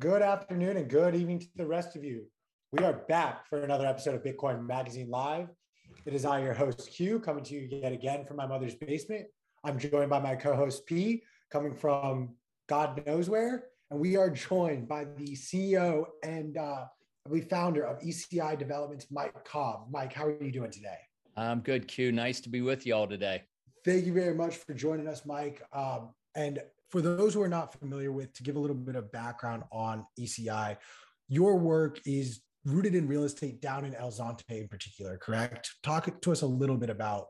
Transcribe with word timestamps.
Good 0.00 0.22
afternoon 0.22 0.76
and 0.76 0.90
good 0.90 1.14
evening 1.14 1.38
to 1.38 1.46
the 1.54 1.66
rest 1.66 1.94
of 1.94 2.02
you. 2.02 2.24
We 2.72 2.82
are 2.82 3.04
back 3.08 3.48
for 3.48 3.62
another 3.62 3.86
episode 3.86 4.16
of 4.16 4.24
Bitcoin 4.24 4.66
Magazine 4.66 5.08
Live. 5.08 5.46
It 6.04 6.14
is 6.14 6.24
I, 6.24 6.42
your 6.42 6.52
host 6.52 6.90
Q, 6.90 7.20
coming 7.20 7.44
to 7.44 7.54
you 7.54 7.68
yet 7.70 7.92
again 7.92 8.24
from 8.24 8.36
my 8.36 8.46
mother's 8.46 8.74
basement. 8.74 9.26
I'm 9.62 9.78
joined 9.78 10.10
by 10.10 10.18
my 10.18 10.34
co-host 10.34 10.84
P, 10.86 11.22
coming 11.48 11.76
from 11.76 12.30
God 12.68 13.06
knows 13.06 13.30
where, 13.30 13.66
and 13.92 14.00
we 14.00 14.16
are 14.16 14.30
joined 14.30 14.88
by 14.88 15.04
the 15.04 15.36
CEO 15.36 16.06
and 16.24 16.56
uh, 16.56 16.86
I 17.32 17.40
founder 17.42 17.84
of 17.84 18.00
ECI 18.00 18.58
Developments, 18.58 19.06
Mike 19.12 19.44
Cobb. 19.44 19.86
Mike, 19.92 20.12
how 20.12 20.26
are 20.26 20.42
you 20.42 20.50
doing 20.50 20.72
today? 20.72 20.98
I'm 21.36 21.60
good, 21.60 21.86
Q. 21.86 22.10
Nice 22.10 22.40
to 22.40 22.48
be 22.48 22.62
with 22.62 22.84
you 22.84 22.96
all 22.96 23.06
today. 23.06 23.44
Thank 23.84 24.06
you 24.06 24.12
very 24.12 24.34
much 24.34 24.56
for 24.56 24.74
joining 24.74 25.06
us, 25.06 25.24
Mike. 25.24 25.62
Um, 25.72 26.10
and 26.34 26.58
for 26.94 27.02
those 27.02 27.34
who 27.34 27.42
are 27.42 27.48
not 27.48 27.76
familiar 27.76 28.12
with, 28.12 28.32
to 28.34 28.44
give 28.44 28.54
a 28.54 28.58
little 28.60 28.76
bit 28.76 28.94
of 28.94 29.10
background 29.10 29.64
on 29.72 30.06
ECI, 30.16 30.76
your 31.26 31.56
work 31.56 31.98
is 32.06 32.42
rooted 32.64 32.94
in 32.94 33.08
real 33.08 33.24
estate 33.24 33.60
down 33.60 33.84
in 33.84 33.96
El 33.96 34.12
Zonte 34.12 34.44
in 34.50 34.68
particular, 34.68 35.18
correct? 35.18 35.72
Talk 35.82 36.20
to 36.20 36.30
us 36.30 36.42
a 36.42 36.46
little 36.46 36.76
bit 36.76 36.90
about 36.90 37.26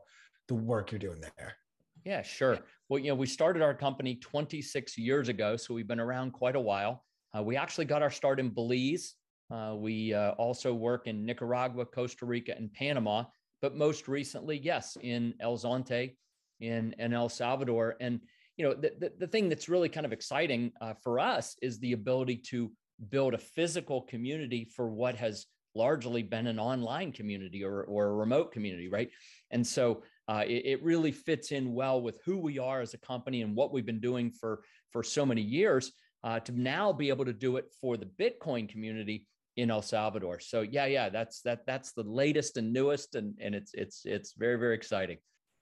the 0.47 0.53
work 0.53 0.91
you're 0.91 0.99
doing 0.99 1.19
there. 1.19 1.55
Yeah, 2.03 2.21
sure. 2.21 2.59
Well, 2.89 2.99
you 2.99 3.07
know, 3.07 3.15
we 3.15 3.25
started 3.25 3.63
our 3.63 3.73
company 3.73 4.17
26 4.17 4.99
years 4.99 5.29
ago, 5.29 5.57
so 5.57 5.73
we've 5.73 5.87
been 5.87 5.99
around 5.99 6.33
quite 6.33 6.55
a 6.55 6.59
while. 6.59 7.03
Uh, 7.35 7.41
we 7.41 7.57
actually 7.57 7.85
got 7.85 8.03
our 8.03 8.11
start 8.11 8.39
in 8.39 8.51
Belize. 8.51 9.15
Uh, 9.49 9.73
we 9.75 10.13
uh, 10.13 10.33
also 10.33 10.75
work 10.75 11.07
in 11.07 11.25
Nicaragua, 11.25 11.87
Costa 11.87 12.27
Rica, 12.27 12.55
and 12.55 12.71
Panama, 12.71 13.23
but 13.63 13.75
most 13.75 14.07
recently, 14.07 14.59
yes, 14.59 14.95
in 15.01 15.33
El 15.39 15.57
Zonte, 15.57 16.15
in, 16.59 16.93
in 16.99 17.13
El 17.13 17.29
Salvador. 17.29 17.95
And 17.99 18.21
you 18.57 18.65
know, 18.65 18.73
the, 18.73 18.91
the, 18.99 19.11
the 19.19 19.27
thing 19.27 19.49
that's 19.49 19.69
really 19.69 19.89
kind 19.89 20.05
of 20.05 20.13
exciting 20.13 20.71
uh, 20.81 20.93
for 21.03 21.19
us 21.19 21.55
is 21.61 21.79
the 21.79 21.93
ability 21.93 22.37
to 22.37 22.71
build 23.09 23.33
a 23.33 23.37
physical 23.37 24.01
community 24.01 24.65
for 24.75 24.89
what 24.89 25.15
has 25.15 25.45
largely 25.75 26.23
been 26.23 26.47
an 26.47 26.57
online 26.57 27.11
community 27.11 27.63
or, 27.63 27.83
or 27.83 28.07
a 28.07 28.13
remote 28.13 28.53
community, 28.53 28.87
right? 28.87 29.09
And 29.51 29.65
so 29.65 30.03
uh, 30.29 30.43
it, 30.47 30.65
it, 30.65 30.83
really 30.83 31.11
fits 31.11 31.51
in 31.51 31.73
well 31.73 32.01
with 32.01 32.19
who 32.25 32.37
we 32.37 32.57
are 32.57 32.79
as 32.79 32.93
a 32.93 32.97
company 32.97 33.41
and 33.41 33.55
what 33.55 33.73
we've 33.73 33.85
been 33.85 33.99
doing 33.99 34.31
for, 34.31 34.63
for 34.91 35.03
so 35.03 35.25
many 35.25 35.41
years 35.41 35.91
uh, 36.23 36.39
to 36.39 36.51
now 36.53 36.93
be 36.93 37.09
able 37.09 37.25
to 37.25 37.33
do 37.33 37.57
it 37.57 37.65
for 37.81 37.97
the 37.97 38.05
Bitcoin 38.05 38.67
community 38.67 39.27
in 39.57 39.69
El 39.69 39.81
Salvador. 39.81 40.39
So 40.39 40.61
yeah, 40.61 40.85
yeah, 40.85 41.09
that's 41.09 41.41
that 41.41 41.65
that's 41.65 41.93
the 41.93 42.03
latest 42.03 42.57
and 42.57 42.73
newest, 42.73 43.15
and 43.15 43.35
and 43.39 43.55
it's 43.55 43.73
it's 43.73 44.01
it's 44.05 44.33
very 44.33 44.57
very 44.57 44.75
exciting. 44.75 45.17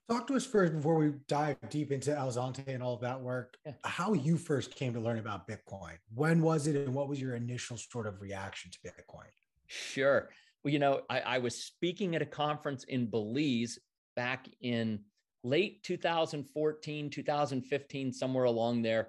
Talk 0.08 0.26
to 0.26 0.34
us 0.34 0.44
first 0.44 0.74
before 0.74 0.96
we 0.96 1.12
dive 1.28 1.56
deep 1.70 1.90
into 1.90 2.14
El 2.14 2.30
Zonte 2.30 2.68
and 2.68 2.82
all 2.82 2.94
of 2.94 3.00
that 3.00 3.18
work. 3.18 3.56
Yeah. 3.64 3.72
How 3.84 4.12
you 4.12 4.36
first 4.36 4.74
came 4.74 4.92
to 4.92 5.00
learn 5.00 5.18
about 5.18 5.48
Bitcoin? 5.48 5.96
When 6.14 6.42
was 6.42 6.66
it, 6.66 6.76
and 6.76 6.94
what 6.94 7.08
was 7.08 7.18
your 7.18 7.36
initial 7.36 7.78
sort 7.78 8.06
of 8.06 8.20
reaction 8.20 8.70
to 8.70 8.78
Bitcoin? 8.80 9.30
Sure. 9.66 10.28
Well, 10.62 10.72
you 10.72 10.78
know, 10.78 11.00
I, 11.08 11.20
I 11.20 11.38
was 11.38 11.56
speaking 11.56 12.14
at 12.14 12.20
a 12.20 12.26
conference 12.26 12.84
in 12.84 13.06
Belize 13.06 13.78
back 14.14 14.46
in 14.60 15.00
late 15.42 15.82
2014, 15.84 17.08
2015, 17.08 18.12
somewhere 18.12 18.44
along 18.44 18.82
there. 18.82 19.08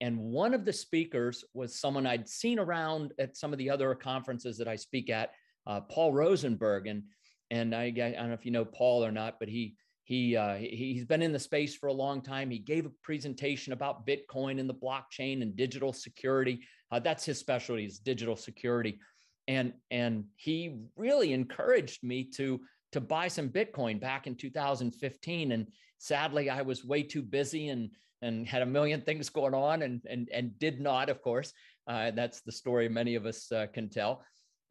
And 0.00 0.20
one 0.20 0.54
of 0.54 0.64
the 0.64 0.72
speakers 0.72 1.44
was 1.52 1.80
someone 1.80 2.06
I'd 2.06 2.28
seen 2.28 2.60
around 2.60 3.12
at 3.18 3.36
some 3.36 3.52
of 3.52 3.58
the 3.58 3.70
other 3.70 3.92
conferences 3.96 4.56
that 4.58 4.68
I 4.68 4.76
speak 4.76 5.10
at, 5.10 5.30
uh, 5.66 5.80
Paul 5.80 6.12
Rosenberg. 6.12 6.86
And 6.86 7.02
and 7.50 7.74
I, 7.74 7.84
I 7.86 7.90
don't 7.90 8.28
know 8.28 8.34
if 8.34 8.44
you 8.44 8.52
know 8.52 8.64
Paul 8.64 9.04
or 9.04 9.10
not, 9.10 9.40
but 9.40 9.48
he 9.48 9.74
he 10.08 10.38
uh, 10.38 10.54
he's 10.54 11.04
been 11.04 11.20
in 11.20 11.32
the 11.32 11.38
space 11.38 11.76
for 11.76 11.88
a 11.88 11.92
long 11.92 12.22
time. 12.22 12.48
He 12.48 12.58
gave 12.58 12.86
a 12.86 12.92
presentation 13.02 13.74
about 13.74 14.06
Bitcoin 14.06 14.58
and 14.58 14.66
the 14.66 14.72
blockchain 14.72 15.42
and 15.42 15.54
digital 15.54 15.92
security. 15.92 16.62
Uh, 16.90 16.98
that's 16.98 17.26
his 17.26 17.38
specialty 17.38 17.84
is 17.84 17.98
digital 17.98 18.34
security, 18.34 19.00
and 19.48 19.74
and 19.90 20.24
he 20.36 20.80
really 20.96 21.34
encouraged 21.34 22.02
me 22.02 22.24
to 22.36 22.58
to 22.92 23.02
buy 23.02 23.28
some 23.28 23.50
Bitcoin 23.50 24.00
back 24.00 24.26
in 24.26 24.34
2015. 24.34 25.52
And 25.52 25.66
sadly, 25.98 26.48
I 26.48 26.62
was 26.62 26.86
way 26.86 27.02
too 27.02 27.22
busy 27.22 27.68
and 27.68 27.90
and 28.22 28.48
had 28.48 28.62
a 28.62 28.66
million 28.66 29.02
things 29.02 29.28
going 29.28 29.52
on 29.52 29.82
and 29.82 30.00
and 30.08 30.30
and 30.32 30.58
did 30.58 30.80
not, 30.80 31.10
of 31.10 31.20
course. 31.20 31.52
Uh, 31.86 32.12
that's 32.12 32.40
the 32.40 32.52
story 32.52 32.88
many 32.88 33.14
of 33.14 33.26
us 33.26 33.52
uh, 33.52 33.66
can 33.74 33.90
tell. 33.90 34.24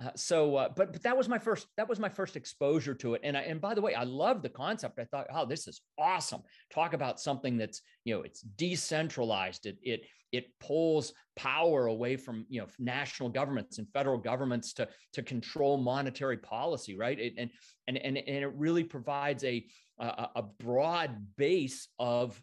Uh, 0.04 0.12
so, 0.16 0.56
uh, 0.56 0.70
but 0.76 0.94
but 0.94 1.02
that 1.02 1.18
was 1.18 1.28
my 1.28 1.40
first 1.40 1.68
that 1.76 1.90
was 1.90 2.00
my 2.00 2.10
first 2.10 2.36
exposure 2.36 2.94
to 2.94 3.16
it. 3.16 3.22
And 3.24 3.36
I, 3.36 3.42
and 3.42 3.60
by 3.60 3.74
the 3.74 3.82
way, 3.82 3.96
I 3.96 4.04
love 4.04 4.44
the 4.44 4.50
concept. 4.50 5.00
I 5.00 5.06
thought, 5.06 5.26
oh, 5.34 5.46
this 5.46 5.68
is 5.68 5.82
awesome. 5.98 6.44
Talk 6.72 6.94
about 6.94 7.20
something 7.20 7.58
that's 7.58 7.82
you 8.04 8.16
know 8.16 8.22
it's 8.22 8.42
decentralized. 8.42 9.66
It 9.66 9.78
it 9.82 10.02
it 10.32 10.46
pulls 10.60 11.14
power 11.36 11.88
away 11.88 12.16
from 12.16 12.46
you 12.48 12.62
know 12.62 12.68
national 12.78 13.30
governments 13.30 13.80
and 13.80 13.88
federal 13.92 14.20
governments 14.20 14.74
to 14.74 14.88
to 15.14 15.24
control 15.24 15.78
monetary 15.78 16.38
policy, 16.38 16.96
right? 16.96 17.20
It, 17.20 17.34
and 17.38 17.50
and 17.88 17.98
and 17.98 18.18
and 18.18 18.44
it 18.44 18.54
really 18.54 18.84
provides 18.84 19.44
a 19.44 19.66
a, 20.00 20.28
a 20.36 20.44
broad 20.60 21.26
base 21.38 21.88
of 21.98 22.40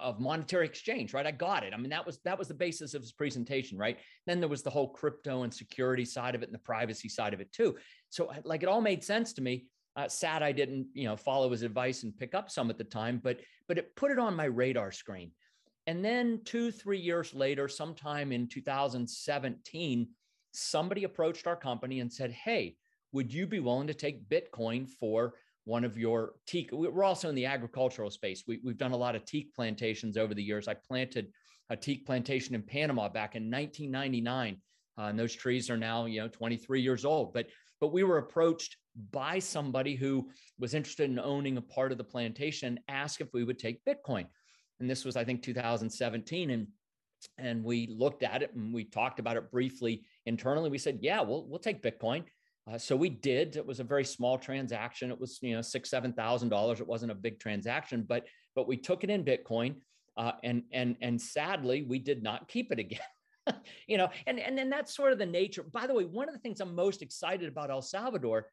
of 0.00 0.20
monetary 0.20 0.66
exchange 0.66 1.12
right? 1.12 1.26
I 1.26 1.30
got 1.30 1.64
it. 1.64 1.72
I 1.74 1.76
mean 1.76 1.90
that 1.90 2.04
was 2.04 2.18
that 2.24 2.38
was 2.38 2.48
the 2.48 2.54
basis 2.54 2.94
of 2.94 3.02
his 3.02 3.12
presentation 3.12 3.78
right? 3.78 3.98
Then 4.26 4.40
there 4.40 4.48
was 4.48 4.62
the 4.62 4.70
whole 4.70 4.88
crypto 4.88 5.42
and 5.42 5.52
security 5.52 6.04
side 6.04 6.34
of 6.34 6.42
it 6.42 6.46
and 6.46 6.54
the 6.54 6.58
privacy 6.60 7.08
side 7.08 7.34
of 7.34 7.40
it 7.40 7.52
too. 7.52 7.76
So 8.10 8.30
like 8.44 8.62
it 8.62 8.68
all 8.68 8.80
made 8.80 9.04
sense 9.04 9.32
to 9.34 9.42
me. 9.42 9.66
Uh, 9.94 10.08
sad 10.08 10.42
i 10.42 10.50
didn't 10.50 10.86
you 10.94 11.04
know 11.04 11.18
follow 11.18 11.50
his 11.50 11.60
advice 11.60 12.02
and 12.02 12.16
pick 12.16 12.34
up 12.34 12.50
some 12.50 12.70
at 12.70 12.78
the 12.78 12.84
time 12.84 13.20
but 13.22 13.38
but 13.68 13.76
it 13.76 13.94
put 13.94 14.10
it 14.10 14.18
on 14.18 14.34
my 14.34 14.46
radar 14.46 14.90
screen. 14.90 15.30
And 15.86 16.02
then 16.04 16.40
two 16.44 16.70
three 16.70 17.00
years 17.00 17.34
later 17.34 17.68
sometime 17.68 18.32
in 18.32 18.48
2017 18.48 20.08
somebody 20.52 21.04
approached 21.04 21.46
our 21.46 21.56
company 21.56 22.00
and 22.00 22.10
said 22.10 22.30
hey 22.30 22.76
would 23.12 23.32
you 23.34 23.46
be 23.46 23.60
willing 23.60 23.86
to 23.88 23.94
take 23.94 24.28
bitcoin 24.28 24.88
for 24.88 25.34
one 25.64 25.84
of 25.84 25.96
your 25.96 26.34
teak. 26.46 26.70
We're 26.72 27.04
also 27.04 27.28
in 27.28 27.34
the 27.34 27.46
agricultural 27.46 28.10
space. 28.10 28.44
We, 28.46 28.60
have 28.66 28.78
done 28.78 28.92
a 28.92 28.96
lot 28.96 29.14
of 29.14 29.24
teak 29.24 29.54
plantations 29.54 30.16
over 30.16 30.34
the 30.34 30.42
years. 30.42 30.68
I 30.68 30.74
planted 30.74 31.28
a 31.70 31.76
teak 31.76 32.04
plantation 32.04 32.54
in 32.54 32.62
Panama 32.62 33.08
back 33.08 33.34
in 33.34 33.50
1999. 33.50 34.60
Uh, 34.98 35.02
and 35.02 35.18
those 35.18 35.34
trees 35.34 35.70
are 35.70 35.76
now, 35.76 36.04
you 36.04 36.20
know, 36.20 36.28
23 36.28 36.80
years 36.80 37.04
old. 37.04 37.32
But 37.32 37.46
but 37.80 37.92
we 37.92 38.04
were 38.04 38.18
approached 38.18 38.76
by 39.10 39.40
somebody 39.40 39.96
who 39.96 40.28
was 40.60 40.74
interested 40.74 41.10
in 41.10 41.18
owning 41.18 41.56
a 41.56 41.62
part 41.62 41.90
of 41.90 41.98
the 41.98 42.04
plantation, 42.04 42.78
asked 42.86 43.20
if 43.20 43.32
we 43.32 43.42
would 43.42 43.58
take 43.58 43.84
Bitcoin. 43.84 44.26
And 44.78 44.88
this 44.88 45.04
was, 45.04 45.16
I 45.16 45.24
think, 45.24 45.42
2017. 45.42 46.50
And 46.50 46.66
and 47.38 47.64
we 47.64 47.86
looked 47.86 48.22
at 48.22 48.42
it 48.42 48.54
and 48.54 48.74
we 48.74 48.84
talked 48.84 49.20
about 49.20 49.36
it 49.36 49.50
briefly 49.50 50.04
internally. 50.26 50.70
We 50.70 50.78
said, 50.78 50.98
yeah, 51.00 51.20
we'll 51.20 51.46
we'll 51.46 51.58
take 51.58 51.82
Bitcoin. 51.82 52.24
Uh, 52.70 52.78
so 52.78 52.94
we 52.94 53.08
did. 53.08 53.56
It 53.56 53.66
was 53.66 53.80
a 53.80 53.84
very 53.84 54.04
small 54.04 54.38
transaction. 54.38 55.10
It 55.10 55.20
was 55.20 55.38
you 55.42 55.54
know 55.54 55.62
six 55.62 55.90
seven 55.90 56.12
thousand 56.12 56.48
dollars. 56.48 56.80
It 56.80 56.86
wasn't 56.86 57.12
a 57.12 57.16
big 57.16 57.40
transaction, 57.40 58.04
but 58.08 58.26
but 58.54 58.68
we 58.68 58.76
took 58.76 59.02
it 59.04 59.10
in 59.10 59.24
Bitcoin, 59.24 59.76
uh, 60.16 60.32
and 60.44 60.62
and 60.72 60.96
and 61.00 61.20
sadly 61.20 61.82
we 61.82 61.98
did 61.98 62.22
not 62.22 62.48
keep 62.48 62.70
it 62.70 62.78
again. 62.78 63.00
you 63.88 63.98
know, 63.98 64.08
and 64.26 64.38
and 64.38 64.56
then 64.56 64.70
that's 64.70 64.94
sort 64.94 65.12
of 65.12 65.18
the 65.18 65.26
nature. 65.26 65.64
By 65.64 65.86
the 65.86 65.94
way, 65.94 66.04
one 66.04 66.28
of 66.28 66.34
the 66.34 66.40
things 66.40 66.60
I'm 66.60 66.74
most 66.74 67.02
excited 67.02 67.48
about 67.48 67.70
El 67.70 67.82
Salvador 67.82 68.46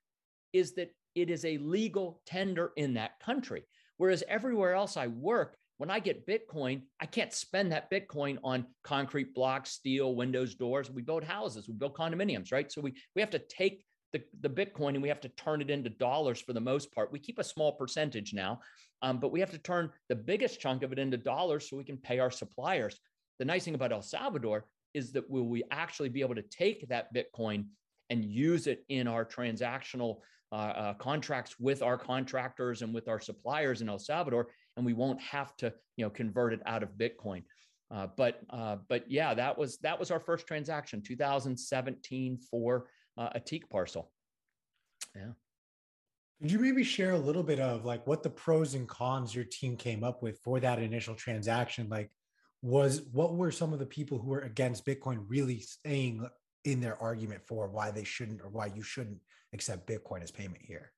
is 0.53 0.73
that 0.75 0.91
it 1.13 1.29
is 1.29 1.45
a 1.45 1.57
legal 1.59 2.21
tender 2.25 2.71
in 2.77 2.95
that 2.95 3.19
country, 3.19 3.63
whereas 3.97 4.23
everywhere 4.27 4.73
else 4.73 4.97
I 4.97 5.07
work. 5.07 5.55
When 5.77 5.89
I 5.89 5.99
get 5.99 6.27
Bitcoin, 6.27 6.81
I 6.99 7.05
can't 7.05 7.31
spend 7.31 7.71
that 7.71 7.89
Bitcoin 7.89 8.37
on 8.43 8.65
concrete 8.83 9.33
blocks, 9.33 9.69
steel, 9.69 10.13
windows, 10.13 10.55
doors. 10.55 10.91
We 10.91 11.03
build 11.03 11.23
houses, 11.23 11.69
we 11.69 11.75
build 11.75 11.93
condominiums, 11.93 12.51
right? 12.51 12.69
So 12.69 12.81
we, 12.81 12.95
we 13.15 13.21
have 13.21 13.29
to 13.29 13.39
take 13.39 13.85
the, 14.13 14.21
the 14.41 14.49
Bitcoin 14.49 14.89
and 14.89 15.01
we 15.01 15.09
have 15.09 15.21
to 15.21 15.29
turn 15.29 15.61
it 15.61 15.69
into 15.69 15.89
dollars 15.89 16.41
for 16.41 16.53
the 16.53 16.59
most 16.59 16.93
part. 16.93 17.11
We 17.11 17.19
keep 17.19 17.39
a 17.39 17.43
small 17.43 17.73
percentage 17.73 18.33
now, 18.33 18.59
um, 19.01 19.19
but 19.19 19.31
we 19.31 19.39
have 19.39 19.51
to 19.51 19.57
turn 19.57 19.91
the 20.07 20.15
biggest 20.15 20.59
chunk 20.59 20.83
of 20.83 20.91
it 20.91 20.99
into 20.99 21.17
dollars 21.17 21.69
so 21.69 21.77
we 21.77 21.83
can 21.83 21.97
pay 21.97 22.19
our 22.19 22.31
suppliers. 22.31 22.99
The 23.37 23.45
nice 23.45 23.65
thing 23.65 23.75
about 23.75 23.91
El 23.91 24.01
Salvador 24.01 24.65
is 24.93 25.11
that 25.13 25.29
will 25.29 25.47
we 25.47 25.63
actually 25.71 26.09
be 26.09 26.21
able 26.21 26.35
to 26.35 26.41
take 26.41 26.87
that 26.89 27.13
Bitcoin 27.13 27.65
and 28.09 28.25
use 28.25 28.67
it 28.67 28.83
in 28.89 29.07
our 29.07 29.23
transactional 29.23 30.17
uh, 30.51 30.55
uh, 30.55 30.93
contracts 30.95 31.59
with 31.59 31.83
our 31.83 31.97
contractors 31.97 32.81
and 32.81 32.93
with 32.93 33.07
our 33.07 33.19
suppliers 33.19 33.81
in 33.81 33.89
El 33.89 33.99
Salvador, 33.99 34.47
and 34.77 34.85
we 34.85 34.93
won't 34.93 35.21
have 35.21 35.55
to, 35.57 35.71
you 35.95 36.03
know, 36.03 36.09
convert 36.09 36.53
it 36.53 36.61
out 36.65 36.81
of 36.81 36.89
Bitcoin. 36.97 37.43
Uh, 37.91 38.07
but 38.17 38.41
uh, 38.49 38.77
but 38.87 39.09
yeah, 39.09 39.33
that 39.33 39.57
was 39.57 39.77
that 39.77 39.99
was 39.99 40.11
our 40.11 40.19
first 40.19 40.47
transaction, 40.47 41.01
2017 41.01 42.39
for 42.49 42.87
uh, 43.19 43.29
a 43.35 43.39
teak 43.39 43.69
parcel. 43.69 44.09
Yeah. 45.15 45.33
Could 46.41 46.51
you 46.51 46.59
maybe 46.59 46.83
share 46.83 47.11
a 47.11 47.19
little 47.19 47.43
bit 47.43 47.59
of 47.59 47.83
like 47.83 48.07
what 48.07 48.23
the 48.23 48.29
pros 48.29 48.73
and 48.73 48.87
cons 48.87 49.35
your 49.35 49.43
team 49.43 49.75
came 49.75 50.03
up 50.03 50.23
with 50.23 50.39
for 50.39 50.59
that 50.61 50.79
initial 50.79 51.13
transaction? 51.13 51.89
Like, 51.89 52.09
was 52.61 53.01
what 53.11 53.35
were 53.35 53.51
some 53.51 53.73
of 53.73 53.79
the 53.79 53.85
people 53.85 54.17
who 54.17 54.29
were 54.29 54.39
against 54.39 54.85
Bitcoin 54.85 55.25
really 55.27 55.63
saying 55.85 56.25
in 56.63 56.79
their 56.79 57.01
argument 57.01 57.41
for 57.45 57.67
why 57.67 57.91
they 57.91 58.03
shouldn't 58.03 58.41
or 58.41 58.49
why 58.49 58.67
you 58.67 58.81
shouldn't 58.81 59.19
accept 59.53 59.87
Bitcoin 59.87 60.23
as 60.23 60.31
payment 60.31 60.61
here? 60.61 60.93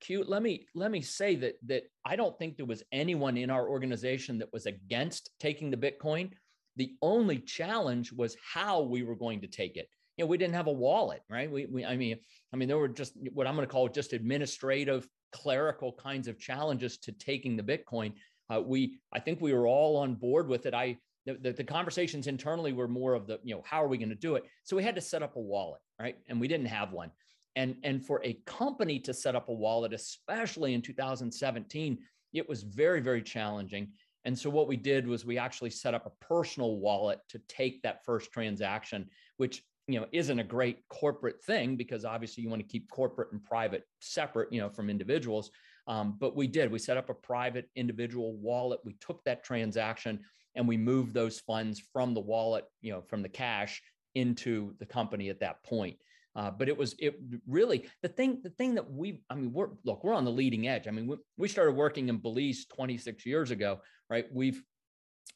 Q. 0.00 0.24
Let 0.26 0.42
me 0.42 0.66
let 0.74 0.90
me 0.90 1.02
say 1.02 1.36
that 1.36 1.54
that 1.66 1.84
I 2.04 2.16
don't 2.16 2.38
think 2.38 2.56
there 2.56 2.66
was 2.66 2.82
anyone 2.90 3.36
in 3.36 3.50
our 3.50 3.68
organization 3.68 4.38
that 4.38 4.52
was 4.52 4.64
against 4.64 5.30
taking 5.38 5.70
the 5.70 5.76
Bitcoin 5.76 6.30
The 6.76 6.94
only 7.02 7.38
challenge 7.38 8.12
was 8.12 8.36
how 8.54 8.80
we 8.80 9.02
were 9.02 9.16
going 9.16 9.42
to 9.42 9.46
take 9.46 9.76
it. 9.76 9.88
You 10.16 10.24
know, 10.24 10.28
we 10.28 10.38
didn't 10.38 10.54
have 10.54 10.66
a 10.66 10.72
wallet, 10.72 11.22
right? 11.30 11.50
We, 11.50 11.66
we 11.66 11.84
I 11.84 11.96
mean, 11.96 12.18
I 12.52 12.56
mean, 12.56 12.68
there 12.68 12.78
were 12.78 12.88
just 12.88 13.14
what 13.32 13.46
I'm 13.46 13.54
going 13.54 13.66
to 13.66 13.72
call 13.72 13.88
just 13.88 14.12
administrative, 14.12 15.08
clerical 15.32 15.92
kinds 15.92 16.28
of 16.28 16.38
challenges 16.38 16.98
to 16.98 17.12
taking 17.12 17.56
the 17.56 17.62
Bitcoin. 17.62 18.12
Uh, 18.52 18.60
we, 18.60 18.98
I 19.12 19.20
think 19.20 19.40
we 19.40 19.52
were 19.52 19.66
all 19.66 19.96
on 19.96 20.14
board 20.14 20.48
with 20.48 20.66
it. 20.66 20.74
I, 20.74 20.98
the, 21.26 21.34
the, 21.34 21.52
the, 21.52 21.64
conversations 21.64 22.26
internally 22.26 22.72
were 22.72 22.88
more 22.88 23.14
of 23.14 23.26
the, 23.26 23.38
you 23.44 23.54
know, 23.54 23.62
how 23.64 23.82
are 23.82 23.88
we 23.88 23.98
going 23.98 24.08
to 24.08 24.14
do 24.14 24.34
it? 24.34 24.44
So 24.64 24.76
we 24.76 24.82
had 24.82 24.96
to 24.96 25.00
set 25.00 25.22
up 25.22 25.36
a 25.36 25.40
wallet, 25.40 25.80
right? 26.00 26.16
And 26.28 26.40
we 26.40 26.48
didn't 26.48 26.66
have 26.66 26.92
one. 26.92 27.10
And, 27.56 27.76
and 27.84 28.04
for 28.04 28.20
a 28.24 28.40
company 28.46 28.98
to 29.00 29.14
set 29.14 29.36
up 29.36 29.48
a 29.48 29.52
wallet, 29.52 29.92
especially 29.92 30.74
in 30.74 30.82
2017, 30.82 31.98
it 32.32 32.48
was 32.48 32.62
very, 32.62 33.00
very 33.00 33.22
challenging. 33.22 33.88
And 34.24 34.38
so 34.38 34.50
what 34.50 34.68
we 34.68 34.76
did 34.76 35.06
was 35.06 35.24
we 35.24 35.38
actually 35.38 35.70
set 35.70 35.94
up 35.94 36.06
a 36.06 36.24
personal 36.24 36.76
wallet 36.76 37.20
to 37.30 37.40
take 37.48 37.82
that 37.82 38.04
first 38.04 38.32
transaction, 38.32 39.08
which 39.36 39.62
you 39.92 40.00
know 40.00 40.06
isn't 40.12 40.38
a 40.38 40.44
great 40.44 40.86
corporate 40.88 41.42
thing 41.42 41.76
because 41.76 42.04
obviously 42.04 42.42
you 42.42 42.50
want 42.50 42.62
to 42.62 42.68
keep 42.68 42.90
corporate 42.90 43.32
and 43.32 43.42
private 43.44 43.84
separate, 44.00 44.52
you 44.52 44.60
know, 44.60 44.68
from 44.68 44.90
individuals. 44.90 45.50
Um, 45.86 46.16
but 46.18 46.36
we 46.36 46.46
did. 46.46 46.70
We 46.70 46.78
set 46.78 46.96
up 46.96 47.10
a 47.10 47.14
private 47.14 47.68
individual 47.74 48.36
wallet. 48.36 48.80
We 48.84 48.94
took 49.00 49.24
that 49.24 49.42
transaction 49.42 50.20
and 50.54 50.68
we 50.68 50.76
moved 50.76 51.14
those 51.14 51.40
funds 51.40 51.82
from 51.92 52.14
the 52.14 52.20
wallet, 52.20 52.64
you 52.80 52.92
know, 52.92 53.02
from 53.02 53.22
the 53.22 53.28
cash 53.28 53.82
into 54.14 54.74
the 54.78 54.86
company 54.86 55.28
at 55.28 55.40
that 55.40 55.62
point. 55.64 55.96
Uh, 56.36 56.50
but 56.50 56.68
it 56.68 56.76
was 56.76 56.94
it 56.98 57.18
really 57.48 57.86
the 58.02 58.08
thing 58.08 58.40
the 58.42 58.50
thing 58.50 58.74
that 58.76 58.88
we 58.88 59.20
I 59.30 59.34
mean 59.34 59.52
we're 59.52 59.70
look 59.84 60.04
we're 60.04 60.14
on 60.14 60.24
the 60.24 60.30
leading 60.30 60.68
edge. 60.68 60.86
I 60.86 60.92
mean 60.92 61.08
we, 61.08 61.16
we 61.36 61.48
started 61.48 61.72
working 61.72 62.08
in 62.08 62.18
Belize 62.18 62.66
26 62.66 63.26
years 63.26 63.50
ago, 63.50 63.80
right? 64.08 64.26
We've 64.32 64.62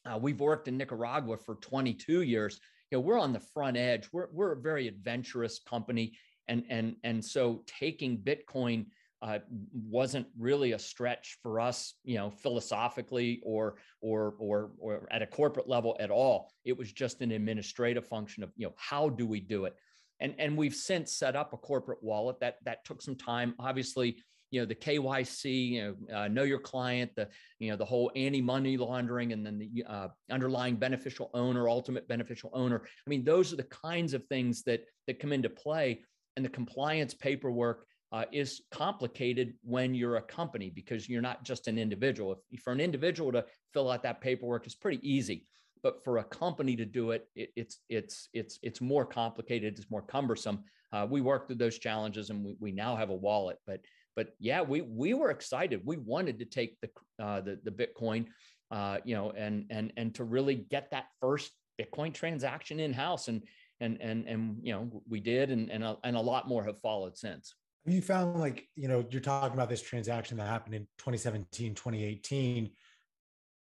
uh, 0.05 0.17
we've 0.17 0.39
worked 0.39 0.67
in 0.69 0.77
Nicaragua 0.77 1.37
for 1.37 1.55
22 1.55 2.21
years. 2.21 2.59
You 2.95 3.01
know 3.01 3.07
we're 3.07 3.19
on 3.19 3.33
the 3.33 3.41
front 3.41 3.75
edge. 3.75 4.07
We're 4.13 4.27
we're 4.31 4.53
a 4.53 4.61
very 4.61 4.87
adventurous 4.87 5.59
company, 5.59 6.13
and 6.47 6.63
and 6.69 6.95
and 7.03 7.23
so 7.23 7.63
taking 7.67 8.17
Bitcoin. 8.17 8.85
Uh, 9.21 9.39
wasn't 9.73 10.27
really 10.37 10.73
a 10.73 10.79
stretch 10.79 11.37
for 11.41 11.59
us, 11.59 11.95
you 12.03 12.15
know, 12.15 12.29
philosophically 12.29 13.41
or 13.43 13.75
or 13.99 14.35
or 14.39 14.71
or 14.77 15.07
at 15.09 15.21
a 15.21 15.27
corporate 15.27 15.67
level 15.67 15.97
at 15.99 16.11
all. 16.11 16.53
It 16.63 16.77
was 16.77 16.93
just 16.93 17.21
an 17.21 17.31
administrative 17.31 18.05
function 18.05 18.43
of, 18.43 18.51
you 18.55 18.67
know, 18.67 18.73
how 18.77 19.09
do 19.09 19.25
we 19.25 19.39
do 19.39 19.65
it? 19.65 19.75
and 20.21 20.33
and 20.37 20.55
we've 20.55 20.75
since 20.75 21.11
set 21.11 21.35
up 21.35 21.51
a 21.51 21.57
corporate 21.57 22.01
wallet 22.01 22.39
that 22.39 22.57
that 22.63 22.85
took 22.85 23.01
some 23.01 23.15
time 23.15 23.53
obviously 23.59 24.17
you 24.55 24.61
know 24.61 24.65
the 24.65 24.73
KYC, 24.73 25.69
you 25.71 25.81
know, 25.83 26.17
uh, 26.17 26.27
know 26.29 26.43
your 26.43 26.59
client, 26.59 27.11
the 27.17 27.27
you 27.59 27.69
know 27.69 27.75
the 27.75 27.83
whole 27.83 28.09
anti-money 28.15 28.77
laundering, 28.77 29.33
and 29.33 29.45
then 29.45 29.59
the 29.59 29.83
uh, 29.85 30.07
underlying 30.31 30.77
beneficial 30.77 31.29
owner, 31.33 31.67
ultimate 31.67 32.07
beneficial 32.07 32.51
owner. 32.53 32.81
I 32.85 33.09
mean, 33.09 33.25
those 33.25 33.51
are 33.51 33.57
the 33.57 33.63
kinds 33.63 34.13
of 34.13 34.25
things 34.27 34.63
that 34.63 34.85
that 35.07 35.19
come 35.19 35.33
into 35.33 35.49
play, 35.49 36.03
and 36.37 36.45
the 36.45 36.49
compliance 36.49 37.13
paperwork 37.13 37.85
uh, 38.13 38.23
is 38.31 38.61
complicated 38.71 39.55
when 39.61 39.93
you're 39.93 40.15
a 40.15 40.21
company 40.21 40.69
because 40.73 41.09
you're 41.09 41.21
not 41.21 41.43
just 41.43 41.67
an 41.67 41.77
individual. 41.77 42.41
If 42.49 42.61
for 42.61 42.71
an 42.71 42.79
individual 42.79 43.33
to 43.33 43.43
fill 43.73 43.91
out 43.91 44.03
that 44.03 44.21
paperwork 44.21 44.65
is 44.67 44.75
pretty 44.75 45.05
easy 45.05 45.45
but 45.83 46.03
for 46.03 46.17
a 46.17 46.23
company 46.23 46.75
to 46.75 46.83
do 46.83 47.11
it, 47.11 47.27
it 47.35 47.51
it's 47.55 47.77
it's 47.89 48.29
it's 48.33 48.57
it's 48.63 48.81
more 48.81 49.05
complicated. 49.05 49.77
It's 49.77 49.91
more 49.91 50.01
cumbersome. 50.01 50.63
Uh, 50.91 51.05
we 51.07 51.21
worked 51.21 51.47
through 51.47 51.57
those 51.57 51.77
challenges, 51.77 52.31
and 52.31 52.43
we, 52.43 52.55
we 52.59 52.71
now 52.71 52.95
have 52.95 53.11
a 53.11 53.15
wallet. 53.15 53.59
But 53.67 53.81
but 54.15 54.29
yeah, 54.39 54.61
we 54.61 54.81
we 54.81 55.13
were 55.13 55.29
excited. 55.29 55.81
We 55.83 55.97
wanted 55.97 56.39
to 56.39 56.45
take 56.45 56.77
the 56.81 56.89
uh, 57.23 57.41
the 57.41 57.59
the 57.63 57.71
Bitcoin, 57.71 58.27
uh, 58.71 58.97
you 59.03 59.15
know, 59.15 59.31
and 59.31 59.65
and 59.69 59.93
and 59.97 60.15
to 60.15 60.23
really 60.23 60.55
get 60.55 60.91
that 60.91 61.05
first 61.21 61.51
Bitcoin 61.79 62.13
transaction 62.13 62.79
in 62.79 62.93
house, 62.93 63.27
and 63.27 63.43
and 63.79 63.97
and 64.01 64.27
and 64.27 64.57
you 64.61 64.73
know 64.73 65.03
we 65.09 65.19
did, 65.19 65.51
and 65.51 65.69
and 65.69 65.83
a, 65.83 65.97
and 66.03 66.15
a 66.15 66.21
lot 66.21 66.47
more 66.47 66.63
have 66.63 66.79
followed 66.79 67.17
since. 67.17 67.53
You 67.85 68.01
found 68.01 68.39
like 68.39 68.67
you 68.75 68.87
know 68.87 69.05
you're 69.09 69.21
talking 69.21 69.53
about 69.53 69.69
this 69.69 69.81
transaction 69.81 70.37
that 70.37 70.47
happened 70.47 70.75
in 70.75 70.87
2017, 70.97 71.75
2018 71.75 72.71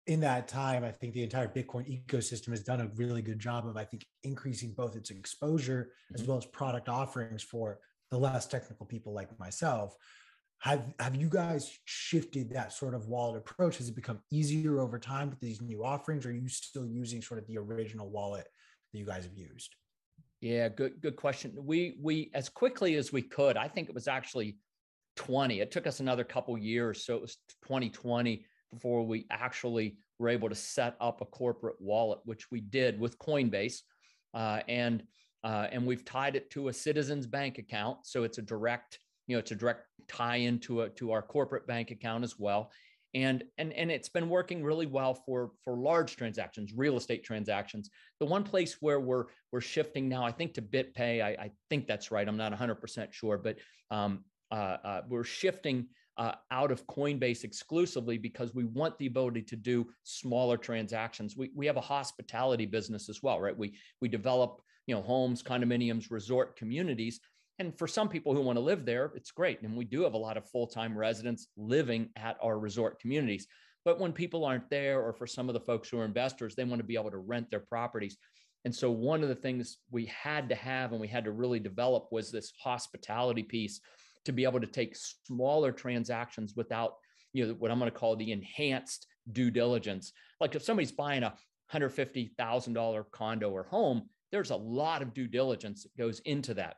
in 0.07 0.21
that 0.21 0.49
time, 0.49 0.83
I 0.83 0.91
think 0.91 1.13
the 1.13 1.23
entire 1.23 1.47
Bitcoin 1.47 1.87
ecosystem 2.05 2.49
has 2.49 2.65
done 2.65 2.81
a 2.81 2.91
really 2.97 3.23
good 3.23 3.39
job 3.39 3.67
of, 3.67 3.77
I 3.77 3.85
think, 3.85 4.05
increasing 4.25 4.73
both 4.73 4.97
its 4.97 5.11
exposure 5.11 5.93
mm-hmm. 6.07 6.21
as 6.21 6.27
well 6.27 6.39
as 6.39 6.47
product 6.47 6.89
offerings 6.89 7.43
for 7.45 7.79
the 8.11 8.19
less 8.19 8.47
technical 8.47 8.87
people 8.87 9.13
like 9.13 9.39
myself. 9.39 9.95
Have 10.61 10.85
have 10.99 11.17
you 11.17 11.29
guys 11.29 11.79
shifted 11.85 12.51
that 12.51 12.73
sort 12.73 12.95
of 12.95 13.09
wallet 13.09 13.39
approach? 13.39 13.79
Has 13.79 13.89
it 13.89 13.97
become 13.97 14.21
easier 14.31 14.79
over 14.81 14.99
time 14.99 15.31
with 15.31 15.41
these 15.41 15.61
new 15.63 15.85
offerings? 15.85 16.27
Or 16.27 16.31
are 16.31 16.33
you 16.33 16.49
still 16.49 16.87
using 16.87 17.23
sort 17.23 17.41
of 17.41 17.47
the 17.47 17.59
original 17.59 18.11
wallet 18.11 18.47
that 18.93 18.99
you 18.99 19.07
guys 19.07 19.25
have 19.25 19.35
used? 19.35 19.75
Yeah, 20.41 20.69
good 20.69 21.01
good 21.01 21.17
question. 21.17 21.55
We 21.57 21.99
we 22.03 22.31
as 22.35 22.49
quickly 22.49 22.97
as 22.97 23.13
we 23.13 23.23
could. 23.23 23.57
I 23.57 23.69
think 23.69 23.89
it 23.89 23.95
was 23.95 24.09
actually 24.09 24.59
20. 25.17 25.61
It 25.61 25.71
took 25.71 25.87
us 25.87 26.01
another 26.01 26.25
couple 26.25 26.57
years, 26.57 27.05
so 27.05 27.15
it 27.15 27.23
was 27.23 27.37
2020 27.63 28.45
before 28.73 29.05
we 29.05 29.27
actually 29.31 29.97
were 30.19 30.29
able 30.29 30.49
to 30.49 30.55
set 30.55 30.97
up 31.01 31.21
a 31.21 31.27
corporate 31.27 31.77
wallet, 31.81 32.21
which 32.25 32.51
we 32.51 32.61
did 32.61 33.01
with 33.01 33.19
Coinbase. 33.19 33.81
Uh, 34.33 34.61
and 34.69 35.03
uh, 35.43 35.67
and 35.73 35.87
we've 35.87 36.05
tied 36.05 36.37
it 36.37 36.51
to 36.51 36.69
a 36.69 36.73
citizens 36.73 37.27
bank 37.27 37.59
account. 37.59 37.99
So 38.05 38.25
it's 38.25 38.39
a 38.39 38.43
direct, 38.43 38.99
you 39.31 39.37
know, 39.37 39.39
it's 39.39 39.53
a 39.53 39.55
direct 39.55 39.87
tie 40.09 40.37
into 40.37 40.83
a, 40.83 40.91
to 40.91 41.13
our 41.13 41.23
corporate 41.23 41.65
bank 41.69 41.93
account 41.93 42.25
as 42.25 42.37
well. 42.37 42.73
And, 43.15 43.45
and, 43.59 43.73
and 43.73 43.91
it's 43.93 44.09
been 44.09 44.29
working 44.29 44.65
really 44.65 44.87
well 44.87 45.15
for, 45.15 45.53
for 45.65 45.77
large 45.77 46.17
transactions, 46.17 46.73
real 46.75 46.97
estate 46.97 47.23
transactions. 47.23 47.91
The 48.19 48.27
one 48.27 48.43
place 48.43 48.79
where 48.81 48.99
we're, 48.99 49.27
we're 49.53 49.61
shifting 49.61 50.09
now, 50.09 50.25
I 50.25 50.33
think 50.33 50.55
to 50.55 50.63
BitPay, 50.63 51.23
I, 51.23 51.29
I 51.29 51.51
think 51.69 51.87
that's 51.87 52.11
right. 52.11 52.27
I'm 52.27 52.37
not 52.37 52.53
100% 52.53 53.13
sure, 53.13 53.39
but 53.39 53.57
um, 53.93 54.25
uh, 54.51 54.77
uh, 54.85 55.03
we're 55.09 55.23
shifting 55.23 55.87
uh, 56.19 56.33
out 56.51 56.73
of 56.73 56.85
Coinbase 56.89 57.45
exclusively 57.45 58.19
because 58.19 58.53
we 58.53 58.65
want 58.65 58.99
the 58.99 59.07
ability 59.07 59.43
to 59.43 59.57
do 59.57 59.87
smaller 60.03 60.57
transactions. 60.57 61.37
We, 61.37 61.53
we 61.55 61.67
have 61.67 61.77
a 61.77 61.81
hospitality 61.81 62.67
business 62.67 63.09
as 63.09 63.23
well, 63.23 63.41
right? 63.41 63.57
We, 63.57 63.75
we 64.01 64.09
develop 64.09 64.61
you 64.91 64.97
know 64.97 65.03
homes, 65.03 65.41
condominiums, 65.41 66.11
resort 66.11 66.57
communities. 66.57 67.21
And 67.61 67.79
for 67.79 67.87
some 67.87 68.09
people 68.09 68.35
who 68.35 68.41
want 68.41 68.57
to 68.57 68.65
live 68.65 68.87
there, 68.87 69.13
it's 69.15 69.31
great. 69.31 69.61
And 69.61 69.77
we 69.77 69.85
do 69.85 70.03
have 70.03 70.15
a 70.15 70.19
lot 70.19 70.39
of 70.39 70.49
full 70.49 70.67
time 70.67 70.97
residents 70.97 71.49
living 71.59 72.09
at 72.17 72.39
our 72.43 72.59
resort 72.59 72.99
communities. 72.99 73.47
But 73.85 74.01
when 74.01 74.15
people 74.15 74.47
aren't 74.47 74.71
there, 74.71 75.03
or 75.03 75.13
for 75.13 75.27
some 75.27 75.49
of 75.51 75.53
the 75.53 75.61
folks 75.61 75.91
who 75.91 75.99
are 75.99 76.07
investors, 76.07 76.55
they 76.55 76.65
want 76.65 76.81
to 76.81 76.87
be 76.87 76.95
able 76.95 77.11
to 77.11 77.19
rent 77.19 77.51
their 77.51 77.61
properties. 77.61 78.17
And 78.65 78.75
so, 78.75 78.91
one 78.91 79.23
of 79.23 79.29
the 79.29 79.35
things 79.35 79.77
we 79.91 80.07
had 80.07 80.49
to 80.49 80.55
have 80.55 80.93
and 80.93 81.01
we 81.01 81.07
had 81.07 81.25
to 81.25 81.33
really 81.33 81.61
develop 81.61 82.09
was 82.11 82.33
this 82.33 82.51
hospitality 82.59 83.43
piece 83.43 83.81
to 84.25 84.33
be 84.33 84.45
able 84.45 84.61
to 84.61 84.67
take 84.67 84.97
smaller 84.97 85.71
transactions 85.71 86.55
without, 86.57 86.95
you 87.35 87.47
know, 87.47 87.55
what 87.59 87.71
I'm 87.71 87.79
going 87.79 87.91
to 87.91 87.97
call 87.97 88.17
the 88.17 88.33
enhanced 88.33 89.07
due 89.33 89.51
diligence. 89.51 90.13
Like 90.41 90.55
if 90.55 90.63
somebody's 90.63 90.93
buying 90.93 91.25
a 91.25 91.35
$150,000 91.71 93.05
condo 93.13 93.51
or 93.51 93.65
home, 93.65 94.09
there's 94.33 94.51
a 94.51 94.57
lot 94.57 95.03
of 95.03 95.13
due 95.13 95.29
diligence 95.29 95.83
that 95.83 95.97
goes 95.99 96.21
into 96.21 96.55
that. 96.55 96.77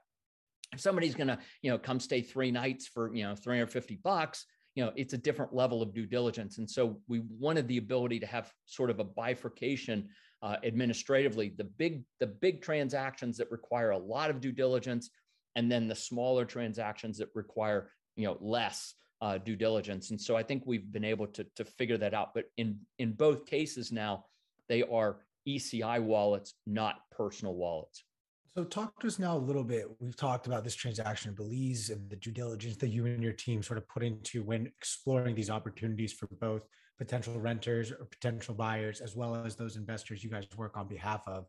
If 0.73 0.81
somebody's 0.81 1.15
going 1.15 1.29
to, 1.29 1.39
you 1.63 1.71
know, 1.71 1.79
come 1.79 2.01
stay 2.01 2.23
three 2.23 2.51
nights 2.51 2.87
for, 2.87 3.15
you 3.15 3.25
know, 3.25 3.35
350 3.35 4.01
bucks, 4.03 4.47
you 4.75 4.85
know, 4.85 4.93
it's 4.97 5.13
a 5.13 5.19
different 5.19 5.55
level 5.55 5.83
of 5.83 5.93
due 5.93 6.07
diligence. 6.07 6.59
And 6.59 6.71
so 6.71 6.99
we 7.09 7.23
wanted 7.39 7.69
the 7.69 7.77
ability 7.77 8.21
to 8.21 8.27
have 8.27 8.51
sort 8.65 8.89
of 8.89 9.01
a 9.01 9.05
bifurcation 9.05 10.09
uh, 10.43 10.57
administratively. 10.65 11.53
The 11.57 11.65
big, 11.65 12.05
the 12.21 12.27
big 12.27 12.63
transactions 12.63 13.37
that 13.37 13.51
require 13.51 13.91
a 13.91 13.99
lot 13.99 14.31
of 14.31 14.41
due 14.41 14.53
diligence 14.53 15.11
and 15.57 15.71
then 15.71 15.89
the 15.89 15.95
smaller 15.95 16.45
transactions 16.45 17.19
that 17.19 17.29
require 17.35 17.91
you 18.17 18.27
know 18.27 18.37
less 18.41 18.95
uh, 19.21 19.39
due 19.39 19.57
diligence. 19.57 20.11
And 20.11 20.21
so 20.21 20.37
I 20.37 20.43
think 20.43 20.65
we've 20.67 20.91
been 20.91 21.05
able 21.05 21.27
to 21.29 21.47
to 21.57 21.65
figure 21.65 21.99
that 21.99 22.15
out. 22.15 22.35
But 22.35 22.45
in 22.57 22.79
in 22.99 23.13
both 23.13 23.47
cases 23.47 23.93
now, 23.93 24.27
they 24.69 24.83
are 24.83 25.21
ECI 25.47 26.03
wallets, 26.03 26.55
not 26.67 26.97
personal 27.11 27.55
wallets. 27.55 28.05
So 28.55 28.65
talk 28.65 29.01
to 29.01 29.07
us 29.07 29.19
now 29.19 29.35
a 29.35 29.39
little 29.39 29.65
bit. 29.65 29.87
We've 29.99 30.15
talked 30.15 30.47
about 30.47 30.63
this 30.63 30.75
transaction 30.75 31.31
in 31.31 31.35
Belize 31.35 31.89
and 31.89 32.11
the 32.11 32.17
due 32.17 32.33
diligence 32.33 32.77
that 32.77 32.89
you 32.89 33.07
and 33.07 33.23
your 33.23 33.33
team 33.33 33.63
sort 33.63 33.79
of 33.79 33.89
put 33.89 34.03
into 34.03 34.43
when 34.43 34.67
exploring 34.67 35.35
these 35.35 35.49
opportunities 35.49 36.13
for 36.13 36.29
both 36.39 36.69
potential 36.99 37.41
renters 37.41 37.91
or 37.91 38.05
potential 38.11 38.55
buyers, 38.55 39.01
as 39.01 39.17
well 39.17 39.35
as 39.35 39.57
those 39.57 39.77
investors 39.77 40.23
you 40.23 40.29
guys 40.29 40.47
work 40.55 40.77
on 40.77 40.87
behalf 40.87 41.23
of. 41.27 41.47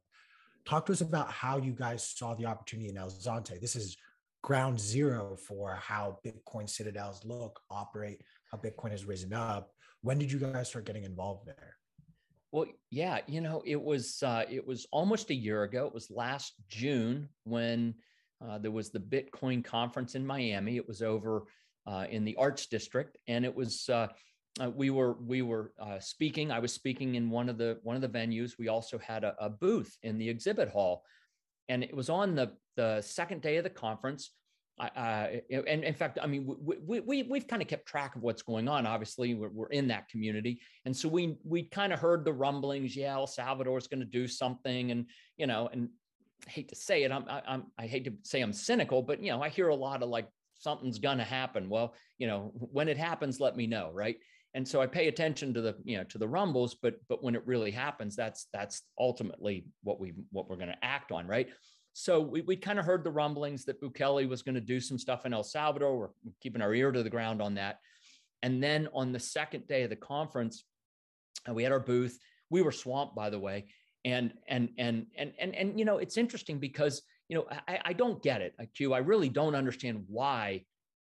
Talk 0.65 0.85
to 0.85 0.93
us 0.93 1.01
about 1.01 1.29
how 1.29 1.57
you 1.57 1.73
guys 1.73 2.07
saw 2.07 2.35
the 2.35 2.45
opportunity 2.45 2.87
in 2.87 2.95
El 2.95 3.09
Zonte. 3.09 3.59
This 3.59 3.75
is 3.75 3.97
ground 4.41 4.79
zero 4.79 5.35
for 5.35 5.75
how 5.75 6.19
Bitcoin 6.25 6.69
citadels 6.69 7.25
look, 7.25 7.59
operate, 7.69 8.21
how 8.49 8.57
Bitcoin 8.57 8.91
has 8.91 9.03
risen 9.03 9.33
up. 9.33 9.71
When 10.03 10.19
did 10.19 10.31
you 10.31 10.39
guys 10.39 10.69
start 10.69 10.85
getting 10.85 11.03
involved 11.03 11.47
there? 11.47 11.75
Well, 12.53 12.67
yeah, 12.91 13.17
you 13.25 13.41
know, 13.41 13.63
it 13.65 13.81
was 13.81 14.21
uh, 14.21 14.43
it 14.47 14.65
was 14.65 14.85
almost 14.91 15.31
a 15.31 15.35
year 15.35 15.63
ago. 15.63 15.87
It 15.87 15.93
was 15.93 16.11
last 16.11 16.53
June 16.69 17.27
when 17.45 17.95
uh, 18.45 18.59
there 18.59 18.69
was 18.69 18.91
the 18.91 18.99
Bitcoin 18.99 19.65
conference 19.65 20.13
in 20.13 20.23
Miami. 20.23 20.77
It 20.77 20.87
was 20.87 21.01
over 21.01 21.45
uh, 21.87 22.05
in 22.11 22.23
the 22.23 22.35
Arts 22.35 22.67
District, 22.67 23.17
and 23.27 23.43
it 23.43 23.55
was 23.55 23.89
uh, 23.89 24.07
uh, 24.61 24.69
we 24.69 24.91
were 24.91 25.13
we 25.13 25.41
were 25.41 25.73
uh, 25.79 25.97
speaking. 25.97 26.51
I 26.51 26.59
was 26.59 26.71
speaking 26.71 27.15
in 27.15 27.31
one 27.31 27.49
of 27.49 27.57
the 27.57 27.79
one 27.81 27.95
of 27.95 28.03
the 28.03 28.07
venues. 28.19 28.51
We 28.59 28.67
also 28.67 28.99
had 28.99 29.23
a, 29.23 29.35
a 29.39 29.49
booth 29.49 29.97
in 30.03 30.19
the 30.19 30.29
exhibit 30.29 30.69
hall, 30.69 31.05
and 31.69 31.83
it 31.83 31.95
was 31.95 32.11
on 32.11 32.35
the 32.35 32.51
the 32.75 33.01
second 33.01 33.41
day 33.41 33.57
of 33.57 33.63
the 33.63 33.71
conference. 33.71 34.29
Uh, 34.79 35.27
and 35.67 35.83
in 35.83 35.93
fact, 35.93 36.17
I 36.21 36.25
mean, 36.25 36.55
we, 36.59 36.99
we, 36.99 37.23
we've 37.23 37.47
kind 37.47 37.61
of 37.61 37.67
kept 37.67 37.85
track 37.85 38.15
of 38.15 38.23
what's 38.23 38.41
going 38.41 38.67
on. 38.67 38.87
Obviously, 38.87 39.35
we're, 39.35 39.49
we're 39.49 39.67
in 39.67 39.87
that 39.89 40.09
community. 40.09 40.59
And 40.85 40.97
so 40.97 41.07
we, 41.07 41.37
we 41.43 41.63
kind 41.63 41.93
of 41.93 41.99
heard 41.99 42.25
the 42.25 42.33
rumblings. 42.33 42.95
Yeah, 42.95 43.13
El 43.13 43.27
Salvador 43.27 43.77
is 43.77 43.87
going 43.87 43.99
to 43.99 44.05
do 44.05 44.27
something. 44.27 44.91
And, 44.91 45.05
you 45.37 45.45
know, 45.45 45.69
and 45.71 45.89
I 46.47 46.49
hate 46.49 46.69
to 46.69 46.75
say 46.75 47.03
it, 47.03 47.11
I'm, 47.11 47.25
I'm, 47.27 47.65
I 47.77 47.85
hate 47.85 48.05
to 48.05 48.13
say 48.23 48.41
I'm 48.41 48.51
cynical, 48.51 49.03
but, 49.03 49.21
you 49.21 49.31
know, 49.31 49.41
I 49.41 49.49
hear 49.49 49.69
a 49.69 49.75
lot 49.75 50.01
of 50.01 50.09
like, 50.09 50.27
something's 50.55 50.99
going 50.99 51.19
to 51.19 51.23
happen. 51.23 51.69
Well, 51.69 51.93
you 52.17 52.25
know, 52.25 52.51
when 52.55 52.89
it 52.89 52.97
happens, 52.97 53.39
let 53.39 53.55
me 53.55 53.67
know. 53.67 53.91
Right. 53.93 54.17
And 54.55 54.67
so 54.67 54.81
I 54.81 54.87
pay 54.87 55.07
attention 55.07 55.53
to 55.53 55.61
the, 55.61 55.75
you 55.83 55.97
know, 55.97 56.03
to 56.05 56.17
the 56.17 56.27
rumbles, 56.27 56.75
but, 56.81 56.95
but 57.09 57.23
when 57.23 57.35
it 57.35 57.43
really 57.45 57.71
happens, 57.71 58.15
that's, 58.15 58.47
that's 58.53 58.81
ultimately 58.99 59.65
what 59.83 59.99
we, 59.99 60.13
what 60.31 60.49
we're 60.49 60.57
going 60.57 60.69
to 60.69 60.85
act 60.85 61.11
on. 61.11 61.27
Right. 61.27 61.49
So 61.93 62.19
we, 62.19 62.41
we 62.41 62.55
kind 62.55 62.79
of 62.79 62.85
heard 62.85 63.03
the 63.03 63.11
rumblings 63.11 63.65
that 63.65 63.79
Bukele 63.79 64.27
was 64.27 64.41
going 64.41 64.55
to 64.55 64.61
do 64.61 64.79
some 64.79 64.97
stuff 64.97 65.25
in 65.25 65.33
El 65.33 65.43
Salvador. 65.43 65.97
We're 65.97 66.09
keeping 66.41 66.61
our 66.61 66.73
ear 66.73 66.91
to 66.91 67.03
the 67.03 67.09
ground 67.09 67.41
on 67.41 67.53
that. 67.55 67.79
And 68.41 68.61
then 68.61 68.89
on 68.93 69.11
the 69.11 69.19
second 69.19 69.67
day 69.67 69.83
of 69.83 69.89
the 69.89 69.95
conference, 69.95 70.65
uh, 71.47 71.53
we 71.53 71.63
had 71.63 71.71
our 71.71 71.79
booth. 71.79 72.19
We 72.49 72.61
were 72.61 72.71
swamped, 72.71 73.15
by 73.15 73.29
the 73.29 73.39
way. 73.39 73.65
And 74.05 74.33
and 74.49 74.69
and 74.77 75.05
and 75.17 75.33
and 75.39 75.55
and 75.55 75.79
you 75.79 75.85
know, 75.85 75.97
it's 75.97 76.17
interesting 76.17 76.59
because 76.59 77.01
you 77.29 77.37
know 77.37 77.45
I, 77.69 77.79
I 77.85 77.93
don't 77.93 78.21
get 78.21 78.41
it, 78.41 78.53
Q. 78.75 78.93
I 78.93 78.97
really 78.97 79.29
don't 79.29 79.55
understand 79.55 80.03
why 80.09 80.65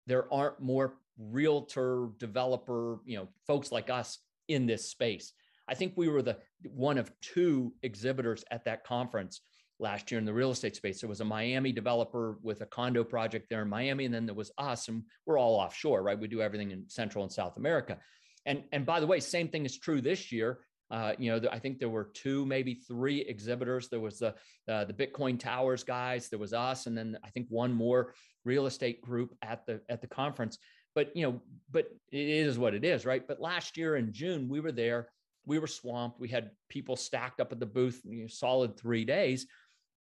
there 0.08 0.32
aren't 0.34 0.60
more 0.60 0.98
realtor 1.18 2.10
developer, 2.18 3.00
you 3.06 3.18
know, 3.18 3.30
folks 3.48 3.72
like 3.72 3.90
us 3.90 4.20
in 4.50 4.66
this 4.66 4.90
space. 4.90 5.32
I 5.70 5.74
think 5.74 5.94
we 5.96 6.10
were 6.10 6.22
the 6.22 6.38
one 6.64 6.98
of 6.98 7.10
two 7.22 7.74
exhibitors 7.82 8.44
at 8.52 8.66
that 8.66 8.84
conference 8.84 9.40
last 9.82 10.12
year 10.12 10.20
in 10.20 10.26
the 10.26 10.34
real 10.34 10.52
estate 10.52 10.76
space. 10.76 11.02
There 11.02 11.10
was 11.10 11.22
a 11.22 11.26
Miami 11.26 11.72
developer 11.72 12.38
with 12.42 12.62
a 12.62 12.66
condo 12.66 13.04
project 13.04 13.48
there 13.50 13.64
in 13.64 13.70
Miami, 13.70 14.06
and 14.06 14.14
then 14.14 14.26
there 14.26 14.36
was 14.36 14.52
us, 14.58 14.88
and 14.88 15.04
we're 15.26 15.40
all 15.40 15.56
offshore, 15.56 16.04
right? 16.04 16.20
We 16.20 16.28
do 16.28 16.42
everything 16.42 16.72
in 16.72 16.88
Central 16.88 17.24
and 17.24 17.32
South 17.32 17.58
America. 17.58 17.98
And 18.46 18.64
and 18.72 18.86
by 18.86 19.00
the 19.00 19.08
way, 19.08 19.20
same 19.20 19.50
thing 19.50 19.66
is 19.66 19.78
true 19.78 20.02
this 20.02 20.32
year. 20.32 20.60
Uh, 20.92 21.14
you 21.18 21.32
know, 21.32 21.50
I 21.50 21.58
think 21.58 21.80
there 21.80 21.90
were 21.90 22.12
two, 22.14 22.46
maybe 22.46 22.76
three 22.76 23.22
exhibitors. 23.22 23.88
There 23.88 24.02
was 24.02 24.20
the 24.20 24.36
uh, 24.68 24.86
the 24.86 24.94
Bitcoin 24.94 25.40
Towers 25.40 25.84
guys. 25.84 26.30
There 26.30 26.40
was 26.40 26.54
us, 26.54 26.86
and 26.86 26.98
then 26.98 27.18
I 27.24 27.30
think 27.30 27.48
one 27.50 27.72
more 27.72 28.14
real 28.44 28.66
estate 28.66 29.02
group 29.02 29.34
at 29.42 29.66
the 29.66 29.82
at 29.90 30.02
the 30.02 30.08
conference. 30.08 30.58
But 30.94 31.16
you 31.16 31.24
know, 31.24 31.42
but 31.72 31.88
it 32.12 32.28
is 32.30 32.60
what 32.60 32.74
it 32.74 32.84
is, 32.84 33.06
right? 33.06 33.26
But 33.26 33.40
last 33.40 33.78
year 33.78 33.96
in 33.96 34.12
June, 34.12 34.50
we 34.50 34.60
were 34.60 34.74
there. 34.74 35.08
We 35.46 35.60
were 35.60 35.68
swamped. 35.68 36.20
We 36.20 36.28
had 36.28 36.52
people 36.70 36.96
stacked 36.96 37.40
up 37.40 37.52
at 37.52 37.60
the 37.60 37.66
booth, 37.66 38.02
you 38.04 38.22
know, 38.24 38.28
solid 38.28 38.78
three 38.78 39.06
days 39.06 39.48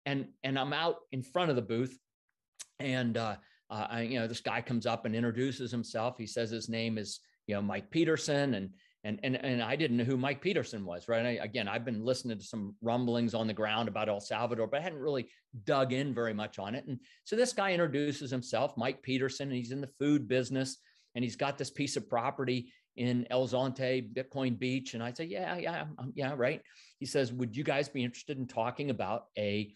and 0.07 0.27
and 0.43 0.59
I'm 0.59 0.73
out 0.73 0.97
in 1.13 1.23
front 1.23 1.51
of 1.51 1.57
the 1.57 1.63
booth, 1.63 1.99
and 2.79 3.17
uh, 3.17 3.37
uh, 3.71 3.87
I, 3.91 4.03
you 4.03 4.19
know 4.19 4.27
this 4.27 4.41
guy 4.41 4.61
comes 4.61 4.87
up 4.87 5.05
and 5.05 5.15
introduces 5.15 5.71
himself. 5.71 6.17
He 6.19 6.27
says 6.27 6.51
his 6.51 6.69
name 6.69 6.99
is 6.99 7.21
you 7.47 7.55
know 7.55 7.63
Mike 7.63 7.91
Peterson, 7.91 8.55
and 8.55 8.71
and 9.05 9.21
and 9.23 9.37
and 9.37 9.63
I 9.63 9.77
didn't 9.77 9.97
know 9.97 10.05
who 10.05 10.17
Mike 10.17 10.41
Peterson 10.41 10.85
was. 10.85 11.09
Right? 11.09 11.25
I, 11.25 11.45
again, 11.45 11.69
I've 11.69 11.85
been 11.85 12.05
listening 12.05 12.39
to 12.39 12.45
some 12.45 12.75
rumblings 12.83 13.35
on 13.35 13.47
the 13.47 13.55
ground 13.55 13.89
about 13.89 14.09
El 14.09 14.21
Salvador, 14.21 14.67
but 14.67 14.81
I 14.81 14.83
hadn't 14.83 14.99
really 14.99 15.29
dug 15.65 15.93
in 15.93 16.15
very 16.15 16.35
much 16.35 16.59
on 16.59 16.75
it. 16.75 16.87
And 16.87 16.99
so 17.25 17.37
this 17.37 17.53
guy 17.53 17.73
introduces 17.73 18.31
himself, 18.31 18.77
Mike 18.77 19.03
Peterson, 19.03 19.49
and 19.49 19.57
he's 19.57 19.73
in 19.73 19.81
the 19.81 19.91
food 19.99 20.29
business, 20.29 20.79
and 21.15 21.25
he's 21.25 21.37
got 21.37 21.59
this 21.59 21.71
piece 21.71 21.97
of 21.97 22.09
property 22.09 22.73
in 22.97 23.27
El 23.31 23.47
Zonte, 23.49 24.13
Bitcoin 24.13 24.59
Beach. 24.59 24.95
And 24.95 25.03
I 25.03 25.13
say, 25.13 25.25
yeah, 25.25 25.57
yeah, 25.57 25.85
yeah, 26.15 26.35
right. 26.37 26.61
He 26.99 27.07
says, 27.07 27.33
would 27.33 27.57
you 27.57 27.65
guys 27.65 27.89
be 27.89 28.05
interested 28.05 28.39
in 28.39 28.47
talking 28.47 28.91
about 28.91 29.25
a 29.39 29.75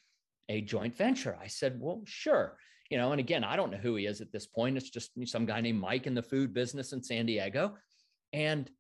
a 0.48 0.60
joint 0.60 0.96
venture. 0.96 1.36
I 1.40 1.46
said, 1.46 1.78
well, 1.80 2.02
sure. 2.04 2.56
You 2.90 2.98
know, 2.98 3.12
and 3.12 3.20
again, 3.20 3.44
I 3.44 3.56
don't 3.56 3.70
know 3.70 3.78
who 3.78 3.96
he 3.96 4.06
is 4.06 4.20
at 4.20 4.32
this 4.32 4.46
point. 4.46 4.76
It's 4.76 4.90
just 4.90 5.12
some 5.26 5.46
guy 5.46 5.60
named 5.60 5.80
Mike 5.80 6.06
in 6.06 6.14
the 6.14 6.22
food 6.22 6.52
business 6.52 6.92
in 6.92 7.02
San 7.02 7.26
Diego. 7.26 7.74
And 8.32 8.70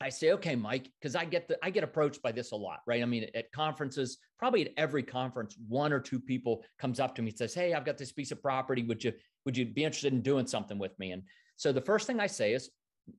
I 0.00 0.08
say, 0.08 0.32
okay, 0.32 0.54
Mike, 0.54 0.90
because 1.00 1.14
I 1.14 1.24
get 1.24 1.48
the 1.48 1.58
I 1.62 1.70
get 1.70 1.84
approached 1.84 2.22
by 2.22 2.32
this 2.32 2.52
a 2.52 2.56
lot, 2.56 2.80
right? 2.86 3.02
I 3.02 3.06
mean, 3.06 3.26
at 3.34 3.50
conferences, 3.52 4.18
probably 4.38 4.66
at 4.66 4.72
every 4.76 5.02
conference, 5.02 5.56
one 5.68 5.92
or 5.92 6.00
two 6.00 6.20
people 6.20 6.64
comes 6.78 7.00
up 7.00 7.14
to 7.14 7.22
me 7.22 7.30
and 7.30 7.38
says, 7.38 7.54
Hey, 7.54 7.74
I've 7.74 7.84
got 7.84 7.98
this 7.98 8.12
piece 8.12 8.32
of 8.32 8.42
property. 8.42 8.82
Would 8.82 9.04
you 9.04 9.12
would 9.44 9.56
you 9.56 9.66
be 9.66 9.84
interested 9.84 10.12
in 10.12 10.22
doing 10.22 10.46
something 10.46 10.78
with 10.78 10.98
me? 10.98 11.12
And 11.12 11.22
so 11.56 11.72
the 11.72 11.80
first 11.80 12.06
thing 12.06 12.18
I 12.18 12.26
say 12.26 12.54
is, 12.54 12.70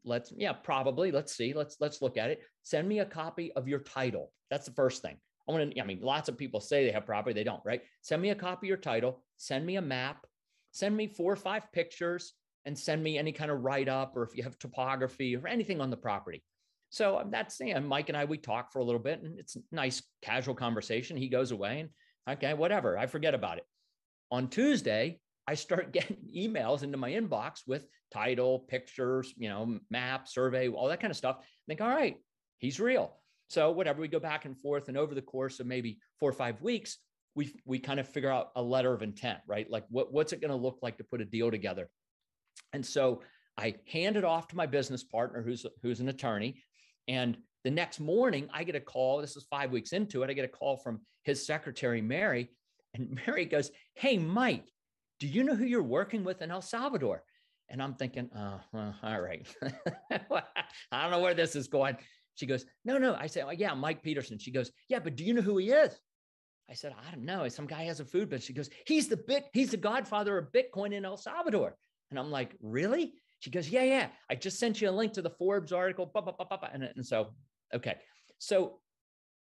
let's, 0.04 0.34
yeah, 0.36 0.54
probably. 0.54 1.12
Let's 1.12 1.36
see. 1.36 1.54
Let's 1.54 1.78
let's 1.80 2.02
look 2.02 2.18
at 2.18 2.30
it. 2.30 2.42
Send 2.64 2.88
me 2.88 3.00
a 3.00 3.06
copy 3.06 3.52
of 3.54 3.68
your 3.68 3.80
title. 3.80 4.32
That's 4.50 4.66
the 4.66 4.74
first 4.74 5.02
thing. 5.02 5.18
I 5.48 5.52
want 5.52 5.72
to, 5.72 5.82
I 5.82 5.86
mean, 5.86 6.00
lots 6.02 6.30
of 6.30 6.38
people 6.38 6.60
say 6.60 6.86
they 6.86 6.92
have 6.92 7.06
property, 7.06 7.34
they 7.34 7.44
don't, 7.44 7.62
right? 7.64 7.82
Send 8.02 8.22
me 8.22 8.32
a 8.32 8.36
copy 8.36 8.68
of 8.68 8.70
your 8.70 8.78
title, 8.78 9.22
send 9.38 9.66
me 9.66 9.76
a 9.76 9.82
map, 9.82 10.26
send 10.72 10.96
me 10.96 11.08
four 11.08 11.32
or 11.32 11.38
five 11.38 11.72
pictures, 11.72 12.34
and 12.66 12.78
send 12.78 13.04
me 13.04 13.18
any 13.18 13.32
kind 13.32 13.52
of 13.52 13.62
write 13.62 13.88
up 13.88 14.18
or 14.18 14.24
if 14.24 14.36
you 14.36 14.44
have 14.44 14.58
topography 14.58 15.36
or 15.36 15.48
anything 15.48 15.80
on 15.80 15.90
the 15.90 15.98
property. 15.98 16.44
So 16.90 17.20
um, 17.20 17.30
that's, 17.32 17.60
know, 17.60 17.80
Mike 17.80 18.10
and 18.10 18.18
I, 18.18 18.26
we 18.26 18.38
talk 18.38 18.72
for 18.72 18.80
a 18.80 18.84
little 18.84 19.00
bit 19.00 19.22
and 19.22 19.40
it's 19.40 19.58
nice 19.72 20.02
casual 20.22 20.56
conversation. 20.56 21.18
He 21.18 21.30
goes 21.30 21.52
away 21.52 21.82
and 21.82 21.90
okay, 22.38 22.54
whatever, 22.54 22.98
I 22.98 23.06
forget 23.06 23.34
about 23.34 23.58
it. 23.58 23.66
On 24.32 24.48
Tuesday, 24.48 25.20
I 25.48 25.54
start 25.54 25.92
getting 25.94 26.18
emails 26.36 26.84
into 26.84 26.98
my 26.98 27.12
inbox 27.12 27.62
with 27.68 27.86
title, 28.12 28.60
pictures, 28.60 29.34
you 29.38 29.50
know, 29.50 29.80
map, 29.90 30.28
survey, 30.28 30.70
all 30.70 30.88
that 30.88 31.00
kind 31.00 31.12
of 31.12 31.18
stuff. 31.18 31.38
I 31.40 31.46
think, 31.68 31.82
all 31.82 31.90
right, 31.90 32.18
he's 32.58 32.80
real. 32.80 33.18
So 33.48 33.72
whatever, 33.72 34.02
we 34.02 34.08
go 34.08 34.20
back 34.20 34.46
and 34.46 34.58
forth, 34.58 34.88
and 34.88 34.98
over 34.98 35.14
the 35.14 35.22
course 35.22 35.60
of 35.60 35.68
maybe 35.68 36.00
four 36.20 36.30
or 36.30 36.34
five 36.34 36.62
weeks, 36.62 36.98
we 37.36 37.54
we 37.66 37.80
kind 37.80 38.00
of 38.00 38.08
figure 38.08 38.32
out 38.32 38.52
a 38.56 38.62
letter 38.62 38.94
of 38.94 39.02
intent, 39.02 39.40
right? 39.48 39.70
Like 39.70 39.86
what, 39.90 40.12
what's 40.12 40.34
it 40.34 40.42
going 40.42 40.52
to 40.52 40.58
look 40.58 40.80
like 40.82 40.98
to 40.98 41.04
put 41.04 41.22
a 41.22 41.26
deal 41.26 41.52
together? 41.52 41.90
And 42.74 42.86
so 42.86 43.22
I 43.58 43.76
hand 43.92 44.18
it 44.18 44.24
off 44.24 44.48
to 44.50 44.56
my 44.56 44.66
business 44.66 45.04
partner, 45.04 45.42
who's 45.42 45.66
who's 45.82 46.00
an 46.00 46.10
attorney, 46.10 46.64
and 47.08 47.38
the 47.64 47.72
next 47.72 48.00
morning 48.00 48.50
I 48.54 48.64
get 48.64 48.76
a 48.76 48.80
call. 48.80 49.22
This 49.22 49.36
is 49.36 49.46
five 49.50 49.72
weeks 49.72 49.92
into 49.92 50.24
it. 50.24 50.30
I 50.30 50.34
get 50.34 50.46
a 50.46 50.50
call 50.50 50.78
from 50.78 51.02
his 51.24 51.46
secretary, 51.46 52.02
Mary, 52.02 52.50
and 52.94 53.20
Mary 53.28 53.46
goes, 53.46 53.70
"Hey, 53.94 54.18
Mike, 54.18 54.72
do 55.20 55.28
you 55.28 55.44
know 55.44 55.56
who 55.56 55.66
you're 55.66 55.84
working 55.84 56.24
with 56.24 56.42
in 56.42 56.52
El 56.52 56.62
Salvador?" 56.62 57.24
And 57.70 57.82
I'm 57.82 57.96
thinking, 57.96 58.30
oh, 58.36 58.60
well, 58.72 58.96
all 59.02 59.22
right. 59.22 59.46
I 60.12 61.02
don't 61.02 61.12
know 61.12 61.20
where 61.20 61.34
this 61.34 61.56
is 61.56 61.68
going. 61.68 61.98
She 62.36 62.46
goes, 62.46 62.66
No, 62.84 62.98
no. 62.98 63.16
I 63.16 63.28
said, 63.28 63.46
oh, 63.48 63.52
Yeah, 63.52 63.74
Mike 63.74 64.04
Peterson. 64.04 64.38
She 64.38 64.52
goes, 64.52 64.72
Yeah, 64.90 65.00
but 65.00 65.16
do 65.16 65.24
you 65.24 65.34
know 65.34 65.42
who 65.42 65.58
he 65.58 65.72
is? 65.72 65.98
I 66.70 66.74
said, 66.74 66.94
I 66.98 67.12
don't 67.12 67.26
know. 67.26 67.48
Some 67.48 67.68
guy 67.68 67.84
has 67.84 68.00
a 68.00 68.06
food 68.06 68.30
business. 68.30 68.46
She 68.46 68.54
goes, 68.54 68.70
He's 68.86 69.08
the 69.08 69.18
bit, 69.18 69.46
he's 69.54 69.72
the 69.72 69.78
godfather 69.78 70.38
of 70.38 70.52
Bitcoin 70.52 70.94
in 70.94 71.06
El 71.06 71.18
Salvador. 71.18 71.76
And 72.12 72.20
I'm 72.20 72.32
like, 72.32 72.56
Really? 72.62 73.14
She 73.40 73.50
goes, 73.50 73.70
Yeah, 73.70 73.84
yeah. 73.84 74.08
I 74.30 74.36
just 74.36 74.60
sent 74.60 74.82
you 74.82 74.90
a 74.90 74.92
link 74.92 75.14
to 75.14 75.22
the 75.22 75.30
Forbes 75.30 75.72
article. 75.72 76.10
Bah, 76.14 76.22
bah, 76.22 76.34
bah, 76.38 76.70
and, 76.72 76.84
and 76.84 77.06
so, 77.06 77.34
okay. 77.74 77.96
So, 78.38 78.80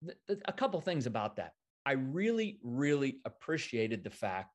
th- 0.04 0.18
th- 0.26 0.40
a 0.47 0.52
couple 0.52 0.80
things 0.80 1.07
about 1.07 1.37
that. 1.37 1.52
I 1.85 1.92
really, 1.92 2.59
really 2.62 3.21
appreciated 3.25 4.04
the 4.04 4.11
fact 4.11 4.54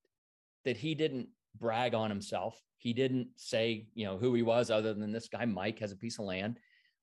that 0.66 0.78
he 0.78 0.96
didn't 0.96 1.30
brag 1.60 1.94
on 1.94 2.10
himself. 2.10 2.60
He 2.78 2.94
didn't 2.94 3.30
say, 3.36 3.88
you 3.96 4.06
know, 4.06 4.18
who 4.18 4.34
he 4.34 4.44
was 4.44 4.70
other 4.70 4.94
than 4.94 5.12
this 5.12 5.28
guy, 5.28 5.46
Mike, 5.46 5.80
has 5.80 5.92
a 5.92 5.98
piece 5.98 6.20
of 6.20 6.26
land. 6.26 6.60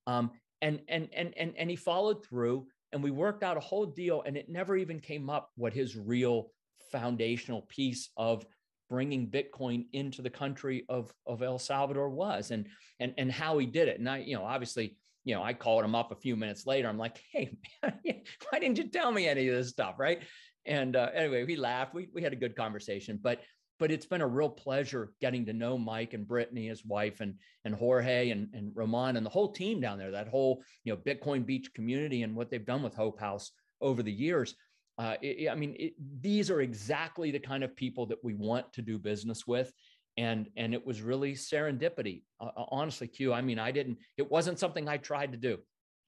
Um, 0.07 0.31
and 0.63 0.81
and 0.89 1.09
and 1.13 1.35
and 1.37 1.55
and 1.57 1.71
he 1.71 1.77
followed 1.77 2.25
through 2.25 2.67
and 2.93 3.03
we 3.03 3.11
worked 3.11 3.43
out 3.43 3.57
a 3.57 3.61
whole 3.61 3.87
deal 3.87 4.23
and 4.27 4.37
it 4.37 4.49
never 4.49 4.77
even 4.77 5.01
came 5.01 5.31
up 5.31 5.51
what 5.57 5.73
his 5.73 5.97
real 5.97 6.51
foundational 6.91 7.63
piece 7.63 8.11
of 8.17 8.45
bringing 8.89 9.29
bitcoin 9.29 9.87
into 9.93 10.23
the 10.23 10.31
country 10.31 10.85
of 10.89 11.13
of 11.27 11.43
El 11.43 11.59
Salvador 11.59 12.11
was 12.11 12.51
and 12.51 12.67
and 12.99 13.15
and 13.19 13.31
how 13.31 13.59
he 13.59 13.67
did 13.67 13.89
it. 13.89 13.99
And 13.99 14.09
I 14.09 14.19
you 14.19 14.35
know 14.35 14.45
obviously 14.45 14.97
you 15.25 15.35
know 15.35 15.43
I 15.43 15.55
called 15.55 15.85
him 15.85 15.95
up 15.95 16.13
a 16.13 16.17
few 16.17 16.37
minutes 16.37 16.67
later. 16.67 16.89
I'm 16.89 16.99
like 16.99 17.23
hey 17.33 17.57
man, 17.83 18.01
why 18.51 18.59
didn't 18.59 18.79
you 18.79 18.89
tell 18.89 19.13
me 19.13 19.29
any 19.29 19.49
of 19.49 19.55
this 19.55 19.71
stuff? 19.71 19.95
Right? 19.99 20.23
And 20.67 20.97
uh, 20.97 21.11
anyway 21.15 21.45
we 21.45 21.57
laughed. 21.57 21.95
We 21.95 22.09
we 22.13 22.23
had 22.23 22.33
a 22.33 22.37
good 22.37 22.57
conversation. 22.57 23.19
But 23.23 23.41
but 23.81 23.91
it's 23.91 24.07
been 24.07 24.21
a 24.21 24.27
real 24.27 24.51
pleasure 24.51 25.15
getting 25.23 25.47
to 25.47 25.55
know 25.55 25.79
Mike 25.79 26.13
and 26.13 26.29
Brittany, 26.29 26.69
his 26.69 26.85
wife, 26.85 27.21
and 27.21 27.35
and 27.65 27.75
Jorge 27.75 28.31
and 28.31 28.49
and 28.53 28.71
Roman 28.77 29.17
and 29.17 29.25
the 29.25 29.31
whole 29.31 29.51
team 29.51 29.81
down 29.81 29.99
there. 29.99 30.11
That 30.11 30.29
whole 30.29 30.63
you 30.85 30.93
know 30.93 30.99
Bitcoin 30.99 31.45
Beach 31.45 31.73
community 31.75 32.23
and 32.23 32.37
what 32.37 32.51
they've 32.51 32.65
done 32.65 32.83
with 32.83 32.95
Hope 32.95 33.19
House 33.19 33.51
over 33.81 34.03
the 34.03 34.13
years. 34.13 34.55
Uh, 34.99 35.17
it, 35.23 35.49
I 35.51 35.55
mean, 35.55 35.75
it, 35.79 35.95
these 36.21 36.51
are 36.51 36.61
exactly 36.61 37.31
the 37.31 37.39
kind 37.39 37.65
of 37.65 37.75
people 37.75 38.05
that 38.07 38.23
we 38.23 38.35
want 38.35 38.71
to 38.75 38.83
do 38.83 38.99
business 38.99 39.47
with, 39.47 39.73
and 40.19 40.51
and 40.57 40.75
it 40.75 40.87
was 40.87 41.01
really 41.01 41.33
serendipity. 41.33 42.23
Uh, 42.39 42.51
uh 42.55 42.67
honestly, 42.71 43.09
Q. 43.09 43.33
I 43.33 43.41
mean, 43.41 43.59
I 43.59 43.73
didn't. 43.73 43.99
It 44.19 44.31
wasn't 44.31 44.59
something 44.59 44.89
I 44.89 44.99
tried 44.99 45.33
to 45.33 45.39
do. 45.39 45.59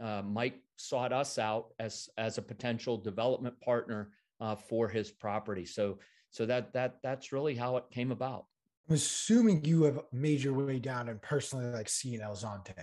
Uh, 0.02 0.21
Mike 0.23 0.61
sought 0.76 1.12
us 1.12 1.38
out 1.38 1.69
as 1.79 2.11
as 2.19 2.37
a 2.37 2.43
potential 2.43 2.99
development 2.99 3.59
partner 3.62 4.11
uh, 4.43 4.57
for 4.57 4.88
his 4.88 5.11
property. 5.11 5.64
So 5.64 5.99
so 6.32 6.44
that 6.44 6.72
that 6.72 6.96
that's 7.02 7.30
really 7.30 7.54
how 7.54 7.76
it 7.76 7.84
came 7.92 8.10
about 8.10 8.46
i'm 8.88 8.96
assuming 8.96 9.64
you 9.64 9.84
have 9.84 10.00
made 10.12 10.42
your 10.42 10.54
way 10.54 10.80
down 10.80 11.08
and 11.08 11.22
personally 11.22 11.66
like 11.66 11.88
seen 11.88 12.20
el 12.20 12.34
zonte 12.34 12.74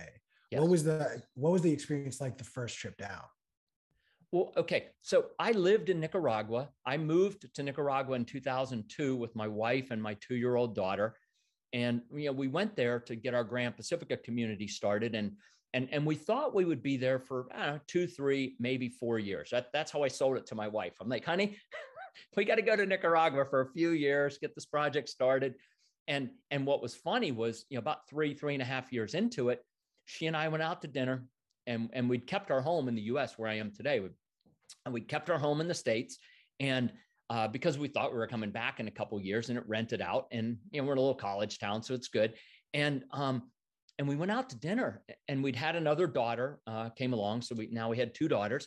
Yes. 0.50 0.60
What 0.60 0.70
was 0.70 0.84
the 0.84 1.22
what 1.34 1.52
was 1.52 1.62
the 1.62 1.72
experience 1.72 2.20
like 2.20 2.36
the 2.36 2.44
first 2.44 2.76
trip 2.78 2.96
down? 2.96 3.22
Well, 4.32 4.52
okay. 4.56 4.88
So 5.02 5.26
I 5.38 5.52
lived 5.52 5.90
in 5.90 6.00
Nicaragua. 6.00 6.68
I 6.86 6.96
moved 6.96 7.52
to 7.54 7.62
Nicaragua 7.62 8.16
in 8.16 8.24
2002 8.24 9.16
with 9.16 9.34
my 9.34 9.48
wife 9.48 9.90
and 9.90 10.02
my 10.02 10.14
two-year-old 10.20 10.74
daughter. 10.74 11.16
And 11.72 12.02
you 12.14 12.26
know, 12.26 12.32
we 12.32 12.48
went 12.48 12.76
there 12.76 13.00
to 13.00 13.16
get 13.16 13.34
our 13.34 13.44
Gran 13.44 13.72
Pacifica 13.72 14.16
community 14.16 14.66
started. 14.66 15.14
And 15.14 15.32
and 15.72 15.88
and 15.92 16.04
we 16.04 16.16
thought 16.16 16.54
we 16.54 16.64
would 16.64 16.82
be 16.82 16.96
there 16.96 17.20
for 17.20 17.46
know, 17.56 17.78
two, 17.86 18.08
three, 18.08 18.56
maybe 18.58 18.88
four 18.88 19.20
years. 19.20 19.50
That, 19.50 19.68
that's 19.72 19.92
how 19.92 20.02
I 20.02 20.08
sold 20.08 20.36
it 20.36 20.46
to 20.46 20.56
my 20.56 20.66
wife. 20.66 20.94
I'm 21.00 21.08
like, 21.08 21.24
honey, 21.24 21.56
we 22.36 22.44
got 22.44 22.56
to 22.56 22.62
go 22.62 22.76
to 22.76 22.86
Nicaragua 22.86 23.44
for 23.44 23.60
a 23.60 23.72
few 23.72 23.90
years, 23.90 24.38
get 24.38 24.54
this 24.54 24.66
project 24.66 25.08
started. 25.08 25.54
And 26.08 26.30
and 26.50 26.66
what 26.66 26.82
was 26.82 26.94
funny 26.94 27.32
was, 27.32 27.64
you 27.68 27.76
know, 27.76 27.80
about 27.80 28.08
three, 28.08 28.34
three 28.34 28.54
and 28.54 28.62
a 28.62 28.66
half 28.66 28.92
years 28.92 29.14
into 29.14 29.50
it, 29.50 29.64
she 30.06 30.26
and 30.26 30.36
I 30.36 30.48
went 30.48 30.62
out 30.62 30.82
to 30.82 30.88
dinner 30.88 31.24
and, 31.66 31.90
and 31.92 32.08
we'd 32.08 32.26
kept 32.26 32.50
our 32.50 32.60
home 32.60 32.88
in 32.88 32.94
the 32.94 33.02
US 33.02 33.38
where 33.38 33.48
I 33.48 33.54
am 33.54 33.72
today. 33.72 34.00
And 34.84 34.94
we 34.94 35.00
kept 35.02 35.30
our 35.30 35.38
home 35.38 35.60
in 35.60 35.68
the 35.68 35.74
States. 35.74 36.18
And 36.58 36.92
uh, 37.30 37.46
because 37.46 37.78
we 37.78 37.86
thought 37.86 38.12
we 38.12 38.18
were 38.18 38.26
coming 38.26 38.50
back 38.50 38.80
in 38.80 38.88
a 38.88 38.90
couple 38.90 39.18
years 39.20 39.48
and 39.48 39.56
it 39.56 39.64
rented 39.68 40.02
out 40.02 40.26
and 40.32 40.58
you 40.72 40.80
know 40.80 40.86
we're 40.86 40.92
in 40.92 40.98
a 40.98 41.00
little 41.00 41.14
college 41.14 41.60
town 41.60 41.80
so 41.80 41.94
it's 41.94 42.08
good 42.08 42.34
and 42.74 43.04
um 43.12 43.42
and 44.00 44.08
we 44.08 44.16
went 44.16 44.32
out 44.32 44.50
to 44.50 44.56
dinner 44.56 45.02
and 45.28 45.42
we'd 45.42 45.54
had 45.54 45.76
another 45.76 46.08
daughter 46.08 46.58
uh, 46.66 46.88
came 46.90 47.12
along 47.12 47.40
so 47.40 47.54
we 47.54 47.68
now 47.70 47.88
we 47.88 47.96
had 47.96 48.12
two 48.14 48.26
daughters 48.26 48.66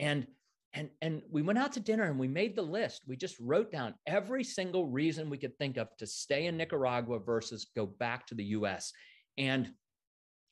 and 0.00 0.26
and 0.74 0.90
and 1.02 1.22
we 1.30 1.42
went 1.42 1.58
out 1.58 1.72
to 1.72 1.80
dinner 1.80 2.04
and 2.04 2.18
we 2.18 2.28
made 2.28 2.54
the 2.54 2.62
list 2.62 3.02
we 3.06 3.16
just 3.16 3.36
wrote 3.40 3.72
down 3.72 3.94
every 4.06 4.44
single 4.44 4.86
reason 4.86 5.30
we 5.30 5.38
could 5.38 5.56
think 5.58 5.76
of 5.76 5.88
to 5.96 6.06
stay 6.06 6.46
in 6.46 6.56
nicaragua 6.56 7.18
versus 7.18 7.66
go 7.74 7.86
back 7.86 8.26
to 8.26 8.34
the 8.34 8.44
us 8.44 8.92
and 9.36 9.70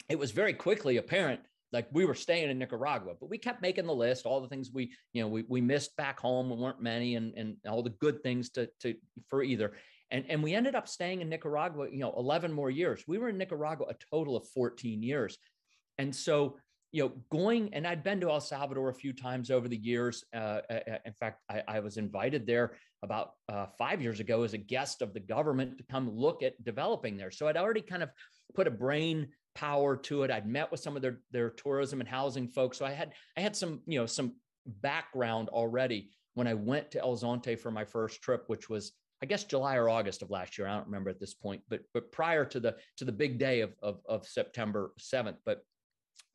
it 0.08 0.18
was 0.18 0.30
very 0.30 0.54
quickly 0.54 0.96
apparent 0.96 1.40
like 1.72 1.86
we 1.92 2.04
were 2.04 2.14
staying 2.14 2.50
in 2.50 2.58
Nicaragua, 2.58 3.14
but 3.20 3.28
we 3.28 3.38
kept 3.38 3.60
making 3.60 3.86
the 3.86 3.94
list, 3.94 4.24
all 4.24 4.40
the 4.40 4.48
things 4.48 4.70
we, 4.72 4.90
you 5.12 5.22
know, 5.22 5.28
we, 5.28 5.44
we 5.48 5.60
missed 5.60 5.94
back 5.96 6.18
home 6.18 6.48
weren't 6.58 6.80
many 6.80 7.16
and, 7.16 7.34
and 7.36 7.56
all 7.68 7.82
the 7.82 7.90
good 7.90 8.22
things 8.22 8.50
to, 8.50 8.68
to, 8.80 8.94
for 9.28 9.42
either. 9.42 9.72
And, 10.10 10.24
and 10.28 10.42
we 10.42 10.54
ended 10.54 10.74
up 10.74 10.88
staying 10.88 11.20
in 11.20 11.28
Nicaragua, 11.28 11.88
you 11.90 11.98
know, 11.98 12.14
11 12.16 12.52
more 12.52 12.70
years. 12.70 13.04
We 13.06 13.18
were 13.18 13.28
in 13.28 13.36
Nicaragua 13.36 13.86
a 13.90 13.94
total 14.10 14.36
of 14.36 14.48
14 14.48 15.02
years. 15.02 15.36
And 15.98 16.14
so, 16.14 16.56
you 16.92 17.02
know, 17.02 17.12
going 17.30 17.72
and 17.74 17.86
I'd 17.86 18.02
been 18.02 18.20
to 18.20 18.30
El 18.30 18.40
Salvador 18.40 18.88
a 18.88 18.94
few 18.94 19.12
times 19.12 19.50
over 19.50 19.68
the 19.68 19.76
years. 19.76 20.24
Uh, 20.34 20.60
in 21.04 21.12
fact, 21.20 21.42
I, 21.50 21.62
I, 21.68 21.80
was 21.80 21.98
invited 21.98 22.46
there 22.46 22.76
about 23.02 23.32
uh, 23.48 23.66
five 23.76 24.00
years 24.00 24.20
ago 24.20 24.42
as 24.42 24.54
a 24.54 24.58
guest 24.58 25.02
of 25.02 25.12
the 25.12 25.20
government 25.20 25.76
to 25.78 25.84
come 25.84 26.10
look 26.10 26.42
at 26.42 26.62
developing 26.64 27.16
there. 27.16 27.30
So 27.30 27.46
I'd 27.46 27.58
already 27.58 27.82
kind 27.82 28.02
of 28.02 28.10
put 28.54 28.66
a 28.66 28.70
brain 28.70 29.28
power 29.54 29.96
to 29.96 30.22
it. 30.22 30.30
I'd 30.30 30.46
met 30.46 30.70
with 30.70 30.80
some 30.80 30.96
of 30.96 31.02
their 31.02 31.20
their 31.30 31.50
tourism 31.50 32.00
and 32.00 32.08
housing 32.08 32.48
folks, 32.48 32.78
so 32.78 32.86
I 32.86 32.92
had 32.92 33.12
I 33.36 33.40
had 33.40 33.54
some 33.54 33.80
you 33.86 33.98
know 33.98 34.06
some 34.06 34.36
background 34.66 35.48
already 35.48 36.10
when 36.34 36.46
I 36.46 36.54
went 36.54 36.90
to 36.92 37.00
El 37.00 37.16
Zonte 37.16 37.58
for 37.58 37.70
my 37.70 37.84
first 37.84 38.22
trip, 38.22 38.44
which 38.46 38.70
was 38.70 38.92
I 39.22 39.26
guess 39.26 39.44
July 39.44 39.76
or 39.76 39.88
August 39.88 40.22
of 40.22 40.30
last 40.30 40.56
year. 40.56 40.68
I 40.68 40.76
don't 40.76 40.86
remember 40.86 41.10
at 41.10 41.20
this 41.20 41.34
point, 41.34 41.62
but 41.68 41.80
but 41.92 42.12
prior 42.12 42.44
to 42.46 42.60
the 42.60 42.76
to 42.96 43.04
the 43.04 43.12
big 43.12 43.38
day 43.38 43.60
of 43.60 43.74
of, 43.82 44.00
of 44.08 44.26
September 44.26 44.92
seventh. 44.98 45.38
But 45.44 45.62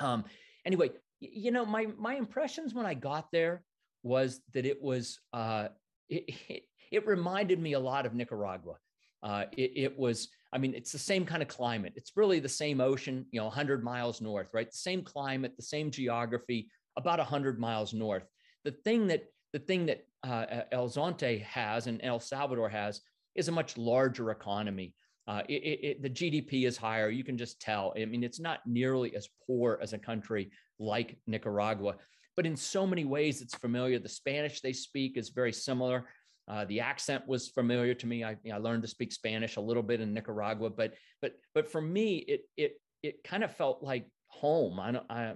um, 0.03 0.25
anyway, 0.65 0.91
you 1.19 1.51
know 1.51 1.65
my 1.65 1.87
my 1.97 2.15
impressions 2.15 2.73
when 2.73 2.85
I 2.85 2.93
got 2.93 3.31
there 3.31 3.63
was 4.03 4.41
that 4.53 4.65
it 4.65 4.81
was 4.81 5.19
uh, 5.31 5.69
it, 6.09 6.25
it, 6.49 6.63
it 6.91 7.07
reminded 7.07 7.59
me 7.59 7.73
a 7.73 7.79
lot 7.79 8.05
of 8.05 8.13
Nicaragua. 8.13 8.75
Uh, 9.23 9.45
it, 9.53 9.71
it, 9.75 9.97
was, 9.97 10.27
I 10.51 10.57
mean, 10.57 10.73
it's 10.75 10.91
the 10.91 10.97
same 10.97 11.25
kind 11.25 11.41
of 11.41 11.47
climate. 11.47 11.93
It's 11.95 12.11
really 12.17 12.39
the 12.39 12.49
same 12.49 12.81
ocean, 12.81 13.25
you 13.31 13.39
know, 13.39 13.45
100 13.45 13.81
miles 13.81 14.19
north, 14.19 14.49
right? 14.53 14.69
The 14.69 14.77
same 14.77 15.01
climate, 15.01 15.53
the 15.55 15.63
same 15.63 15.89
geography, 15.89 16.67
about 16.97 17.19
100 17.19 17.57
miles 17.57 17.93
north. 17.93 18.25
The 18.65 18.71
thing 18.83 19.07
that 19.07 19.23
the 19.53 19.59
thing 19.59 19.85
that 19.85 20.05
uh, 20.23 20.63
El 20.71 20.89
Zonte 20.89 21.41
has 21.43 21.87
and 21.87 22.01
El 22.03 22.19
Salvador 22.19 22.69
has 22.69 23.01
is 23.35 23.47
a 23.47 23.51
much 23.51 23.77
larger 23.77 24.31
economy. 24.31 24.93
Uh, 25.27 25.41
it, 25.47 25.53
it, 25.53 26.01
the 26.01 26.09
GDP 26.09 26.65
is 26.65 26.75
higher. 26.75 27.09
You 27.09 27.23
can 27.23 27.37
just 27.37 27.61
tell. 27.61 27.93
I 27.97 28.05
mean, 28.05 28.23
it's 28.23 28.39
not 28.39 28.59
nearly 28.65 29.15
as 29.15 29.29
poor 29.47 29.79
as 29.81 29.93
a 29.93 29.97
country 29.97 30.51
like 30.79 31.17
Nicaragua, 31.27 31.95
but 32.35 32.45
in 32.45 32.57
so 32.57 32.85
many 32.85 33.05
ways, 33.05 33.41
it's 33.41 33.55
familiar. 33.55 33.99
The 33.99 34.09
Spanish 34.09 34.61
they 34.61 34.73
speak 34.73 35.17
is 35.17 35.29
very 35.29 35.53
similar. 35.53 36.05
Uh, 36.47 36.65
the 36.65 36.81
accent 36.81 37.25
was 37.25 37.47
familiar 37.47 37.93
to 37.93 38.05
me. 38.05 38.23
I, 38.23 38.31
you 38.43 38.51
know, 38.51 38.57
I 38.57 38.59
learned 38.59 38.81
to 38.81 38.87
speak 38.87 39.13
Spanish 39.13 39.55
a 39.55 39.61
little 39.61 39.83
bit 39.83 40.01
in 40.01 40.13
Nicaragua, 40.13 40.69
but 40.69 40.93
but 41.21 41.35
but 41.55 41.71
for 41.71 41.81
me, 41.81 42.17
it 42.17 42.41
it 42.57 42.81
it 43.01 43.23
kind 43.23 43.43
of 43.43 43.55
felt 43.55 43.81
like 43.81 44.07
home. 44.27 44.79
I, 44.79 44.99
I 45.09 45.33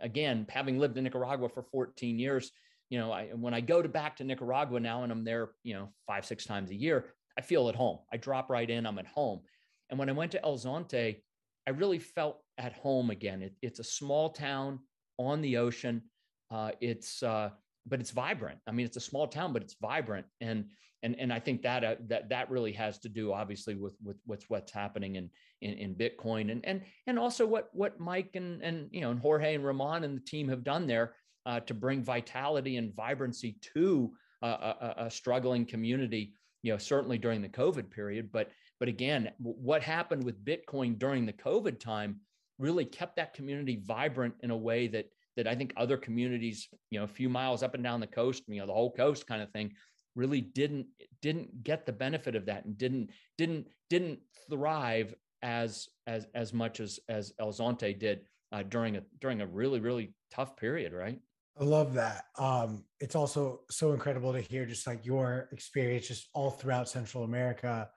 again, 0.00 0.46
having 0.50 0.78
lived 0.78 0.98
in 0.98 1.04
Nicaragua 1.04 1.48
for 1.48 1.62
14 1.62 2.18
years, 2.18 2.50
you 2.90 2.98
know, 2.98 3.12
I, 3.12 3.28
when 3.28 3.54
I 3.54 3.60
go 3.60 3.80
to 3.80 3.88
back 3.88 4.16
to 4.16 4.24
Nicaragua 4.24 4.80
now, 4.80 5.02
and 5.02 5.12
I'm 5.12 5.24
there, 5.24 5.50
you 5.62 5.74
know, 5.74 5.88
five 6.06 6.26
six 6.26 6.44
times 6.44 6.70
a 6.70 6.74
year, 6.74 7.06
I 7.40 7.42
feel 7.42 7.70
at 7.70 7.74
home. 7.74 8.00
I 8.12 8.18
drop 8.18 8.50
right 8.50 8.68
in. 8.68 8.84
I'm 8.84 8.98
at 8.98 9.06
home. 9.06 9.40
And 9.88 9.98
when 9.98 10.10
I 10.10 10.12
went 10.12 10.32
to 10.32 10.44
El 10.44 10.58
Zonte, 10.58 11.22
I 11.66 11.70
really 11.70 11.98
felt 11.98 12.42
at 12.58 12.74
home 12.74 13.08
again. 13.08 13.40
It, 13.40 13.54
it's 13.62 13.78
a 13.78 13.84
small 13.84 14.28
town 14.28 14.80
on 15.18 15.40
the 15.40 15.56
ocean. 15.56 16.02
Uh, 16.50 16.72
it's 16.82 17.22
uh, 17.22 17.48
but 17.86 17.98
it's 17.98 18.10
vibrant. 18.10 18.58
I 18.66 18.72
mean, 18.72 18.84
it's 18.84 18.98
a 18.98 19.00
small 19.00 19.26
town, 19.26 19.54
but 19.54 19.62
it's 19.62 19.74
vibrant, 19.80 20.26
and 20.42 20.66
and 21.02 21.16
and 21.18 21.32
I 21.32 21.40
think 21.40 21.62
that 21.62 21.82
uh, 21.82 21.94
that 22.08 22.28
that 22.28 22.50
really 22.50 22.72
has 22.72 22.98
to 22.98 23.08
do, 23.08 23.32
obviously, 23.32 23.74
with 23.74 23.96
with 24.04 24.18
what's 24.26 24.44
what's 24.50 24.70
happening 24.70 25.16
in 25.16 25.30
in, 25.62 25.72
in 25.78 25.94
Bitcoin, 25.94 26.52
and 26.52 26.62
and 26.66 26.82
and 27.06 27.18
also 27.18 27.46
what 27.46 27.70
what 27.72 27.98
Mike 27.98 28.32
and 28.34 28.62
and 28.62 28.90
you 28.92 29.00
know 29.00 29.12
and 29.12 29.20
Jorge 29.20 29.54
and 29.54 29.64
Ramon 29.64 30.04
and 30.04 30.14
the 30.14 30.24
team 30.24 30.46
have 30.50 30.62
done 30.62 30.86
there 30.86 31.14
uh, 31.46 31.60
to 31.60 31.72
bring 31.72 32.02
vitality 32.02 32.76
and 32.76 32.94
vibrancy 32.94 33.56
to 33.72 34.12
a, 34.42 34.46
a, 34.46 34.94
a 35.06 35.10
struggling 35.10 35.64
community. 35.64 36.34
You 36.62 36.72
know, 36.72 36.78
certainly 36.78 37.18
during 37.18 37.42
the 37.42 37.48
COVID 37.48 37.90
period, 37.90 38.30
but 38.32 38.50
but 38.78 38.88
again, 38.88 39.30
what 39.38 39.82
happened 39.82 40.24
with 40.24 40.44
Bitcoin 40.44 40.98
during 40.98 41.26
the 41.26 41.32
COVID 41.32 41.78
time 41.80 42.20
really 42.58 42.84
kept 42.84 43.16
that 43.16 43.34
community 43.34 43.82
vibrant 43.84 44.34
in 44.40 44.50
a 44.50 44.56
way 44.56 44.86
that 44.88 45.06
that 45.36 45.46
I 45.46 45.54
think 45.54 45.72
other 45.76 45.96
communities, 45.96 46.68
you 46.90 46.98
know, 46.98 47.04
a 47.04 47.08
few 47.08 47.28
miles 47.28 47.62
up 47.62 47.74
and 47.74 47.82
down 47.84 48.00
the 48.00 48.06
coast, 48.06 48.42
you 48.48 48.60
know, 48.60 48.66
the 48.66 48.72
whole 48.72 48.92
coast 48.92 49.26
kind 49.26 49.42
of 49.42 49.50
thing, 49.52 49.72
really 50.14 50.40
didn't 50.40 50.86
didn't 51.22 51.62
get 51.62 51.86
the 51.86 51.92
benefit 51.92 52.34
of 52.34 52.46
that 52.46 52.64
and 52.64 52.76
didn't 52.76 53.10
didn't 53.38 53.66
didn't 53.88 54.18
thrive 54.50 55.14
as 55.42 55.88
as 56.06 56.26
as 56.34 56.52
much 56.52 56.80
as 56.80 56.98
as 57.08 57.32
El 57.38 57.52
Zonte 57.52 57.98
did 57.98 58.20
uh, 58.52 58.62
during 58.64 58.96
a 58.96 59.02
during 59.20 59.40
a 59.40 59.46
really 59.46 59.80
really 59.80 60.14
tough 60.30 60.56
period, 60.56 60.92
right? 60.92 61.18
I 61.58 61.64
love 61.64 61.94
that. 61.94 62.24
Um, 62.38 62.84
it's 63.00 63.14
also 63.14 63.60
so 63.70 63.92
incredible 63.92 64.32
to 64.32 64.40
hear 64.40 64.66
just 64.66 64.86
like 64.86 65.04
your 65.04 65.48
experience 65.52 66.08
just 66.08 66.28
all 66.34 66.50
throughout 66.50 66.88
Central 66.88 67.24
America. 67.24 67.88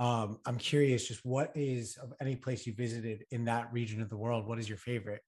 Um, 0.00 0.38
I'm 0.46 0.56
curious, 0.56 1.06
just 1.06 1.24
what 1.24 1.52
is 1.54 1.96
of 1.96 2.12
any 2.20 2.34
place 2.34 2.66
you 2.66 2.74
visited 2.74 3.24
in 3.30 3.44
that 3.44 3.72
region 3.72 4.02
of 4.02 4.08
the 4.08 4.16
world? 4.16 4.46
What 4.46 4.58
is 4.58 4.68
your 4.68 4.78
favorite? 4.78 5.22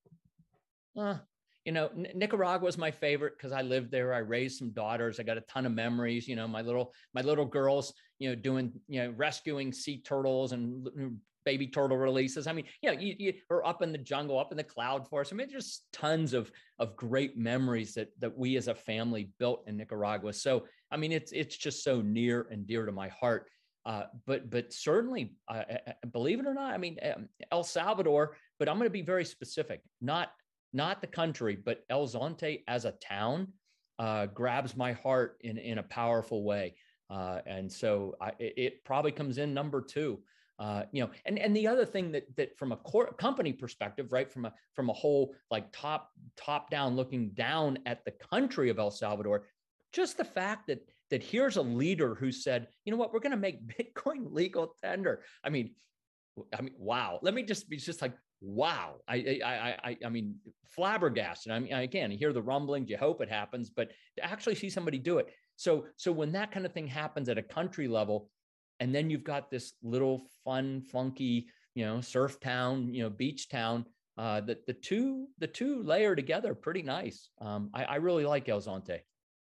Uh, 0.99 1.19
you 1.65 1.73
know, 1.73 1.91
Nicaragua 1.95 2.69
is 2.69 2.77
my 2.77 2.91
favorite 2.91 3.35
because 3.39 3.53
I 3.53 3.63
lived 3.63 3.91
there. 3.91 4.13
I 4.13 4.19
raised 4.19 4.59
some 4.59 4.71
daughters. 4.73 5.19
I 5.19 5.23
got 5.23 5.39
a 5.39 5.43
ton 5.43 5.65
of 5.65 5.73
memories. 5.73 6.29
You 6.29 6.37
know, 6.37 6.49
my 6.49 6.61
little 6.61 6.93
my 7.15 7.23
little 7.23 7.47
girls, 7.47 7.95
you 8.19 8.29
know, 8.29 8.35
doing 8.35 8.73
you 8.89 9.03
know 9.03 9.15
rescuing 9.17 9.73
sea 9.73 10.03
turtles 10.03 10.53
and 10.53 10.87
baby 11.45 11.67
turtle 11.67 11.97
releases. 11.97 12.47
I 12.47 12.53
mean, 12.53 12.65
you 12.83 12.93
know, 12.93 12.99
you, 12.99 13.15
you 13.19 13.35
up 13.65 13.83
in 13.83 13.93
the 13.93 13.99
jungle, 13.99 14.39
up 14.39 14.51
in 14.51 14.57
the 14.57 14.65
cloud 14.65 15.09
forest. 15.09 15.33
I 15.33 15.37
mean, 15.37 15.49
just 15.49 15.85
tons 15.93 16.35
of 16.35 16.51
of 16.79 16.97
great 16.97 17.37
memories 17.37 17.95
that 17.95 18.09
that 18.21 18.37
we 18.37 18.57
as 18.57 18.69
a 18.69 18.75
family 18.75 19.31
built 19.39 19.65
in 19.67 19.77
Nicaragua. 19.77 20.33
So, 20.33 20.67
I 20.91 20.97
mean, 20.97 21.13
it's 21.13 21.33
it's 21.33 21.57
just 21.57 21.85
so 21.85 22.01
near 22.01 22.47
and 22.51 22.67
dear 22.67 22.87
to 22.87 22.93
my 22.93 23.09
heart. 23.09 23.49
Uh, 23.87 24.05
but 24.27 24.51
but 24.51 24.73
certainly, 24.73 25.35
uh, 25.49 25.63
believe 26.13 26.41
it 26.41 26.47
or 26.47 26.55
not, 26.55 26.73
I 26.73 26.79
mean, 26.79 26.99
um, 27.03 27.29
El 27.53 27.63
Salvador. 27.63 28.37
But 28.59 28.69
I'm 28.69 28.77
going 28.77 28.87
to 28.87 28.91
be 28.91 29.03
very 29.03 29.25
specific. 29.25 29.83
Not 30.01 30.31
not 30.73 31.01
the 31.01 31.07
country, 31.07 31.57
but 31.57 31.85
El 31.89 32.07
Zonte 32.07 32.63
as 32.67 32.85
a 32.85 32.93
town 32.93 33.49
uh, 33.99 34.27
grabs 34.27 34.77
my 34.77 34.93
heart 34.93 35.39
in, 35.43 35.57
in 35.57 35.79
a 35.79 35.83
powerful 35.83 36.43
way. 36.43 36.75
Uh, 37.11 37.41
and 37.47 37.71
so 37.71 38.17
I, 38.21 38.33
it 38.39 38.85
probably 38.85 39.13
comes 39.13 39.39
in 39.39 39.55
number 39.55 39.81
two. 39.81 40.21
Uh, 40.59 40.85
you 40.93 41.03
know, 41.03 41.11
and 41.25 41.39
and 41.39 41.57
the 41.57 41.67
other 41.67 41.85
thing 41.85 42.13
that 42.13 42.25
that 42.37 42.57
from 42.57 42.71
a 42.71 42.79
company 43.19 43.53
perspective, 43.53 44.13
right, 44.13 44.33
from 44.33 44.45
a 44.45 44.53
from 44.75 44.89
a 44.89 44.93
whole 44.93 45.35
like 45.51 45.67
top 45.73 46.11
top 46.37 46.71
down 46.71 46.95
looking 46.95 47.31
down 47.31 47.79
at 47.87 48.05
the 48.05 48.13
country 48.31 48.71
of 48.71 48.79
El 48.79 48.93
Salvador, 48.93 49.47
just 49.93 50.17
the 50.17 50.25
fact 50.25 50.69
that 50.69 50.87
that 51.11 51.23
here's 51.23 51.57
a 51.57 51.63
leader 51.63 52.15
who 52.15 52.33
said, 52.33 52.69
you 52.85 52.93
know 52.93 52.97
what, 52.97 53.13
we're 53.13 53.21
going 53.21 53.31
to 53.33 53.37
make 53.37 53.67
Bitcoin 53.79 54.33
legal 54.33 54.75
tender. 54.83 55.23
I 55.43 55.51
mean, 55.51 55.75
I 56.57 56.63
mean, 56.63 56.75
wow. 56.79 57.19
Let 57.23 57.35
me 57.35 57.43
just 57.43 57.69
be 57.69 57.77
just 57.77 58.03
like, 58.03 58.15
wow. 58.41 58.97
I, 59.07 59.41
I, 59.45 59.77
I, 59.85 59.97
I 60.05 60.09
mean, 60.09 60.37
flabbergasted. 60.75 61.53
I 61.53 61.59
mean, 61.59 61.73
again, 61.73 62.11
you 62.11 62.19
hear 62.19 62.33
the 62.33 62.43
rumblings, 62.43 62.91
you 62.91 62.97
hope 62.97 63.21
it 63.21 63.31
happens, 63.31 63.71
but 63.71 63.91
to 64.17 64.25
actually 64.25 64.55
see 64.55 64.71
somebody 64.71 64.99
do 64.99 65.19
it. 65.19 65.29
So, 65.57 65.87
so 65.97 66.11
when 66.11 66.33
that 66.33 66.51
kind 66.51 66.67
of 66.67 66.73
thing 66.73 66.87
happens 66.87 67.29
at 67.29 67.39
a 67.39 67.43
country 67.43 67.87
level, 67.87 68.29
and 68.81 68.95
then 68.95 69.11
you've 69.11 69.25
got 69.25 69.51
this 69.51 69.75
little 69.83 70.27
fun, 70.45 70.83
funky, 70.83 71.47
you 71.75 71.85
know, 71.85 72.01
surf 72.01 72.41
town, 72.41 72.93
you 72.93 73.03
know, 73.03 73.11
beach 73.11 73.49
town 73.49 73.85
uh, 74.17 74.41
the 74.41 74.59
the 74.67 74.73
two 74.73 75.27
the 75.39 75.47
two 75.47 75.83
layer 75.83 76.15
together 76.15 76.55
pretty 76.55 76.83
nice. 76.83 77.31
Um, 77.41 77.71
I, 77.75 77.85
I 77.85 77.95
really 77.97 78.25
like 78.25 78.49
El 78.49 78.61
Zonte. 78.61 79.01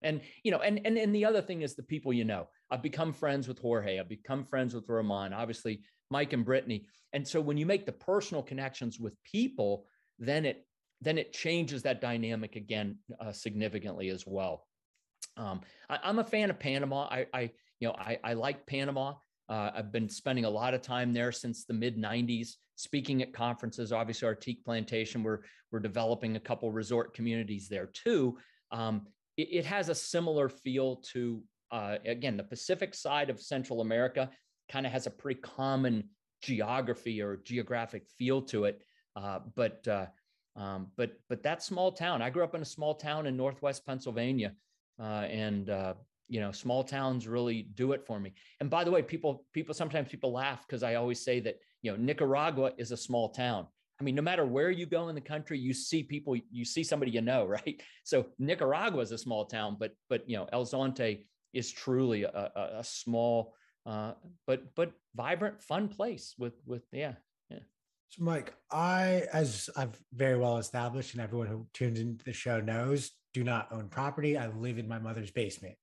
And 0.02 0.22
you 0.44 0.52
know, 0.52 0.60
and 0.60 0.82
and 0.86 0.98
and 0.98 1.14
the 1.14 1.26
other 1.26 1.42
thing 1.42 1.62
is 1.62 1.76
the 1.76 1.84
people 1.84 2.14
you 2.14 2.26
know. 2.26 2.48
I've 2.72 2.82
become 2.82 3.14
friends 3.14 3.48
with 3.48 3.60
Jorge. 3.60 4.00
I've 4.00 4.10
become 4.10 4.44
friends 4.44 4.74
with 4.74 4.90
Roman. 4.90 5.34
Obviously, 5.34 5.82
Mike 6.10 6.34
and 6.34 6.44
Brittany. 6.44 6.88
And 7.14 7.28
so 7.28 7.40
when 7.40 7.58
you 7.58 7.66
make 7.66 7.86
the 7.86 7.92
personal 7.92 8.42
connections 8.42 9.00
with 9.00 9.14
people, 9.24 9.86
then 10.18 10.46
it 10.46 10.66
then 11.02 11.18
it 11.18 11.32
changes 11.32 11.84
that 11.84 12.02
dynamic 12.02 12.56
again 12.56 12.98
uh, 13.20 13.32
significantly 13.32 14.10
as 14.10 14.26
well. 14.26 14.66
Um, 15.38 15.62
I, 15.90 16.00
am 16.04 16.20
a 16.20 16.24
fan 16.24 16.50
of 16.50 16.58
Panama. 16.58 17.08
I, 17.12 17.28
I 17.34 17.52
know 17.86 17.96
I, 17.98 18.20
I 18.24 18.34
like 18.34 18.66
Panama. 18.66 19.14
Uh, 19.48 19.72
I've 19.76 19.92
been 19.92 20.10
spending 20.10 20.46
a 20.46 20.50
lot 20.50 20.74
of 20.74 20.82
time 20.82 21.14
there 21.14 21.32
since 21.32 21.66
the 21.66 21.74
mid 21.74 21.98
90s, 21.98 22.56
speaking 22.76 23.22
at 23.22 23.34
conferences. 23.34 23.92
Obviously, 23.92 24.28
our 24.28 24.36
teak 24.36 24.66
plantation, 24.66 25.24
we're, 25.24 25.40
we're 25.72 25.80
developing 25.80 26.36
a 26.36 26.40
couple 26.40 26.72
resort 26.72 27.14
communities 27.14 27.70
there 27.70 27.88
too. 27.88 28.38
Um, 28.72 29.08
it, 29.38 29.50
it, 29.52 29.66
has 29.66 29.90
a 29.90 29.96
similar 29.96 30.50
feel 30.50 30.98
to, 31.14 31.44
uh, 31.72 31.98
again, 32.06 32.38
the 32.38 32.44
Pacific 32.44 32.96
side 32.96 33.30
of 33.30 33.40
Central 33.40 33.82
America 33.82 34.30
kind 34.72 34.86
of 34.86 34.92
has 34.92 35.06
a 35.06 35.12
pretty 35.12 35.40
common 35.42 36.10
geography 36.42 37.22
or 37.22 37.38
geographic 37.38 38.08
feel 38.18 38.42
to 38.42 38.66
it. 38.66 38.82
Uh, 39.16 39.40
but 39.56 39.88
uh, 39.88 40.08
um, 40.56 40.88
but 40.96 41.20
but 41.30 41.44
that 41.44 41.62
small 41.64 41.92
town, 41.92 42.22
I 42.22 42.30
grew 42.30 42.44
up 42.44 42.56
in 42.56 42.62
a 42.62 42.66
small 42.66 42.96
town 42.96 43.28
in 43.28 43.36
Northwest 43.36 43.86
Pennsylvania, 43.86 44.54
uh, 45.00 45.28
and 45.30 45.70
uh, 45.70 45.94
you 46.28 46.40
know, 46.40 46.52
small 46.52 46.84
towns 46.84 47.28
really 47.28 47.64
do 47.76 47.92
it 47.92 48.06
for 48.06 48.20
me. 48.20 48.34
And 48.60 48.70
by 48.70 48.84
the 48.84 48.92
way, 48.92 49.02
people 49.02 49.46
people 49.54 49.74
sometimes 49.74 50.10
people 50.10 50.32
laugh 50.32 50.66
because 50.68 50.84
I 50.84 50.96
always 50.96 51.24
say 51.24 51.40
that 51.42 51.56
you 51.82 51.92
know 51.92 51.98
Nicaragua 51.98 52.72
is 52.78 52.92
a 52.92 52.98
small 52.98 53.30
town. 53.30 53.68
I 54.00 54.04
mean, 54.04 54.16
no 54.16 54.22
matter 54.22 54.46
where 54.46 54.72
you 54.72 54.86
go 54.86 55.08
in 55.08 55.16
the 55.16 55.22
country, 55.22 55.58
you 55.58 55.74
see 55.74 56.04
people, 56.04 56.36
you 56.52 56.66
see 56.66 56.84
somebody 56.84 57.12
you 57.12 57.22
know, 57.22 57.46
right? 57.58 57.82
So 58.04 58.28
Nicaragua 58.40 59.02
is 59.02 59.12
a 59.12 59.18
small 59.18 59.46
town, 59.46 59.78
but 59.80 59.94
but 60.10 60.30
you 60.30 60.38
know, 60.38 60.48
El 60.52 60.66
Zonte 60.66 61.26
is 61.54 61.72
truly 61.72 62.24
a, 62.24 62.30
a, 62.30 62.80
a 62.80 62.84
small 62.84 63.56
uh, 63.86 64.14
but 64.48 64.76
but 64.76 64.94
vibrant, 65.16 65.62
fun 65.62 65.88
place 65.88 66.34
with 66.38 66.54
with 66.66 66.84
yeah, 66.92 67.14
yeah. 67.50 67.60
So, 68.10 68.24
Mike, 68.24 68.54
I, 68.72 69.24
as 69.32 69.70
I've 69.78 69.98
very 70.14 70.38
well 70.38 70.58
established, 70.58 71.14
and 71.14 71.22
everyone 71.22 71.48
who 71.48 71.68
tunes 71.74 72.00
into 72.00 72.26
the 72.26 72.34
show 72.34 72.60
knows, 72.60 73.12
do 73.34 73.44
not 73.44 73.68
own 73.72 73.90
property. 73.90 74.38
I 74.38 74.48
live 74.48 74.80
in 74.80 74.88
my 74.88 75.00
mother's 75.00 75.32
basement. 75.32 75.76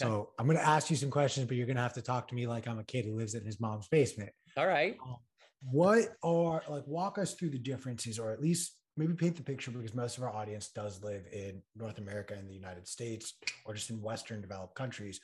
Okay. 0.00 0.08
So 0.10 0.30
I'm 0.38 0.46
going 0.46 0.58
to 0.58 0.66
ask 0.66 0.90
you 0.90 0.96
some 0.96 1.10
questions, 1.10 1.46
but 1.46 1.56
you're 1.56 1.66
going 1.66 1.76
to 1.76 1.82
have 1.82 1.94
to 1.94 2.02
talk 2.02 2.28
to 2.28 2.34
me 2.34 2.46
like 2.46 2.68
I'm 2.68 2.78
a 2.78 2.84
kid 2.84 3.04
who 3.04 3.16
lives 3.16 3.34
in 3.34 3.44
his 3.44 3.60
mom's 3.60 3.88
basement. 3.88 4.30
All 4.56 4.66
right. 4.66 4.96
Um, 5.04 5.16
what 5.62 6.16
are 6.22 6.62
like 6.68 6.86
walk 6.86 7.18
us 7.18 7.34
through 7.34 7.50
the 7.50 7.58
differences, 7.58 8.18
or 8.18 8.30
at 8.30 8.40
least 8.40 8.76
maybe 8.96 9.14
paint 9.14 9.36
the 9.36 9.42
picture 9.42 9.70
because 9.70 9.94
most 9.94 10.18
of 10.18 10.24
our 10.24 10.30
audience 10.30 10.68
does 10.68 11.02
live 11.02 11.24
in 11.32 11.62
North 11.74 11.98
America 11.98 12.34
and 12.34 12.48
the 12.48 12.54
United 12.54 12.86
States, 12.86 13.34
or 13.64 13.74
just 13.74 13.90
in 13.90 14.00
Western 14.00 14.40
developed 14.40 14.74
countries 14.74 15.20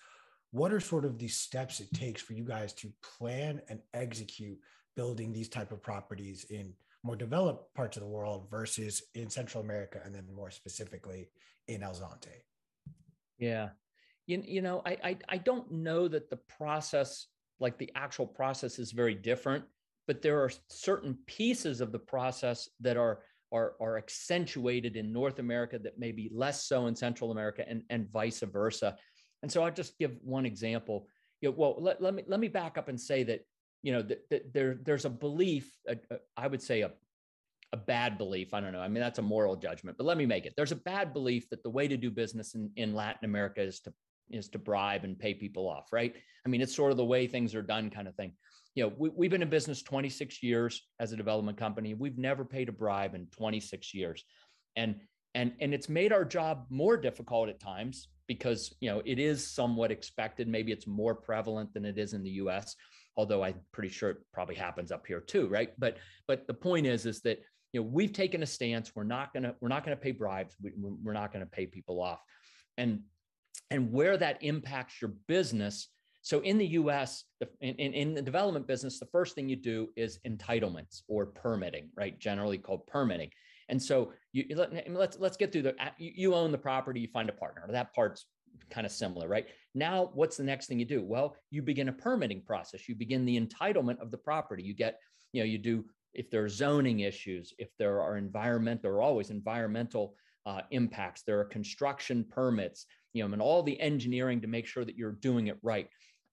what 0.53 0.73
are 0.73 0.81
sort 0.81 1.05
of 1.05 1.19
the 1.19 1.29
steps 1.29 1.81
it 1.81 1.93
takes 1.93 2.23
for 2.23 2.35
you 2.35 2.45
guys 2.45 2.73
to 2.75 2.93
plan 3.19 3.61
and 3.69 3.81
execute 3.95 4.59
building 4.95 5.33
these 5.33 5.49
type 5.49 5.73
of 5.73 5.83
properties 5.83 6.45
in 6.51 6.73
more 7.03 7.17
developed 7.17 7.75
parts 7.75 7.97
of 7.97 8.03
the 8.03 8.09
world 8.09 8.47
versus 8.51 9.03
in 9.15 9.29
Central 9.29 9.65
America 9.65 10.01
and 10.05 10.15
then 10.15 10.27
more 10.33 10.51
specifically 10.51 11.31
in 11.69 11.83
El 11.83 11.95
Zonte? 11.95 12.29
Yeah. 13.39 13.71
You, 14.33 14.43
you 14.47 14.63
know, 14.63 14.83
I, 14.87 14.97
I, 15.05 15.17
I 15.29 15.37
don't 15.37 15.71
know 15.71 16.09
that 16.09 16.31
the 16.31 16.39
process, 16.59 17.27
like 17.61 17.77
the 17.79 17.91
actual 17.95 18.27
process 18.27 18.79
is 18.79 18.93
very 18.93 19.15
different, 19.15 19.65
but 20.07 20.23
there 20.23 20.41
are 20.41 20.51
certain 20.69 21.19
pieces 21.27 21.81
of 21.81 21.93
the 21.93 21.99
process 21.99 22.69
that 22.81 22.97
are 22.97 23.21
are, 23.53 23.75
are 23.83 23.99
accentuated 23.99 24.97
in 24.97 25.13
North 25.13 25.39
America 25.39 25.79
that 25.79 25.99
may 25.99 26.11
be 26.11 26.31
less 26.33 26.65
so 26.65 26.87
in 26.87 26.97
Central 26.97 27.33
America 27.33 27.63
and, 27.69 27.83
and 27.91 28.11
vice 28.11 28.41
versa. 28.41 28.97
And 29.43 29.53
so 29.53 29.63
I'll 29.63 29.71
just 29.71 29.99
give 29.99 30.17
one 30.23 30.47
example. 30.47 31.07
You 31.43 31.51
know, 31.51 31.57
well, 31.59 31.77
let, 31.79 32.01
let 32.01 32.15
me 32.15 32.23
let 32.27 32.41
me 32.41 32.49
back 32.49 32.79
up 32.79 32.89
and 32.89 32.99
say 32.99 33.23
that 33.25 33.41
you 33.83 33.93
know 33.93 34.01
that, 34.01 34.31
that 34.31 34.55
there 34.55 34.79
there's 34.83 35.05
a 35.05 35.11
belief. 35.11 35.71
Uh, 35.89 35.97
uh, 36.11 36.17
I 36.37 36.47
would 36.47 36.63
say 36.63 36.81
a 36.81 36.93
a 37.73 37.77
bad 37.77 38.19
belief. 38.19 38.55
I 38.55 38.61
don't 38.61 38.73
know. 38.73 38.81
I 38.81 38.89
mean, 38.89 39.03
that's 39.03 39.19
a 39.19 39.23
moral 39.23 39.57
judgment, 39.57 39.97
but 39.97 40.05
let 40.05 40.17
me 40.17 40.27
make 40.27 40.47
it. 40.47 40.55
There's 40.57 40.73
a 40.73 40.77
bad 40.77 41.13
belief 41.13 41.49
that 41.51 41.63
the 41.63 41.71
way 41.71 41.89
to 41.89 41.97
do 41.97 42.11
business 42.11 42.55
in, 42.55 42.71
in 42.77 42.95
Latin 42.95 43.25
America 43.25 43.63
is 43.63 43.81
to 43.81 43.93
is 44.33 44.49
to 44.51 44.59
bribe 44.59 45.05
and 45.05 45.19
pay 45.19 45.35
people 45.35 45.69
off, 45.69 45.93
right? 45.93 46.15
I 46.45 46.49
mean, 46.49 46.61
it's 46.61 46.75
sort 46.75 46.91
of 46.91 46.97
the 46.97 47.05
way 47.05 47.27
things 47.27 47.55
are 47.55 47.63
done 47.63 47.91
kind 47.91 48.09
of 48.09 48.15
thing. 48.15 48.33
You 48.75 48.85
know, 48.85 48.93
we, 48.97 49.11
we've 49.11 49.31
been 49.31 49.43
in 49.43 49.51
business 49.51 49.83
26 49.83 50.43
years 50.43 50.83
as 50.99 51.13
a 51.13 51.17
development 51.17 51.59
company. 51.59 51.95
We've 51.95 52.19
never 52.19 52.45
paid 52.45 52.69
a 52.69 52.73
bribe 52.73 53.15
in 53.15 53.27
26 53.27 53.93
years. 53.95 54.25
And 54.77 54.97
and 55.35 55.53
and 55.61 55.73
it's 55.73 55.89
made 55.89 56.13
our 56.13 56.25
job 56.25 56.67
more 56.69 56.97
difficult 56.97 57.49
at 57.49 57.61
times 57.61 58.09
because 58.27 58.75
you 58.81 58.91
know 58.91 59.03
it 59.05 59.19
is 59.19 59.47
somewhat 59.47 59.91
expected. 59.91 60.49
Maybe 60.49 60.73
it's 60.73 60.87
more 60.87 61.15
prevalent 61.15 61.73
than 61.75 61.85
it 61.85 61.99
is 61.99 62.13
in 62.13 62.23
the 62.23 62.31
U.S. 62.31 62.77
Although 63.17 63.43
I'm 63.43 63.61
pretty 63.73 63.91
sure 63.91 64.11
it 64.11 64.19
probably 64.33 64.55
happens 64.55 64.93
up 64.93 65.07
here 65.07 65.21
too, 65.21 65.49
right? 65.49 65.71
But 65.79 65.99
but 66.27 66.47
the 66.47 66.55
point 66.55 66.87
is 66.87 67.07
is 67.07 67.21
that 67.23 67.41
you 67.73 67.81
know 67.81 67.87
we've 67.91 68.13
taken 68.13 68.43
a 68.43 68.47
stance. 68.47 68.93
We're 68.95 69.05
not 69.05 69.33
gonna 69.33 69.55
we're 69.61 69.69
not 69.69 69.85
gonna 69.85 69.97
pay 69.97 70.13
bribes. 70.13 70.55
We, 70.63 70.73
we're 70.77 71.13
not 71.13 71.33
gonna 71.33 71.47
pay 71.47 71.67
people 71.67 72.01
off, 72.01 72.21
and 72.77 73.01
and 73.73 73.91
where 73.91 74.19
that 74.19 74.37
impacts 74.43 75.01
your 75.01 75.13
business. 75.27 75.89
So 76.21 76.41
in 76.41 76.59
the 76.59 76.67
U.S., 76.67 77.25
in, 77.63 77.75
in, 77.77 77.95
in, 77.95 78.15
the 78.15 78.23
development 78.23 78.67
business, 78.67 79.01
the 79.01 79.07
first 79.07 79.35
thing 79.35 79.49
you 79.49 79.57
do 79.57 79.89
is 79.97 80.21
entitlements 80.27 81.01
or 81.09 81.27
permitting, 81.27 81.89
right? 81.97 82.19
Generally 82.19 82.59
called 82.59 82.87
permitting. 82.87 83.31
And 83.71 83.83
so 83.83 84.13
you 84.33 84.45
let, 84.55 84.91
let's 84.93 85.19
let's 85.19 85.39
get 85.39 85.51
through 85.51 85.63
the 85.63 85.75
you 85.97 86.35
own 86.35 86.53
the 86.53 86.59
property, 86.59 87.01
you 87.01 87.09
find 87.09 87.31
a 87.31 87.33
partner. 87.33 87.67
That 87.71 87.95
part's 87.95 88.27
kind 88.71 88.85
of 88.85 88.93
similar, 88.93 89.27
right? 89.27 89.47
Now, 89.75 90.11
what's 90.13 90.37
the 90.37 90.45
next 90.45 90.67
thing 90.67 90.79
you 90.79 90.85
do? 90.85 91.03
Well, 91.03 91.35
you 91.51 91.63
begin 91.63 91.89
a 91.89 91.93
permitting 91.93 92.43
process. 92.43 92.89
You 92.89 92.95
begin 92.95 93.25
the 93.25 93.41
entitlement 93.41 94.01
of 94.01 94.11
the 94.11 94.19
property. 94.19 94.63
You 94.63 94.75
get, 94.75 94.99
you 95.33 95.41
know, 95.41 95.47
you 95.47 95.59
do 95.59 95.87
if 96.13 96.31
there 96.31 96.45
are 96.45 96.49
zoning 96.49 97.01
issues, 97.01 97.55
if 97.57 97.71
there 97.79 98.03
are 98.03 98.19
environmental, 98.19 98.83
there 98.83 98.93
are 98.93 99.01
always 99.01 99.31
environmental 99.31 100.15
uh, 100.45 100.61
impacts. 100.71 101.23
There 101.23 101.41
are 101.41 101.45
construction 101.45 102.25
permits, 102.29 102.87
you 103.13 103.27
know, 103.27 103.33
and 103.33 103.43
all 103.43 103.63
the 103.63 103.81
engineering 103.81 104.41
to 104.41 104.47
make 104.47 104.67
sure 104.67 104.85
that 104.85 104.97
you're 104.97 105.13
doing 105.13 105.49
it 105.49 105.59
right. 105.63 105.89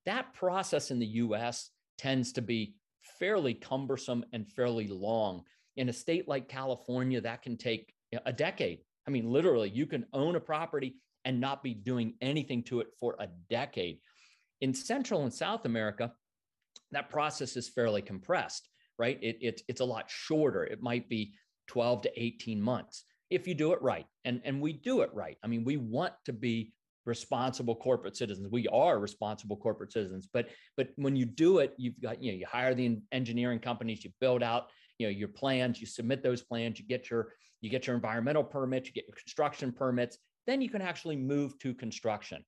That 0.05 0.33
process 0.33 0.91
in 0.91 0.99
the 0.99 1.05
U.S. 1.05 1.69
tends 1.97 2.33
to 2.33 2.41
be 2.41 2.75
fairly 3.19 3.53
cumbersome 3.53 4.23
and 4.33 4.47
fairly 4.47 4.87
long 4.87 5.43
in 5.79 5.89
a 5.89 5.93
state 5.93 6.27
like 6.27 6.49
California, 6.49 7.21
that 7.21 7.41
can 7.41 7.57
take 7.57 7.93
a 8.25 8.33
decade. 8.33 8.79
I 9.07 9.11
mean, 9.11 9.31
literally, 9.31 9.69
you 9.69 9.85
can 9.85 10.05
own 10.11 10.35
a 10.35 10.39
property 10.39 10.95
and 11.23 11.39
not 11.39 11.63
be 11.63 11.73
doing 11.73 12.15
anything 12.21 12.63
to 12.63 12.81
it 12.81 12.87
for 12.99 13.15
a 13.19 13.27
decade. 13.49 13.99
In 14.59 14.73
Central 14.73 15.23
and 15.23 15.33
South 15.33 15.65
America, 15.65 16.11
that 16.91 17.09
process 17.09 17.55
is 17.55 17.69
fairly 17.69 18.01
compressed, 18.01 18.67
right? 18.97 19.17
It, 19.21 19.37
it, 19.41 19.61
it's 19.69 19.79
a 19.79 19.85
lot 19.85 20.09
shorter. 20.09 20.65
It 20.65 20.81
might 20.81 21.07
be 21.07 21.33
12 21.67 22.01
to 22.03 22.21
18 22.21 22.61
months 22.61 23.05
if 23.29 23.47
you 23.47 23.53
do 23.53 23.73
it 23.73 23.81
right. 23.81 24.05
And, 24.25 24.41
and 24.43 24.61
we 24.61 24.73
do 24.73 25.01
it 25.01 25.11
right. 25.13 25.37
I 25.43 25.47
mean, 25.47 25.63
we 25.63 25.77
want 25.77 26.13
to 26.25 26.33
be 26.33 26.73
responsible 27.05 27.75
corporate 27.75 28.17
citizens. 28.17 28.47
We 28.51 28.67
are 28.67 28.99
responsible 28.99 29.57
corporate 29.57 29.91
citizens, 29.91 30.27
but 30.31 30.49
but 30.77 30.89
when 30.95 31.15
you 31.15 31.25
do 31.25 31.59
it, 31.59 31.73
you've 31.77 31.99
got 32.01 32.21
you 32.21 32.31
know 32.31 32.37
you 32.37 32.45
hire 32.45 32.75
the 32.75 32.99
engineering 33.11 33.59
companies, 33.59 34.03
you 34.03 34.11
build 34.19 34.43
out 34.43 34.67
you 34.99 35.07
know 35.07 35.11
your 35.11 35.29
plans 35.29 35.81
you 35.81 35.87
submit 35.87 36.21
those 36.21 36.43
plans 36.43 36.77
you 36.79 36.85
get 36.85 37.09
your 37.09 37.33
you 37.61 37.69
get 37.69 37.87
your 37.87 37.95
environmental 37.95 38.43
permits 38.43 38.87
you 38.87 38.93
get 38.93 39.07
your 39.07 39.15
construction 39.15 39.71
permits 39.71 40.17
then 40.45 40.61
you 40.61 40.69
can 40.69 40.81
actually 40.81 41.15
move 41.15 41.57
to 41.57 41.73
construction 41.73 42.43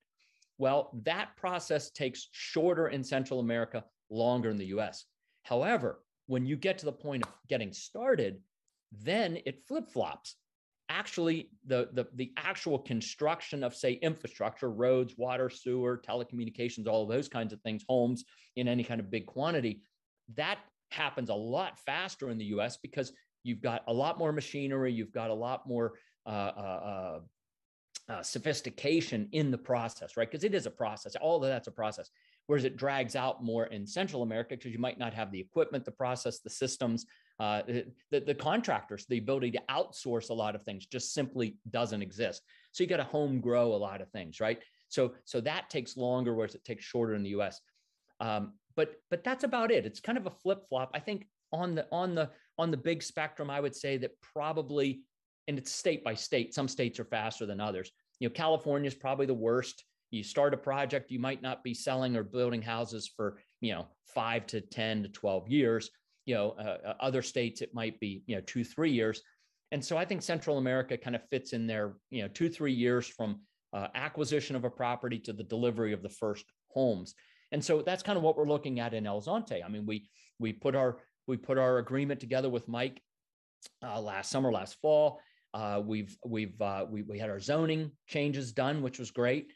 well 0.58 0.92
that 1.04 1.36
process 1.38 1.90
takes 1.90 2.28
shorter 2.32 2.90
in 2.90 3.04
central 3.04 3.40
america 3.40 3.84
longer 4.10 4.50
in 4.50 4.58
the 4.58 4.66
us 4.66 5.06
however 5.44 6.04
when 6.28 6.46
you 6.46 6.56
get 6.56 6.78
to 6.78 6.86
the 6.86 6.92
point 6.92 7.26
of 7.26 7.32
getting 7.48 7.74
started 7.74 8.40
then 8.92 9.40
it 9.46 9.64
flip-flops 9.68 10.36
actually 10.92 11.50
the, 11.66 11.90
the 11.94 12.06
the 12.16 12.32
actual 12.38 12.78
construction 12.78 13.64
of 13.64 13.74
say 13.74 13.94
infrastructure 13.94 14.70
roads 14.70 15.16
water 15.18 15.50
sewer 15.50 16.02
telecommunications 16.08 16.88
all 16.88 17.04
of 17.04 17.10
those 17.10 17.28
kinds 17.28 17.54
of 17.54 17.62
things 17.62 17.84
homes 17.88 18.26
in 18.58 18.68
any 18.68 18.84
kind 18.84 19.00
of 19.00 19.10
big 19.10 19.26
quantity 19.26 19.82
that 20.36 20.60
happens 20.92 21.30
a 21.30 21.34
lot 21.34 21.80
faster 21.80 22.30
in 22.30 22.38
the 22.38 22.46
US 22.46 22.78
because 22.78 23.14
you've 23.44 23.62
got 23.62 23.84
a 23.88 23.94
lot 23.94 24.20
more 24.20 24.32
machinery, 24.32 24.92
you've 24.92 25.14
got 25.14 25.30
a 25.30 25.34
lot 25.34 25.68
more 25.68 25.94
uh, 26.26 26.30
uh, 26.30 27.20
uh, 28.10 28.12
uh 28.12 28.22
sophistication 28.22 29.28
in 29.32 29.52
the 29.52 29.58
process, 29.58 30.18
right? 30.18 30.30
Because 30.30 30.44
it 30.44 30.54
is 30.54 30.66
a 30.66 30.72
process. 30.72 31.16
All 31.16 31.44
of 31.44 31.50
that's 31.50 31.68
a 31.68 31.72
process. 31.72 32.10
Whereas 32.48 32.66
it 32.66 32.76
drags 32.76 33.16
out 33.16 33.44
more 33.44 33.68
in 33.68 33.88
Central 33.88 34.24
America 34.24 34.56
because 34.56 34.72
you 34.72 34.80
might 34.80 35.00
not 35.00 35.14
have 35.14 35.32
the 35.32 35.40
equipment, 35.40 35.86
the 35.86 35.92
process, 35.92 36.40
the 36.40 36.50
systems, 36.50 37.06
uh, 37.42 37.64
the, 38.12 38.20
the 38.20 38.36
contractors, 38.36 39.08
the 39.08 39.18
ability 39.18 39.50
to 39.50 39.62
outsource 39.68 40.30
a 40.30 40.34
lot 40.34 40.54
of 40.54 40.62
things 40.62 40.86
just 40.86 41.12
simply 41.12 41.58
doesn't 41.72 42.04
exist. 42.04 42.44
So 42.72 42.84
you 42.84 42.88
got 42.88 42.98
to 42.98 43.04
home 43.04 43.42
grow 43.42 43.74
a 43.74 43.76
lot 43.76 44.00
of 44.00 44.12
things, 44.12 44.40
right? 44.40 44.60
So 44.90 45.14
so 45.26 45.42
that 45.42 45.68
takes 45.68 45.98
longer, 45.98 46.36
whereas 46.36 46.54
it 46.54 46.64
takes 46.64 46.86
shorter 46.86 47.16
in 47.16 47.24
the 47.24 47.32
U.S. 47.32 47.60
Um, 48.20 48.54
but 48.76 48.94
but 49.10 49.24
that's 49.24 49.44
about 49.44 49.72
it. 49.72 49.88
It's 49.88 50.00
kind 50.00 50.20
of 50.20 50.28
a 50.28 50.30
flip 50.30 50.68
flop. 50.70 50.92
I 50.94 51.00
think 51.00 51.26
on 51.52 51.74
the 51.74 51.88
on 51.92 52.14
the 52.14 52.30
on 52.60 52.70
the 52.70 52.78
big 52.78 53.02
spectrum, 53.02 53.50
I 53.50 53.60
would 53.60 53.76
say 53.76 53.98
that 53.98 54.12
probably, 54.22 55.02
and 55.48 55.58
it's 55.58 55.72
state 55.72 56.04
by 56.04 56.14
state, 56.14 56.54
some 56.54 56.68
states 56.68 57.00
are 57.00 57.06
faster 57.06 57.48
than 57.48 57.60
others. 57.60 57.92
You 58.20 58.28
know, 58.28 58.34
California 58.34 58.88
is 58.88 58.94
probably 58.94 59.26
the 59.26 59.34
worst. 59.34 59.84
You 60.12 60.24
start 60.24 60.54
a 60.54 60.58
project, 60.58 61.10
you 61.10 61.18
might 61.18 61.42
not 61.42 61.64
be 61.64 61.74
selling 61.74 62.16
or 62.16 62.24
building 62.24 62.62
houses 62.62 63.10
for, 63.16 63.40
you 63.62 63.74
know, 63.74 63.88
five 64.14 64.46
to 64.48 64.62
10 64.62 65.04
to 65.04 65.10
12 65.10 65.48
years. 65.48 65.90
You 66.32 66.38
know, 66.38 66.56
uh, 66.58 66.78
uh, 66.88 66.94
other 67.02 67.22
states, 67.22 67.62
it 67.62 67.74
might 67.74 68.00
be, 68.00 68.24
you 68.26 68.36
know, 68.36 68.42
two, 68.46 68.64
three 68.64 68.94
years. 69.00 69.22
And 69.74 69.84
so 69.84 69.98
I 69.98 70.06
think 70.06 70.22
Central 70.22 70.58
America 70.60 70.96
kind 70.96 71.14
of 71.14 71.22
fits 71.30 71.52
in 71.52 71.68
there, 71.68 71.88
you 72.10 72.22
know, 72.22 72.30
two, 72.30 72.50
three 72.50 72.72
years 72.72 73.06
from 73.06 73.42
uh, 73.74 73.88
acquisition 73.96 74.56
of 74.56 74.64
a 74.64 74.70
property 74.70 75.20
to 75.20 75.34
the 75.34 75.44
delivery 75.44 75.92
of 75.92 76.02
the 76.02 76.14
first 76.24 76.46
homes. 76.70 77.16
And 77.52 77.62
so 77.62 77.82
that's 77.82 78.02
kind 78.02 78.18
of 78.18 78.24
what 78.24 78.38
we're 78.38 78.54
looking 78.56 78.80
at 78.80 78.94
in 78.94 79.06
El 79.06 79.22
Zonte. 79.22 79.60
I 79.62 79.68
mean, 79.68 79.86
we 79.86 80.10
we 80.40 80.54
put 80.54 80.74
our 80.74 81.00
we 81.28 81.36
put 81.36 81.58
our 81.58 81.80
agreement 81.80 82.22
together 82.22 82.50
with 82.50 82.66
Mike 82.70 83.02
uh, 83.84 84.00
last 84.00 84.32
summer, 84.32 84.54
last 84.54 84.78
fall. 84.82 85.20
Uh, 85.54 85.82
we've 85.86 86.16
we've 86.26 86.62
uh, 86.62 86.86
we, 86.90 87.02
we 87.02 87.20
had 87.20 87.30
our 87.30 87.42
zoning 87.42 87.92
changes 88.08 88.54
done, 88.54 88.82
which 88.82 89.00
was 89.00 89.12
great. 89.12 89.52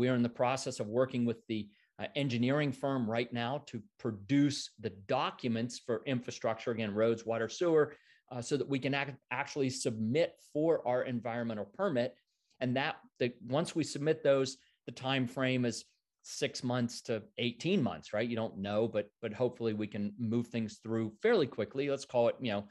We 0.00 0.08
are 0.08 0.16
in 0.16 0.22
the 0.22 0.38
process 0.42 0.80
of 0.80 0.86
working 0.86 1.26
with 1.26 1.40
the 1.48 1.68
uh, 1.98 2.06
engineering 2.16 2.72
firm 2.72 3.08
right 3.08 3.32
now 3.32 3.62
to 3.66 3.82
produce 3.98 4.70
the 4.80 4.90
documents 5.06 5.78
for 5.78 6.02
infrastructure, 6.06 6.70
again, 6.70 6.92
roads, 6.92 7.24
water, 7.24 7.48
sewer, 7.48 7.94
uh, 8.32 8.40
so 8.42 8.56
that 8.56 8.68
we 8.68 8.78
can 8.78 8.94
act, 8.94 9.14
actually 9.30 9.70
submit 9.70 10.34
for 10.52 10.86
our 10.86 11.02
environmental 11.02 11.64
permit. 11.64 12.14
And 12.60 12.76
that 12.76 12.96
the, 13.18 13.32
once 13.46 13.74
we 13.74 13.84
submit 13.84 14.22
those, 14.22 14.56
the 14.86 14.92
time 14.92 15.26
frame 15.26 15.64
is 15.64 15.84
six 16.22 16.64
months 16.64 17.02
to 17.02 17.22
18 17.38 17.82
months, 17.82 18.12
right? 18.12 18.28
You 18.28 18.36
don't 18.36 18.58
know, 18.58 18.88
but 18.88 19.10
but 19.20 19.32
hopefully 19.32 19.74
we 19.74 19.86
can 19.86 20.12
move 20.18 20.46
things 20.48 20.80
through 20.82 21.12
fairly 21.22 21.46
quickly. 21.46 21.90
Let's 21.90 22.06
call 22.06 22.28
it, 22.28 22.36
you 22.40 22.50
know, 22.50 22.64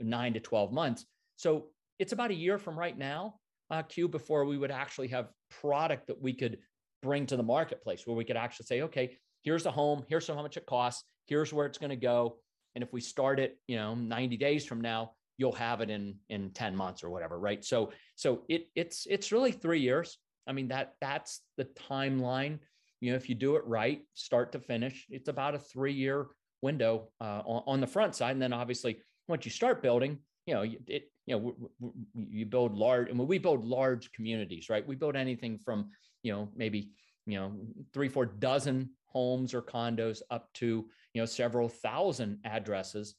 nine 0.00 0.32
to 0.34 0.40
12 0.40 0.72
months. 0.72 1.04
So 1.36 1.66
it's 1.98 2.12
about 2.12 2.30
a 2.30 2.34
year 2.34 2.58
from 2.58 2.78
right 2.78 2.96
now 2.96 3.34
uh, 3.70 3.82
Q 3.82 4.08
before 4.08 4.44
we 4.44 4.58
would 4.58 4.70
actually 4.70 5.08
have 5.08 5.28
product 5.50 6.06
that 6.06 6.20
we 6.20 6.32
could 6.32 6.58
bring 7.04 7.26
to 7.26 7.36
the 7.36 7.42
marketplace 7.42 8.06
where 8.06 8.16
we 8.16 8.24
could 8.24 8.36
actually 8.36 8.66
say, 8.66 8.82
okay, 8.82 9.16
here's 9.42 9.66
a 9.66 9.70
home, 9.70 10.04
here's 10.08 10.26
how 10.26 10.34
much 10.34 10.56
it 10.56 10.66
costs, 10.66 11.04
here's 11.26 11.52
where 11.52 11.66
it's 11.66 11.78
going 11.78 11.90
to 11.90 11.96
go. 11.96 12.38
And 12.74 12.82
if 12.82 12.92
we 12.92 13.00
start 13.00 13.38
it, 13.38 13.58
you 13.68 13.76
know, 13.76 13.94
90 13.94 14.36
days 14.38 14.64
from 14.64 14.80
now, 14.80 15.12
you'll 15.36 15.52
have 15.52 15.80
it 15.80 15.90
in 15.90 16.16
in 16.28 16.50
10 16.50 16.74
months 16.74 17.04
or 17.04 17.10
whatever, 17.10 17.38
right? 17.38 17.64
So 17.64 17.92
so 18.16 18.42
it 18.48 18.68
it's 18.74 19.06
it's 19.08 19.32
really 19.32 19.52
three 19.52 19.80
years. 19.80 20.18
I 20.46 20.52
mean, 20.52 20.68
that 20.68 20.94
that's 21.00 21.40
the 21.56 21.66
timeline. 21.90 22.58
You 23.00 23.10
know, 23.10 23.16
if 23.16 23.28
you 23.28 23.34
do 23.34 23.56
it 23.56 23.64
right, 23.66 24.00
start 24.14 24.52
to 24.52 24.60
finish, 24.60 25.06
it's 25.10 25.28
about 25.28 25.54
a 25.54 25.58
three-year 25.58 26.28
window 26.62 27.10
uh, 27.20 27.42
on, 27.44 27.62
on 27.66 27.80
the 27.80 27.86
front 27.86 28.14
side. 28.14 28.32
And 28.32 28.42
then 28.42 28.52
obviously, 28.52 29.00
once 29.28 29.44
you 29.44 29.50
start 29.50 29.82
building, 29.82 30.18
you 30.46 30.54
know, 30.54 30.62
it 30.62 31.10
you 31.26 31.36
know, 31.36 31.92
you 32.14 32.44
build 32.44 32.76
large, 32.76 33.08
and 33.08 33.18
when 33.18 33.28
we 33.28 33.38
build 33.38 33.64
large 33.64 34.12
communities, 34.12 34.68
right? 34.68 34.86
We 34.86 34.94
build 34.94 35.16
anything 35.16 35.58
from, 35.58 35.90
you 36.24 36.32
know, 36.32 36.48
maybe, 36.56 36.90
you 37.26 37.38
know, 37.38 37.52
three, 37.92 38.08
four 38.08 38.26
dozen 38.26 38.90
homes 39.06 39.54
or 39.54 39.62
condos 39.62 40.22
up 40.30 40.52
to, 40.54 40.84
you 41.12 41.22
know, 41.22 41.26
several 41.26 41.68
thousand 41.68 42.38
addresses. 42.44 43.14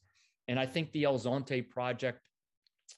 And 0.48 0.60
I 0.60 0.66
think 0.66 0.92
the 0.92 1.04
El 1.04 1.18
Zonte 1.18 1.68
project, 1.70 2.20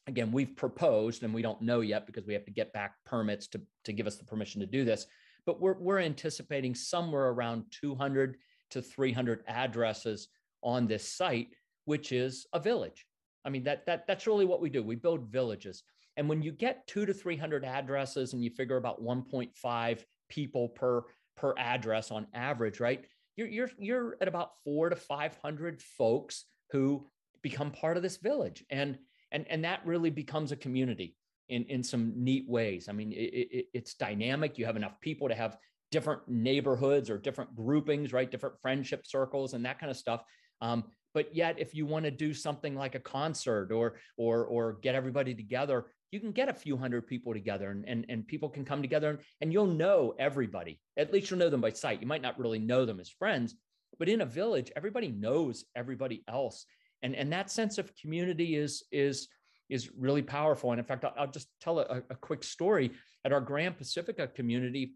again, 0.07 0.33
we've 0.33 0.57
proposed, 0.57 1.23
and 1.23 1.33
we 1.33 1.43
don't 1.43 1.63
know 1.63 1.81
yet 1.81 2.07
because 2.07 2.27
we 2.27 2.35
have 2.35 2.45
to 2.47 2.51
get 2.51 2.73
back 2.73 2.95
permits 3.07 3.47
to, 3.49 3.61
to 3.85 3.93
give 3.93 4.07
us 4.07 4.17
the 4.17 4.25
permission 4.25 4.61
to 4.61 4.67
do 4.67 4.85
this. 4.85 5.07
But 5.47 5.61
we're, 5.61 5.79
we're 5.79 6.01
anticipating 6.01 6.75
somewhere 6.75 7.29
around 7.29 7.65
200 7.71 8.37
to 8.71 8.83
300 8.83 9.45
addresses 9.47 10.29
on 10.63 10.87
this 10.87 11.09
site, 11.09 11.49
which 11.85 12.13
is 12.13 12.47
a 12.53 12.61
village. 12.61 13.07
I 13.45 13.51
mean, 13.51 13.65
that, 13.65 13.87
that, 13.87 14.07
that's 14.07 14.27
really 14.27 14.45
what 14.45 14.61
we 14.61 14.69
do. 14.69 14.83
We 14.83 14.97
build 14.97 15.31
villages. 15.31 15.85
And 16.19 16.29
when 16.29 16.43
you 16.43 16.51
get 16.51 16.85
two 16.89 17.07
to 17.07 17.15
300 17.15 17.65
addresses 17.65 18.33
and 18.33 18.43
you 18.43 18.51
figure 18.51 18.77
about 18.77 19.01
1.5 19.01 20.05
people 20.29 20.69
per, 20.71 21.05
per 21.37 21.55
address 21.57 22.11
on 22.11 22.27
average, 22.35 22.81
right? 22.81 23.05
You're, 23.37 23.47
you're, 23.47 23.71
you're 23.79 24.17
at 24.21 24.27
about 24.27 24.51
four 24.65 24.89
to 24.91 24.97
500 24.97 25.81
folks 25.81 26.45
who 26.73 27.07
become 27.41 27.71
part 27.71 27.97
of 27.97 28.03
this 28.03 28.17
village. 28.17 28.65
And, 28.69 28.99
and, 29.31 29.47
and 29.49 29.65
that 29.65 29.87
really 29.87 30.11
becomes 30.11 30.51
a 30.51 30.57
community 30.57 31.15
in, 31.49 31.63
in 31.67 31.85
some 31.85 32.13
neat 32.17 32.49
ways. 32.49 32.89
I 32.89 32.93
mean, 32.93 33.13
it, 33.13 33.15
it, 33.17 33.67
it's 33.73 33.95
dynamic. 33.95 34.59
You 34.59 34.67
have 34.67 34.77
enough 34.77 35.01
people 35.01 35.29
to 35.29 35.37
have 35.37 35.57
different 35.93 36.23
neighborhoods 36.27 37.11
or 37.11 37.19
different 37.19 37.55
groupings, 37.55 38.13
right? 38.13 38.29
Different 38.29 38.61
friendship 38.61 39.07
circles 39.07 39.55
and 39.55 39.65
that 39.65 39.79
kind 39.79 39.89
of 39.89 39.97
stuff. 39.97 40.25
Um, 40.61 40.83
but 41.15 41.35
yet 41.35 41.59
if 41.59 41.75
you 41.75 41.87
want 41.87 42.05
to 42.05 42.11
do 42.11 42.35
something 42.35 42.75
like 42.75 42.95
a 42.95 43.01
concert 43.01 43.73
or 43.73 43.97
or 44.17 44.45
or 44.45 44.75
get 44.75 44.95
everybody 44.95 45.35
together 45.35 45.87
you 46.11 46.21
can 46.21 46.33
get 46.33 46.49
a 46.49 46.55
few 46.55 46.77
hundred 46.77 47.07
people 47.07 47.33
together 47.33 47.71
and, 47.71 47.85
and, 47.87 48.07
and 48.09 48.27
people 48.27 48.49
can 48.49 48.65
come 48.65 48.83
together 48.83 49.11
and, 49.11 49.19
and 49.41 49.53
you'll 49.53 49.67
know 49.67 50.15
everybody. 50.19 50.81
At 50.97 51.13
least 51.13 51.31
you'll 51.31 51.39
know 51.39 51.51
them 51.51 51.61
by 51.61 51.71
sight. 51.71 52.01
You 52.01 52.07
might 52.07 52.23
not 52.23 52.39
really 52.39 52.59
know 52.59 52.85
them 52.85 53.01
as 53.01 53.11
friends 53.11 53.55
but 53.99 54.09
in 54.09 54.21
a 54.21 54.27
village 54.27 54.71
everybody 54.77 55.09
knows 55.09 55.65
everybody 55.75 56.25
else. 56.29 56.67
And 57.03 57.15
and 57.15 57.33
that 57.33 57.51
sense 57.51 57.79
of 57.79 57.95
community 57.97 58.57
is 58.57 58.85
is 58.93 59.29
is 59.69 59.91
really 59.97 60.23
powerful. 60.23 60.73
And 60.73 60.79
in 60.79 60.85
fact 60.85 61.05
i'll, 61.05 61.15
I'll 61.19 61.31
just 61.31 61.49
tell 61.61 61.79
a, 61.79 62.03
a, 62.11 62.15
quick 62.15 62.43
story. 62.43 62.93
At 63.25 63.33
our 63.33 63.41
gran 63.41 63.75
pacifica 63.75 64.29
community 64.29 64.95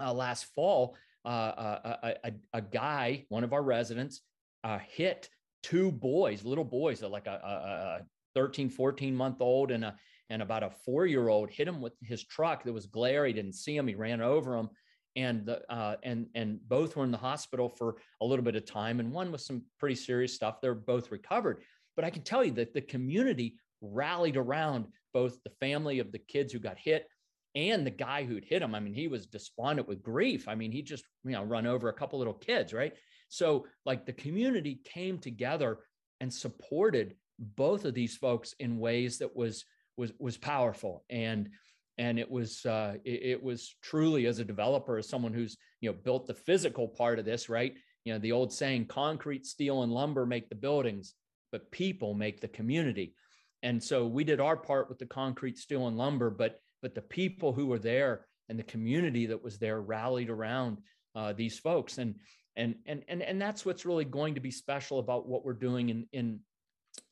uh, 0.00 0.12
last 0.12 0.46
fall 0.54 0.96
uh, 1.24 1.28
uh 1.28 1.96
a, 2.02 2.28
a, 2.28 2.32
a, 2.54 2.60
guy 2.60 3.24
one 3.28 3.44
of 3.44 3.52
our 3.52 3.62
residents 3.62 4.20
uh, 4.64 4.78
hit 4.78 5.28
two 5.62 5.90
boys, 5.90 6.44
little 6.44 6.64
boys, 6.64 7.02
like 7.02 7.26
a, 7.26 7.40
a, 7.42 7.48
a 7.48 8.06
13, 8.34 8.68
14 8.68 9.14
month 9.14 9.40
old 9.40 9.70
and 9.70 9.84
a 9.84 9.96
and 10.30 10.42
about 10.42 10.62
a 10.62 10.70
four 10.84 11.06
year 11.06 11.28
old 11.28 11.50
hit 11.50 11.68
him 11.68 11.80
with 11.80 11.94
his 12.02 12.24
truck. 12.24 12.64
There 12.64 12.72
was 12.72 12.86
glare. 12.86 13.26
He 13.26 13.32
didn't 13.32 13.54
see 13.54 13.76
him. 13.76 13.86
He 13.86 13.94
ran 13.94 14.20
over 14.20 14.56
him. 14.56 14.68
And 15.14 15.46
the, 15.46 15.62
uh, 15.72 15.96
and 16.02 16.26
and 16.34 16.60
both 16.68 16.94
were 16.94 17.04
in 17.04 17.10
the 17.10 17.16
hospital 17.16 17.70
for 17.70 17.96
a 18.20 18.26
little 18.26 18.44
bit 18.44 18.56
of 18.56 18.66
time, 18.66 19.00
and 19.00 19.12
one 19.12 19.32
with 19.32 19.40
some 19.40 19.62
pretty 19.80 19.94
serious 19.94 20.34
stuff. 20.34 20.60
They're 20.60 20.74
both 20.74 21.10
recovered, 21.10 21.62
but 21.94 22.04
I 22.04 22.10
can 22.10 22.22
tell 22.22 22.44
you 22.44 22.52
that 22.52 22.74
the 22.74 22.82
community 22.82 23.56
rallied 23.80 24.36
around 24.36 24.86
both 25.14 25.42
the 25.42 25.52
family 25.58 26.00
of 26.00 26.12
the 26.12 26.18
kids 26.18 26.52
who 26.52 26.58
got 26.58 26.76
hit 26.78 27.08
and 27.54 27.86
the 27.86 27.90
guy 27.90 28.24
who'd 28.24 28.44
hit 28.44 28.60
him. 28.60 28.74
I 28.74 28.80
mean, 28.80 28.92
he 28.92 29.08
was 29.08 29.26
despondent 29.26 29.88
with 29.88 30.02
grief. 30.02 30.48
I 30.48 30.54
mean, 30.54 30.70
he 30.70 30.82
just 30.82 31.04
you 31.24 31.32
know 31.32 31.44
run 31.44 31.66
over 31.66 31.88
a 31.88 31.94
couple 31.94 32.18
little 32.18 32.34
kids, 32.34 32.74
right? 32.74 32.92
So, 33.28 33.66
like 33.86 34.04
the 34.04 34.12
community 34.12 34.80
came 34.84 35.18
together 35.18 35.78
and 36.20 36.32
supported 36.32 37.16
both 37.38 37.84
of 37.86 37.94
these 37.94 38.16
folks 38.16 38.54
in 38.60 38.78
ways 38.78 39.18
that 39.18 39.34
was 39.34 39.64
was 39.96 40.12
was 40.18 40.36
powerful. 40.36 41.04
And 41.10 41.50
and 41.98 42.18
it 42.18 42.30
was 42.30 42.64
uh, 42.66 42.96
it, 43.04 43.22
it, 43.22 43.42
was 43.42 43.74
truly 43.82 44.26
as 44.26 44.38
a 44.38 44.44
developer 44.44 44.98
as 44.98 45.08
someone 45.08 45.32
who's 45.32 45.56
you 45.80 45.90
know 45.90 45.96
built 46.04 46.26
the 46.26 46.34
physical 46.34 46.88
part 46.88 47.18
of 47.18 47.24
this 47.24 47.48
right? 47.48 47.74
You 48.04 48.12
know 48.12 48.18
the 48.18 48.32
old 48.32 48.52
saying 48.52 48.86
concrete 48.86 49.46
steel 49.46 49.82
and 49.82 49.92
lumber 49.92 50.26
make 50.26 50.48
the 50.48 50.54
buildings 50.54 51.14
but 51.52 51.70
people 51.70 52.14
make 52.14 52.40
the 52.40 52.48
community. 52.48 53.14
And 53.62 53.82
so 53.82 54.06
we 54.06 54.24
did 54.24 54.40
our 54.40 54.56
part 54.56 54.88
with 54.88 54.98
the 54.98 55.06
concrete 55.06 55.58
steel 55.58 55.86
and 55.86 55.96
lumber 55.96 56.30
but 56.30 56.60
but 56.82 56.94
the 56.94 57.02
people 57.02 57.52
who 57.52 57.66
were 57.66 57.78
there 57.78 58.26
and 58.48 58.58
the 58.58 58.64
community 58.64 59.26
that 59.26 59.42
was 59.42 59.58
there 59.58 59.80
rallied 59.80 60.30
around 60.30 60.78
uh, 61.14 61.32
these 61.32 61.58
folks. 61.58 61.98
And 61.98 62.14
and 62.56 62.76
and 62.86 63.04
and 63.08 63.22
and 63.22 63.40
that's 63.40 63.64
what's 63.64 63.84
really 63.84 64.04
going 64.04 64.34
to 64.34 64.40
be 64.40 64.50
special 64.50 64.98
about 64.98 65.28
what 65.28 65.44
we're 65.44 65.52
doing 65.52 65.88
in 65.88 66.06
in 66.12 66.40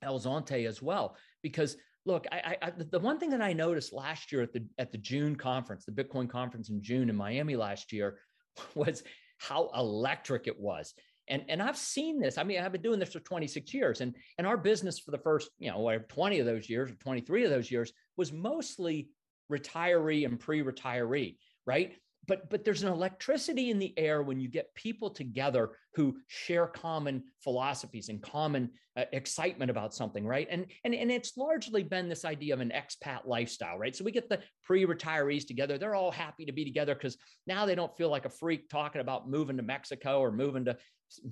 El 0.03 0.18
Zonte 0.18 0.66
as 0.66 0.81
well. 0.81 1.16
Because 1.42 1.77
look, 2.07 2.27
I, 2.31 2.57
I 2.61 2.71
the 2.71 2.99
one 2.99 3.19
thing 3.19 3.31
that 3.31 3.40
I 3.40 3.53
noticed 3.53 3.93
last 3.93 4.33
year 4.33 4.43
at 4.43 4.53
the 4.53 4.64
at 4.79 4.93
the 4.93 4.99
June 4.99 5.37
conference, 5.37 5.85
the 5.85 5.93
Bitcoin 5.93 6.29
conference 6.29 6.69
in 6.69 6.83
June 6.83 7.09
in 7.09 7.17
Miami 7.17 7.57
last 7.57 7.93
year, 7.93 8.19
was 8.75 9.03
how 9.38 9.71
electric 9.75 10.47
it 10.47 10.59
was. 10.59 10.95
And, 11.29 11.45
and 11.49 11.62
I've 11.62 11.77
seen 11.77 12.21
this. 12.21 12.37
I 12.37 12.43
mean, 12.45 12.61
I've 12.61 12.73
been 12.73 12.83
doing 12.83 12.99
this 12.99 13.12
for 13.12 13.21
26 13.21 13.73
years, 13.73 14.01
and, 14.03 14.14
and 14.37 14.47
our 14.47 14.59
business 14.59 14.99
for 14.99 15.11
the 15.11 15.19
first, 15.19 15.51
you 15.59 15.71
know, 15.71 15.99
20 16.09 16.38
of 16.38 16.47
those 16.47 16.69
years 16.69 16.90
or 16.90 16.95
23 16.97 17.45
of 17.45 17.51
those 17.51 17.71
years 17.71 17.93
was 18.17 18.31
mostly 18.33 19.09
retiree 19.51 20.27
and 20.27 20.38
pre-retiree, 20.38 21.37
right? 21.67 21.97
But 22.27 22.49
but 22.51 22.65
there's 22.65 22.83
an 22.83 22.93
electricity 22.93 23.71
in 23.71 23.79
the 23.79 23.97
air 23.99 24.23
when 24.23 24.41
you 24.41 24.49
get 24.49 24.75
people 24.75 25.11
together 25.11 25.73
who 25.95 26.17
share 26.27 26.67
common 26.67 27.23
philosophies 27.43 28.09
and 28.09 28.23
common 28.23 28.71
uh, 28.97 29.05
excitement 29.13 29.71
about 29.71 29.95
something 29.95 30.27
right? 30.27 30.47
And, 30.51 30.67
and 30.85 30.95
and 30.95 31.11
it's 31.11 31.37
largely 31.37 31.83
been 31.83 32.09
this 32.09 32.25
idea 32.25 32.55
of 32.55 32.61
an 32.61 32.73
expat 32.75 33.27
lifestyle 33.27 33.79
right? 33.79 33.95
So 33.95 34.05
we 34.05 34.13
get 34.13 34.29
the 34.29 34.41
pre-retirees 34.63 35.47
together. 35.47 35.79
They're 35.79 35.95
all 35.95 36.11
happy 36.11 36.45
to 36.45 36.53
be 36.53 36.65
together 36.65 36.95
because 36.95 37.17
now 37.47 37.67
they 37.67 37.75
don't 37.75 37.97
feel 37.97 38.11
like 38.11 38.25
a 38.25 38.31
freak 38.31 38.69
talking 38.69 39.01
about 39.01 39.29
moving 39.29 39.57
to 39.57 39.63
mexico 39.63 40.21
or 40.21 40.31
moving 40.31 40.65
to 40.67 40.77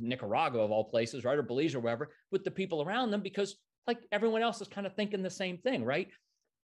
nicaragua 0.01 0.63
of 0.63 0.71
all 0.71 0.85
places 0.85 1.25
right? 1.25 1.39
Or 1.39 1.43
belize 1.43 1.75
or 1.75 1.81
wherever 1.81 2.11
with 2.31 2.45
the 2.45 2.51
people 2.51 2.83
around 2.83 3.11
them 3.11 3.23
because 3.23 3.57
like 3.87 3.99
everyone 4.13 4.43
else 4.43 4.61
is 4.61 4.69
kind 4.69 4.87
of 4.87 4.95
thinking 4.95 5.23
the 5.23 5.31
same 5.31 5.59
thing 5.59 5.85
right? 5.85 6.09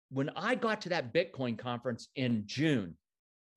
When 0.09 0.29
i 0.35 0.55
got 0.55 0.81
to 0.81 0.89
that 0.89 1.13
bitcoin 1.13 1.57
conference 1.57 2.09
in 2.15 2.43
june 2.45 2.95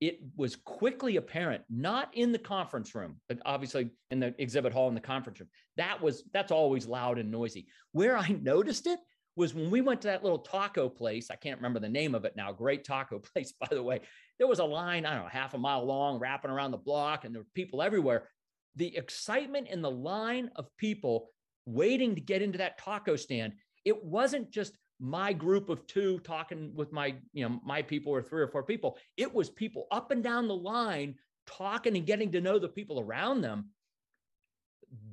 it 0.01 0.21
was 0.37 0.55
quickly 0.55 1.17
apparent, 1.17 1.65
not 1.69 2.11
in 2.15 2.31
the 2.31 2.39
conference 2.39 2.95
room, 2.95 3.17
but 3.29 3.39
obviously 3.45 3.91
in 4.11 4.21
the 4.21 4.35
exhibit 4.39 4.73
hall 4.73 4.89
in 4.89 4.95
the 4.95 5.01
conference 5.01 5.41
room. 5.41 5.49
That 5.77 6.01
was 6.01 6.23
that's 6.33 6.53
always 6.53 6.87
loud 6.87 7.19
and 7.19 7.31
noisy. 7.31 7.67
Where 7.93 8.17
I 8.17 8.29
noticed 8.43 8.87
it 8.87 9.01
was 9.35 9.55
when 9.55 9.71
we 9.71 9.81
went 9.81 10.01
to 10.03 10.09
that 10.09 10.23
little 10.23 10.39
taco 10.39 10.89
place. 10.89 11.31
I 11.31 11.37
can't 11.37 11.59
remember 11.59 11.81
the 11.81 11.89
name 11.89 12.15
of 12.15 12.25
it 12.25 12.37
now. 12.37 12.53
Great 12.53 12.85
taco 12.85 13.19
place, 13.35 13.53
by 13.53 13.69
the 13.71 13.83
way. 13.83 14.01
There 14.39 14.49
was 14.49 14.61
a 14.61 14.65
line, 14.65 15.05
I 15.05 15.15
don't 15.15 15.25
know, 15.25 15.31
half 15.31 15.55
a 15.55 15.59
mile 15.59 15.85
long, 15.85 16.19
wrapping 16.19 16.51
around 16.51 16.71
the 16.71 16.79
block, 16.79 17.25
and 17.25 17.35
there 17.35 17.43
were 17.43 17.49
people 17.55 17.83
everywhere. 17.83 18.29
The 18.77 18.97
excitement 18.97 19.69
in 19.69 19.83
the 19.83 19.91
line 19.91 20.51
of 20.55 20.69
people 20.77 21.31
waiting 21.67 22.15
to 22.15 22.21
get 22.21 22.43
into 22.43 22.59
that 22.59 22.79
taco 22.79 23.17
stand, 23.17 23.55
it 23.85 24.05
wasn't 24.05 24.51
just 24.51 24.79
my 25.01 25.33
group 25.33 25.69
of 25.69 25.87
two 25.87 26.19
talking 26.21 26.73
with 26.75 26.93
my, 26.93 27.15
you 27.33 27.49
know, 27.49 27.61
my 27.65 27.83
people 27.83 28.13
or 28.13 28.23
three 28.23 28.43
or 28.43 28.49
four 28.49 28.63
people. 28.63 28.99
It 29.17 29.33
was 29.33 29.49
people 29.49 29.87
up 29.91 30.11
and 30.11 30.23
down 30.23 30.49
the 30.49 30.57
line 30.57 31.15
talking 31.47 31.97
and 31.97 32.07
getting 32.07 32.33
to 32.33 32.41
know 32.41 32.59
the 32.59 32.69
people 32.69 33.01
around 33.01 33.41
them. 33.41 33.71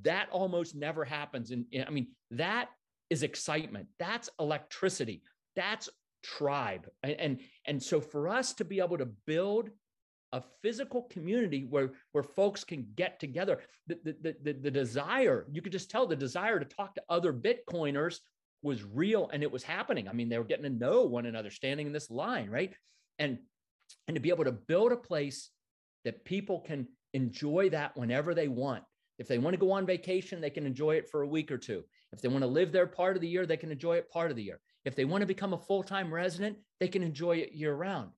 That 0.04 0.28
almost 0.32 0.76
never 0.76 1.06
happens. 1.06 1.52
And 1.52 1.66
I 1.86 1.90
mean, 1.92 2.08
that 2.32 2.70
is 3.10 3.24
excitement. 3.24 3.88
That's 4.00 4.30
electricity. 4.40 5.22
That's 5.56 5.90
tribe. 6.24 6.90
And, 7.04 7.14
and, 7.14 7.40
and 7.66 7.84
so 7.84 8.02
for 8.02 8.28
us 8.28 8.54
to 8.56 8.66
be 8.66 8.80
able 8.80 8.98
to 8.98 9.06
build 9.06 9.70
a 10.32 10.42
physical 10.62 11.04
community 11.04 11.66
where 11.70 11.92
where 12.12 12.24
folks 12.24 12.64
can 12.64 12.86
get 12.96 13.20
together 13.20 13.62
the, 13.88 13.98
the, 14.04 14.36
the, 14.44 14.54
the 14.54 14.72
desire 14.72 15.46
you 15.52 15.62
could 15.62 15.72
just 15.72 15.90
tell 15.90 16.06
the 16.06 16.16
desire 16.16 16.60
to 16.60 16.66
talk 16.66 16.94
to 16.96 17.04
other 17.08 17.32
bitcoiners 17.32 18.20
was 18.62 18.84
real 18.84 19.30
and 19.32 19.44
it 19.44 19.52
was 19.52 19.64
happening. 19.64 20.08
I 20.08 20.14
mean, 20.14 20.30
they 20.30 20.38
were 20.38 20.44
getting 20.44 20.64
to 20.64 20.70
know 20.70 21.04
one 21.04 21.26
another 21.26 21.52
standing 21.52 21.88
in 21.88 21.94
this 21.94 22.10
line, 22.10 22.50
right? 22.50 22.74
And 23.20 23.40
and 24.08 24.16
to 24.16 24.22
be 24.22 24.30
able 24.30 24.46
to 24.46 24.52
build 24.52 24.92
a 24.92 24.98
place 24.98 25.52
that 26.06 26.26
people 26.26 26.62
can 26.62 26.88
enjoy 27.14 27.70
that 27.70 27.96
whenever 27.96 28.34
they 28.34 28.48
want. 28.48 28.84
If 29.18 29.28
they 29.28 29.38
want 29.38 29.54
to 29.54 29.60
go 29.60 29.72
on 29.72 29.86
vacation, 29.86 30.42
they 30.42 30.50
can 30.50 30.66
enjoy 30.66 30.96
it 30.96 31.10
for 31.10 31.22
a 31.22 31.28
week 31.28 31.52
or 31.52 31.58
two. 31.58 31.84
If 32.12 32.22
they 32.22 32.28
want 32.28 32.42
to 32.42 32.48
live 32.48 32.72
there 32.72 32.88
part 32.88 33.16
of 33.16 33.22
the 33.22 33.28
year, 33.28 33.46
they 33.46 33.58
can 33.58 33.72
enjoy 33.72 33.98
it 33.98 34.10
part 34.10 34.32
of 34.32 34.38
the 34.38 34.44
year. 34.44 34.60
If 34.84 34.96
they 34.96 35.06
want 35.06 35.22
to 35.22 35.28
become 35.28 35.54
a 35.54 35.58
full-time 35.58 36.14
resident, 36.14 36.58
they 36.80 36.88
can 36.88 37.04
enjoy 37.04 37.38
it 37.38 37.54
year 37.54 37.74
round. 37.74 38.12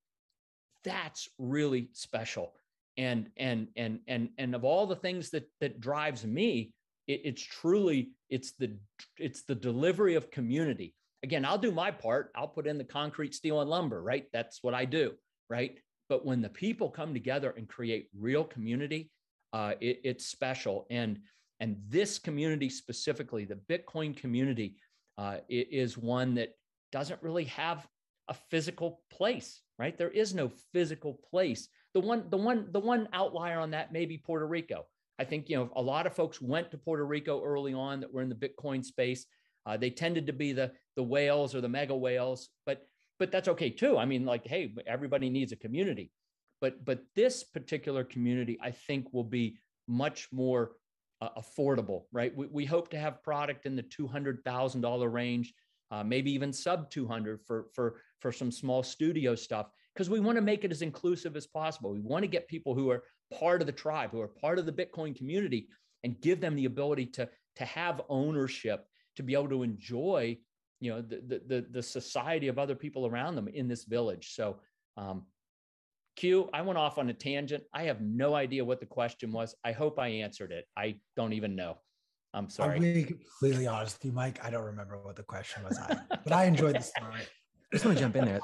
That's 0.83 1.29
really 1.37 1.89
special. 1.93 2.53
And 2.97 3.29
and 3.37 3.67
and 3.75 3.99
and 4.07 4.29
and 4.37 4.55
of 4.55 4.63
all 4.63 4.87
the 4.87 4.95
things 4.95 5.29
that 5.31 5.49
that 5.61 5.79
drives 5.79 6.25
me, 6.25 6.73
it, 7.07 7.21
it's 7.23 7.41
truly 7.41 8.11
it's 8.29 8.51
the 8.53 8.77
it's 9.17 9.43
the 9.43 9.55
delivery 9.55 10.15
of 10.15 10.31
community. 10.31 10.93
Again 11.23 11.45
i'll 11.45 11.57
do 11.57 11.71
my 11.71 11.91
part. 11.91 12.31
I'll 12.35 12.47
put 12.47 12.67
in 12.67 12.77
the 12.77 12.83
concrete 12.83 13.33
steel 13.33 13.61
and 13.61 13.69
lumber 13.69 14.01
right? 14.01 14.25
That's 14.33 14.63
what 14.63 14.73
i 14.73 14.85
do 14.85 15.13
right? 15.49 15.77
But 16.09 16.25
when 16.25 16.41
the 16.41 16.49
people 16.49 16.89
come 16.89 17.13
together 17.13 17.53
and 17.57 17.67
create 17.67 18.09
real 18.17 18.43
community 18.43 19.11
uh, 19.53 19.73
it, 19.79 20.01
it's 20.03 20.25
special. 20.25 20.85
And 20.89 21.19
and 21.59 21.77
this 21.87 22.19
community 22.19 22.69
specifically 22.69 23.45
the 23.45 23.59
bitcoin 23.69 24.15
community 24.15 24.75
uh, 25.17 25.37
is 25.49 25.97
one 25.97 26.35
that 26.35 26.49
doesn't 26.91 27.21
really 27.23 27.45
have 27.45 27.87
a 28.27 28.33
physical 28.33 29.01
place 29.09 29.61
right? 29.79 29.97
There 29.97 30.09
is 30.09 30.33
no 30.33 30.49
physical 30.73 31.19
place. 31.29 31.69
The 31.93 31.99
one 31.99 32.25
the 32.29 32.37
one 32.37 32.67
the 32.71 32.79
one 32.79 33.07
outlier 33.13 33.59
on 33.59 33.71
that 33.71 33.91
may 33.91 34.05
be 34.05 34.17
puerto 34.17 34.45
rico 34.45 34.85
I 35.19 35.23
think, 35.23 35.49
you 35.49 35.57
know, 35.57 35.69
a 35.75 35.81
lot 35.81 36.05
of 36.05 36.13
folks 36.13 36.41
went 36.41 36.71
to 36.71 36.77
Puerto 36.77 37.05
Rico 37.05 37.43
early 37.43 37.73
on 37.73 37.99
that 38.01 38.13
were 38.13 38.21
in 38.21 38.29
the 38.29 38.35
Bitcoin 38.35 38.83
space. 38.83 39.25
Uh, 39.65 39.75
they 39.75 39.89
tended 39.89 40.27
to 40.27 40.33
be 40.33 40.53
the 40.53 40.71
the 40.95 41.03
whales 41.03 41.53
or 41.53 41.61
the 41.61 41.69
mega 41.69 41.95
whales, 41.95 42.49
but 42.65 42.87
but 43.19 43.31
that's 43.31 43.47
okay 43.47 43.69
too. 43.69 43.97
I 43.97 44.05
mean, 44.05 44.25
like, 44.25 44.47
hey, 44.47 44.73
everybody 44.85 45.29
needs 45.29 45.51
a 45.51 45.57
community, 45.57 46.11
but 46.61 46.85
but 46.85 46.99
this 47.15 47.43
particular 47.43 48.03
community, 48.03 48.57
I 48.61 48.71
think, 48.71 49.11
will 49.11 49.23
be 49.23 49.57
much 49.87 50.29
more 50.31 50.71
uh, 51.21 51.29
affordable, 51.37 52.03
right? 52.11 52.35
We, 52.35 52.47
we 52.47 52.65
hope 52.65 52.89
to 52.91 52.99
have 52.99 53.23
product 53.23 53.65
in 53.65 53.75
the 53.75 53.83
two 53.83 54.07
hundred 54.07 54.43
thousand 54.45 54.81
dollar 54.81 55.09
range, 55.09 55.53
uh, 55.91 56.03
maybe 56.03 56.31
even 56.31 56.53
sub 56.53 56.89
two 56.89 57.07
hundred 57.07 57.41
for 57.45 57.65
for 57.73 58.01
for 58.21 58.31
some 58.31 58.51
small 58.51 58.83
studio 58.83 59.35
stuff, 59.35 59.67
because 59.97 60.11
we 60.11 60.19
want 60.19 60.35
to 60.35 60.43
make 60.43 60.63
it 60.63 60.69
as 60.69 60.83
inclusive 60.83 61.35
as 61.35 61.47
possible. 61.47 61.91
We 61.91 62.01
want 62.01 62.21
to 62.21 62.27
get 62.27 62.47
people 62.47 62.75
who 62.75 62.91
are 62.91 63.01
part 63.33 63.61
of 63.61 63.65
the 63.65 63.73
tribe, 63.73 64.11
who 64.11 64.21
are 64.21 64.27
part 64.27 64.59
of 64.59 64.67
the 64.67 64.71
Bitcoin 64.71 65.15
community, 65.15 65.69
and 66.03 66.21
give 66.21 66.39
them 66.39 66.55
the 66.55 66.65
ability 66.65 67.07
to, 67.07 67.27
to 67.55 67.65
have 67.65 68.03
ownership, 68.07 68.85
to 69.15 69.23
be 69.23 69.33
able 69.33 69.49
to 69.49 69.63
enjoy, 69.63 70.37
you 70.81 70.91
know, 70.91 71.01
the, 71.01 71.41
the, 71.47 71.65
the 71.71 71.81
society 71.81 72.47
of 72.47 72.59
other 72.59 72.75
people 72.75 73.07
around 73.07 73.33
them 73.33 73.47
in 73.47 73.67
this 73.67 73.85
village. 73.85 74.35
So, 74.35 74.57
um, 74.97 75.25
Q, 76.15 76.47
I 76.53 76.61
went 76.61 76.77
off 76.77 76.99
on 76.99 77.09
a 77.09 77.13
tangent. 77.13 77.63
I 77.73 77.83
have 77.83 77.99
no 77.99 78.35
idea 78.35 78.63
what 78.63 78.79
the 78.79 78.85
question 78.85 79.31
was. 79.31 79.55
I 79.63 79.71
hope 79.71 79.97
I 79.97 80.09
answered 80.09 80.51
it. 80.51 80.65
I 80.77 80.99
don't 81.15 81.33
even 81.33 81.55
know. 81.55 81.79
I'm 82.35 82.51
sorry. 82.51 82.75
I'm 82.75 82.81
being 82.83 83.05
completely 83.07 83.65
honest 83.65 83.97
with 83.97 84.05
you, 84.05 84.11
Mike. 84.11 84.45
I 84.45 84.51
don't 84.51 84.65
remember 84.65 84.99
what 85.01 85.15
the 85.15 85.23
question 85.23 85.63
was, 85.63 85.79
but 86.09 86.31
I 86.31 86.45
enjoyed 86.45 86.75
the 86.75 86.83
story. 86.83 87.21
I 87.21 87.25
just 87.73 87.83
want 87.83 87.97
to 87.97 88.03
jump 88.03 88.15
in 88.15 88.25
there 88.25 88.41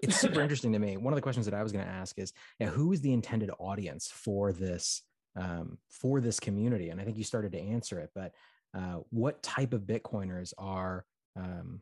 it's 0.00 0.20
super 0.20 0.40
interesting 0.42 0.72
to 0.72 0.78
me. 0.78 0.96
One 0.96 1.12
of 1.12 1.16
the 1.16 1.22
questions 1.22 1.46
that 1.46 1.54
I 1.54 1.62
was 1.62 1.72
going 1.72 1.84
to 1.84 1.90
ask 1.90 2.18
is, 2.18 2.32
yeah, 2.58 2.68
who 2.68 2.92
is 2.92 3.00
the 3.00 3.12
intended 3.12 3.50
audience 3.58 4.08
for 4.08 4.52
this 4.52 5.02
um, 5.36 5.78
for 5.90 6.20
this 6.20 6.40
community? 6.40 6.90
And 6.90 7.00
I 7.00 7.04
think 7.04 7.16
you 7.16 7.24
started 7.24 7.52
to 7.52 7.60
answer 7.60 8.00
it, 8.00 8.10
but 8.14 8.32
uh, 8.76 9.00
what 9.10 9.42
type 9.42 9.72
of 9.72 9.82
Bitcoiners 9.82 10.52
are 10.58 11.04
um, 11.36 11.80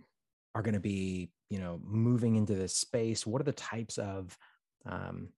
are 0.54 0.62
going 0.62 0.74
to 0.74 0.80
be, 0.80 1.30
you 1.50 1.58
know, 1.58 1.80
moving 1.84 2.36
into 2.36 2.54
this 2.54 2.76
space? 2.76 3.26
What 3.26 3.40
are 3.40 3.44
the 3.44 3.52
types 3.52 3.98
of 3.98 4.36
um, 4.86 5.28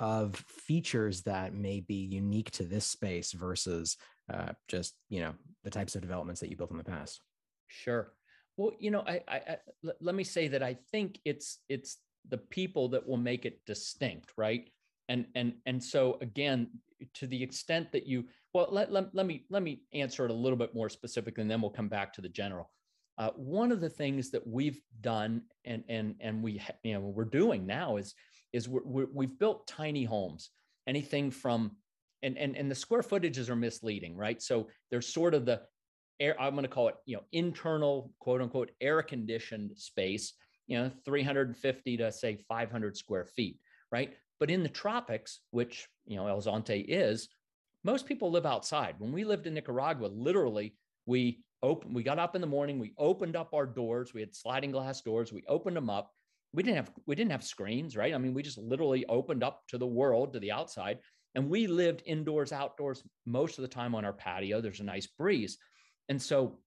of 0.00 0.34
features 0.48 1.22
that 1.22 1.54
may 1.54 1.80
be 1.80 1.94
unique 1.94 2.50
to 2.52 2.64
this 2.64 2.84
space 2.84 3.32
versus 3.32 3.96
uh, 4.32 4.52
just 4.68 4.94
you 5.08 5.20
know 5.20 5.34
the 5.62 5.70
types 5.70 5.94
of 5.94 6.02
developments 6.02 6.40
that 6.40 6.50
you 6.50 6.56
built 6.56 6.70
in 6.70 6.78
the 6.78 6.84
past? 6.84 7.20
Sure. 7.68 8.12
Well, 8.56 8.72
you 8.78 8.90
know, 8.90 9.02
I, 9.06 9.20
I, 9.26 9.36
I 9.36 9.56
let 10.00 10.14
me 10.14 10.24
say 10.24 10.48
that 10.48 10.62
I 10.62 10.76
think 10.92 11.18
it's 11.24 11.58
it's 11.68 11.98
the 12.28 12.38
people 12.38 12.88
that 12.90 13.06
will 13.06 13.16
make 13.16 13.44
it 13.44 13.60
distinct, 13.66 14.32
right? 14.36 14.68
And 15.08 15.26
and 15.34 15.54
and 15.66 15.82
so 15.82 16.18
again, 16.20 16.68
to 17.14 17.26
the 17.26 17.42
extent 17.42 17.92
that 17.92 18.06
you 18.06 18.24
well, 18.52 18.68
let, 18.70 18.92
let, 18.92 19.12
let 19.14 19.26
me 19.26 19.44
let 19.50 19.62
me 19.62 19.82
answer 19.92 20.24
it 20.24 20.30
a 20.30 20.34
little 20.34 20.56
bit 20.56 20.74
more 20.74 20.88
specifically, 20.88 21.42
and 21.42 21.50
then 21.50 21.60
we'll 21.60 21.70
come 21.70 21.88
back 21.88 22.12
to 22.14 22.20
the 22.20 22.28
general. 22.28 22.70
Uh, 23.18 23.30
one 23.36 23.70
of 23.70 23.80
the 23.80 23.88
things 23.88 24.30
that 24.30 24.46
we've 24.46 24.80
done 25.00 25.42
and 25.64 25.84
and 25.88 26.14
and 26.20 26.42
we 26.42 26.60
you 26.82 26.94
know 26.94 27.00
we're 27.00 27.24
doing 27.24 27.66
now 27.66 27.96
is 27.96 28.14
is 28.52 28.68
we're, 28.68 29.06
we 29.12 29.26
have 29.26 29.38
built 29.38 29.66
tiny 29.66 30.04
homes, 30.04 30.50
anything 30.86 31.30
from 31.30 31.72
and 32.22 32.38
and 32.38 32.56
and 32.56 32.70
the 32.70 32.74
square 32.74 33.02
footages 33.02 33.48
are 33.48 33.56
misleading, 33.56 34.16
right? 34.16 34.40
So 34.40 34.68
there's 34.90 35.12
sort 35.12 35.34
of 35.34 35.44
the 35.44 35.62
air, 36.20 36.40
I'm 36.40 36.52
going 36.52 36.62
to 36.62 36.68
call 36.68 36.88
it, 36.88 36.96
you 37.06 37.16
know, 37.16 37.22
internal 37.32 38.12
quote 38.18 38.40
unquote 38.40 38.70
air 38.80 39.02
conditioned 39.02 39.72
space, 39.76 40.34
you 40.66 40.78
know, 40.78 40.90
350 41.04 41.96
to 41.98 42.12
say 42.12 42.36
500 42.48 42.96
square 42.96 43.24
feet, 43.24 43.58
right? 43.90 44.14
But 44.40 44.50
in 44.50 44.62
the 44.62 44.68
tropics, 44.68 45.40
which, 45.50 45.88
you 46.06 46.16
know, 46.16 46.26
El 46.26 46.42
Zonte 46.42 46.84
is, 46.86 47.28
most 47.84 48.06
people 48.06 48.30
live 48.30 48.46
outside. 48.46 48.96
When 48.98 49.12
we 49.12 49.24
lived 49.24 49.46
in 49.46 49.54
Nicaragua, 49.54 50.06
literally, 50.06 50.74
we 51.06 51.44
opened, 51.62 51.94
we 51.94 52.02
got 52.02 52.18
up 52.18 52.34
in 52.34 52.40
the 52.40 52.46
morning, 52.46 52.78
we 52.78 52.94
opened 52.98 53.36
up 53.36 53.52
our 53.52 53.66
doors, 53.66 54.14
we 54.14 54.20
had 54.20 54.34
sliding 54.34 54.70
glass 54.70 55.02
doors, 55.02 55.32
we 55.32 55.44
opened 55.48 55.76
them 55.76 55.90
up. 55.90 56.10
We 56.52 56.62
didn't 56.62 56.76
have 56.76 56.92
we 57.06 57.16
didn't 57.16 57.32
have 57.32 57.42
screens, 57.42 57.96
right? 57.96 58.14
I 58.14 58.18
mean, 58.18 58.32
we 58.32 58.42
just 58.42 58.58
literally 58.58 59.04
opened 59.06 59.42
up 59.42 59.62
to 59.68 59.78
the 59.78 59.86
world, 59.86 60.32
to 60.32 60.38
the 60.38 60.52
outside, 60.52 61.00
and 61.34 61.50
we 61.50 61.66
lived 61.66 62.02
indoors, 62.06 62.52
outdoors 62.52 63.02
most 63.26 63.58
of 63.58 63.62
the 63.62 63.68
time 63.68 63.94
on 63.94 64.04
our 64.04 64.12
patio. 64.12 64.60
There's 64.60 64.80
a 64.80 64.84
nice 64.84 65.06
breeze. 65.06 65.58
And 66.08 66.20
so 66.20 66.58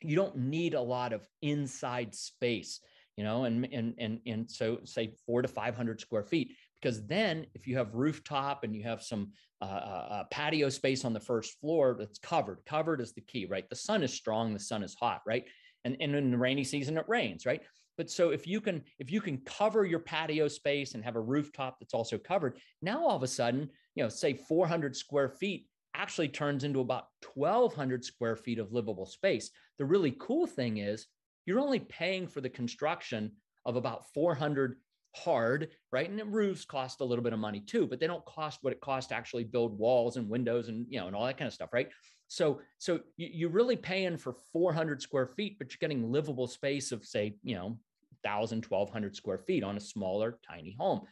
you 0.00 0.16
don't 0.16 0.36
need 0.36 0.74
a 0.74 0.80
lot 0.80 1.12
of 1.12 1.26
inside 1.42 2.14
space, 2.14 2.80
you 3.16 3.24
know, 3.24 3.44
and 3.44 3.66
and 3.72 3.94
and 3.98 4.20
and 4.26 4.50
so 4.50 4.78
say 4.84 5.14
four 5.26 5.42
to 5.42 5.48
five 5.48 5.76
hundred 5.76 6.00
square 6.00 6.24
feet, 6.24 6.56
because 6.80 7.06
then 7.06 7.46
if 7.54 7.66
you 7.66 7.76
have 7.76 7.94
rooftop 7.94 8.64
and 8.64 8.74
you 8.74 8.82
have 8.82 9.02
some 9.02 9.32
uh, 9.60 9.64
uh, 9.64 10.08
uh, 10.10 10.24
patio 10.30 10.68
space 10.68 11.04
on 11.04 11.12
the 11.12 11.20
first 11.20 11.60
floor 11.60 11.94
that's 11.98 12.18
covered, 12.18 12.58
covered 12.66 13.00
is 13.00 13.12
the 13.12 13.20
key, 13.20 13.46
right? 13.46 13.68
The 13.68 13.76
sun 13.76 14.02
is 14.02 14.12
strong, 14.12 14.52
the 14.52 14.60
sun 14.60 14.82
is 14.82 14.96
hot, 14.98 15.22
right? 15.26 15.44
And 15.84 15.96
and 16.00 16.14
in 16.14 16.30
the 16.30 16.38
rainy 16.38 16.64
season 16.64 16.98
it 16.98 17.08
rains, 17.08 17.46
right? 17.46 17.62
But 17.96 18.10
so 18.10 18.30
if 18.30 18.46
you 18.46 18.60
can 18.60 18.82
if 18.98 19.10
you 19.10 19.20
can 19.20 19.38
cover 19.38 19.84
your 19.84 20.00
patio 20.00 20.48
space 20.48 20.94
and 20.94 21.04
have 21.04 21.16
a 21.16 21.20
rooftop 21.20 21.78
that's 21.78 21.94
also 21.94 22.18
covered, 22.18 22.58
now 22.80 23.06
all 23.06 23.16
of 23.16 23.22
a 23.22 23.28
sudden, 23.28 23.68
you 23.94 24.02
know, 24.02 24.08
say 24.08 24.34
400 24.34 24.96
square 24.96 25.28
feet 25.28 25.66
actually 25.94 26.28
turns 26.28 26.64
into 26.64 26.80
about 26.80 27.06
1,200 27.34 28.04
square 28.04 28.36
feet 28.36 28.58
of 28.58 28.72
livable 28.72 29.06
space. 29.06 29.50
The 29.78 29.84
really 29.84 30.16
cool 30.18 30.46
thing 30.46 30.78
is 30.78 31.06
you're 31.46 31.60
only 31.60 31.80
paying 31.80 32.26
for 32.26 32.40
the 32.40 32.48
construction 32.48 33.32
of 33.64 33.76
about 33.76 34.12
400 34.12 34.76
hard, 35.14 35.68
right? 35.90 36.08
And 36.08 36.18
the 36.18 36.24
roofs 36.24 36.64
cost 36.64 37.00
a 37.00 37.04
little 37.04 37.22
bit 37.22 37.32
of 37.32 37.38
money 37.38 37.60
too, 37.60 37.86
but 37.86 38.00
they 38.00 38.06
don't 38.06 38.24
cost 38.24 38.58
what 38.62 38.72
it 38.72 38.80
costs 38.80 39.08
to 39.08 39.14
actually 39.14 39.44
build 39.44 39.78
walls 39.78 40.16
and 40.16 40.28
windows 40.28 40.68
and 40.68 40.86
you 40.88 40.98
know 40.98 41.06
and 41.06 41.16
all 41.16 41.26
that 41.26 41.36
kind 41.36 41.48
of 41.48 41.54
stuff, 41.54 41.72
right? 41.72 41.88
So 42.28 42.60
so 42.78 43.00
you're 43.16 43.50
really 43.50 43.76
paying 43.76 44.16
for 44.16 44.34
400 44.52 45.02
square 45.02 45.26
feet, 45.26 45.58
but 45.58 45.70
you're 45.70 45.78
getting 45.86 46.10
livable 46.10 46.46
space 46.46 46.92
of 46.92 47.04
say 47.04 47.36
you 47.42 47.54
know 47.54 47.78
1,000, 48.24 48.64
1,200 48.64 49.16
square 49.16 49.38
feet 49.38 49.64
on 49.64 49.76
a 49.76 49.80
smaller, 49.80 50.38
tiny 50.48 50.76
home. 50.78 51.02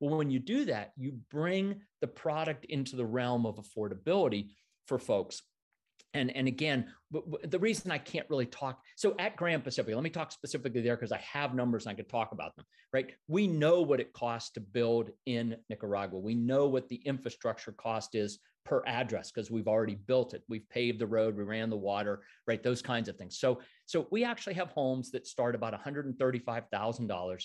Well, 0.00 0.16
when 0.16 0.30
you 0.30 0.38
do 0.38 0.64
that, 0.66 0.92
you 0.96 1.18
bring 1.30 1.80
the 2.00 2.06
product 2.06 2.64
into 2.66 2.96
the 2.96 3.06
realm 3.06 3.46
of 3.46 3.56
affordability 3.56 4.50
for 4.86 4.98
folks. 4.98 5.42
And, 6.14 6.34
and 6.34 6.48
again, 6.48 6.86
the 7.44 7.58
reason 7.58 7.90
I 7.90 7.98
can't 7.98 8.28
really 8.30 8.46
talk, 8.46 8.80
so 8.96 9.14
at 9.18 9.36
Gran 9.36 9.60
Pacifica, 9.60 9.94
let 9.94 10.02
me 10.02 10.10
talk 10.10 10.32
specifically 10.32 10.80
there 10.80 10.96
because 10.96 11.12
I 11.12 11.18
have 11.18 11.54
numbers 11.54 11.84
and 11.84 11.92
I 11.92 11.96
could 11.96 12.08
talk 12.08 12.32
about 12.32 12.56
them, 12.56 12.64
right? 12.92 13.12
We 13.26 13.46
know 13.46 13.82
what 13.82 14.00
it 14.00 14.12
costs 14.14 14.52
to 14.52 14.60
build 14.60 15.10
in 15.26 15.56
Nicaragua. 15.68 16.18
We 16.18 16.34
know 16.34 16.66
what 16.66 16.88
the 16.88 16.96
infrastructure 17.04 17.72
cost 17.72 18.14
is 18.14 18.38
per 18.64 18.82
address 18.86 19.30
because 19.30 19.50
we've 19.50 19.68
already 19.68 19.96
built 19.96 20.32
it. 20.32 20.42
We've 20.48 20.68
paved 20.70 20.98
the 20.98 21.06
road, 21.06 21.36
we 21.36 21.44
ran 21.44 21.68
the 21.68 21.76
water, 21.76 22.22
right? 22.46 22.62
Those 22.62 22.82
kinds 22.82 23.08
of 23.08 23.16
things. 23.16 23.38
So, 23.38 23.60
so 23.84 24.06
we 24.10 24.24
actually 24.24 24.54
have 24.54 24.70
homes 24.70 25.10
that 25.10 25.26
start 25.26 25.54
about 25.54 25.78
$135,000, 25.78 27.42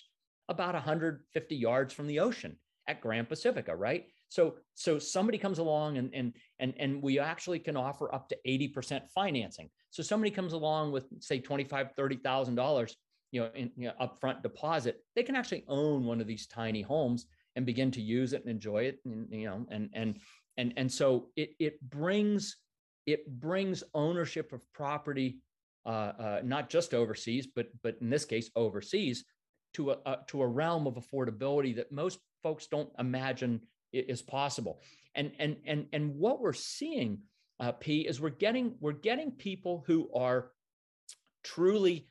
about 0.49 0.73
150 0.73 1.55
yards 1.55 1.93
from 1.93 2.07
the 2.07 2.19
ocean 2.19 2.57
at 2.87 3.01
Gran 3.01 3.25
Pacifica, 3.25 3.75
right? 3.75 4.05
So, 4.29 4.55
so 4.73 4.99
somebody 4.99 5.37
comes 5.37 5.59
along 5.59 5.97
and 5.97 6.09
and 6.13 6.33
and 6.59 6.73
and 6.79 7.01
we 7.01 7.19
actually 7.19 7.59
can 7.59 7.77
offer 7.77 8.13
up 8.13 8.27
to 8.29 8.37
80% 8.47 9.03
financing. 9.13 9.69
So 9.91 10.01
somebody 10.01 10.31
comes 10.31 10.53
along 10.53 10.91
with 10.91 11.05
say 11.19 11.39
25, 11.39 11.91
30,000 11.95 12.55
dollars, 12.55 12.95
you 13.31 13.41
know, 13.41 13.49
in 13.53 13.71
you 13.77 13.87
know, 13.87 13.93
upfront 14.01 14.41
deposit, 14.41 15.03
they 15.15 15.23
can 15.23 15.35
actually 15.35 15.65
own 15.67 16.05
one 16.05 16.19
of 16.19 16.27
these 16.27 16.47
tiny 16.47 16.81
homes 16.81 17.25
and 17.55 17.65
begin 17.65 17.91
to 17.91 18.01
use 18.01 18.33
it 18.33 18.41
and 18.41 18.49
enjoy 18.49 18.83
it, 18.85 18.99
and 19.05 19.27
you 19.29 19.45
know, 19.45 19.65
and 19.69 19.89
and 19.93 20.19
and 20.57 20.73
and 20.77 20.91
so 20.91 21.29
it 21.35 21.51
it 21.59 21.81
brings 21.89 22.57
it 23.05 23.27
brings 23.39 23.83
ownership 23.93 24.53
of 24.53 24.61
property 24.73 25.39
uh, 25.85 25.89
uh, 26.17 26.41
not 26.43 26.69
just 26.69 26.93
overseas 26.93 27.47
but 27.53 27.67
but 27.81 27.95
in 28.01 28.09
this 28.09 28.23
case 28.25 28.49
overseas 28.55 29.25
to 29.73 29.91
a, 29.91 29.97
uh, 30.05 30.17
to 30.27 30.41
a 30.41 30.47
realm 30.47 30.87
of 30.87 30.95
affordability 30.95 31.75
that 31.75 31.91
most 31.91 32.19
folks 32.41 32.67
don't 32.67 32.89
imagine 32.99 33.61
is 33.91 34.21
possible. 34.21 34.81
And 35.15 35.31
and 35.39 35.57
and 35.65 35.85
and 35.93 36.15
what 36.15 36.41
we're 36.41 36.53
seeing 36.53 37.19
uh, 37.59 37.71
p 37.73 38.01
is 38.01 38.19
we're 38.19 38.29
getting 38.29 38.75
we're 38.79 38.93
getting 38.93 39.31
people 39.31 39.83
who 39.85 40.09
are 40.13 40.51
truly 41.43 42.07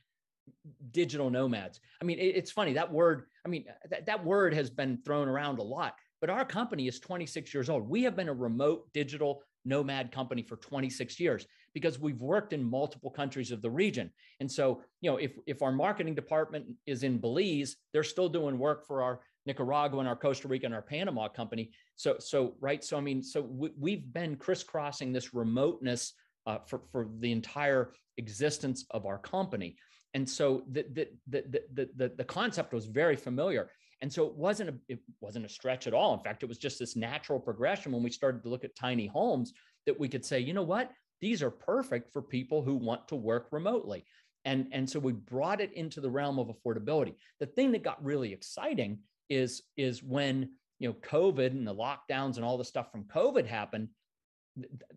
digital 0.92 1.30
nomads. 1.30 1.80
I 2.00 2.04
mean 2.04 2.18
it, 2.18 2.36
it's 2.36 2.50
funny 2.50 2.72
that 2.74 2.92
word 2.92 3.24
i 3.44 3.48
mean 3.48 3.64
that, 3.90 4.06
that 4.06 4.24
word 4.24 4.54
has 4.54 4.70
been 4.70 4.98
thrown 5.04 5.28
around 5.28 5.58
a 5.58 5.62
lot 5.62 5.94
but 6.22 6.30
our 6.30 6.44
company 6.44 6.86
is 6.86 7.00
26 7.00 7.52
years 7.52 7.68
old. 7.68 7.86
We 7.88 8.04
have 8.04 8.14
been 8.14 8.28
a 8.28 8.32
remote 8.32 8.92
digital 8.94 9.42
nomad 9.64 10.12
company 10.12 10.42
for 10.42 10.56
26 10.56 11.18
years 11.18 11.46
because 11.75 11.99
we've 11.99 12.20
worked 12.20 12.53
in 12.53 12.62
multiple 12.62 13.11
countries 13.11 13.51
of 13.51 13.62
the 13.62 13.70
region. 13.70 14.11
And 14.41 14.51
so, 14.51 14.83
you 15.01 15.11
know, 15.11 15.16
if, 15.16 15.33
if 15.47 15.62
our 15.62 15.73
marketing 15.73 16.14
department 16.14 16.66
is 16.87 17.03
in 17.03 17.18
Belize, 17.18 17.77
they're 17.93 18.03
still 18.03 18.29
doing 18.29 18.59
work 18.59 18.87
for 18.87 19.03
our 19.03 19.20
Nicaragua 19.47 19.99
and 20.01 20.09
our 20.09 20.16
Costa 20.16 20.49
Rica 20.49 20.66
and 20.66 20.75
our 20.75 20.83
Panama 20.83 21.29
company. 21.29 21.70
So, 21.97 22.16
so 22.18 22.55
right. 22.61 22.83
So, 22.85 22.97
I 22.97 23.01
mean, 23.01 23.23
so 23.23 23.43
we, 23.43 23.93
have 23.93 24.12
been 24.12 24.37
crisscrossing 24.37 25.12
this 25.12 25.35
remoteness 25.35 26.12
uh, 26.47 26.59
for, 26.66 26.83
for 26.91 27.09
the 27.20 27.33
entire 27.33 27.93
existence 28.18 28.85
of 28.91 29.07
our 29.07 29.18
company. 29.18 29.77
And 30.14 30.29
so 30.29 30.64
the, 30.70 30.85
the, 30.93 31.09
the, 31.29 31.62
the, 31.73 31.89
the, 31.97 32.12
the 32.16 32.25
concept 32.25 32.73
was 32.73 32.87
very 32.87 33.16
familiar. 33.16 33.70
And 34.03 34.12
so 34.12 34.27
it 34.27 34.35
wasn't 34.35 34.70
a 34.70 34.75
it 34.89 34.99
wasn't 35.20 35.47
a 35.47 35.49
stretch 35.49 35.87
at 35.87 35.95
all. 35.95 36.12
In 36.12 36.20
fact, 36.20 36.43
it 36.43 36.49
was 36.49 36.59
just 36.59 36.81
this 36.81 36.97
natural 36.97 37.39
progression 37.39 37.93
when 37.93 38.03
we 38.03 38.11
started 38.11 38.43
to 38.43 38.49
look 38.49 38.64
at 38.64 38.75
tiny 38.75 39.07
homes 39.07 39.53
that 39.87 39.99
we 39.99 40.09
could 40.09 40.25
say, 40.25 40.41
you 40.41 40.53
know 40.53 40.64
what, 40.64 40.91
these 41.23 41.43
are 41.43 41.51
perfect 41.51 42.12
for 42.12 42.20
people 42.20 42.62
who 42.62 42.75
want 42.75 43.09
to 43.09 43.16
work 43.16 43.47
remotely. 43.53 44.05
And, 44.45 44.66
and 44.73 44.91
so 44.91 44.99
we 44.99 45.12
brought 45.12 45.61
it 45.61 45.73
into 45.73 46.01
the 46.01 46.11
realm 46.11 46.39
of 46.39 46.49
affordability. 46.49 47.14
The 47.39 47.47
thing 47.47 47.73
that 47.73 47.85
got 47.85 48.05
really 48.05 48.33
exciting 48.33 48.99
is, 49.31 49.62
is 49.77 50.03
when 50.03 50.51
you 50.81 50.89
know 50.89 50.95
COVID 50.95 51.53
and 51.53 51.66
the 51.66 51.75
lockdowns 51.75 52.37
and 52.37 52.45
all 52.45 52.59
the 52.59 52.64
stuff 52.64 52.91
from 52.91 53.05
COVID 53.05 53.47
happened. 53.47 53.89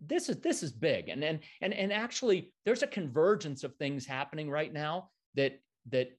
This 0.04 0.28
is 0.28 0.40
this 0.40 0.64
is 0.64 0.72
big. 0.72 1.08
And 1.08 1.22
and 1.22 1.38
and, 1.62 1.72
and 1.72 1.92
actually 1.92 2.52
there's 2.64 2.82
a 2.82 2.88
convergence 2.88 3.62
of 3.62 3.76
things 3.76 4.04
happening 4.04 4.50
right 4.50 4.72
now 4.72 5.10
that 5.36 5.60
that 5.90 6.10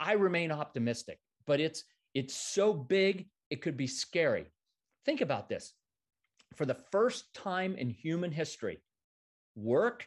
I 0.00 0.14
remain 0.14 0.50
optimistic, 0.50 1.20
but 1.46 1.60
it's 1.60 1.84
it's 2.12 2.34
so 2.34 2.74
big, 2.74 3.28
it 3.50 3.62
could 3.62 3.76
be 3.76 3.86
scary. 3.86 4.46
Think 5.06 5.20
about 5.20 5.48
this. 5.48 5.72
For 6.56 6.66
the 6.66 6.82
first 6.90 7.32
time 7.32 7.76
in 7.76 7.88
human 7.88 8.32
history, 8.32 8.82
work 9.54 10.06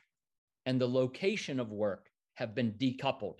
and 0.65 0.79
the 0.79 0.87
location 0.87 1.59
of 1.59 1.71
work 1.71 2.09
have 2.35 2.55
been 2.55 2.73
decoupled. 2.73 3.39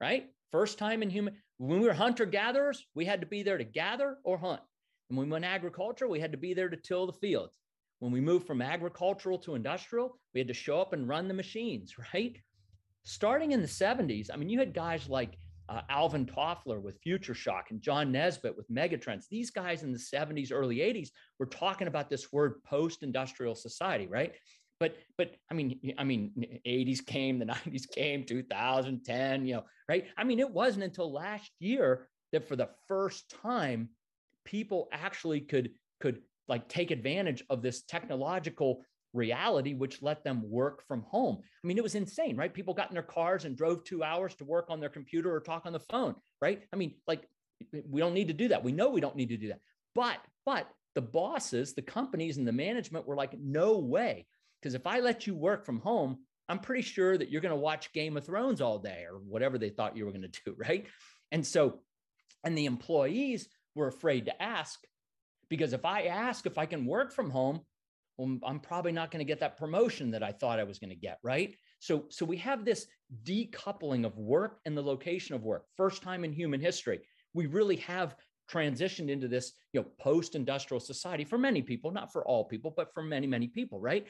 Right? 0.00 0.26
First 0.52 0.78
time 0.78 1.02
in 1.02 1.10
human, 1.10 1.36
when 1.58 1.80
we 1.80 1.86
were 1.86 1.92
hunter 1.92 2.24
gatherers, 2.24 2.86
we 2.94 3.04
had 3.04 3.20
to 3.20 3.26
be 3.26 3.42
there 3.42 3.58
to 3.58 3.64
gather 3.64 4.18
or 4.24 4.38
hunt. 4.38 4.60
And 5.08 5.18
when 5.18 5.28
we 5.28 5.32
went 5.32 5.44
agriculture, 5.44 6.08
we 6.08 6.20
had 6.20 6.32
to 6.32 6.38
be 6.38 6.54
there 6.54 6.68
to 6.68 6.76
till 6.76 7.06
the 7.06 7.12
fields. 7.12 7.54
When 7.98 8.12
we 8.12 8.20
moved 8.20 8.46
from 8.46 8.62
agricultural 8.62 9.38
to 9.38 9.56
industrial, 9.56 10.18
we 10.32 10.40
had 10.40 10.48
to 10.48 10.54
show 10.54 10.80
up 10.80 10.92
and 10.92 11.08
run 11.08 11.26
the 11.26 11.34
machines, 11.34 11.94
right? 12.14 12.36
Starting 13.04 13.52
in 13.52 13.62
the 13.62 13.68
70s, 13.68 14.28
I 14.32 14.36
mean, 14.36 14.48
you 14.48 14.58
had 14.58 14.74
guys 14.74 15.08
like 15.08 15.36
uh, 15.68 15.82
Alvin 15.90 16.24
Toffler 16.24 16.80
with 16.80 17.00
Future 17.02 17.34
Shock 17.34 17.70
and 17.70 17.80
John 17.80 18.12
Naisbitt 18.12 18.56
with 18.56 18.70
Megatrends. 18.70 19.28
These 19.28 19.50
guys 19.50 19.82
in 19.82 19.92
the 19.92 19.98
70s, 19.98 20.52
early 20.52 20.76
80s 20.76 21.10
were 21.38 21.46
talking 21.46 21.88
about 21.88 22.08
this 22.08 22.32
word 22.32 22.62
post-industrial 22.64 23.54
society, 23.54 24.06
right? 24.06 24.34
But 24.80 24.96
but 25.16 25.34
I 25.50 25.54
mean 25.54 25.94
I 25.98 26.04
mean 26.04 26.60
80s 26.66 27.04
came, 27.04 27.38
the 27.38 27.44
90s 27.66 27.90
came, 27.90 28.24
2010, 28.24 29.46
you 29.46 29.54
know, 29.54 29.64
right? 29.88 30.06
I 30.16 30.24
mean 30.24 30.38
it 30.38 30.50
wasn't 30.50 30.84
until 30.84 31.12
last 31.12 31.50
year 31.58 32.08
that 32.32 32.46
for 32.46 32.56
the 32.56 32.68
first 32.86 33.34
time 33.42 33.88
people 34.44 34.88
actually 34.92 35.40
could 35.40 35.70
could 36.00 36.20
like 36.48 36.68
take 36.68 36.90
advantage 36.90 37.42
of 37.50 37.62
this 37.62 37.82
technological 37.82 38.82
reality, 39.12 39.74
which 39.74 40.02
let 40.02 40.24
them 40.24 40.42
work 40.48 40.82
from 40.86 41.02
home. 41.02 41.38
I 41.42 41.66
mean, 41.66 41.78
it 41.78 41.82
was 41.82 41.94
insane, 41.94 42.36
right? 42.36 42.52
People 42.52 42.74
got 42.74 42.88
in 42.88 42.94
their 42.94 43.02
cars 43.02 43.44
and 43.44 43.56
drove 43.56 43.84
two 43.84 44.02
hours 44.02 44.34
to 44.36 44.44
work 44.44 44.66
on 44.68 44.80
their 44.80 44.88
computer 44.88 45.34
or 45.34 45.40
talk 45.40 45.66
on 45.66 45.72
the 45.72 45.80
phone, 45.80 46.14
right? 46.40 46.62
I 46.72 46.76
mean, 46.76 46.94
like, 47.06 47.28
we 47.88 48.00
don't 48.00 48.14
need 48.14 48.28
to 48.28 48.34
do 48.34 48.48
that. 48.48 48.62
We 48.62 48.72
know 48.72 48.88
we 48.88 49.00
don't 49.00 49.16
need 49.16 49.30
to 49.30 49.36
do 49.36 49.48
that. 49.48 49.60
But, 49.94 50.18
but 50.46 50.68
the 50.94 51.02
bosses, 51.02 51.74
the 51.74 51.82
companies, 51.82 52.36
and 52.38 52.46
the 52.46 52.52
management 52.52 53.06
were 53.06 53.16
like, 53.16 53.38
no 53.38 53.78
way. 53.78 54.26
Because 54.60 54.74
if 54.74 54.86
I 54.86 55.00
let 55.00 55.26
you 55.26 55.34
work 55.34 55.64
from 55.64 55.80
home, 55.80 56.18
I'm 56.48 56.58
pretty 56.58 56.82
sure 56.82 57.16
that 57.16 57.30
you're 57.30 57.42
going 57.42 57.54
to 57.54 57.60
watch 57.60 57.92
Game 57.92 58.16
of 58.16 58.24
Thrones 58.24 58.60
all 58.60 58.78
day 58.78 59.04
or 59.10 59.18
whatever 59.18 59.58
they 59.58 59.68
thought 59.68 59.96
you 59.96 60.04
were 60.04 60.12
going 60.12 60.22
to 60.30 60.40
do, 60.44 60.54
right? 60.58 60.86
And 61.30 61.46
so, 61.46 61.80
and 62.44 62.56
the 62.56 62.66
employees 62.66 63.48
were 63.74 63.88
afraid 63.88 64.26
to 64.26 64.42
ask 64.42 64.80
because 65.48 65.72
if 65.72 65.84
I 65.84 66.02
ask 66.04 66.46
if 66.46 66.58
I 66.58 66.66
can 66.66 66.86
work 66.86 67.12
from 67.12 67.30
home, 67.30 67.60
well, 68.16 68.38
I'm 68.44 68.60
probably 68.60 68.92
not 68.92 69.10
going 69.10 69.20
to 69.20 69.28
get 69.28 69.40
that 69.40 69.56
promotion 69.56 70.10
that 70.10 70.22
I 70.22 70.32
thought 70.32 70.58
I 70.58 70.64
was 70.64 70.78
going 70.78 70.90
to 70.90 70.96
get, 70.96 71.18
right? 71.22 71.54
So, 71.78 72.06
so 72.08 72.26
we 72.26 72.36
have 72.38 72.64
this 72.64 72.86
decoupling 73.24 74.04
of 74.04 74.18
work 74.18 74.58
and 74.66 74.76
the 74.76 74.82
location 74.82 75.34
of 75.34 75.44
work. 75.44 75.66
First 75.76 76.02
time 76.02 76.24
in 76.24 76.32
human 76.32 76.60
history, 76.60 77.00
we 77.32 77.46
really 77.46 77.76
have 77.76 78.16
transitioned 78.50 79.08
into 79.08 79.28
this, 79.28 79.52
you 79.72 79.80
know, 79.80 79.86
post-industrial 80.00 80.80
society 80.80 81.24
for 81.24 81.38
many 81.38 81.62
people, 81.62 81.92
not 81.92 82.12
for 82.12 82.26
all 82.26 82.44
people, 82.44 82.72
but 82.76 82.92
for 82.92 83.02
many, 83.02 83.26
many 83.26 83.46
people, 83.46 83.78
right? 83.78 84.06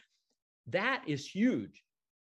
That 0.71 1.03
is 1.07 1.27
huge. 1.27 1.83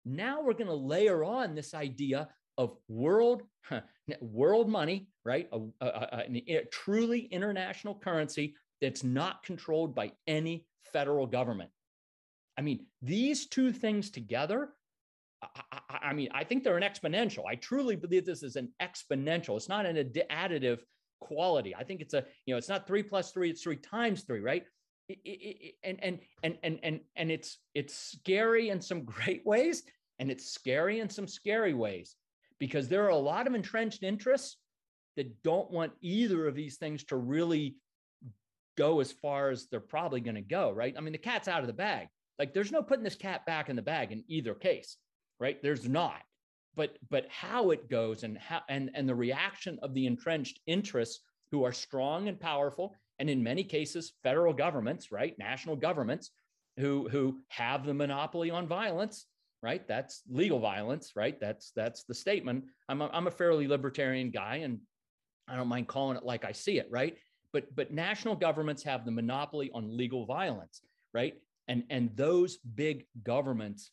Now 0.06 0.42
we're 0.42 0.54
going 0.54 0.68
to 0.68 0.74
layer 0.74 1.24
on 1.24 1.56
this 1.56 1.74
idea 1.74 2.30
of 2.58 2.76
world 2.88 3.44
world 4.22 4.70
money, 4.70 5.10
right? 5.26 5.50
A, 5.52 5.60
a, 5.82 5.88
a, 5.88 6.44
a 6.48 6.66
truly 6.72 7.22
international 7.32 7.96
currency 7.96 8.56
that's 8.82 9.04
not 9.04 9.44
controlled 9.44 9.94
by 9.96 10.12
any 10.28 10.66
federal 10.94 11.28
government. 11.28 11.70
I 12.58 12.62
mean, 12.62 12.86
these 13.02 13.48
two 13.48 13.72
things 13.72 14.10
together, 14.10 14.70
I, 15.42 15.48
I, 15.72 15.98
I, 16.10 16.14
mean, 16.14 16.30
I 16.34 16.44
think 16.44 16.64
they're 16.64 16.78
an 16.78 16.84
exponential. 16.84 17.44
I 17.48 17.56
truly 17.56 17.96
believe 17.96 18.26
this 18.26 18.44
is 18.44 18.56
an 18.56 18.72
exponential. 18.82 19.58
It's 19.58 19.70
not 19.70 19.86
an 19.86 19.98
additive 20.32 20.80
quality. 21.20 21.76
I 21.76 21.84
think 21.84 22.02
it's 22.02 22.14
a, 22.14 22.24
you 22.46 22.54
know, 22.54 22.58
it's 22.58 22.70
not 22.70 22.88
three 22.88 23.04
plus 23.04 23.32
three, 23.32 23.50
it's 23.50 23.62
three 23.62 23.76
times 23.76 24.24
three, 24.24 24.40
right? 24.40 24.64
And, 25.10 26.00
and, 26.04 26.20
and, 26.44 26.58
and, 26.64 26.80
and, 26.84 27.00
and 27.16 27.32
it's, 27.32 27.60
it's 27.74 27.96
scary 27.96 28.70
in 28.70 28.82
some 28.82 29.04
great 29.06 29.46
ways 29.46 29.84
and 30.20 30.32
it's 30.32 30.52
scary 30.52 31.00
in 31.00 31.10
some 31.10 31.28
scary 31.28 31.74
ways 31.74 32.16
because 32.60 32.88
there 32.88 33.06
are 33.06 33.10
a 33.10 33.18
lot 33.18 33.48
of 33.48 33.56
entrenched 33.56 34.04
interests 34.04 34.58
that 35.16 35.44
don't 35.44 35.72
want 35.72 35.94
either 36.02 36.48
of 36.48 36.56
these 36.56 36.78
things 36.78 37.04
to 37.06 37.16
really 37.18 37.76
go 38.78 39.00
as 39.00 39.12
far 39.12 39.50
as 39.50 39.68
they're 39.68 39.80
probably 39.80 40.22
going 40.22 40.36
to 40.36 40.42
go, 40.42 40.72
right? 40.72 40.94
I 40.98 41.02
mean, 41.02 41.12
the 41.12 41.18
cat's 41.18 41.48
out 41.48 41.62
of 41.62 41.68
the 41.68 41.74
bag. 41.74 42.08
Like 42.40 42.54
there's 42.54 42.72
no 42.72 42.84
putting 42.84 43.04
this 43.04 43.16
cat 43.16 43.46
back 43.46 43.70
in 43.70 43.76
the 43.76 43.82
bag 43.82 44.12
in 44.12 44.24
either 44.28 44.54
case, 44.54 44.98
right? 45.40 45.62
There's 45.62 45.88
not. 45.90 46.22
But 46.76 46.98
but 47.10 47.26
how 47.30 47.72
it 47.72 47.90
goes 47.90 48.22
and 48.24 48.38
how 48.38 48.62
and 48.70 48.92
and 48.94 49.10
the 49.10 49.16
reaction 49.16 49.80
of 49.82 49.96
the 49.96 50.06
entrenched 50.06 50.60
interests 50.68 51.22
who 51.50 51.64
are 51.64 51.72
strong 51.72 52.28
and 52.28 52.40
powerful, 52.40 52.94
and 53.20 53.30
in 53.30 53.44
many 53.44 53.64
cases, 53.64 54.14
federal 54.24 54.54
governments, 54.54 55.12
right? 55.12 55.38
National 55.38 55.76
governments 55.76 56.32
who 56.78 57.10
who 57.10 57.40
have 57.50 57.86
the 57.86 57.94
monopoly 57.94 58.52
on 58.52 58.68
violence, 58.68 59.26
right? 59.64 59.88
That's 59.88 60.22
legal 60.30 60.60
violence, 60.60 61.14
right? 61.16 61.40
That's 61.40 61.72
that's 61.76 62.04
the 62.04 62.14
statement. 62.14 62.66
I'm 62.90 63.02
a, 63.02 63.10
I'm 63.12 63.28
a 63.28 63.32
fairly 63.32 63.68
libertarian 63.68 64.30
guy, 64.32 64.58
and 64.58 64.80
I 65.48 65.56
don't 65.56 65.68
mind 65.68 65.88
calling 65.88 66.18
it 66.18 66.24
like 66.24 66.46
I 66.46 66.52
see 66.52 66.78
it, 66.78 66.88
right? 66.92 67.18
but 67.54 67.76
but 67.76 67.92
national 67.92 68.36
governments 68.36 68.84
have 68.84 69.06
the 69.06 69.12
monopoly 69.12 69.72
on 69.74 69.96
legal 69.96 70.26
violence, 70.26 70.82
right? 71.14 71.36
And 71.68 71.84
and 71.90 72.16
those 72.16 72.58
big 72.58 73.06
governments 73.24 73.92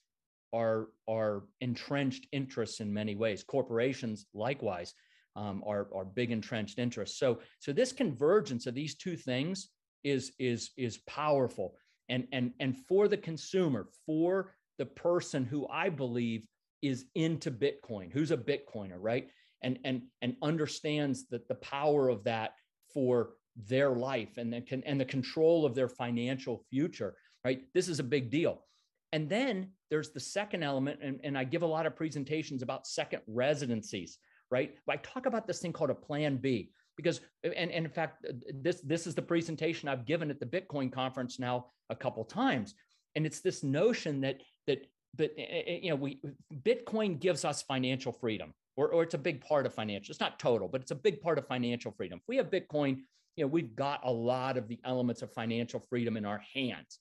are 0.53 0.89
are 1.09 1.45
entrenched 1.61 2.27
interests 2.33 2.81
in 2.81 2.93
many 2.93 3.15
ways. 3.15 3.43
Corporations 3.43 4.27
likewise 4.35 4.95
um, 5.37 5.63
are 5.67 5.89
are 5.95 6.05
big 6.05 6.31
entrenched 6.31 6.79
interests. 6.79 7.19
So 7.19 7.41
so 7.59 7.73
this 7.73 7.93
convergence 7.93 8.67
of 8.67 8.75
these 8.75 8.95
two 8.95 9.17
things 9.17 9.69
is 10.03 10.33
is 10.39 10.71
is 10.77 10.99
powerful. 11.07 11.77
And 12.09 12.27
and 12.33 12.53
and 12.61 12.77
for 12.87 13.09
the 13.09 13.17
consumer, 13.17 13.89
for 14.07 14.55
the 14.79 14.87
person 14.87 15.45
who 15.45 15.67
I 15.69 15.89
believe 15.89 16.47
is 16.83 17.07
into 17.15 17.51
Bitcoin, 17.51 18.13
who's 18.13 18.31
a 18.31 18.37
Bitcoiner, 18.37 18.99
right? 18.99 19.29
And 19.63 19.79
and 19.85 20.03
and 20.21 20.37
understands 20.43 21.29
that 21.29 21.49
the 21.49 21.55
power 21.57 22.09
of 22.09 22.25
that 22.25 22.53
for 22.93 23.31
their 23.57 23.91
life 23.91 24.37
and 24.37 24.53
the, 24.53 24.83
and 24.85 25.01
the 25.01 25.05
control 25.05 25.65
of 25.65 25.75
their 25.75 25.89
financial 25.89 26.65
future, 26.71 27.15
right? 27.45 27.63
This 27.73 27.89
is 27.89 28.01
a 28.01 28.05
big 28.05 28.31
deal. 28.31 28.65
And 29.13 29.29
then 29.29 29.71
there's 29.91 30.11
the 30.11 30.21
second 30.21 30.65
element, 30.65 30.99
and, 31.03 31.21
and 31.23 31.39
I 31.39 31.45
give 31.45 31.63
a 31.63 31.67
lot 31.67 31.87
of 31.87 31.95
presentations 31.95 32.63
about 32.63 32.87
second 32.87 33.23
residencies, 33.29 34.19
right? 34.55 34.77
I 34.89 34.97
talk 34.99 35.27
about 35.27 35.49
this 35.49 35.59
thing 35.59 35.73
called 35.73 35.91
a 35.91 35.97
plan 35.97 36.37
B 36.37 36.71
because, 36.97 37.21
and, 37.43 37.73
and 37.73 37.85
in 37.87 37.91
fact, 37.91 38.25
this, 38.63 38.81
this 38.83 39.05
is 39.09 39.17
the 39.17 39.29
presentation 39.35 39.89
I've 39.89 40.07
given 40.07 40.31
at 40.31 40.39
the 40.39 40.47
Bitcoin 40.47 40.93
conference 40.93 41.41
now 41.41 41.67
a 41.91 41.97
couple 41.97 42.25
times. 42.25 42.75
And 43.17 43.27
it's 43.27 43.41
this 43.41 43.65
notion 43.65 44.21
that, 44.21 44.37
that, 44.69 44.87
but 45.17 45.33
eh, 45.37 45.43
eh, 45.43 45.63
eh, 45.67 45.79
you 45.83 45.91
know, 45.91 45.97
we 45.97 46.21
Bitcoin 46.63 47.19
gives 47.19 47.45
us 47.45 47.63
financial 47.63 48.13
freedom, 48.13 48.55
or, 48.77 48.91
or 48.91 49.03
it's 49.03 49.15
a 49.15 49.19
big 49.29 49.41
part 49.41 49.67
of 49.67 49.75
financial. 49.75 50.13
It's 50.13 50.21
not 50.21 50.39
total, 50.39 50.69
but 50.69 50.83
it's 50.83 50.93
a 50.93 51.07
big 51.07 51.21
part 51.21 51.37
of 51.39 51.49
financial 51.49 51.91
freedom. 51.91 52.21
If 52.23 52.29
we 52.29 52.37
have 52.37 52.49
Bitcoin, 52.49 52.99
you 53.35 53.45
know, 53.45 53.49
we've 53.49 53.75
got 53.75 54.01
a 54.05 54.13
lot 54.13 54.57
of 54.57 54.69
the 54.69 54.79
elements 54.85 55.23
of 55.23 55.33
financial 55.33 55.81
freedom 55.81 56.17
in 56.17 56.25
our 56.25 56.43
hands. 56.55 57.01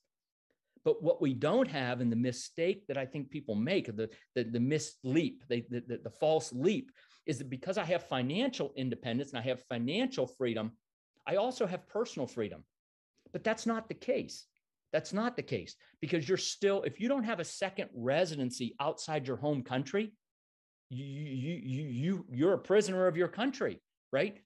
But 0.85 1.03
what 1.03 1.21
we 1.21 1.33
don't 1.33 1.69
have, 1.69 2.01
and 2.01 2.11
the 2.11 2.15
mistake 2.31 2.87
that 2.87 2.97
I 2.97 3.05
think 3.05 3.29
people 3.29 3.55
make, 3.55 3.85
the 3.95 4.09
the, 4.35 4.43
the 4.43 4.59
misleap, 4.59 5.37
they, 5.47 5.61
the, 5.69 5.83
the, 5.87 5.99
the 6.03 6.09
false 6.09 6.51
leap, 6.51 6.91
is 7.25 7.37
that 7.37 7.49
because 7.49 7.77
I 7.77 7.85
have 7.85 8.07
financial 8.07 8.73
independence 8.75 9.29
and 9.31 9.39
I 9.39 9.43
have 9.43 9.63
financial 9.63 10.27
freedom, 10.27 10.71
I 11.27 11.35
also 11.35 11.65
have 11.65 11.87
personal 11.87 12.27
freedom. 12.27 12.63
But 13.31 13.43
that's 13.43 13.65
not 13.65 13.87
the 13.87 13.95
case. 13.95 14.45
That's 14.91 15.13
not 15.13 15.35
the 15.35 15.43
case 15.43 15.75
because 16.01 16.27
you're 16.27 16.37
still, 16.37 16.83
if 16.83 16.99
you 16.99 17.07
don't 17.07 17.23
have 17.23 17.39
a 17.39 17.45
second 17.45 17.89
residency 17.95 18.75
outside 18.79 19.27
your 19.27 19.37
home 19.37 19.63
country, 19.63 20.13
you, 20.89 21.05
you, 21.05 21.61
you, 21.63 21.83
you, 21.87 22.25
you're 22.29 22.53
a 22.53 22.59
prisoner 22.59 23.07
of 23.07 23.17
your 23.17 23.27
country, 23.27 23.81
right? 24.11 24.37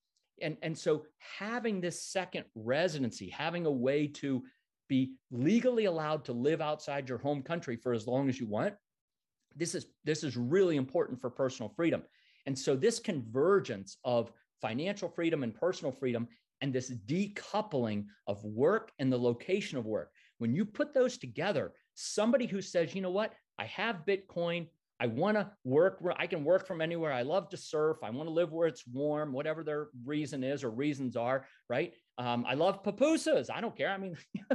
And, 0.42 0.56
and 0.62 0.78
so 0.78 1.04
having 1.38 1.82
this 1.82 2.02
second 2.02 2.46
residency, 2.56 3.30
having 3.30 3.66
a 3.66 3.72
way 3.72 4.08
to 4.08 4.44
be 4.88 5.16
legally 5.32 5.86
allowed 5.86 6.24
to 6.26 6.32
live 6.32 6.62
outside 6.62 7.10
your 7.10 7.18
home 7.18 7.42
country 7.42 7.76
for 7.76 7.92
as 7.92 8.08
long 8.08 8.30
as 8.30 8.40
you 8.40 8.48
want, 8.48 8.76
this 9.56 9.76
is, 9.76 9.88
this 10.06 10.24
is 10.24 10.38
really 10.38 10.78
important 10.78 11.20
for 11.20 11.30
personal 11.30 11.70
freedom. 11.76 12.04
And 12.48 12.58
so 12.58 12.76
this 12.76 12.98
convergence 13.00 13.98
of 14.06 14.32
financial 14.62 15.10
freedom 15.10 15.43
and 15.43 15.54
personal 15.54 15.91
freedom 15.91 16.28
and 16.62 16.74
this 16.74 16.91
decoupling 17.06 18.06
of 18.26 18.43
work 18.43 18.91
and 18.98 19.12
the 19.12 19.20
location 19.20 19.78
of 19.78 19.86
work. 19.86 20.12
When 20.39 20.56
you 20.56 20.66
put 20.66 20.93
those 20.93 21.18
together, 21.18 21.74
somebody 21.93 22.48
who 22.48 22.62
says, 22.62 22.95
you 22.95 23.02
know 23.02 23.12
what, 23.12 23.34
I 23.60 23.66
have 23.66 24.06
Bitcoin, 24.08 24.68
I 25.00 25.08
want 25.08 25.38
to 25.38 25.52
work 25.64 25.98
where 26.00 26.16
I 26.18 26.26
can 26.26 26.43
work 26.43 26.66
from 26.66 26.82
anywhere. 26.82 27.12
I 27.12 27.22
love 27.22 27.50
to 27.50 27.58
surf. 27.58 27.98
I 28.02 28.10
want 28.10 28.28
to 28.30 28.34
live 28.34 28.52
where 28.52 28.68
it's 28.68 28.88
warm, 28.88 29.32
whatever 29.32 29.64
their 29.64 29.89
reason 30.06 30.43
is 30.43 30.64
or 30.64 30.72
reasons 30.72 31.16
are, 31.16 31.45
right? 31.70 31.93
Um, 32.18 32.45
I 32.48 32.56
love 32.56 32.82
pupusas. 32.82 33.50
I 33.54 33.62
don't 33.62 33.78
care. 33.78 33.91
I 33.91 33.98
mean, 33.98 34.16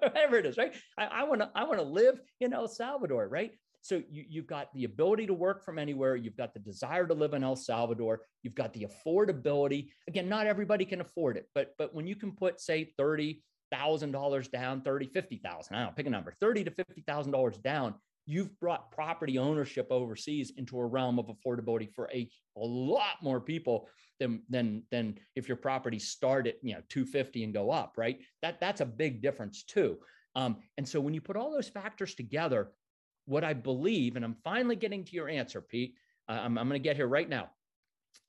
whatever 0.00 0.38
it 0.38 0.46
is, 0.46 0.56
right? 0.56 0.74
I 0.96 1.24
want 1.24 1.42
to 1.42 1.50
I 1.54 1.64
want 1.64 1.80
to 1.80 1.84
live 1.84 2.18
in 2.40 2.54
El 2.54 2.68
Salvador, 2.68 3.28
right? 3.28 3.50
So 3.82 4.02
you, 4.10 4.24
you've 4.28 4.46
got 4.46 4.72
the 4.74 4.84
ability 4.84 5.26
to 5.26 5.34
work 5.34 5.64
from 5.64 5.78
anywhere. 5.78 6.16
You've 6.16 6.36
got 6.36 6.52
the 6.52 6.60
desire 6.60 7.06
to 7.06 7.14
live 7.14 7.34
in 7.34 7.42
El 7.42 7.56
Salvador. 7.56 8.20
You've 8.42 8.54
got 8.54 8.72
the 8.72 8.86
affordability. 8.86 9.88
Again, 10.08 10.28
not 10.28 10.46
everybody 10.46 10.84
can 10.84 11.00
afford 11.00 11.36
it, 11.36 11.48
but 11.54 11.74
but 11.78 11.94
when 11.94 12.06
you 12.06 12.16
can 12.16 12.32
put 12.32 12.60
say 12.60 12.92
thirty 12.96 13.42
thousand 13.70 14.12
dollars 14.12 14.48
down, 14.48 14.82
thirty, 14.82 15.06
fifty 15.06 15.36
thousand, 15.36 15.76
I 15.76 15.80
don't 15.80 15.88
know, 15.88 15.94
pick 15.96 16.06
a 16.06 16.10
number, 16.10 16.32
thirty 16.40 16.64
to 16.64 16.70
fifty 16.70 17.02
thousand 17.06 17.32
dollars 17.32 17.56
down, 17.58 17.94
you've 18.26 18.58
brought 18.60 18.90
property 18.92 19.38
ownership 19.38 19.88
overseas 19.90 20.52
into 20.56 20.78
a 20.78 20.86
realm 20.86 21.18
of 21.18 21.26
affordability 21.26 21.92
for 21.92 22.08
a, 22.12 22.30
a 22.56 22.60
lot 22.60 23.22
more 23.22 23.40
people 23.40 23.88
than 24.18 24.42
than 24.50 24.82
than 24.90 25.18
if 25.34 25.48
your 25.48 25.56
property 25.56 25.98
start 25.98 26.46
at 26.46 26.56
you 26.62 26.74
know 26.74 26.82
250 26.88 27.44
and 27.44 27.54
go 27.54 27.70
up, 27.70 27.94
right? 27.96 28.20
That 28.42 28.60
that's 28.60 28.80
a 28.80 28.86
big 28.86 29.22
difference 29.22 29.64
too. 29.64 29.98
Um, 30.36 30.58
and 30.78 30.88
so 30.88 31.00
when 31.00 31.14
you 31.14 31.20
put 31.20 31.36
all 31.36 31.50
those 31.50 31.68
factors 31.68 32.14
together, 32.14 32.70
what 33.30 33.44
I 33.44 33.54
believe, 33.54 34.16
and 34.16 34.24
I'm 34.24 34.36
finally 34.42 34.76
getting 34.76 35.04
to 35.04 35.12
your 35.12 35.28
answer, 35.28 35.60
Pete. 35.60 35.94
Uh, 36.28 36.40
I'm, 36.44 36.58
I'm 36.58 36.68
going 36.68 36.80
to 36.80 36.88
get 36.88 36.96
here 36.96 37.06
right 37.06 37.28
now. 37.28 37.50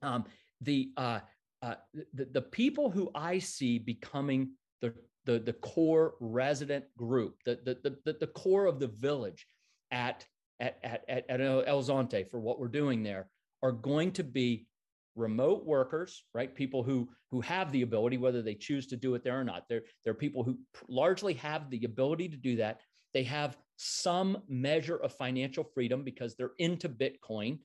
Um, 0.00 0.24
the, 0.60 0.92
uh, 0.96 1.20
uh, 1.60 1.74
the 2.14 2.26
the 2.32 2.42
people 2.42 2.90
who 2.90 3.10
I 3.14 3.38
see 3.38 3.78
becoming 3.78 4.52
the 4.80 4.94
the, 5.24 5.38
the 5.38 5.52
core 5.52 6.14
resident 6.20 6.84
group, 6.96 7.36
the, 7.44 7.60
the, 7.64 7.96
the, 8.04 8.16
the 8.18 8.26
core 8.26 8.66
of 8.66 8.80
the 8.80 8.88
village 8.88 9.46
at, 9.92 10.26
at, 10.58 10.80
at, 10.82 11.24
at 11.28 11.40
El 11.40 11.82
Zonte 11.82 12.28
for 12.28 12.40
what 12.40 12.58
we're 12.58 12.66
doing 12.66 13.02
there 13.04 13.28
are 13.62 13.70
going 13.70 14.10
to 14.12 14.24
be 14.24 14.66
remote 15.14 15.64
workers, 15.64 16.24
right? 16.34 16.52
People 16.54 16.82
who 16.82 17.08
who 17.30 17.40
have 17.40 17.70
the 17.72 17.82
ability, 17.82 18.18
whether 18.18 18.42
they 18.42 18.54
choose 18.54 18.86
to 18.88 18.96
do 18.96 19.14
it 19.14 19.24
there 19.24 19.38
or 19.38 19.44
not. 19.44 19.64
They're, 19.68 19.82
they're 20.04 20.14
people 20.14 20.42
who 20.42 20.58
largely 20.88 21.34
have 21.34 21.70
the 21.70 21.84
ability 21.84 22.28
to 22.28 22.36
do 22.36 22.56
that. 22.56 22.80
They 23.14 23.22
have 23.24 23.56
some 23.82 24.38
measure 24.48 24.96
of 24.96 25.12
financial 25.12 25.64
freedom 25.64 26.04
because 26.04 26.36
they're 26.36 26.52
into 26.58 26.88
Bitcoin, 26.88 27.58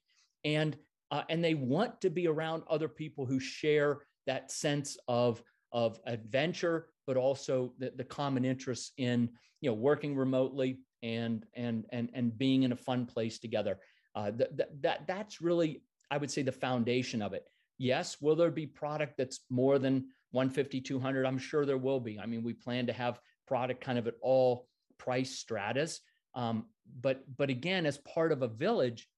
and 0.43 0.75
uh, 1.11 1.23
and 1.29 1.43
they 1.43 1.53
want 1.53 2.01
to 2.01 2.09
be 2.09 2.27
around 2.27 2.63
other 2.69 2.87
people 2.87 3.25
who 3.25 3.39
share 3.39 3.99
that 4.25 4.51
sense 4.51 4.97
of 5.07 5.43
of 5.71 5.99
adventure, 6.05 6.87
but 7.05 7.17
also 7.17 7.73
the, 7.77 7.91
the 7.95 8.03
common 8.03 8.45
interests 8.45 8.93
in 8.97 9.29
you 9.61 9.69
know 9.69 9.75
working 9.75 10.15
remotely 10.15 10.79
and 11.03 11.45
and 11.55 11.85
and 11.91 12.09
and 12.13 12.37
being 12.37 12.63
in 12.63 12.71
a 12.71 12.75
fun 12.75 13.05
place 13.05 13.37
together. 13.37 13.77
Uh, 14.15 14.31
that 14.31 14.81
that 14.81 15.07
that's 15.07 15.39
really 15.39 15.83
I 16.09 16.17
would 16.17 16.31
say 16.31 16.41
the 16.41 16.51
foundation 16.51 17.21
of 17.21 17.33
it. 17.33 17.45
Yes, 17.77 18.17
will 18.19 18.35
there 18.35 18.49
be 18.49 18.65
product 18.65 19.17
that's 19.17 19.41
more 19.51 19.77
than 19.77 20.07
150, 20.31 20.81
200? 20.81 21.25
I'm 21.25 21.37
sure 21.37 21.63
there 21.63 21.77
will 21.77 21.99
be. 21.99 22.19
I 22.19 22.25
mean, 22.25 22.43
we 22.43 22.53
plan 22.53 22.87
to 22.87 22.93
have 22.93 23.19
product 23.47 23.81
kind 23.81 23.99
of 23.99 24.07
at 24.07 24.15
all 24.21 24.67
price 24.97 25.31
stratas. 25.35 26.01
Um, 26.37 26.65
but 27.01 27.23
but 27.35 27.49
again, 27.49 27.85
as 27.85 27.97
part 27.97 28.31
of 28.31 28.43
a 28.43 28.47
village, 28.47 29.09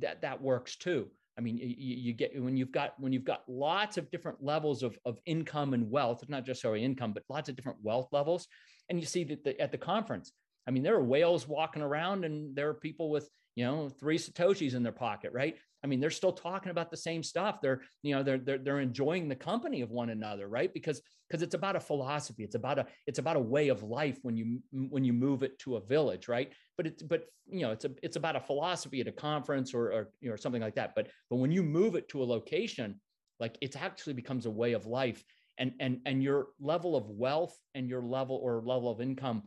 that 0.00 0.22
that 0.22 0.42
works 0.42 0.74
too. 0.76 1.08
I 1.38 1.40
mean, 1.40 1.56
you, 1.58 1.68
you, 1.78 2.12
get 2.14 2.40
when 2.40 2.56
you've 2.56 2.72
got 2.72 2.98
when 2.98 3.12
you've 3.12 3.24
got 3.24 3.44
lots 3.46 3.96
of 3.96 4.10
different 4.10 4.42
levels 4.42 4.82
of, 4.82 4.98
of 5.04 5.20
income 5.24 5.72
and 5.72 5.88
wealth, 5.88 6.24
not 6.28 6.44
just 6.44 6.62
sorry 6.62 6.82
income, 6.82 7.12
but 7.12 7.22
lots 7.28 7.48
of 7.48 7.54
different 7.54 7.78
wealth 7.80 8.08
levels. 8.10 8.48
And 8.88 8.98
you 8.98 9.06
see 9.06 9.22
that 9.24 9.44
the, 9.44 9.60
at 9.60 9.70
the 9.70 9.78
conference, 9.78 10.32
I 10.66 10.72
mean, 10.72 10.82
there 10.82 10.96
are 10.96 11.04
whales 11.04 11.46
walking 11.46 11.82
around, 11.82 12.24
and 12.24 12.56
there 12.56 12.68
are 12.68 12.74
people 12.74 13.10
with 13.10 13.28
you 13.54 13.64
know 13.64 13.88
three 13.88 14.18
satoshis 14.18 14.74
in 14.74 14.82
their 14.82 14.90
pocket, 14.90 15.32
right? 15.32 15.56
I 15.84 15.86
mean, 15.86 16.00
they're 16.00 16.10
still 16.10 16.32
talking 16.32 16.70
about 16.70 16.90
the 16.90 16.96
same 16.96 17.22
stuff. 17.22 17.60
They're, 17.60 17.82
you 18.02 18.14
know, 18.14 18.22
they're 18.22 18.38
they're 18.38 18.58
they're 18.58 18.80
enjoying 18.80 19.28
the 19.28 19.36
company 19.36 19.80
of 19.80 19.90
one 19.90 20.10
another, 20.10 20.48
right? 20.48 20.72
Because 20.72 21.00
because 21.28 21.42
it's 21.42 21.54
about 21.54 21.76
a 21.76 21.80
philosophy. 21.80 22.42
It's 22.42 22.54
about 22.54 22.78
a 22.78 22.86
it's 23.06 23.18
about 23.18 23.36
a 23.36 23.40
way 23.40 23.68
of 23.68 23.82
life 23.82 24.18
when 24.22 24.36
you 24.36 24.60
when 24.72 25.04
you 25.04 25.12
move 25.12 25.42
it 25.42 25.58
to 25.60 25.76
a 25.76 25.80
village, 25.80 26.26
right? 26.26 26.52
But 26.76 26.86
it's 26.86 27.02
but 27.02 27.24
you 27.46 27.60
know, 27.60 27.70
it's 27.70 27.84
a 27.84 27.90
it's 28.02 28.16
about 28.16 28.36
a 28.36 28.40
philosophy 28.40 29.00
at 29.00 29.08
a 29.08 29.12
conference 29.12 29.72
or 29.72 29.92
or 29.92 30.10
you 30.20 30.30
know 30.30 30.36
something 30.36 30.62
like 30.62 30.74
that. 30.74 30.94
But 30.96 31.08
but 31.30 31.36
when 31.36 31.52
you 31.52 31.62
move 31.62 31.94
it 31.94 32.08
to 32.08 32.22
a 32.22 32.24
location, 32.24 33.00
like 33.38 33.56
it 33.60 33.80
actually 33.80 34.14
becomes 34.14 34.46
a 34.46 34.50
way 34.50 34.72
of 34.72 34.86
life, 34.86 35.22
and 35.58 35.72
and 35.78 36.00
and 36.06 36.22
your 36.22 36.48
level 36.60 36.96
of 36.96 37.08
wealth 37.08 37.56
and 37.74 37.88
your 37.88 38.02
level 38.02 38.40
or 38.42 38.62
level 38.64 38.90
of 38.90 39.00
income 39.00 39.44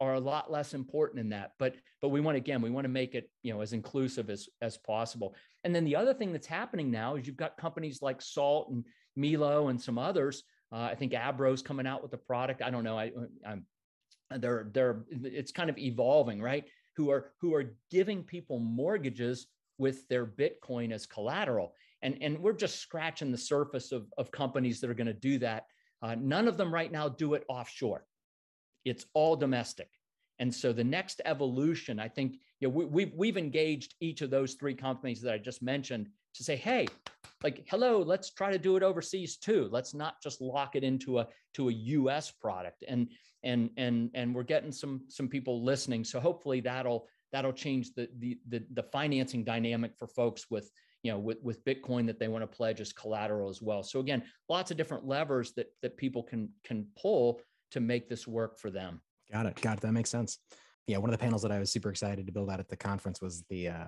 are 0.00 0.14
a 0.14 0.20
lot 0.20 0.50
less 0.50 0.74
important 0.74 1.20
in 1.20 1.28
that 1.28 1.52
but 1.60 1.76
but 2.00 2.08
we 2.08 2.20
want 2.20 2.36
again 2.36 2.60
we 2.60 2.70
want 2.70 2.84
to 2.84 2.88
make 2.88 3.14
it 3.14 3.30
you 3.44 3.54
know 3.54 3.60
as 3.60 3.72
inclusive 3.72 4.30
as 4.30 4.48
as 4.60 4.76
possible 4.78 5.32
and 5.64 5.74
then 5.74 5.84
the 5.84 5.96
other 5.96 6.14
thing 6.14 6.32
that's 6.32 6.46
happening 6.46 6.90
now 6.90 7.16
is 7.16 7.26
you've 7.26 7.36
got 7.36 7.56
companies 7.56 8.02
like 8.02 8.20
salt 8.20 8.70
and 8.70 8.84
milo 9.16 9.68
and 9.68 9.80
some 9.80 9.98
others. 9.98 10.44
Uh, 10.72 10.88
i 10.90 10.94
think 10.94 11.12
Abra's 11.14 11.62
coming 11.62 11.86
out 11.86 12.02
with 12.02 12.12
a 12.14 12.18
product. 12.18 12.62
I 12.62 12.70
don't 12.70 12.84
know. 12.84 12.98
I 12.98 13.12
i'm 13.46 13.66
they're 14.38 14.70
they're 14.72 15.04
it's 15.10 15.52
kind 15.52 15.70
of 15.70 15.78
evolving 15.78 16.40
right? 16.40 16.64
Who 16.96 17.10
are 17.10 17.32
who 17.40 17.54
are 17.54 17.76
giving 17.90 18.22
people 18.22 18.58
mortgages 18.58 19.46
with 19.78 20.06
their 20.08 20.26
bitcoin 20.26 20.92
as 20.92 21.06
collateral. 21.06 21.74
And 22.02 22.18
and 22.20 22.38
we're 22.38 22.52
just 22.52 22.80
scratching 22.80 23.30
the 23.30 23.38
surface 23.38 23.92
of, 23.92 24.06
of 24.18 24.30
companies 24.30 24.80
that 24.80 24.90
are 24.90 24.94
going 24.94 25.06
to 25.06 25.12
do 25.12 25.38
that. 25.38 25.66
Uh, 26.02 26.16
none 26.18 26.48
of 26.48 26.56
them 26.56 26.72
right 26.72 26.90
now 26.90 27.08
do 27.08 27.34
it 27.34 27.44
offshore. 27.48 28.04
It's 28.84 29.06
all 29.14 29.36
domestic. 29.36 29.88
And 30.38 30.52
so 30.52 30.72
the 30.72 30.84
next 30.84 31.20
evolution, 31.24 31.98
I 31.98 32.08
think, 32.08 32.38
you 32.60 32.68
know, 32.68 32.74
we, 32.74 32.84
we've, 32.84 33.12
we've 33.14 33.36
engaged 33.36 33.94
each 34.00 34.22
of 34.22 34.30
those 34.30 34.54
three 34.54 34.74
companies 34.74 35.20
that 35.22 35.34
I 35.34 35.38
just 35.38 35.62
mentioned 35.62 36.08
to 36.34 36.44
say, 36.44 36.56
hey, 36.56 36.88
like, 37.44 37.64
hello, 37.68 38.02
let's 38.02 38.30
try 38.30 38.50
to 38.50 38.58
do 38.58 38.76
it 38.76 38.82
overseas 38.82 39.36
too. 39.36 39.68
Let's 39.70 39.94
not 39.94 40.22
just 40.22 40.40
lock 40.40 40.76
it 40.76 40.84
into 40.84 41.18
a 41.18 41.28
to 41.54 41.68
a 41.68 41.72
US 41.72 42.30
product. 42.30 42.84
And 42.88 43.08
and 43.42 43.70
and 43.76 44.10
and 44.14 44.34
we're 44.34 44.44
getting 44.44 44.72
some 44.72 45.02
some 45.08 45.28
people 45.28 45.64
listening. 45.64 46.04
So 46.04 46.20
hopefully 46.20 46.60
that'll 46.60 47.08
that'll 47.32 47.52
change 47.52 47.94
the 47.94 48.08
the 48.18 48.38
the, 48.48 48.64
the 48.74 48.82
financing 48.84 49.42
dynamic 49.42 49.96
for 49.98 50.06
folks 50.06 50.50
with 50.50 50.70
you 51.02 51.10
know 51.10 51.18
with, 51.18 51.38
with 51.42 51.64
bitcoin 51.64 52.06
that 52.06 52.18
they 52.18 52.28
want 52.28 52.42
to 52.42 52.46
pledge 52.46 52.80
as 52.80 52.92
collateral 52.92 53.48
as 53.48 53.60
well 53.60 53.82
so 53.82 53.98
again 53.98 54.22
lots 54.48 54.70
of 54.70 54.76
different 54.76 55.06
levers 55.06 55.52
that 55.54 55.66
that 55.82 55.96
people 55.96 56.22
can 56.22 56.48
can 56.64 56.86
pull 57.00 57.40
to 57.70 57.80
make 57.80 58.08
this 58.08 58.26
work 58.28 58.58
for 58.58 58.70
them 58.70 59.00
got 59.32 59.46
it 59.46 59.60
got 59.60 59.78
it 59.78 59.80
that 59.80 59.92
makes 59.92 60.10
sense 60.10 60.38
yeah 60.86 60.96
one 60.96 61.10
of 61.10 61.18
the 61.18 61.22
panels 61.22 61.42
that 61.42 61.52
i 61.52 61.58
was 61.58 61.70
super 61.70 61.90
excited 61.90 62.26
to 62.26 62.32
build 62.32 62.50
out 62.50 62.60
at 62.60 62.68
the 62.68 62.76
conference 62.76 63.20
was 63.20 63.44
the 63.48 63.68
uh 63.68 63.86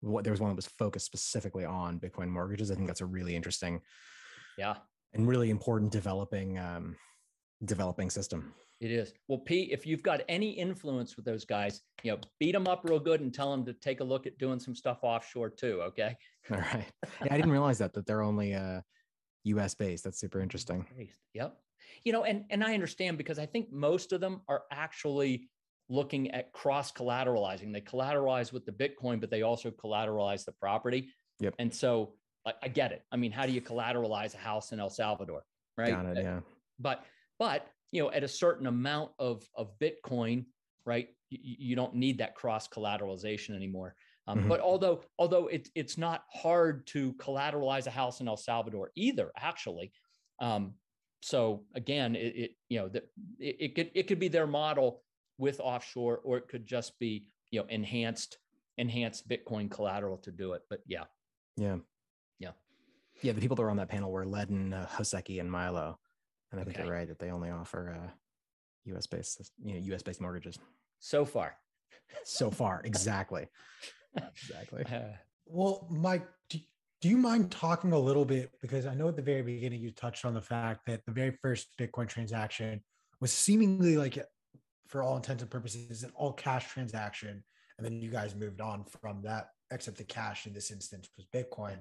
what 0.00 0.24
there 0.24 0.32
was 0.32 0.40
one 0.40 0.50
that 0.50 0.56
was 0.56 0.66
focused 0.66 1.06
specifically 1.06 1.64
on 1.64 1.98
bitcoin 1.98 2.28
mortgages 2.28 2.70
i 2.70 2.74
think 2.74 2.86
that's 2.86 3.00
a 3.00 3.06
really 3.06 3.34
interesting 3.34 3.80
yeah 4.56 4.76
and 5.12 5.26
really 5.26 5.50
important 5.50 5.90
developing 5.90 6.58
um 6.58 6.96
developing 7.64 8.08
system 8.08 8.54
it 8.80 8.92
is. 8.92 9.12
Well, 9.26 9.38
Pete, 9.38 9.70
if 9.72 9.86
you've 9.86 10.04
got 10.04 10.20
any 10.28 10.50
influence 10.50 11.16
with 11.16 11.24
those 11.24 11.44
guys, 11.44 11.82
you 12.04 12.12
know, 12.12 12.18
beat 12.38 12.52
them 12.52 12.68
up 12.68 12.84
real 12.84 13.00
good 13.00 13.20
and 13.20 13.34
tell 13.34 13.50
them 13.50 13.64
to 13.64 13.72
take 13.72 13.98
a 13.98 14.04
look 14.04 14.26
at 14.26 14.38
doing 14.38 14.60
some 14.60 14.74
stuff 14.74 14.98
offshore 15.02 15.50
too. 15.50 15.82
Okay. 15.82 16.16
All 16.50 16.58
right. 16.58 16.86
Yeah, 17.24 17.32
I 17.32 17.36
didn't 17.36 17.50
realize 17.50 17.78
that 17.78 17.92
that 17.94 18.06
they're 18.06 18.22
only 18.22 18.54
uh, 18.54 18.80
U.S. 19.44 19.74
based. 19.74 20.04
That's 20.04 20.20
super 20.20 20.40
interesting. 20.40 20.86
Yep. 21.34 21.58
You 22.04 22.12
know, 22.12 22.24
and 22.24 22.44
and 22.50 22.62
I 22.62 22.74
understand 22.74 23.18
because 23.18 23.38
I 23.38 23.46
think 23.46 23.72
most 23.72 24.12
of 24.12 24.20
them 24.20 24.42
are 24.48 24.62
actually 24.70 25.48
looking 25.88 26.30
at 26.32 26.52
cross 26.52 26.92
collateralizing. 26.92 27.72
They 27.72 27.80
collateralize 27.80 28.52
with 28.52 28.66
the 28.66 28.72
Bitcoin, 28.72 29.20
but 29.20 29.30
they 29.30 29.42
also 29.42 29.70
collateralize 29.70 30.44
the 30.44 30.52
property. 30.52 31.10
Yep. 31.40 31.54
And 31.58 31.74
so 31.74 32.14
I, 32.46 32.52
I 32.64 32.68
get 32.68 32.92
it. 32.92 33.04
I 33.10 33.16
mean, 33.16 33.32
how 33.32 33.46
do 33.46 33.52
you 33.52 33.60
collateralize 33.60 34.34
a 34.34 34.38
house 34.38 34.72
in 34.72 34.80
El 34.80 34.90
Salvador? 34.90 35.44
Right. 35.76 35.90
Got 35.90 36.06
it. 36.06 36.18
Yeah. 36.18 36.40
But 36.78 37.04
but 37.38 37.66
you 37.90 38.02
know, 38.02 38.10
at 38.10 38.22
a 38.22 38.28
certain 38.28 38.66
amount 38.66 39.12
of, 39.18 39.42
of 39.56 39.70
Bitcoin, 39.78 40.44
right, 40.84 41.08
you, 41.30 41.38
you 41.42 41.76
don't 41.76 41.94
need 41.94 42.18
that 42.18 42.34
cross 42.34 42.68
collateralization 42.68 43.54
anymore. 43.56 43.94
Um, 44.26 44.40
mm-hmm. 44.40 44.48
But 44.48 44.60
although 44.60 45.02
although 45.18 45.46
it, 45.46 45.68
it's 45.74 45.96
not 45.96 46.24
hard 46.32 46.86
to 46.88 47.14
collateralize 47.14 47.86
a 47.86 47.90
house 47.90 48.20
in 48.20 48.28
El 48.28 48.36
Salvador 48.36 48.90
either, 48.94 49.30
actually. 49.38 49.92
Um, 50.40 50.74
so 51.20 51.62
again, 51.74 52.14
it, 52.14 52.36
it 52.36 52.50
you 52.68 52.78
know 52.78 52.88
the, 52.88 53.02
it, 53.38 53.56
it, 53.60 53.74
could 53.74 53.90
it 53.94 54.06
could 54.06 54.18
be 54.18 54.28
their 54.28 54.46
model 54.46 55.02
with 55.38 55.60
offshore, 55.60 56.20
or 56.24 56.38
it 56.38 56.48
could 56.48 56.66
just 56.66 56.98
be 56.98 57.26
you 57.50 57.60
know 57.60 57.66
enhanced 57.68 58.38
enhanced 58.76 59.28
Bitcoin 59.28 59.70
collateral 59.70 60.18
to 60.18 60.30
do 60.30 60.52
it. 60.52 60.62
But 60.70 60.80
yeah, 60.86 61.04
yeah, 61.56 61.76
yeah, 62.38 62.52
yeah. 63.22 63.32
The 63.32 63.40
people 63.40 63.56
that 63.56 63.62
were 63.62 63.70
on 63.70 63.76
that 63.78 63.88
panel 63.88 64.10
were 64.10 64.24
Ledn, 64.24 64.72
uh, 64.72 64.86
Hoseki, 64.86 65.40
and 65.40 65.50
Milo. 65.50 65.98
And 66.50 66.60
I 66.60 66.64
think 66.64 66.78
you're 66.78 66.90
right 66.90 67.06
that 67.06 67.18
they 67.18 67.30
only 67.30 67.50
offer 67.50 67.94
uh, 67.94 68.10
U.S. 68.84 69.06
based, 69.06 69.50
you 69.62 69.74
know, 69.74 69.80
U.S. 69.80 70.02
based 70.02 70.20
mortgages. 70.20 70.58
So 70.98 71.24
far. 71.24 71.56
so 72.24 72.50
far, 72.50 72.80
exactly. 72.84 73.48
exactly. 74.16 74.84
Uh, 74.84 75.12
well, 75.46 75.86
Mike, 75.90 76.26
do, 77.00 77.08
you 77.08 77.16
mind 77.16 77.50
talking 77.50 77.92
a 77.92 77.98
little 77.98 78.24
bit 78.24 78.50
because 78.60 78.86
I 78.86 78.94
know 78.94 79.08
at 79.08 79.16
the 79.16 79.22
very 79.22 79.42
beginning 79.42 79.80
you 79.80 79.90
touched 79.90 80.24
on 80.24 80.34
the 80.34 80.40
fact 80.40 80.86
that 80.86 81.04
the 81.06 81.12
very 81.12 81.30
first 81.30 81.68
Bitcoin 81.78 82.08
transaction 82.08 82.82
was 83.20 83.32
seemingly 83.32 83.96
like, 83.96 84.18
for 84.88 85.02
all 85.02 85.16
intents 85.16 85.42
and 85.42 85.50
purposes, 85.50 86.02
an 86.02 86.10
all 86.14 86.32
cash 86.32 86.68
transaction, 86.68 87.44
and 87.76 87.84
then 87.84 88.00
you 88.00 88.10
guys 88.10 88.34
moved 88.34 88.60
on 88.60 88.84
from 88.84 89.22
that, 89.22 89.48
except 89.70 89.96
the 89.96 90.04
cash 90.04 90.46
in 90.46 90.52
this 90.52 90.70
instance 90.70 91.08
was 91.16 91.26
Bitcoin. 91.34 91.78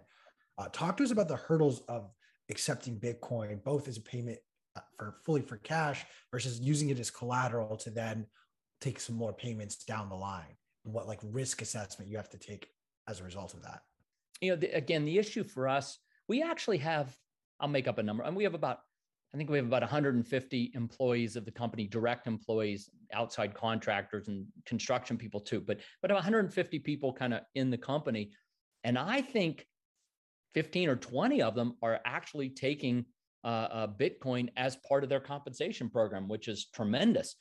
Uh, 0.57 0.67
talk 0.71 0.97
to 0.97 1.03
us 1.03 1.11
about 1.11 1.27
the 1.27 1.35
hurdles 1.35 1.81
of 1.87 2.11
accepting 2.49 2.99
Bitcoin, 2.99 3.63
both 3.63 3.87
as 3.87 3.97
a 3.97 4.01
payment 4.01 4.39
uh, 4.75 4.81
for 4.97 5.15
fully 5.25 5.41
for 5.41 5.57
cash 5.57 6.05
versus 6.31 6.59
using 6.59 6.89
it 6.89 6.99
as 6.99 7.09
collateral 7.09 7.77
to 7.77 7.89
then 7.89 8.25
take 8.81 8.99
some 8.99 9.15
more 9.15 9.33
payments 9.33 9.83
down 9.83 10.09
the 10.09 10.15
line 10.15 10.55
and 10.85 10.93
what 10.93 11.07
like 11.07 11.19
risk 11.23 11.61
assessment 11.61 12.09
you 12.09 12.17
have 12.17 12.29
to 12.29 12.37
take 12.37 12.67
as 13.07 13.19
a 13.19 13.23
result 13.23 13.53
of 13.53 13.63
that 13.63 13.81
you 14.41 14.51
know 14.51 14.55
the, 14.55 14.67
again 14.75 15.05
the 15.05 15.17
issue 15.17 15.43
for 15.43 15.67
us 15.67 15.99
we 16.27 16.41
actually 16.41 16.77
have 16.77 17.15
i'll 17.59 17.67
make 17.67 17.87
up 17.87 17.97
a 17.97 18.03
number 18.03 18.23
and 18.23 18.35
we 18.35 18.43
have 18.43 18.53
about 18.53 18.79
i 19.33 19.37
think 19.37 19.49
we 19.49 19.57
have 19.57 19.67
about 19.67 19.81
150 19.81 20.71
employees 20.75 21.35
of 21.35 21.45
the 21.45 21.51
company 21.51 21.87
direct 21.87 22.27
employees 22.27 22.89
outside 23.13 23.53
contractors 23.53 24.27
and 24.27 24.45
construction 24.65 25.17
people 25.17 25.39
too 25.39 25.61
but 25.61 25.79
but 26.01 26.11
150 26.11 26.79
people 26.79 27.13
kind 27.13 27.33
of 27.33 27.41
in 27.55 27.69
the 27.69 27.77
company 27.77 28.31
and 28.83 28.97
i 28.97 29.21
think 29.21 29.65
15 30.53 30.89
or 30.89 30.95
20 30.95 31.41
of 31.41 31.55
them 31.55 31.73
are 31.81 31.99
actually 32.05 32.49
taking 32.49 33.05
uh, 33.43 33.47
uh, 33.47 33.87
Bitcoin 33.87 34.49
as 34.57 34.75
part 34.87 35.03
of 35.03 35.09
their 35.09 35.19
compensation 35.19 35.89
program, 35.89 36.27
which 36.27 36.47
is 36.47 36.67
tremendous. 36.73 37.35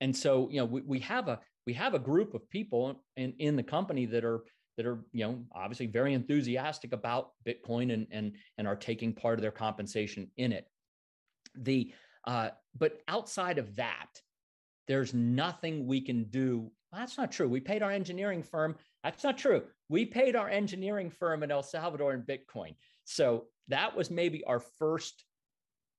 And 0.00 0.16
so, 0.16 0.48
you 0.50 0.58
know, 0.58 0.64
we, 0.64 0.80
we 0.80 0.98
have 1.00 1.28
a 1.28 1.38
we 1.66 1.74
have 1.74 1.94
a 1.94 1.98
group 1.98 2.34
of 2.34 2.48
people 2.50 3.04
in, 3.16 3.34
in 3.38 3.54
the 3.54 3.62
company 3.62 4.06
that 4.06 4.24
are 4.24 4.42
that 4.76 4.86
are 4.86 5.04
you 5.12 5.24
know 5.24 5.44
obviously 5.52 5.86
very 5.86 6.14
enthusiastic 6.14 6.92
about 6.92 7.32
Bitcoin 7.46 7.92
and 7.92 8.06
and 8.10 8.32
and 8.58 8.66
are 8.66 8.76
taking 8.76 9.12
part 9.12 9.38
of 9.38 9.42
their 9.42 9.50
compensation 9.50 10.30
in 10.36 10.52
it. 10.52 10.66
The 11.54 11.92
uh, 12.26 12.50
but 12.78 13.00
outside 13.08 13.58
of 13.58 13.76
that, 13.76 14.08
there's 14.88 15.12
nothing 15.12 15.86
we 15.86 16.00
can 16.00 16.24
do. 16.24 16.70
Well, 16.90 17.00
that's 17.00 17.18
not 17.18 17.32
true. 17.32 17.48
We 17.48 17.60
paid 17.60 17.82
our 17.82 17.90
engineering 17.90 18.42
firm. 18.42 18.76
That's 19.02 19.24
not 19.24 19.38
true. 19.38 19.62
We 19.88 20.06
paid 20.06 20.36
our 20.36 20.48
engineering 20.48 21.10
firm 21.10 21.42
in 21.42 21.50
El 21.50 21.62
Salvador 21.62 22.14
in 22.14 22.22
Bitcoin. 22.22 22.74
So 23.04 23.44
that 23.68 23.96
was 23.96 24.10
maybe 24.10 24.44
our 24.44 24.60
first 24.60 25.24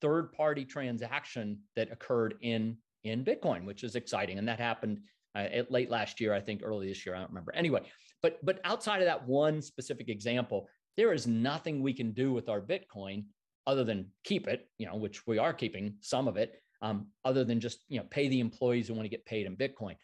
third 0.01 0.31
party 0.33 0.65
transaction 0.65 1.59
that 1.75 1.91
occurred 1.91 2.35
in 2.41 2.77
in 3.03 3.25
Bitcoin, 3.25 3.65
which 3.65 3.83
is 3.83 3.95
exciting. 3.95 4.37
And 4.37 4.47
that 4.47 4.59
happened 4.59 5.01
uh, 5.35 5.45
late 5.69 5.89
last 5.89 6.21
year, 6.21 6.33
I 6.33 6.39
think 6.39 6.61
early 6.63 6.87
this 6.87 7.05
year. 7.05 7.15
I 7.15 7.19
don't 7.19 7.29
remember. 7.29 7.53
Anyway, 7.53 7.81
but 8.23 8.43
but 8.43 8.59
outside 8.63 9.01
of 9.01 9.05
that 9.05 9.27
one 9.27 9.61
specific 9.61 10.09
example, 10.09 10.67
there 10.97 11.13
is 11.13 11.27
nothing 11.27 11.83
we 11.83 11.93
can 11.93 12.11
do 12.13 12.31
with 12.31 12.49
our 12.49 12.61
Bitcoin 12.61 13.25
other 13.67 13.83
than 13.83 14.07
keep 14.23 14.47
it, 14.47 14.67
you 14.77 14.87
know, 14.87 14.95
which 14.95 15.27
we 15.27 15.37
are 15.37 15.53
keeping 15.53 15.95
some 16.01 16.27
of 16.27 16.37
it, 16.37 16.55
um, 16.81 17.07
other 17.23 17.43
than 17.43 17.59
just 17.59 17.83
you 17.89 17.99
know 17.99 18.05
pay 18.09 18.29
the 18.29 18.39
employees 18.39 18.87
who 18.87 18.95
want 18.95 19.05
to 19.05 19.09
get 19.09 19.25
paid 19.25 19.45
in 19.45 19.55
Bitcoin. 19.55 19.95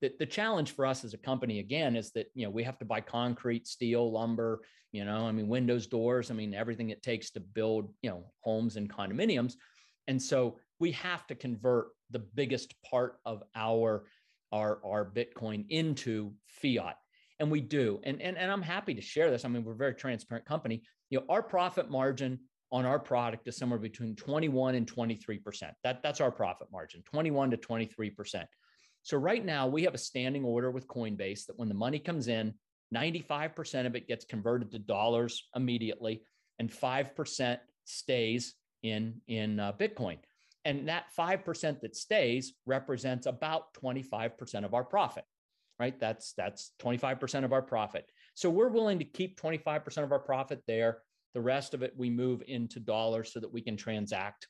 The, 0.00 0.12
the 0.18 0.26
challenge 0.26 0.72
for 0.72 0.86
us 0.86 1.04
as 1.04 1.14
a 1.14 1.18
company 1.18 1.60
again 1.60 1.96
is 1.96 2.10
that 2.12 2.26
you 2.34 2.44
know 2.44 2.50
we 2.50 2.64
have 2.64 2.78
to 2.80 2.84
buy 2.84 3.00
concrete, 3.00 3.66
steel, 3.66 4.12
lumber, 4.12 4.60
you 4.92 5.04
know, 5.04 5.26
I 5.26 5.32
mean 5.32 5.48
windows, 5.48 5.86
doors, 5.86 6.30
I 6.30 6.34
mean 6.34 6.54
everything 6.54 6.90
it 6.90 7.02
takes 7.02 7.30
to 7.30 7.40
build 7.40 7.94
you 8.02 8.10
know 8.10 8.24
homes 8.40 8.76
and 8.76 8.92
condominiums, 8.92 9.54
and 10.08 10.20
so 10.20 10.58
we 10.80 10.92
have 10.92 11.26
to 11.28 11.36
convert 11.36 11.88
the 12.10 12.20
biggest 12.20 12.74
part 12.82 13.20
of 13.24 13.44
our 13.54 14.06
our 14.52 14.80
our 14.84 15.04
Bitcoin 15.04 15.64
into 15.68 16.32
fiat 16.48 16.96
and 17.40 17.50
we 17.50 17.60
do 17.60 18.00
and, 18.04 18.20
and 18.20 18.36
and 18.36 18.50
i'm 18.50 18.62
happy 18.62 18.94
to 18.94 19.00
share 19.00 19.30
this 19.30 19.44
i 19.44 19.48
mean 19.48 19.64
we're 19.64 19.72
a 19.72 19.76
very 19.76 19.94
transparent 19.94 20.46
company 20.46 20.82
you 21.10 21.18
know 21.18 21.24
our 21.28 21.42
profit 21.42 21.90
margin 21.90 22.38
on 22.70 22.84
our 22.84 22.98
product 22.98 23.48
is 23.48 23.56
somewhere 23.56 23.78
between 23.78 24.14
21 24.16 24.74
and 24.74 24.86
23 24.86 25.38
percent 25.38 25.72
that 25.82 26.02
that's 26.02 26.20
our 26.20 26.30
profit 26.30 26.68
margin 26.70 27.02
21 27.10 27.50
to 27.50 27.56
23 27.56 28.10
percent 28.10 28.48
so 29.08 29.16
right 29.16 29.42
now 29.42 29.66
we 29.66 29.84
have 29.84 29.94
a 29.94 29.98
standing 29.98 30.44
order 30.44 30.70
with 30.70 30.86
Coinbase 30.86 31.46
that 31.46 31.58
when 31.58 31.68
the 31.68 31.74
money 31.74 31.98
comes 31.98 32.28
in, 32.28 32.52
95% 32.94 33.86
of 33.86 33.96
it 33.96 34.06
gets 34.06 34.26
converted 34.26 34.70
to 34.72 34.78
dollars 34.78 35.48
immediately 35.56 36.22
and 36.58 36.70
5% 36.70 37.58
stays 37.86 38.54
in 38.82 39.20
in 39.26 39.60
uh, 39.60 39.72
Bitcoin. 39.72 40.18
And 40.66 40.88
that 40.88 41.06
5% 41.18 41.80
that 41.80 41.96
stays 41.96 42.52
represents 42.66 43.26
about 43.26 43.72
25% 43.82 44.66
of 44.66 44.74
our 44.74 44.84
profit. 44.84 45.24
Right? 45.78 45.98
That's 46.00 46.32
that's 46.32 46.72
25% 46.80 47.44
of 47.44 47.52
our 47.52 47.62
profit. 47.62 48.10
So 48.34 48.50
we're 48.50 48.68
willing 48.68 48.98
to 48.98 49.04
keep 49.04 49.40
25% 49.40 50.02
of 50.02 50.12
our 50.12 50.18
profit 50.18 50.62
there. 50.66 50.98
The 51.34 51.40
rest 51.40 51.74
of 51.74 51.82
it 51.82 51.94
we 51.96 52.10
move 52.10 52.42
into 52.48 52.80
dollars 52.80 53.32
so 53.32 53.40
that 53.40 53.52
we 53.52 53.60
can 53.60 53.76
transact 53.76 54.48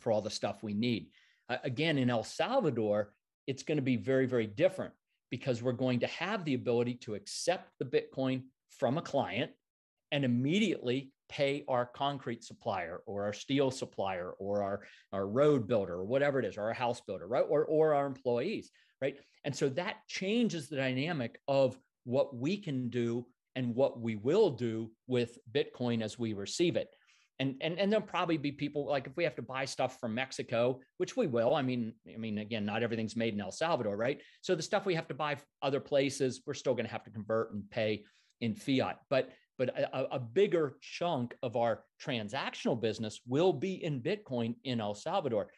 for 0.00 0.12
all 0.12 0.22
the 0.22 0.30
stuff 0.30 0.62
we 0.62 0.74
need. 0.74 1.08
Uh, 1.48 1.58
again, 1.64 1.98
in 1.98 2.10
El 2.10 2.24
Salvador, 2.24 3.12
it's 3.46 3.62
going 3.62 3.78
to 3.78 3.82
be 3.82 3.96
very, 3.96 4.26
very 4.26 4.46
different 4.46 4.92
because 5.30 5.62
we're 5.62 5.72
going 5.72 6.00
to 6.00 6.06
have 6.08 6.44
the 6.44 6.54
ability 6.54 6.94
to 6.94 7.14
accept 7.14 7.70
the 7.78 7.84
Bitcoin 7.84 8.42
from 8.78 8.98
a 8.98 9.02
client 9.02 9.52
and 10.12 10.24
immediately 10.24 11.12
pay 11.28 11.64
our 11.68 11.86
concrete 11.86 12.42
supplier 12.42 13.02
or 13.06 13.24
our 13.24 13.32
steel 13.32 13.70
supplier 13.70 14.32
or 14.38 14.62
our, 14.62 14.80
our 15.12 15.26
road 15.28 15.68
builder 15.68 15.94
or 15.94 16.04
whatever 16.04 16.40
it 16.40 16.44
is, 16.44 16.56
or 16.56 16.64
our 16.64 16.72
house 16.72 17.00
builder, 17.00 17.26
right? 17.26 17.44
Or, 17.48 17.64
or 17.64 17.94
our 17.94 18.06
employees, 18.06 18.70
right? 19.00 19.16
And 19.44 19.54
so 19.54 19.68
that 19.70 19.96
changes 20.08 20.68
the 20.68 20.76
dynamic 20.76 21.38
of 21.48 21.78
what 22.04 22.36
we 22.36 22.56
can 22.56 22.88
do 22.90 23.26
and 23.56 23.74
what 23.74 24.00
we 24.00 24.16
will 24.16 24.50
do 24.50 24.90
with 25.06 25.38
Bitcoin 25.52 26.02
as 26.02 26.18
we 26.18 26.32
receive 26.32 26.76
it 26.76 26.88
and 27.40 27.56
and 27.62 27.78
and 27.78 27.90
there'll 27.90 28.06
probably 28.06 28.36
be 28.36 28.52
people 28.52 28.86
like 28.86 29.06
if 29.06 29.16
we 29.16 29.24
have 29.24 29.34
to 29.34 29.42
buy 29.42 29.64
stuff 29.64 29.98
from 29.98 30.14
Mexico, 30.14 30.78
which 30.98 31.16
we 31.16 31.26
will. 31.26 31.54
I 31.54 31.62
mean, 31.62 31.94
I 32.14 32.18
mean, 32.18 32.38
again, 32.38 32.66
not 32.66 32.82
everything's 32.82 33.16
made 33.16 33.34
in 33.34 33.40
El 33.40 33.50
Salvador, 33.50 33.96
right? 33.96 34.20
So 34.42 34.54
the 34.54 34.62
stuff 34.62 34.84
we 34.84 34.94
have 34.94 35.08
to 35.08 35.14
buy 35.14 35.38
other 35.62 35.80
places, 35.80 36.42
we're 36.46 36.54
still 36.54 36.74
going 36.74 36.84
to 36.84 36.92
have 36.92 37.04
to 37.04 37.10
convert 37.10 37.52
and 37.52 37.68
pay 37.70 38.04
in 38.42 38.54
fiat. 38.54 39.00
But 39.08 39.30
but 39.58 39.70
a, 39.70 40.14
a, 40.14 40.18
bigger 40.18 40.76
chunk 40.80 41.34
of 41.42 41.54
our 41.54 41.84
transactional 42.02 42.80
business 42.80 43.20
will 43.26 43.52
be 43.52 43.84
in 43.84 44.00
Bitcoin 44.00 44.54
in 44.64 44.80
El 44.80 44.94
Salvador. 44.94 45.48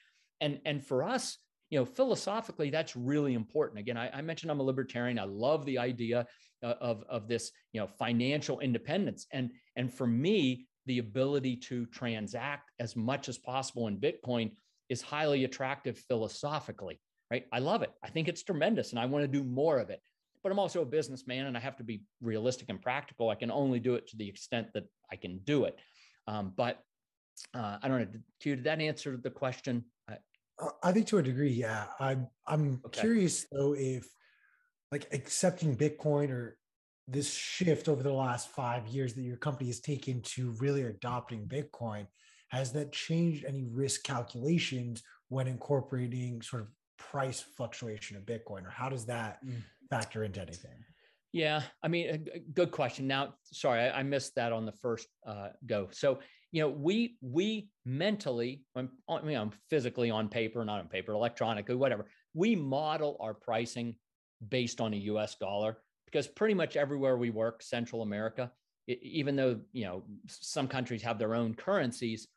And, 0.40 0.58
and 0.64 0.84
for 0.84 1.04
us, 1.04 1.38
you 1.72 1.78
know, 1.78 1.86
philosophically, 1.86 2.68
that's 2.68 2.94
really 2.94 3.32
important. 3.32 3.78
Again, 3.78 3.96
I, 3.96 4.10
I 4.10 4.20
mentioned 4.20 4.52
I'm 4.52 4.60
a 4.60 4.62
libertarian. 4.62 5.18
I 5.18 5.24
love 5.24 5.64
the 5.64 5.78
idea 5.78 6.26
uh, 6.62 6.74
of, 6.82 7.02
of 7.08 7.28
this, 7.28 7.50
you 7.72 7.80
know, 7.80 7.86
financial 7.86 8.60
independence. 8.60 9.26
And, 9.32 9.50
and 9.74 9.90
for 9.90 10.06
me, 10.06 10.66
the 10.84 10.98
ability 10.98 11.56
to 11.56 11.86
transact 11.86 12.70
as 12.78 12.94
much 12.94 13.30
as 13.30 13.38
possible 13.38 13.88
in 13.88 13.96
Bitcoin 13.96 14.50
is 14.90 15.00
highly 15.00 15.44
attractive 15.44 15.96
philosophically, 15.96 17.00
right? 17.30 17.46
I 17.54 17.60
love 17.60 17.80
it. 17.80 17.90
I 18.04 18.10
think 18.10 18.28
it's 18.28 18.42
tremendous 18.42 18.90
and 18.90 18.98
I 18.98 19.06
want 19.06 19.22
to 19.22 19.28
do 19.28 19.42
more 19.42 19.78
of 19.78 19.88
it 19.88 20.00
but 20.42 20.50
I'm 20.50 20.58
also 20.58 20.82
a 20.82 20.84
businessman 20.84 21.46
and 21.46 21.56
I 21.56 21.60
have 21.60 21.76
to 21.76 21.84
be 21.84 22.02
realistic 22.20 22.68
and 22.68 22.82
practical. 22.82 23.28
I 23.28 23.36
can 23.36 23.52
only 23.52 23.78
do 23.78 23.94
it 23.94 24.08
to 24.08 24.16
the 24.16 24.28
extent 24.28 24.66
that 24.74 24.82
I 25.08 25.14
can 25.14 25.38
do 25.44 25.66
it. 25.66 25.78
Um, 26.26 26.52
but 26.56 26.80
uh, 27.54 27.78
I 27.80 27.86
don't 27.86 28.00
know. 28.00 28.06
Did, 28.06 28.22
did 28.40 28.64
that 28.64 28.80
answer 28.80 29.16
the 29.16 29.30
question? 29.30 29.84
Think 30.92 31.06
to 31.08 31.18
a 31.18 31.22
degree, 31.22 31.52
yeah. 31.52 31.86
I'm 32.00 32.28
I'm 32.46 32.80
okay. 32.86 33.00
curious 33.00 33.46
though 33.50 33.74
if 33.74 34.06
like 34.90 35.08
accepting 35.12 35.76
Bitcoin 35.76 36.30
or 36.30 36.58
this 37.08 37.32
shift 37.32 37.88
over 37.88 38.02
the 38.02 38.12
last 38.12 38.48
five 38.48 38.86
years 38.86 39.14
that 39.14 39.22
your 39.22 39.36
company 39.36 39.68
has 39.68 39.80
taken 39.80 40.22
to 40.22 40.54
really 40.58 40.82
adopting 40.82 41.46
Bitcoin, 41.46 42.06
has 42.50 42.72
that 42.72 42.92
changed 42.92 43.44
any 43.44 43.64
risk 43.64 44.04
calculations 44.04 45.02
when 45.28 45.46
incorporating 45.46 46.42
sort 46.42 46.62
of 46.62 46.68
price 46.98 47.40
fluctuation 47.56 48.16
of 48.16 48.24
Bitcoin, 48.24 48.64
or 48.66 48.70
how 48.70 48.88
does 48.88 49.06
that 49.06 49.44
mm 49.44 49.62
factor 49.90 50.24
into 50.24 50.40
anything? 50.40 50.72
Yeah, 51.32 51.60
I 51.82 51.88
mean, 51.88 52.26
good 52.54 52.70
question. 52.70 53.06
Now, 53.06 53.34
sorry, 53.44 53.82
I, 53.82 54.00
I 54.00 54.02
missed 54.02 54.34
that 54.36 54.52
on 54.52 54.64
the 54.64 54.72
first 54.72 55.06
uh, 55.26 55.48
go. 55.66 55.88
So, 55.92 56.20
you 56.52 56.62
know, 56.62 56.68
we 56.68 57.16
we 57.22 57.70
mentally, 57.86 58.62
I 58.76 58.82
mean, 59.22 59.36
I'm 59.36 59.52
physically 59.70 60.10
on 60.10 60.28
paper, 60.28 60.64
not 60.64 60.80
on 60.80 60.88
paper, 60.88 61.12
electronically, 61.12 61.74
whatever. 61.74 62.06
We 62.34 62.54
model 62.54 63.16
our 63.20 63.34
pricing 63.34 63.96
based 64.48 64.80
on 64.80 64.92
a 64.92 64.98
U.S. 64.98 65.34
dollar 65.36 65.78
because 66.04 66.28
pretty 66.28 66.54
much 66.54 66.76
everywhere 66.76 67.16
we 67.16 67.30
work, 67.30 67.62
Central 67.62 68.02
America, 68.02 68.52
it, 68.86 68.98
even 69.02 69.34
though 69.34 69.60
you 69.72 69.86
know 69.86 70.04
some 70.26 70.68
countries 70.68 71.02
have 71.02 71.18
their 71.18 71.34
own 71.34 71.54
currencies, 71.54 72.28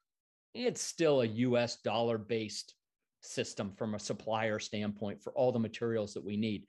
it's 0.53 0.81
still 0.81 1.21
a 1.21 1.27
U.S. 1.27 1.81
dollar 1.83 2.17
based 2.17 2.73
system 3.19 3.73
from 3.77 3.95
a 3.95 3.99
supplier 3.99 4.59
standpoint 4.59 5.21
for 5.21 5.33
all 5.33 5.51
the 5.51 5.59
materials 5.59 6.13
that 6.13 6.23
we 6.23 6.37
need. 6.37 6.65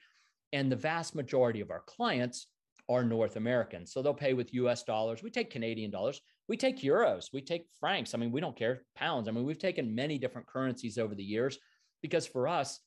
And 0.53 0.71
the 0.71 0.77
vast 0.77 1.15
majority 1.15 1.61
of 1.61 1.71
our 1.71 1.83
clients 1.87 2.49
are 2.89 3.05
North 3.05 3.37
American. 3.37 3.87
So 3.87 4.03
they'll 4.03 4.15
pay 4.15 4.33
with 4.33 4.55
US 4.55 4.83
dollars. 4.83 5.23
We 5.23 5.31
take 5.31 5.51
Canadian 5.51 5.91
dollars. 5.91 6.21
We 6.49 6.57
take 6.57 6.81
euros. 6.81 7.33
We 7.33 7.41
take 7.41 7.67
francs. 7.81 8.15
I 8.15 8.19
mean, 8.19 8.33
we 8.33 8.41
don't 8.41 8.57
care 8.57 8.83
pounds. 8.95 9.29
I 9.29 9.33
mean, 9.33 9.45
we've 9.45 9.59
taken 9.59 9.95
many 9.95 10.19
different 10.19 10.47
currencies 10.47 10.99
over 10.99 11.15
the 11.15 11.25
years 11.25 11.59
because 12.03 12.27
for 12.27 12.47
us, 12.47 12.81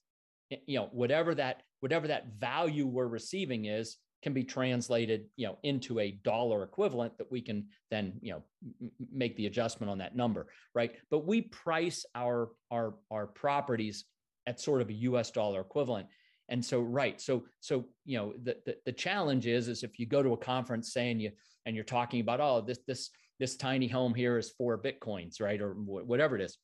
you 0.65 0.79
know, 0.79 0.89
whatever 0.91 1.35
that 1.35 1.63
whatever 1.81 2.07
that 2.07 2.27
value 2.39 2.87
we're 2.87 3.07
receiving 3.07 3.65
is 3.65 3.97
can 4.21 4.33
be 4.33 4.43
translated, 4.43 5.25
you 5.35 5.47
know, 5.47 5.57
into 5.63 5.99
a 5.99 6.11
dollar 6.23 6.63
equivalent 6.63 7.17
that 7.17 7.31
we 7.31 7.41
can 7.41 7.67
then, 7.89 8.13
you 8.21 8.33
know, 8.33 8.43
m- 8.81 8.91
make 9.11 9.35
the 9.37 9.45
adjustment 9.45 9.89
on 9.89 9.97
that 9.97 10.15
number, 10.15 10.47
right? 10.73 10.91
But 11.09 11.25
we 11.25 11.41
price 11.41 12.05
our 12.15 12.49
our 12.71 12.95
our 13.11 13.27
properties 13.27 14.05
at 14.47 14.59
sort 14.59 14.81
of 14.81 14.89
a 14.89 14.93
US 14.93 15.31
dollar 15.31 15.61
equivalent 15.61 16.07
and 16.49 16.63
so 16.63 16.81
right 16.81 17.21
so 17.21 17.43
so 17.59 17.85
you 18.05 18.17
know 18.17 18.33
the, 18.43 18.57
the, 18.65 18.75
the 18.85 18.91
challenge 18.91 19.47
is 19.47 19.67
is 19.67 19.83
if 19.83 19.97
you 19.99 20.05
go 20.05 20.21
to 20.21 20.33
a 20.33 20.37
conference 20.37 20.91
saying 20.91 21.19
you 21.19 21.31
and 21.65 21.75
you're 21.75 21.85
talking 21.85 22.19
about 22.19 22.41
oh 22.41 22.61
this 22.61 22.79
this 22.87 23.09
this 23.39 23.55
tiny 23.55 23.87
home 23.87 24.13
here 24.13 24.37
is 24.37 24.51
four 24.51 24.77
bitcoins 24.77 25.41
right? 25.41 25.61
Or 25.61 25.73
whatever 25.73 26.35
it 26.35 26.41
is. 26.41 26.57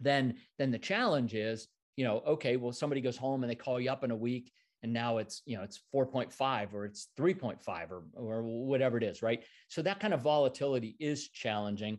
Then 0.00 0.34
then 0.58 0.70
the 0.70 0.78
challenge 0.78 1.34
is 1.34 1.68
you 1.96 2.04
know 2.04 2.22
okay 2.26 2.56
well 2.56 2.72
somebody 2.72 3.00
goes 3.00 3.16
home 3.16 3.42
and 3.42 3.50
they 3.50 3.54
call 3.54 3.80
you 3.80 3.90
up 3.90 4.04
in 4.04 4.10
a 4.10 4.16
week 4.16 4.50
and 4.82 4.92
now 4.92 5.18
it's 5.18 5.42
you 5.44 5.56
know 5.56 5.62
it's 5.62 5.80
4.5 5.94 6.72
or 6.72 6.84
it's 6.86 7.08
3.5 7.18 7.90
or 7.90 8.04
or 8.14 8.42
whatever 8.42 8.96
it 8.96 9.04
is 9.04 9.22
right? 9.22 9.44
So 9.68 9.82
that 9.82 10.00
kind 10.00 10.14
of 10.14 10.22
volatility 10.22 10.96
is 10.98 11.28
challenging. 11.28 11.98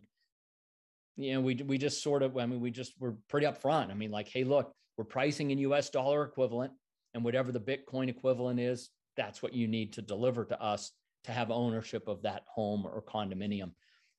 You 1.16 1.34
know 1.34 1.40
we 1.40 1.54
we 1.54 1.78
just 1.78 2.02
sort 2.02 2.22
of 2.22 2.36
i 2.36 2.44
mean 2.44 2.60
we 2.60 2.70
just 2.70 2.92
we're 2.98 3.14
pretty 3.28 3.46
upfront. 3.46 3.90
I 3.90 3.94
mean 3.94 4.10
like 4.10 4.28
hey 4.28 4.44
look 4.44 4.72
we're 4.96 5.04
pricing 5.04 5.50
in 5.50 5.58
us 5.58 5.90
dollar 5.90 6.24
equivalent 6.24 6.72
and 7.14 7.24
whatever 7.24 7.52
the 7.52 7.60
Bitcoin 7.60 8.08
equivalent 8.08 8.60
is, 8.60 8.90
that's 9.16 9.42
what 9.42 9.54
you 9.54 9.68
need 9.68 9.92
to 9.94 10.02
deliver 10.02 10.44
to 10.44 10.60
us 10.60 10.92
to 11.24 11.32
have 11.32 11.50
ownership 11.50 12.08
of 12.08 12.22
that 12.22 12.42
home 12.46 12.84
or 12.86 13.02
condominium. 13.02 13.70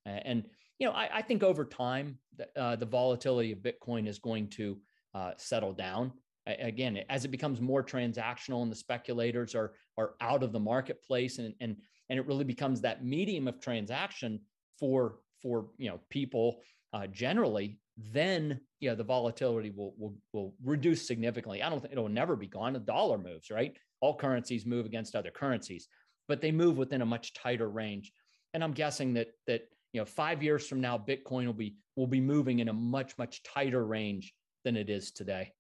And 0.06 0.46
you 0.80 0.88
know, 0.88 0.94
I, 0.94 1.10
I 1.14 1.22
think 1.22 1.44
over 1.44 1.66
time, 1.66 2.18
uh, 2.56 2.76
the 2.76 2.86
volatility 2.86 3.52
of 3.52 3.60
Bitcoin 3.60 4.08
is 4.08 4.20
going 4.20 4.50
to 4.50 4.78
uh, 5.14 5.32
settle 5.38 5.74
down. 5.74 6.12
Again, 6.48 7.00
as 7.10 7.26
it 7.26 7.30
becomes 7.30 7.60
more 7.60 7.84
transactional 7.84 8.62
and 8.62 8.72
the 8.72 8.76
speculators 8.76 9.56
are 9.56 9.74
are 9.98 10.14
out 10.22 10.44
of 10.44 10.52
the 10.52 10.60
marketplace, 10.60 11.40
and 11.40 11.56
and 11.60 11.78
and 12.10 12.20
it 12.20 12.28
really 12.28 12.44
becomes 12.44 12.82
that 12.82 13.04
medium 13.04 13.48
of 13.48 13.60
transaction 13.60 14.40
for 14.80 15.18
for 15.42 15.68
you 15.78 15.90
know 15.90 16.00
people 16.10 16.62
uh, 16.94 17.08
generally, 17.08 17.80
then 17.98 18.60
you 18.80 18.90
know 18.90 18.96
the 18.96 19.04
volatility 19.04 19.72
will, 19.76 19.96
will 19.98 20.16
will 20.34 20.54
reduce 20.64 21.08
significantly. 21.08 21.64
I 21.64 21.70
don't 21.70 21.80
think 21.82 21.94
it'll 21.94 22.10
never 22.10 22.36
be 22.36 22.48
gone. 22.48 22.74
The 22.74 22.80
dollar 22.80 23.18
moves, 23.18 23.50
right? 23.50 23.76
All 24.02 24.16
currencies 24.16 24.66
move 24.66 24.86
against 24.86 25.16
other 25.16 25.32
currencies, 25.32 25.88
but 26.28 26.42
they 26.42 26.52
move 26.52 26.78
within 26.78 27.02
a 27.02 27.06
much 27.06 27.34
tighter 27.34 27.70
range. 27.70 28.12
And 28.54 28.64
I'm 28.64 28.74
guessing 28.74 29.14
that 29.16 29.30
that 29.48 29.68
you 29.96 30.02
know 30.02 30.06
five 30.06 30.44
years 30.44 30.68
from 30.68 30.82
now, 30.82 30.98
Bitcoin 30.98 31.46
will 31.46 31.54
be 31.54 31.78
will 31.96 32.06
be 32.06 32.20
moving 32.20 32.60
in 32.60 32.68
a 32.68 32.74
much 32.74 33.18
much 33.18 33.42
tighter 33.44 33.86
range 33.86 34.34
than 34.66 34.76
it 34.76 34.90
is 34.90 35.12
today. 35.12 35.54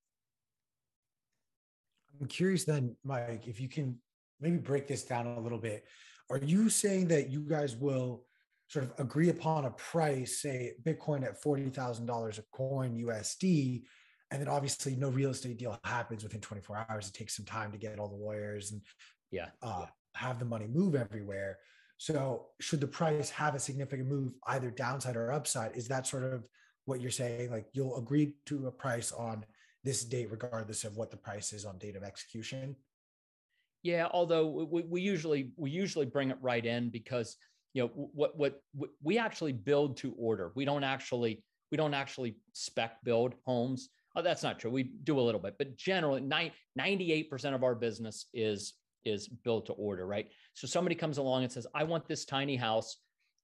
I'm 2.19 2.27
curious 2.27 2.65
then, 2.65 2.97
Mike, 3.05 3.47
if 3.47 3.61
you 3.61 3.69
can 3.69 3.97
maybe 4.41 4.57
break 4.57 4.87
this 4.87 5.05
down 5.05 5.25
a 5.25 5.39
little 5.39 5.57
bit. 5.57 5.85
Are 6.29 6.37
you 6.37 6.69
saying 6.69 7.07
that 7.09 7.29
you 7.29 7.39
guys 7.47 7.77
will 7.77 8.25
sort 8.67 8.83
of 8.83 8.93
agree 8.99 9.29
upon 9.29 9.63
a 9.63 9.71
price, 9.71 10.41
say 10.41 10.73
Bitcoin 10.83 11.23
at 11.23 11.41
$40,000 11.41 12.37
a 12.37 12.41
coin 12.51 13.01
USD, 13.05 13.83
and 14.31 14.41
then 14.41 14.49
obviously 14.49 14.97
no 14.97 15.09
real 15.09 15.29
estate 15.29 15.57
deal 15.59 15.79
happens 15.85 16.23
within 16.23 16.41
24 16.41 16.87
hours. 16.89 17.07
It 17.07 17.13
takes 17.13 17.37
some 17.37 17.45
time 17.45 17.71
to 17.71 17.77
get 17.77 17.99
all 17.99 18.09
the 18.09 18.15
lawyers 18.15 18.71
and 18.73 18.81
yeah, 19.31 19.49
uh, 19.61 19.81
yeah. 19.81 19.87
have 20.15 20.39
the 20.39 20.45
money 20.45 20.67
move 20.67 20.95
everywhere. 20.95 21.57
So 21.97 22.47
should 22.59 22.81
the 22.81 22.87
price 22.87 23.29
have 23.29 23.55
a 23.55 23.59
significant 23.59 24.09
move, 24.09 24.33
either 24.47 24.69
downside 24.69 25.15
or 25.15 25.31
upside? 25.31 25.75
Is 25.75 25.87
that 25.87 26.07
sort 26.07 26.23
of 26.23 26.47
what 26.85 27.01
you're 27.01 27.11
saying? 27.11 27.51
Like 27.51 27.67
you'll 27.73 27.97
agree 27.97 28.35
to 28.47 28.67
a 28.67 28.71
price 28.71 29.11
on 29.11 29.45
this 29.83 30.03
date, 30.03 30.29
regardless 30.31 30.83
of 30.83 30.97
what 30.97 31.11
the 31.11 31.17
price 31.17 31.53
is 31.53 31.63
on 31.65 31.77
date 31.77 31.95
of 31.95 32.03
execution? 32.03 32.75
Yeah, 33.83 34.07
although 34.11 34.47
we, 34.47 34.81
we 34.81 35.01
usually 35.01 35.51
we 35.57 35.69
usually 35.69 36.07
bring 36.07 36.31
it 36.31 36.37
right 36.41 36.65
in 36.65 36.89
because 36.89 37.37
you 37.75 37.83
know 37.83 37.89
what 37.93 38.35
what, 38.35 38.61
what 38.73 38.89
we 39.03 39.19
actually 39.19 39.51
build 39.51 39.97
to 39.97 40.15
order 40.17 40.51
we 40.55 40.65
don't 40.65 40.83
actually 40.83 41.43
we 41.71 41.77
don't 41.77 41.93
actually 41.93 42.37
spec 42.53 43.03
build 43.03 43.35
homes 43.45 43.89
oh, 44.15 44.21
that's 44.21 44.41
not 44.41 44.57
true 44.57 44.71
we 44.71 44.83
do 44.83 45.19
a 45.19 45.21
little 45.21 45.41
bit 45.41 45.55
but 45.59 45.75
generally 45.75 46.21
98% 46.21 47.53
of 47.53 47.63
our 47.63 47.75
business 47.75 48.27
is 48.33 48.73
is 49.05 49.27
built 49.27 49.67
to 49.67 49.73
order 49.73 50.05
right? 50.05 50.29
So 50.53 50.67
somebody 50.67 50.95
comes 50.95 51.17
along 51.17 51.43
and 51.43 51.51
says 51.51 51.67
i 51.73 51.83
want 51.83 52.07
this 52.07 52.25
tiny 52.25 52.55
house 52.55 52.97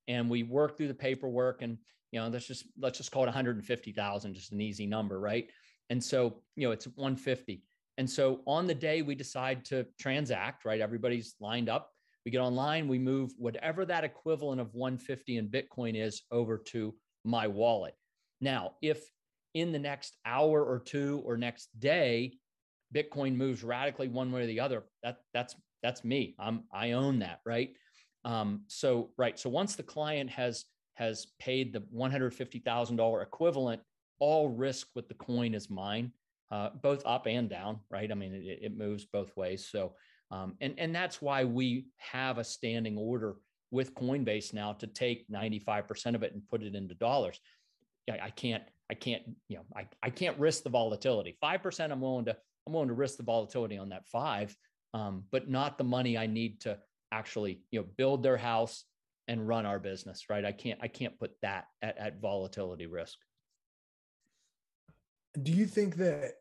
and 0.07 0.29
we 0.29 0.43
work 0.43 0.77
through 0.77 0.87
the 0.87 0.93
paperwork 0.93 1.61
and 1.61 1.77
you 2.11 2.19
know 2.19 2.27
let's 2.27 2.47
just 2.47 2.65
let's 2.79 2.97
just 2.97 3.11
call 3.11 3.23
it 3.23 3.27
150000 3.27 4.33
just 4.33 4.51
an 4.51 4.61
easy 4.61 4.85
number 4.85 5.19
right? 5.19 5.49
And 5.89 6.03
so 6.03 6.41
you 6.55 6.67
know 6.67 6.71
it's 6.71 6.85
150 6.85 7.63
and 7.97 8.09
so 8.09 8.41
on 8.45 8.67
the 8.67 8.75
day 8.75 9.01
we 9.01 9.15
decide 9.15 9.65
to 9.65 9.85
transact 9.99 10.65
right 10.65 10.81
everybody's 10.81 11.35
lined 11.39 11.69
up 11.69 11.91
we 12.25 12.31
get 12.31 12.41
online, 12.41 12.87
we 12.87 12.99
move 12.99 13.31
whatever 13.37 13.85
that 13.85 14.03
equivalent 14.03 14.61
of 14.61 14.73
150 14.73 15.37
in 15.37 15.49
Bitcoin 15.49 15.95
is 15.95 16.23
over 16.31 16.57
to 16.67 16.93
my 17.23 17.47
wallet. 17.47 17.95
Now, 18.39 18.73
if 18.81 19.03
in 19.53 19.71
the 19.71 19.79
next 19.79 20.17
hour 20.25 20.63
or 20.63 20.79
two 20.79 21.21
or 21.25 21.35
next 21.37 21.67
day, 21.79 22.33
Bitcoin 22.93 23.35
moves 23.35 23.63
radically 23.63 24.07
one 24.07 24.31
way 24.31 24.43
or 24.43 24.47
the 24.47 24.59
other, 24.59 24.83
that 25.03 25.17
that's 25.33 25.55
that's 25.83 26.03
me. 26.03 26.35
I'm 26.39 26.63
I 26.73 26.91
own 26.91 27.19
that, 27.19 27.39
right? 27.45 27.73
Um, 28.23 28.63
so 28.67 29.11
right. 29.17 29.39
So 29.39 29.49
once 29.49 29.75
the 29.75 29.83
client 29.83 30.29
has 30.29 30.65
has 30.95 31.27
paid 31.39 31.73
the 31.73 31.79
$150,000 31.95 33.23
equivalent, 33.23 33.81
all 34.19 34.49
risk 34.49 34.87
with 34.93 35.07
the 35.07 35.15
coin 35.15 35.55
is 35.55 35.69
mine, 35.69 36.11
uh, 36.51 36.69
both 36.81 37.01
up 37.05 37.25
and 37.25 37.49
down, 37.49 37.79
right? 37.89 38.11
I 38.11 38.13
mean, 38.13 38.35
it, 38.35 38.59
it 38.61 38.77
moves 38.77 39.05
both 39.05 39.35
ways. 39.35 39.67
So 39.71 39.93
um, 40.31 40.55
and, 40.61 40.73
and 40.77 40.95
that's 40.95 41.21
why 41.21 41.43
we 41.43 41.87
have 41.97 42.37
a 42.37 42.43
standing 42.43 42.97
order 42.97 43.35
with 43.69 43.93
Coinbase 43.93 44.53
now 44.53 44.73
to 44.73 44.87
take 44.87 45.27
95% 45.29 46.15
of 46.15 46.23
it 46.23 46.33
and 46.33 46.47
put 46.49 46.63
it 46.63 46.73
into 46.73 46.95
dollars. 46.95 47.39
I, 48.09 48.19
I 48.23 48.29
can't, 48.29 48.63
I 48.89 48.93
can't, 48.93 49.23
you 49.49 49.57
know, 49.57 49.65
I, 49.75 49.87
I 50.01 50.09
can't 50.09 50.39
risk 50.39 50.63
the 50.63 50.69
volatility. 50.69 51.37
5% 51.43 51.91
I'm 51.91 52.01
willing 52.01 52.25
to, 52.25 52.37
I'm 52.65 52.73
willing 52.73 52.89
to 52.89 52.93
risk 52.93 53.17
the 53.17 53.23
volatility 53.23 53.77
on 53.77 53.89
that 53.89 54.07
five, 54.07 54.55
um, 54.93 55.23
but 55.31 55.49
not 55.49 55.77
the 55.77 55.83
money 55.83 56.17
I 56.17 56.27
need 56.27 56.61
to 56.61 56.77
actually, 57.11 57.61
you 57.71 57.79
know, 57.79 57.87
build 57.97 58.23
their 58.23 58.37
house 58.37 58.85
and 59.27 59.47
run 59.47 59.65
our 59.65 59.79
business, 59.79 60.25
right? 60.29 60.43
I 60.43 60.51
can't 60.51 60.79
I 60.81 60.87
can't 60.87 61.17
put 61.19 61.31
that 61.41 61.65
at, 61.81 61.97
at 61.97 62.21
volatility 62.21 62.85
risk. 62.85 63.17
Do 65.41 65.51
you 65.51 65.65
think 65.65 65.95
that 65.97 66.33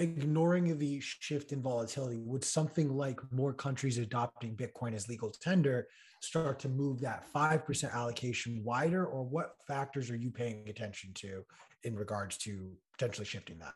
ignoring 0.00 0.78
the 0.78 1.00
shift 1.00 1.52
in 1.52 1.62
volatility, 1.62 2.18
would 2.18 2.44
something 2.44 2.96
like 2.96 3.20
more 3.32 3.52
countries 3.52 3.98
adopting 3.98 4.56
Bitcoin 4.56 4.94
as 4.94 5.08
legal 5.08 5.30
tender 5.30 5.88
start 6.20 6.58
to 6.60 6.68
move 6.68 7.00
that 7.00 7.26
5% 7.32 7.92
allocation 7.92 8.62
wider? 8.64 9.06
Or 9.06 9.24
what 9.24 9.54
factors 9.66 10.10
are 10.10 10.16
you 10.16 10.30
paying 10.30 10.68
attention 10.68 11.12
to 11.14 11.44
in 11.84 11.94
regards 11.94 12.36
to 12.38 12.72
potentially 12.92 13.26
shifting 13.26 13.58
that? 13.58 13.74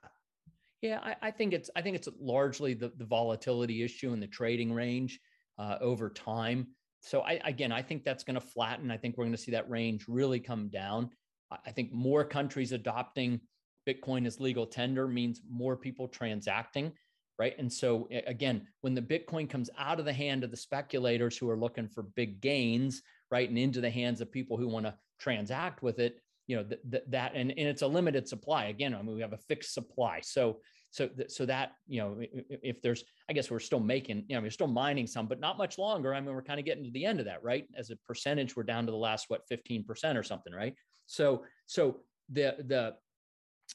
Yeah, 0.85 1.01
I, 1.03 1.17
I 1.23 1.31
think 1.31 1.55
it's 1.55 1.71
I 1.75 1.81
think 1.81 1.97
it's 1.97 2.11
largely 2.21 2.75
the, 2.75 2.93
the 2.99 3.07
volatility 3.07 3.83
issue 3.83 4.13
and 4.13 4.23
the 4.23 4.27
trading 4.27 4.71
range 4.71 5.19
uh, 5.59 5.79
over 5.81 6.11
time. 6.11 6.67
So 7.01 7.23
I, 7.23 7.41
again, 7.43 7.73
I 7.73 7.81
think 7.81 8.05
that's 8.05 8.23
going 8.23 8.35
to 8.35 8.47
flatten. 8.47 8.91
I 8.91 8.99
think 8.99 9.17
we're 9.17 9.25
going 9.25 9.33
to 9.35 9.41
see 9.41 9.53
that 9.53 9.71
range 9.71 10.05
really 10.09 10.41
come 10.41 10.69
down. 10.69 11.09
I 11.51 11.71
think 11.71 11.95
more 11.95 12.23
countries 12.23 12.73
adopting 12.73 13.41
Bitcoin 13.89 14.27
as 14.27 14.41
legal 14.41 14.67
tender 14.67 15.09
means 15.09 15.41
more 15.51 15.75
people 15.75 16.07
transacting, 16.07 16.93
right? 17.39 17.55
And 17.59 17.73
so 17.73 18.07
again, 18.27 18.67
when 18.83 18.95
the 18.95 19.01
Bitcoin 19.01 19.49
comes 19.49 19.71
out 19.79 19.99
of 20.01 20.05
the 20.05 20.13
hand 20.13 20.45
of 20.45 20.51
the 20.51 20.57
speculators 20.59 21.39
who 21.39 21.49
are 21.49 21.59
looking 21.59 21.89
for 21.89 22.03
big 22.15 22.43
gains, 22.43 23.01
right, 23.31 23.49
and 23.49 23.57
into 23.57 23.81
the 23.81 23.91
hands 23.91 24.21
of 24.21 24.31
people 24.31 24.59
who 24.59 24.69
want 24.69 24.85
to 24.85 24.95
transact 25.19 25.83
with 25.83 25.99
it, 25.99 26.21
you 26.47 26.57
know 26.57 26.65
th- 26.65 26.81
th- 26.91 27.05
that 27.09 27.33
and, 27.35 27.51
and 27.51 27.69
it's 27.69 27.83
a 27.83 27.87
limited 27.87 28.29
supply. 28.29 28.67
Again, 28.67 28.95
I 28.95 29.03
mean 29.03 29.15
we 29.15 29.23
have 29.23 29.33
a 29.33 29.39
fixed 29.39 29.75
supply, 29.75 30.21
so 30.23 30.59
so 30.95 31.09
th- 31.09 31.29
so 31.29 31.45
that 31.45 31.73
you 31.89 32.01
know 32.01 32.17
if, 32.21 32.81
there's 32.81 33.03
I 33.29 33.33
guess 33.33 33.51
we're 33.51 33.59
still 33.59 33.81
making 33.81 34.27
you 34.29 34.37
know 34.37 34.43
we're 34.43 34.51
still 34.51 34.69
mining 34.69 35.09
some, 35.09 35.27
but 35.27 35.41
not 35.41 35.59
much 35.59 35.77
longer. 35.77 36.15
I 36.15 36.21
mean 36.21 36.33
we're 36.33 36.43
kind 36.43 36.61
of 36.61 36.65
getting 36.65 36.85
to 36.85 36.91
the 36.93 37.05
end 37.05 37.19
of 37.19 37.27
that, 37.27 37.43
right? 37.43 37.67
As 37.77 37.91
a 37.91 37.97
percentage, 38.07 38.55
we're 38.55 38.63
down 38.63 38.87
to 38.87 38.93
the 38.93 38.97
last 38.97 39.27
what 39.27 39.43
15% 39.51 40.17
or 40.17 40.23
something, 40.23 40.53
right? 40.53 40.73
So 41.07 41.43
so 41.67 41.97
the 42.31 42.55
the 42.65 42.95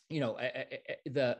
you 0.10 0.22
know, 0.22 0.38
the 1.06 1.38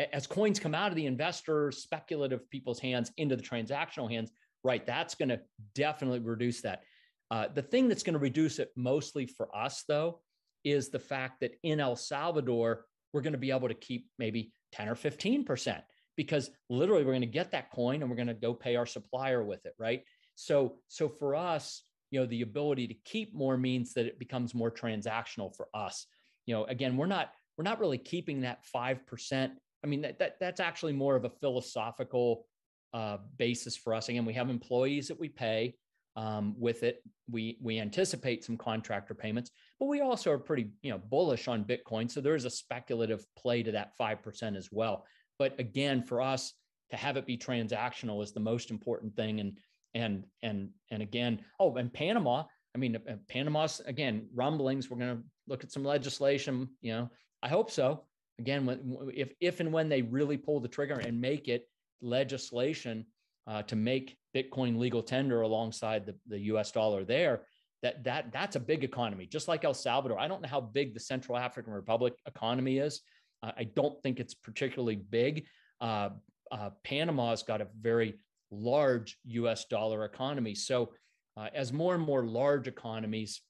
uh, 0.00 0.04
as 0.14 0.26
coins 0.26 0.58
come 0.58 0.74
out 0.74 0.90
of 0.90 0.96
the 0.96 1.04
investor 1.04 1.70
speculative 1.72 2.48
people's 2.48 2.78
hands 2.78 3.12
into 3.18 3.36
the 3.36 3.42
transactional 3.42 4.10
hands, 4.10 4.32
right? 4.64 4.86
That's 4.86 5.14
going 5.14 5.28
to 5.28 5.40
definitely 5.74 6.20
reduce 6.20 6.62
that. 6.62 6.84
Uh, 7.30 7.48
the 7.54 7.62
thing 7.62 7.86
that's 7.86 8.02
going 8.02 8.14
to 8.14 8.18
reduce 8.18 8.58
it 8.58 8.70
mostly 8.76 9.26
for 9.26 9.54
us, 9.54 9.84
though, 9.86 10.20
is 10.64 10.88
the 10.88 10.98
fact 10.98 11.40
that 11.40 11.52
in 11.62 11.80
El 11.80 11.96
Salvador, 11.96 12.86
we're 13.12 13.20
going 13.20 13.32
to 13.32 13.38
be 13.38 13.50
able 13.50 13.68
to 13.68 13.74
keep 13.74 14.08
maybe 14.18 14.52
10 14.72 14.88
or 14.88 14.94
15% 14.94 15.82
because 16.16 16.50
literally 16.68 17.04
we're 17.04 17.12
going 17.12 17.20
to 17.20 17.26
get 17.26 17.52
that 17.52 17.70
coin 17.70 18.02
and 18.02 18.10
we're 18.10 18.16
going 18.16 18.28
to 18.28 18.34
go 18.34 18.52
pay 18.52 18.76
our 18.76 18.86
supplier 18.86 19.42
with 19.42 19.64
it, 19.66 19.74
right? 19.78 20.02
So, 20.34 20.76
so 20.88 21.08
for 21.08 21.34
us, 21.34 21.82
you 22.10 22.20
know, 22.20 22.26
the 22.26 22.42
ability 22.42 22.86
to 22.88 22.94
keep 23.04 23.34
more 23.34 23.56
means 23.56 23.94
that 23.94 24.06
it 24.06 24.18
becomes 24.18 24.54
more 24.54 24.70
transactional 24.70 25.54
for 25.56 25.68
us. 25.72 26.06
You 26.46 26.54
know, 26.54 26.64
again, 26.64 26.96
we're 26.96 27.06
not 27.06 27.30
we're 27.56 27.64
not 27.64 27.80
really 27.80 27.98
keeping 27.98 28.42
that 28.42 28.60
5%. 28.74 29.50
I 29.84 29.86
mean, 29.86 30.02
that, 30.02 30.18
that 30.18 30.36
that's 30.40 30.60
actually 30.60 30.92
more 30.92 31.16
of 31.16 31.24
a 31.24 31.30
philosophical 31.30 32.46
uh, 32.94 33.18
basis 33.36 33.76
for 33.76 33.94
us. 33.94 34.08
Again, 34.08 34.24
we 34.24 34.34
have 34.34 34.50
employees 34.50 35.08
that 35.08 35.18
we 35.18 35.28
pay 35.28 35.74
um, 36.16 36.54
with 36.58 36.82
it. 36.82 37.02
We 37.30 37.58
we 37.60 37.78
anticipate 37.78 38.44
some 38.44 38.56
contractor 38.56 39.14
payments, 39.14 39.50
but 39.78 39.86
we 39.86 40.00
also 40.00 40.30
are 40.30 40.38
pretty 40.38 40.70
you 40.82 40.90
know 40.90 40.98
bullish 40.98 41.48
on 41.48 41.64
Bitcoin. 41.64 42.10
So 42.10 42.20
there's 42.20 42.44
a 42.44 42.50
speculative 42.50 43.24
play 43.36 43.62
to 43.62 43.72
that 43.72 43.96
five 43.96 44.22
percent 44.22 44.56
as 44.56 44.68
well. 44.70 45.04
But 45.38 45.58
again, 45.58 46.02
for 46.02 46.20
us 46.20 46.52
to 46.90 46.96
have 46.96 47.16
it 47.16 47.26
be 47.26 47.38
transactional 47.38 48.22
is 48.22 48.32
the 48.32 48.40
most 48.40 48.70
important 48.70 49.16
thing. 49.16 49.40
And 49.40 49.58
and 49.94 50.24
and 50.42 50.70
and 50.90 51.02
again, 51.02 51.40
oh, 51.58 51.74
and 51.76 51.92
Panama. 51.92 52.44
I 52.74 52.78
mean, 52.78 52.96
uh, 52.96 53.16
Panama's 53.28 53.80
again 53.86 54.28
rumblings. 54.34 54.90
We're 54.90 54.98
going 54.98 55.16
to 55.16 55.22
look 55.46 55.64
at 55.64 55.72
some 55.72 55.84
legislation. 55.84 56.68
You 56.80 56.92
know, 56.92 57.10
I 57.42 57.48
hope 57.48 57.70
so. 57.70 58.04
Again, 58.38 59.10
if 59.14 59.32
if 59.40 59.60
and 59.60 59.72
when 59.72 59.88
they 59.88 60.02
really 60.02 60.36
pull 60.36 60.60
the 60.60 60.68
trigger 60.68 60.98
and 60.98 61.20
make 61.20 61.48
it 61.48 61.68
legislation 62.00 63.06
uh, 63.46 63.62
to 63.62 63.76
make 63.76 64.16
Bitcoin 64.34 64.78
legal 64.78 65.02
tender 65.02 65.42
alongside 65.42 66.06
the, 66.06 66.14
the 66.26 66.38
U.S. 66.40 66.72
dollar, 66.72 67.04
there, 67.04 67.42
that 67.82 68.04
that 68.04 68.32
that's 68.32 68.56
a 68.56 68.60
big 68.60 68.84
economy. 68.84 69.26
Just 69.26 69.48
like 69.48 69.64
El 69.64 69.74
Salvador, 69.74 70.18
I 70.18 70.28
don't 70.28 70.42
know 70.42 70.48
how 70.48 70.60
big 70.60 70.94
the 70.94 71.00
Central 71.00 71.36
African 71.36 71.72
Republic 71.72 72.14
economy 72.26 72.78
is. 72.78 73.00
Uh, 73.42 73.52
I 73.56 73.64
don't 73.64 74.00
think 74.02 74.20
it's 74.20 74.34
particularly 74.34 74.96
big. 74.96 75.46
Uh, 75.80 76.10
uh 76.50 76.70
Panama's 76.84 77.42
got 77.42 77.60
a 77.60 77.68
very 77.80 78.14
large 78.50 79.18
U.S. 79.24 79.64
dollar 79.64 80.04
economy. 80.04 80.54
So, 80.54 80.92
uh, 81.36 81.48
as 81.54 81.72
more 81.72 81.94
and 81.94 82.04
more 82.04 82.24
large 82.24 82.68
economies 82.68 83.40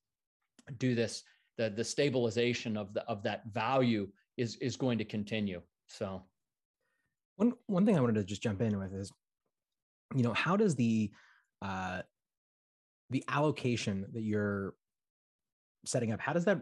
do 0.78 0.94
this, 0.94 1.22
the 1.58 1.70
the 1.70 1.84
stabilization 1.84 2.76
of 2.76 2.94
the 2.94 3.04
of 3.04 3.22
that 3.24 3.42
value 3.52 4.08
is 4.36 4.56
is 4.56 4.76
going 4.76 4.98
to 4.98 5.04
continue. 5.04 5.60
So 5.88 6.22
one 7.36 7.52
one 7.66 7.84
thing 7.84 7.96
I 7.96 8.00
wanted 8.00 8.14
to 8.14 8.24
just 8.24 8.42
jump 8.42 8.62
in 8.62 8.78
with 8.78 8.94
is, 8.94 9.12
you 10.14 10.22
know, 10.22 10.32
how 10.32 10.56
does 10.56 10.74
the 10.74 11.10
uh, 11.60 12.02
the 13.10 13.24
allocation 13.28 14.06
that 14.12 14.22
you're 14.22 14.74
setting 15.84 16.12
up, 16.12 16.20
how 16.20 16.32
does 16.32 16.44
that 16.44 16.60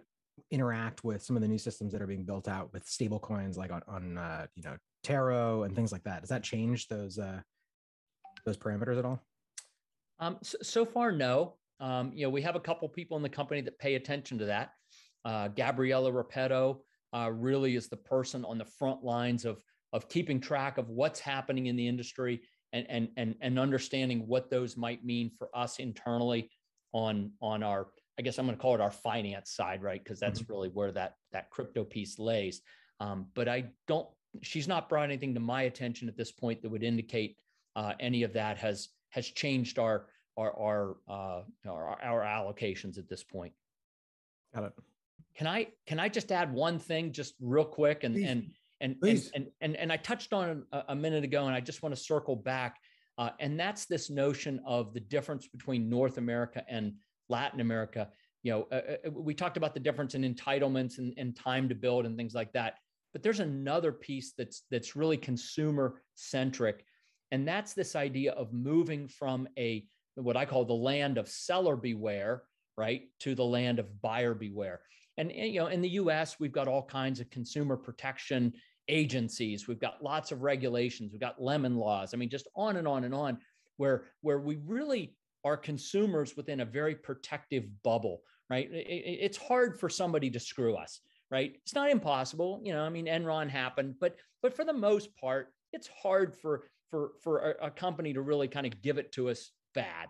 interact 0.51 1.05
with 1.05 1.23
some 1.23 1.37
of 1.37 1.43
the 1.43 1.49
new 1.49 1.59
systems 1.59 1.93
that 1.93 2.03
are 2.03 2.07
being 2.07 2.25
built 2.25 2.49
out 2.49 2.73
with 2.73 2.87
stable 2.87 3.19
coins 3.19 3.57
like 3.57 3.71
on, 3.71 3.83
on 3.87 4.19
uh, 4.19 4.47
you 4.55 4.63
know 4.63 4.77
Taro 5.03 5.63
and 5.65 5.75
things 5.75 5.93
like 5.93 6.03
that? 6.05 6.21
Does 6.21 6.31
that 6.31 6.43
change 6.43 6.89
those 6.89 7.19
uh, 7.19 7.41
those 8.45 8.57
parameters 8.57 8.99
at 8.99 9.05
all? 9.05 9.23
Um, 10.19 10.39
so, 10.43 10.59
so, 10.63 10.85
far, 10.85 11.13
no. 11.13 11.55
Um, 11.81 12.13
you 12.15 12.25
know, 12.25 12.31
we 12.31 12.43
have 12.43 12.57
a 12.57 12.61
couple 12.61 12.89
people 12.89 13.17
in 13.17 13.23
the 13.23 13.29
company 13.29 13.63
that 13.63 13.79
pay 13.79 13.95
attention 13.95 14.39
to 14.39 14.45
that. 14.47 14.73
Uh, 15.25 15.49
Gabriella 15.49 16.13
Repetto 16.13 16.81
uh, 17.15 17.31
really 17.33 17.75
is 17.75 17.89
the 17.89 17.97
person 17.97 18.45
on 18.45 18.59
the 18.59 18.65
front 18.65 19.03
lines 19.03 19.45
of 19.45 19.63
of 19.93 20.09
keeping 20.09 20.41
track 20.41 20.79
of 20.79 20.89
what's 20.89 21.19
happening 21.19 21.67
in 21.67 21.75
the 21.75 21.87
industry 21.87 22.43
and 22.73 22.87
and 22.89 23.09
and 23.17 23.35
and 23.41 23.59
understanding 23.59 24.27
what 24.27 24.51
those 24.51 24.77
might 24.77 25.05
mean 25.05 25.31
for 25.39 25.49
us 25.55 25.79
internally 25.79 26.51
on 26.93 27.33
on 27.41 27.63
our 27.63 27.89
I 28.19 28.23
guess 28.23 28.39
I'm 28.39 28.45
going 28.45 28.57
to 28.57 28.61
call 28.61 28.75
it 28.75 28.83
our 28.83 28.91
finance 28.91 29.51
side, 29.51 29.83
right? 29.83 30.03
Because 30.03 30.21
that's 30.21 30.43
mm-hmm. 30.43 30.53
really 30.53 30.69
where 30.69 30.93
that 30.93 31.17
that 31.33 31.49
crypto 31.49 31.85
piece 31.85 32.19
lays. 32.19 32.61
Um, 33.01 33.27
but 33.35 33.49
I 33.49 33.65
don't. 33.89 34.07
She's 34.43 34.69
not 34.69 34.91
brought 34.91 35.05
anything 35.05 35.33
to 35.35 35.41
my 35.41 35.63
attention 35.63 36.07
at 36.07 36.19
this 36.19 36.31
point 36.31 36.61
that 36.61 36.69
would 36.69 36.83
indicate 36.83 37.39
uh, 37.77 37.95
any 37.99 38.23
of 38.23 38.35
that 38.35 38.59
has 38.59 38.91
has 39.09 39.27
changed 39.27 39.79
our 39.79 40.07
our 40.37 40.53
our, 40.59 40.97
uh, 41.09 41.43
our 41.67 41.99
our 42.03 42.21
allocations 42.21 42.99
at 42.99 43.09
this 43.09 43.25
point. 43.25 43.55
Got 44.55 44.65
it. 44.65 44.73
Can 45.35 45.47
I 45.47 45.69
can 45.87 45.99
I 45.99 46.11
just 46.11 46.31
add 46.31 46.53
one 46.53 46.79
thing 46.79 47.13
just 47.13 47.35
real 47.41 47.65
quick 47.65 48.05
and 48.05 48.15
Please. 48.15 48.27
and 48.29 48.51
and, 48.81 48.97
and, 49.03 49.31
and 49.35 49.47
and 49.61 49.77
and 49.77 49.93
I 49.93 49.97
touched 49.97 50.33
on 50.33 50.65
a, 50.73 50.85
a, 50.89 50.95
minute 50.95 51.25
ago 51.25 51.47
and 51.47 51.55
I 51.55 51.61
just 51.61 51.83
want 51.83 51.95
to 51.95 52.01
circle 52.01 52.37
back 52.37 52.77
uh, 53.21 53.29
and 53.39 53.61
that's 53.61 53.85
this 53.85 54.09
notion 54.09 54.63
of 54.67 54.95
the 54.95 55.01
difference 55.01 55.47
between 55.47 55.91
North 55.91 56.17
America 56.17 56.65
and 56.69 56.95
Latin 57.29 57.61
America. 57.61 58.09
You 58.43 58.53
know, 58.53 58.69
uh, 58.73 58.81
uh 59.07 59.11
we 59.11 59.35
talked 59.35 59.59
about 59.59 59.75
the 59.75 59.81
difference 59.81 60.15
in 60.15 60.23
entitlements 60.23 60.97
and, 60.97 61.13
and 61.19 61.37
time 61.37 61.69
to 61.69 61.75
build 61.75 62.07
and 62.07 62.17
things 62.17 62.35
like 62.35 62.51
that. 62.55 62.77
But 63.13 63.23
there's 63.23 63.41
another 63.41 63.93
piece 63.93 64.33
that's 64.39 64.63
that's 64.71 64.97
really 64.97 65.19
consumer 65.19 66.01
centric, 66.15 66.83
and 67.31 67.47
that's 67.47 67.75
this 67.75 67.95
idea 67.95 68.33
of 68.33 68.55
moving 68.55 69.07
from 69.07 69.49
a 69.59 69.85
what 70.15 70.39
I 70.39 70.47
call 70.47 70.65
the 70.65 70.73
land 70.73 71.19
of 71.19 71.29
seller 71.29 71.77
beware, 71.77 72.45
right, 72.79 73.03
to 73.21 73.35
the 73.35 73.45
land 73.45 73.79
of 73.79 74.01
buyer 74.01 74.33
beware. 74.33 74.81
And, 75.19 75.31
and 75.31 75.53
you 75.53 75.61
know, 75.61 75.67
in 75.67 75.83
the 75.83 75.91
U.S., 75.91 76.41
we've 76.41 76.53
got 76.53 76.69
all 76.69 76.85
kinds 76.85 77.21
of 77.21 77.29
consumer 77.29 77.77
protection 77.77 78.55
agencies. 78.91 79.69
We've 79.69 79.81
got 79.81 80.03
lots 80.03 80.33
of 80.33 80.43
regulations. 80.43 81.13
We've 81.13 81.21
got 81.21 81.41
lemon 81.41 81.77
laws. 81.77 82.13
I 82.13 82.17
mean, 82.17 82.29
just 82.29 82.49
on 82.57 82.77
and 82.77 82.87
on 82.87 83.05
and 83.05 83.15
on, 83.15 83.39
where 83.77 84.05
where 84.21 84.39
we 84.39 84.57
really 84.67 85.17
are 85.45 85.57
consumers 85.57 86.37
within 86.37 86.61
a 86.61 86.65
very 86.65 86.95
protective 86.95 87.65
bubble, 87.83 88.23
right? 88.51 88.69
it's 88.71 89.39
hard 89.39 89.81
for 89.81 89.89
somebody 89.89 90.29
to 90.31 90.41
screw 90.41 90.75
us, 90.77 91.01
right? 91.31 91.55
It's 91.63 91.75
not 91.75 91.91
impossible, 91.91 92.61
you 92.63 92.73
know. 92.73 92.83
I 92.83 92.91
mean, 92.91 93.07
Enron 93.07 93.49
happened, 93.49 93.95
but 94.01 94.17
but 94.43 94.55
for 94.55 94.65
the 94.65 94.73
most 94.73 95.17
part, 95.17 95.53
it's 95.73 95.89
hard 96.03 96.35
for 96.35 96.65
for 96.91 97.13
for 97.23 97.53
a, 97.53 97.67
a 97.67 97.71
company 97.71 98.13
to 98.13 98.21
really 98.21 98.49
kind 98.49 98.67
of 98.67 98.83
give 98.83 98.99
it 98.99 99.13
to 99.13 99.31
us 99.31 99.51
bad. 99.75 100.09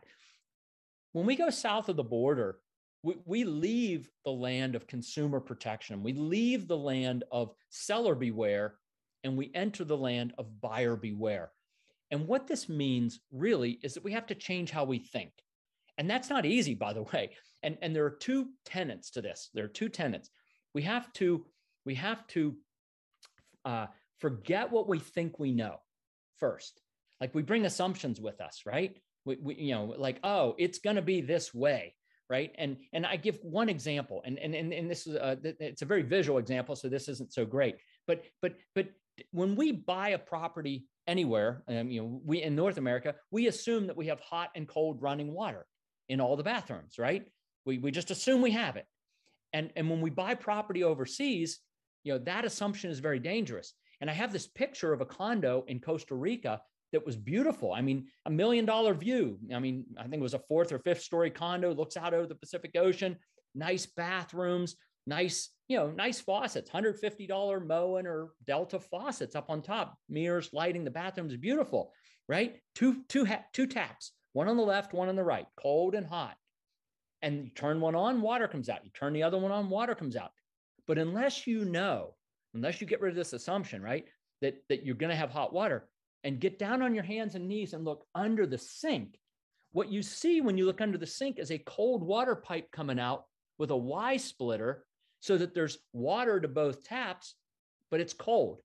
When 1.13 1.27
we 1.27 1.37
go 1.37 1.51
south 1.51 1.89
of 1.89 1.97
the 1.97 2.05
border, 2.05 2.59
we, 3.03 3.17
we 3.25 3.45
leave 3.45 4.09
the 4.25 4.31
land 4.31 4.75
of 4.75 4.87
consumer 4.87 5.41
protection. 5.41 6.03
We 6.03 6.13
leave 6.13 6.69
the 6.69 6.77
land 6.77 7.25
of 7.33 7.55
seller 7.71 8.15
beware 8.15 8.75
and 9.25 9.37
we 9.37 9.51
enter 9.55 9.85
the 9.85 9.97
land 9.97 10.35
of 10.39 10.61
buyer 10.61 10.97
beware. 10.97 11.51
And 12.11 12.27
what 12.27 12.47
this 12.47 12.69
means 12.69 13.21
really 13.31 13.79
is 13.83 13.95
that 13.95 14.05
we 14.05 14.13
have 14.13 14.27
to 14.27 14.35
change 14.35 14.71
how 14.71 14.85
we 14.85 14.99
think. 14.99 15.33
And 15.99 16.09
that's 16.09 16.31
not 16.31 16.47
easy, 16.47 16.75
by 16.75 16.93
the 16.93 17.03
way. 17.03 17.31
And, 17.63 17.77
and 17.83 17.95
there 17.95 18.05
are 18.07 18.11
two 18.11 18.49
tenets 18.65 19.11
to 19.13 19.23
this. 19.23 19.51
There 19.55 19.65
are 19.65 19.69
two 19.69 19.89
tenets. 19.89 20.31
We 20.75 20.83
have 20.83 21.13
to, 21.15 21.45
we 21.85 21.95
have 21.97 22.27
to 22.29 22.57
uh, 23.65 23.87
forget 24.19 24.71
what 24.71 24.89
we 24.89 24.99
think 24.99 25.39
we 25.39 25.53
know 25.53 25.77
first. 26.39 26.81
Like 27.21 27.35
we 27.35 27.43
bring 27.43 27.67
assumptions 27.67 28.21
with 28.21 28.41
us, 28.41 28.63
right? 28.65 28.97
We, 29.25 29.37
we, 29.37 29.55
you 29.57 29.75
know, 29.75 29.95
like, 29.97 30.19
oh, 30.25 30.55
it's 30.59 30.79
going 30.79 30.97
to 30.97 31.03
be 31.03 31.21
this 31.21 31.53
way, 31.53 31.95
right? 32.31 32.55
And 32.57 32.77
and 32.93 33.05
I 33.05 33.17
give 33.17 33.39
one 33.43 33.69
example, 33.69 34.23
and 34.25 34.39
and 34.39 34.55
and, 34.55 34.73
and 34.73 34.91
this 34.91 35.07
is 35.07 35.17
a, 35.17 35.37
it's 35.43 35.83
a 35.83 35.87
very 35.87 36.03
visual 36.03 36.39
example, 36.39 36.77
so 36.77 36.89
this 36.89 37.09
isn't 37.09 37.33
so 37.33 37.45
great. 37.45 37.77
But 38.07 38.25
but 38.41 38.55
but 38.75 38.89
when 39.33 39.57
we 39.57 39.73
buy 39.73 40.11
a 40.11 40.19
property 40.19 40.87
anywhere, 41.07 41.63
um, 41.69 41.91
you 41.91 42.01
know, 42.01 42.21
we 42.25 42.43
in 42.43 42.55
North 42.55 42.79
America, 42.79 43.17
we 43.31 43.49
assume 43.49 43.89
that 43.89 43.97
we 43.97 44.07
have 44.07 44.21
hot 44.21 44.51
and 44.55 44.67
cold 44.67 45.03
running 45.03 45.33
water 45.33 45.67
in 46.09 46.21
all 46.21 46.37
the 46.37 46.43
bathrooms, 46.43 46.99
right? 46.99 47.27
We 47.67 47.79
we 47.79 47.91
just 47.91 48.11
assume 48.11 48.41
we 48.41 48.53
have 48.53 48.77
it. 48.77 48.87
And 49.53 49.73
and 49.77 49.91
when 49.91 50.01
we 50.01 50.11
buy 50.11 50.35
property 50.35 50.85
overseas, 50.85 51.59
you 52.05 52.13
know, 52.13 52.19
that 52.21 52.45
assumption 52.45 52.91
is 52.91 53.01
very 53.01 53.19
dangerous. 53.19 53.75
And 54.01 54.09
I 54.09 54.15
have 54.15 54.33
this 54.33 54.47
picture 54.47 54.93
of 54.93 55.01
a 55.01 55.07
condo 55.07 55.65
in 55.67 55.81
Costa 55.81 56.15
Rica 56.15 56.63
that 56.93 57.07
was 57.07 57.17
beautiful. 57.17 57.73
I 57.73 57.81
mean, 57.81 58.09
a 58.27 58.31
million 58.31 58.65
dollar 58.65 58.95
view. 58.95 59.39
I 59.55 59.59
mean, 59.59 59.85
I 59.99 60.03
think 60.03 60.15
it 60.15 60.21
was 60.21 60.35
a 60.35 60.43
fourth 60.49 60.73
or 60.73 60.79
fifth 60.79 61.03
story 61.03 61.31
condo, 61.31 61.73
looks 61.73 61.97
out 61.97 62.15
over 62.15 62.27
the 62.27 62.35
Pacific 62.35 62.73
Ocean, 62.77 63.17
nice 63.55 63.87
bathrooms, 63.87 64.77
nice, 65.07 65.51
you 65.69 65.77
know, 65.77 65.91
nice 65.91 66.21
faucets, 66.21 66.71
$150 66.71 67.67
Moen 67.67 68.07
or 68.07 68.31
Delta 68.47 68.81
faucets 68.81 69.37
up 69.37 69.51
on 69.51 69.63
top, 69.63 69.97
mirrors, 70.09 70.51
lighting, 70.53 70.85
the 70.85 70.91
bathrooms, 70.91 71.37
beautiful, 71.37 71.93
right? 72.29 72.57
Two, 72.75 73.03
two, 73.09 73.27
two 73.53 73.67
taps, 73.67 74.13
one 74.33 74.49
on 74.49 74.57
the 74.57 74.63
left, 74.63 74.93
one 74.93 75.09
on 75.09 75.17
the 75.17 75.25
right, 75.25 75.47
cold 75.57 75.95
and 75.95 76.07
hot. 76.07 76.37
And 77.23 77.45
you 77.45 77.51
turn 77.51 77.81
one 77.81 77.95
on, 77.95 78.23
water 78.23 78.49
comes 78.49 78.69
out. 78.69 78.85
You 78.85 78.91
turn 78.95 79.13
the 79.13 79.25
other 79.25 79.39
one 79.39 79.53
on, 79.53 79.69
water 79.69 79.95
comes 79.95 80.17
out. 80.17 80.31
But 80.87 80.99
unless 80.99 81.47
you 81.47 81.65
know, 81.65 82.15
unless 82.55 82.81
you 82.81 82.87
get 82.87 83.01
rid 83.01 83.11
of 83.11 83.17
this 83.17 83.35
assumption, 83.35 83.83
right, 83.83 84.07
that, 84.41 84.57
that 84.69 84.87
you're 84.87 84.95
going 84.95 85.11
to 85.11 85.17
have 85.17 85.31
hot 85.31 85.53
water, 85.53 85.87
and 86.25 86.41
get 86.41 86.59
down 86.59 86.83
on 86.83 86.95
your 86.95 87.05
hands 87.05 87.35
and 87.35 87.49
knees 87.49 87.73
and 87.73 87.85
look 87.85 88.05
under 88.15 88.47
the 88.47 88.59
sink. 88.59 89.19
What 89.73 89.91
you 89.91 90.03
see 90.03 90.41
when 90.41 90.59
you 90.59 90.67
look 90.67 90.81
under 90.81 90.99
the 90.99 91.07
sink 91.07 91.39
is 91.39 91.51
a 91.51 91.59
cold 91.59 92.03
water 92.03 92.35
pipe 92.35 92.71
coming 92.73 92.99
out 92.99 93.25
with 93.59 93.71
a 93.71 93.77
Y 93.77 94.17
splitter 94.17 94.85
so 95.21 95.39
that 95.39 95.55
there's 95.55 95.79
water 95.93 96.41
to 96.41 96.49
both 96.49 96.83
taps, 96.85 97.35
but 97.91 98.01
it's 98.01 98.13
cold 98.13 98.63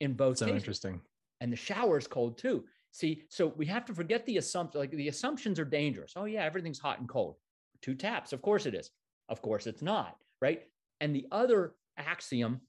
in 0.00 0.14
both 0.14 0.38
so 0.38 0.46
cases. 0.46 0.62
interesting. 0.62 1.00
And 1.40 1.52
the 1.52 1.56
shower 1.56 1.98
is 1.98 2.06
cold 2.06 2.38
too. 2.38 2.64
See, 2.92 3.22
so 3.28 3.52
we 3.56 3.66
have 3.66 3.84
to 3.86 3.94
forget 3.94 4.26
the 4.26 4.38
assumption, 4.38 4.80
like 4.80 4.90
the 4.90 5.08
assumptions 5.08 5.58
are 5.58 5.64
dangerous. 5.64 6.14
Oh, 6.16 6.24
yeah, 6.24 6.44
everything's 6.44 6.78
hot 6.78 6.98
and 6.98 7.08
cold. 7.08 7.36
Two 7.82 7.94
taps. 7.94 8.32
Of 8.32 8.42
course 8.42 8.66
it 8.66 8.74
is. 8.74 8.90
Of 9.28 9.42
course 9.42 9.66
it's 9.66 9.82
not. 9.82 10.16
Right. 10.40 10.62
And 11.00 11.14
the 11.14 11.26
other 11.30 11.74
axiom 11.96 12.60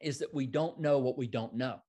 is 0.00 0.18
that 0.18 0.34
we 0.34 0.46
don't 0.46 0.78
know 0.80 0.98
what 0.98 1.16
we 1.16 1.26
don't 1.26 1.54
know 1.54 1.80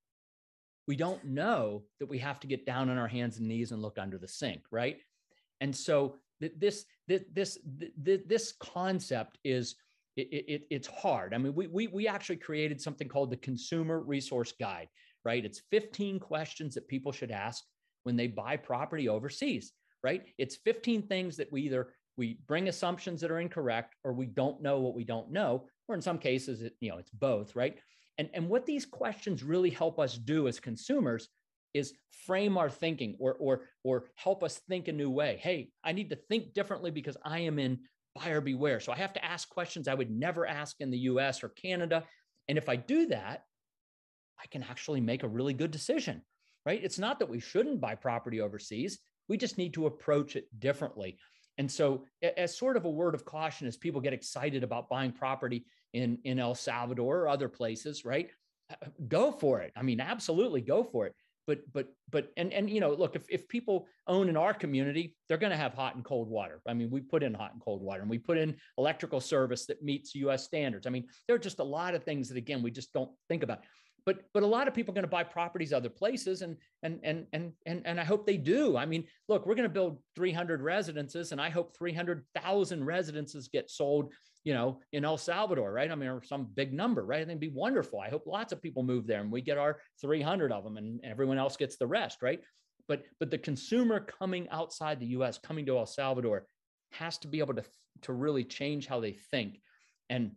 we 0.88 0.96
don't 0.96 1.24
know 1.26 1.84
that 2.00 2.08
we 2.08 2.18
have 2.20 2.40
to 2.40 2.48
get 2.48 2.66
down 2.66 2.90
on 2.90 2.98
our 2.98 3.08
hands 3.08 3.38
and 3.38 3.48
knees 3.48 3.72
and 3.72 3.82
look 3.82 3.98
under 3.98 4.18
the 4.18 4.28
sink, 4.28 4.62
right? 4.72 4.98
And 5.60 5.76
so 5.76 6.16
this 6.40 6.86
this 7.08 7.58
this 7.98 8.20
this 8.26 8.54
concept 8.60 9.38
is 9.44 9.76
it, 10.16 10.46
it, 10.48 10.68
it's 10.72 10.88
hard. 10.88 11.34
I 11.34 11.38
mean, 11.38 11.54
we, 11.54 11.68
we 11.68 11.88
we 11.88 12.08
actually 12.08 12.38
created 12.38 12.82
something 12.82 13.08
called 13.08 13.32
the 13.32 13.38
Consumer 13.38 14.00
Resource 14.00 14.54
Guide, 14.60 14.88
right? 15.26 15.44
It's 15.44 15.62
15 15.72 16.20
questions 16.20 16.74
that 16.76 16.88
people 16.88 17.12
should 17.12 17.32
ask 17.32 17.64
when 18.04 18.16
they 18.16 18.28
buy 18.28 18.58
property 18.58 19.10
overseas, 19.10 19.74
right? 20.04 20.24
It's 20.38 20.56
15 20.56 21.04
things 21.04 21.38
that 21.38 21.52
we 21.52 21.64
either 21.64 21.94
we 22.18 22.40
bring 22.48 22.68
assumptions 22.68 23.22
that 23.22 23.30
are 23.30 23.40
incorrect 23.40 23.96
or 24.04 24.14
we 24.14 24.26
don't 24.26 24.62
know 24.62 24.80
what 24.80 24.96
we 24.96 25.04
don't 25.04 25.32
know, 25.32 25.66
or 25.88 25.96
in 25.96 26.02
some 26.02 26.18
cases, 26.18 26.62
it, 26.62 26.74
you 26.80 26.90
know, 26.90 26.98
it's 26.98 27.12
both, 27.12 27.56
right? 27.56 27.78
And, 28.18 28.30
and 28.34 28.50
what 28.50 28.66
these 28.66 28.86
questions 28.86 29.44
really 29.44 29.70
help 29.70 30.00
us 30.00 30.18
do 30.18 30.48
as 30.48 30.60
consumers 30.60 31.30
is 31.74 31.94
frame 32.26 32.58
our 32.58 32.70
thinking 32.70 33.16
or, 33.20 33.36
or, 33.36 33.62
or 33.84 34.06
help 34.16 34.44
us 34.44 34.60
think 34.68 34.88
a 34.88 34.92
new 34.92 35.10
way. 35.10 35.40
Hey, 35.42 35.70
I 35.84 35.92
need 35.92 36.10
to 36.10 36.16
think 36.16 36.54
differently 36.54 36.92
because 36.92 37.18
I 37.24 37.40
am 37.40 37.60
in 37.60 37.80
buyer 38.16 38.42
beware. 38.42 38.80
So 38.80 38.92
I 38.92 38.98
have 38.98 39.14
to 39.14 39.24
ask 39.24 39.48
questions 39.50 39.88
I 39.88 39.94
would 39.94 40.10
never 40.10 40.48
ask 40.48 40.78
in 40.80 40.90
the 40.90 40.98
US 41.00 41.44
or 41.44 41.50
Canada. 41.50 42.04
And 42.48 42.58
if 42.58 42.70
I 42.70 42.76
do 42.76 43.08
that, 43.08 43.44
I 44.42 44.48
can 44.48 44.64
actually 44.64 45.02
make 45.02 45.24
a 45.24 45.28
really 45.28 45.54
good 45.54 45.72
decision, 45.72 46.22
right? 46.66 46.84
It's 46.84 47.00
not 47.00 47.20
that 47.20 47.30
we 47.30 47.40
shouldn't 47.40 47.82
buy 47.82 47.96
property 47.96 48.42
overseas. 48.42 49.00
We 49.28 49.38
just 49.38 49.58
need 49.58 49.74
to 49.74 49.88
approach 49.88 50.36
it 50.36 50.48
differently. 50.60 51.18
And 51.58 51.72
so, 51.72 52.06
as 52.38 52.58
sort 52.58 52.78
of 52.78 52.86
a 52.86 52.90
word 52.90 53.16
of 53.16 53.26
caution, 53.26 53.68
as 53.68 53.78
people 53.78 54.02
get 54.02 54.14
excited 54.14 54.64
about 54.64 54.90
buying 54.90 55.12
property 55.12 55.66
in, 55.94 56.20
in 56.24 56.40
El 56.40 56.56
Salvador 56.56 57.20
or 57.20 57.28
other 57.30 57.50
places, 57.50 58.06
right? 58.06 58.30
Uh, 58.70 58.88
go 59.08 59.32
for 59.32 59.62
it. 59.62 59.72
I 59.76 59.82
mean, 59.82 60.00
absolutely 60.00 60.62
go 60.62 60.84
for 60.84 61.08
it. 61.08 61.16
But, 61.48 61.60
but, 61.72 61.88
but, 62.12 62.34
and, 62.36 62.52
and, 62.52 62.70
you 62.70 62.82
know, 62.82 62.94
look, 62.94 63.16
if, 63.16 63.24
if 63.30 63.48
people 63.48 63.88
own 64.06 64.28
in 64.28 64.36
our 64.36 64.54
community, 64.54 65.16
they're 65.28 65.38
going 65.38 65.54
to 65.54 65.58
have 65.58 65.74
hot 65.74 65.96
and 65.96 66.04
cold 66.04 66.30
water. 66.30 66.62
I 66.68 66.74
mean, 66.74 66.90
we 66.90 67.00
put 67.00 67.24
in 67.24 67.34
hot 67.34 67.54
and 67.54 67.62
cold 67.62 67.82
water 67.82 68.02
and 68.02 68.10
we 68.10 68.18
put 68.18 68.38
in 68.38 68.58
electrical 68.78 69.22
service 69.22 69.66
that 69.68 69.82
meets 69.82 70.14
US 70.16 70.44
standards. 70.44 70.86
I 70.86 70.90
mean, 70.90 71.08
there 71.26 71.38
are 71.38 71.40
just 71.40 71.60
a 71.60 71.64
lot 71.64 71.96
of 71.96 72.04
things 72.04 72.28
that, 72.28 72.38
again, 72.38 72.62
we 72.62 72.70
just 72.70 72.92
don't 72.92 73.12
think 73.30 73.44
about 73.44 73.60
but 74.08 74.22
but 74.34 74.42
a 74.42 74.48
lot 74.48 74.70
of 74.70 74.74
people 74.74 74.94
are 74.94 74.96
going 74.96 75.04
to 75.04 75.10
buy 75.10 75.24
properties 75.24 75.74
other 75.74 75.90
places 75.90 76.42
and 76.42 76.56
and 76.82 77.00
and 77.04 77.28
and 77.34 77.52
and, 77.66 77.82
and 77.86 78.00
i 78.00 78.04
hope 78.04 78.26
they 78.26 78.38
do. 78.38 78.78
I 78.78 78.86
mean 78.86 79.04
look 79.28 79.46
we're 79.46 79.54
going 79.54 79.70
to 79.70 79.74
build 79.74 80.02
300 80.16 80.62
residences 80.62 81.34
and 81.34 81.42
i 81.42 81.50
hope 81.50 81.78
300000 81.78 82.84
residences 82.84 83.50
get 83.50 83.70
sold 83.70 84.14
you 84.46 84.54
know 84.54 84.80
in 84.94 85.04
el 85.04 85.18
salvador 85.18 85.72
right? 85.74 85.92
I 85.92 85.96
mean 85.96 86.10
or 86.10 86.24
some 86.24 86.48
big 86.56 86.74
number 86.74 87.06
right? 87.06 87.18
I 87.18 87.26
think 87.26 87.42
it'd 87.42 87.54
be 87.54 87.60
wonderful. 87.60 88.00
I 88.00 88.10
hope 88.10 88.26
lots 88.26 88.54
of 88.54 88.62
people 88.62 88.82
move 88.82 89.06
there 89.06 89.20
and 89.20 89.32
we 89.32 89.42
get 89.42 89.58
our 89.58 89.82
300 90.02 90.52
of 90.54 90.64
them 90.64 90.78
and 90.78 91.02
everyone 91.04 91.38
else 91.38 91.58
gets 91.58 91.76
the 91.78 91.86
rest 91.86 92.22
right? 92.22 92.40
But 92.88 93.04
but 93.20 93.30
the 93.30 93.38
consumer 93.38 94.00
coming 94.00 94.48
outside 94.50 95.02
the 95.02 95.08
us 95.08 95.38
coming 95.38 95.66
to 95.66 95.78
el 95.78 95.86
salvador 95.86 96.46
has 96.94 97.18
to 97.20 97.28
be 97.28 97.40
able 97.40 97.56
to 97.56 97.64
to 98.04 98.14
really 98.14 98.46
change 98.46 98.88
how 98.88 99.02
they 99.02 99.18
think. 99.32 99.60
And 100.10 100.32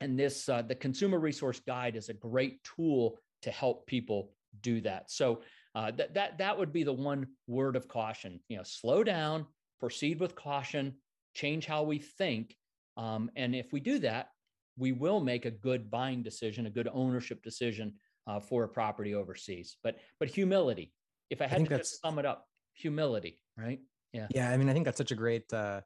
and 0.00 0.18
this 0.18 0.48
uh, 0.48 0.62
the 0.62 0.74
consumer 0.74 1.18
resource 1.18 1.60
guide 1.60 1.96
is 1.96 2.08
a 2.08 2.14
great 2.14 2.62
tool 2.64 3.18
to 3.42 3.50
help 3.50 3.86
people 3.86 4.32
do 4.60 4.80
that. 4.80 5.10
So 5.10 5.42
uh, 5.74 5.90
that, 5.92 6.14
that 6.14 6.38
that 6.38 6.58
would 6.58 6.72
be 6.72 6.82
the 6.82 6.92
one 6.92 7.26
word 7.46 7.76
of 7.76 7.88
caution 7.88 8.40
you 8.48 8.56
know 8.56 8.62
slow 8.64 9.04
down 9.04 9.46
proceed 9.78 10.18
with 10.20 10.34
caution 10.34 10.94
change 11.34 11.66
how 11.66 11.82
we 11.82 11.98
think. 11.98 12.56
Um, 12.96 13.30
and 13.36 13.54
if 13.54 13.72
we 13.72 13.80
do 13.80 13.98
that 14.00 14.30
we 14.76 14.92
will 14.92 15.20
make 15.20 15.44
a 15.44 15.50
good 15.50 15.90
buying 15.90 16.22
decision 16.22 16.66
a 16.66 16.70
good 16.70 16.88
ownership 16.92 17.42
decision 17.42 17.94
uh, 18.26 18.40
for 18.40 18.64
a 18.64 18.68
property 18.68 19.14
overseas. 19.14 19.76
But 19.82 19.98
but 20.18 20.28
humility 20.28 20.92
if 21.30 21.42
i 21.42 21.46
had 21.46 21.60
I 21.60 21.64
to 21.64 21.78
just 21.78 22.00
sum 22.00 22.18
it 22.18 22.24
up 22.24 22.46
humility 22.72 23.38
right? 23.56 23.80
Yeah. 24.12 24.28
Yeah 24.34 24.50
i 24.50 24.56
mean 24.56 24.68
i 24.68 24.72
think 24.72 24.86
that's 24.86 24.96
such 24.96 25.12
a 25.12 25.16
great 25.16 25.52
uh, 25.52 25.82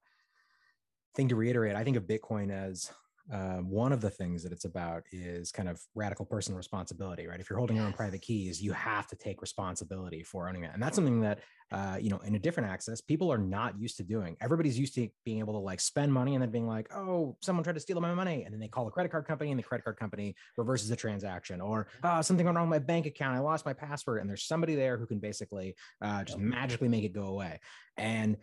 thing 1.15 1.29
to 1.29 1.37
reiterate. 1.37 1.77
I 1.77 1.85
think 1.85 1.97
of 1.97 2.05
bitcoin 2.05 2.51
as 2.51 2.91
um, 3.31 3.71
one 3.71 3.93
of 3.93 4.01
the 4.01 4.11
things 4.11 4.43
that 4.43 4.53
it's 4.53 4.65
about 4.65 5.05
is 5.13 5.53
kind 5.53 5.69
of 5.69 5.81
radical 5.95 6.25
personal 6.25 6.59
responsibility, 6.59 7.27
right? 7.27 7.39
If 7.39 7.49
you're 7.49 7.59
holding 7.59 7.77
your 7.77 7.87
own 7.87 7.93
private 7.93 8.21
keys, 8.21 8.61
you 8.61 8.73
have 8.73 9.07
to 9.09 9.17
take 9.17 9.41
responsibility 9.41 10.23
for 10.23 10.49
owning 10.49 10.65
it, 10.65 10.71
and 10.75 10.83
that's 10.83 10.97
something 10.97 11.21
that 11.21 11.41
uh, 11.71 11.97
you 12.01 12.11
know 12.11 12.19
in 12.19 12.35
a 12.35 12.39
different 12.39 12.69
access 12.69 13.01
people 13.01 13.33
are 13.33 13.39
not 13.39 13.79
used 13.79 13.97
to 13.99 14.03
doing. 14.03 14.37
Everybody's 14.41 14.79
used 14.79 14.95
to 14.97 15.09
being 15.25 15.39
able 15.39 15.55
to 15.55 15.61
like 15.61 15.81
spend 15.81 16.13
money 16.13 16.35
and 16.35 16.43
then 16.43 16.51
being 16.51 16.67
like, 16.67 16.89
oh, 16.95 17.37
someone 17.41 17.63
tried 17.63 17.75
to 17.75 17.81
steal 17.81 18.01
my 18.01 18.13
money, 18.13 18.43
and 18.43 18.53
then 18.53 18.61
they 18.61 18.69
call 18.69 18.89
a 18.89 18.91
credit 18.91 19.13
card 19.13 19.27
company, 19.27 19.51
and 19.51 19.59
the 19.59 19.63
credit 19.63 19.85
card 19.85 19.97
company 19.97 20.35
reverses 20.57 20.89
the 20.89 20.97
transaction, 20.97 21.61
or 21.61 21.87
oh, 22.03 22.23
something 22.23 22.45
went 22.45 22.57
wrong 22.57 22.69
with 22.69 22.81
my 22.81 22.85
bank 22.85 23.07
account, 23.07 23.37
I 23.37 23.41
lost 23.41 23.65
my 23.65 23.73
password, 23.73 24.21
and 24.21 24.29
there's 24.29 24.45
somebody 24.45 24.75
there 24.75 24.99
who 24.99 25.07
can 25.07 25.21
basically 25.21 25.77
uh, 26.03 26.25
just 26.25 26.39
magically 26.39 26.89
make 26.89 27.05
it 27.05 27.13
go 27.13 27.27
away. 27.27 27.61
And 27.97 28.37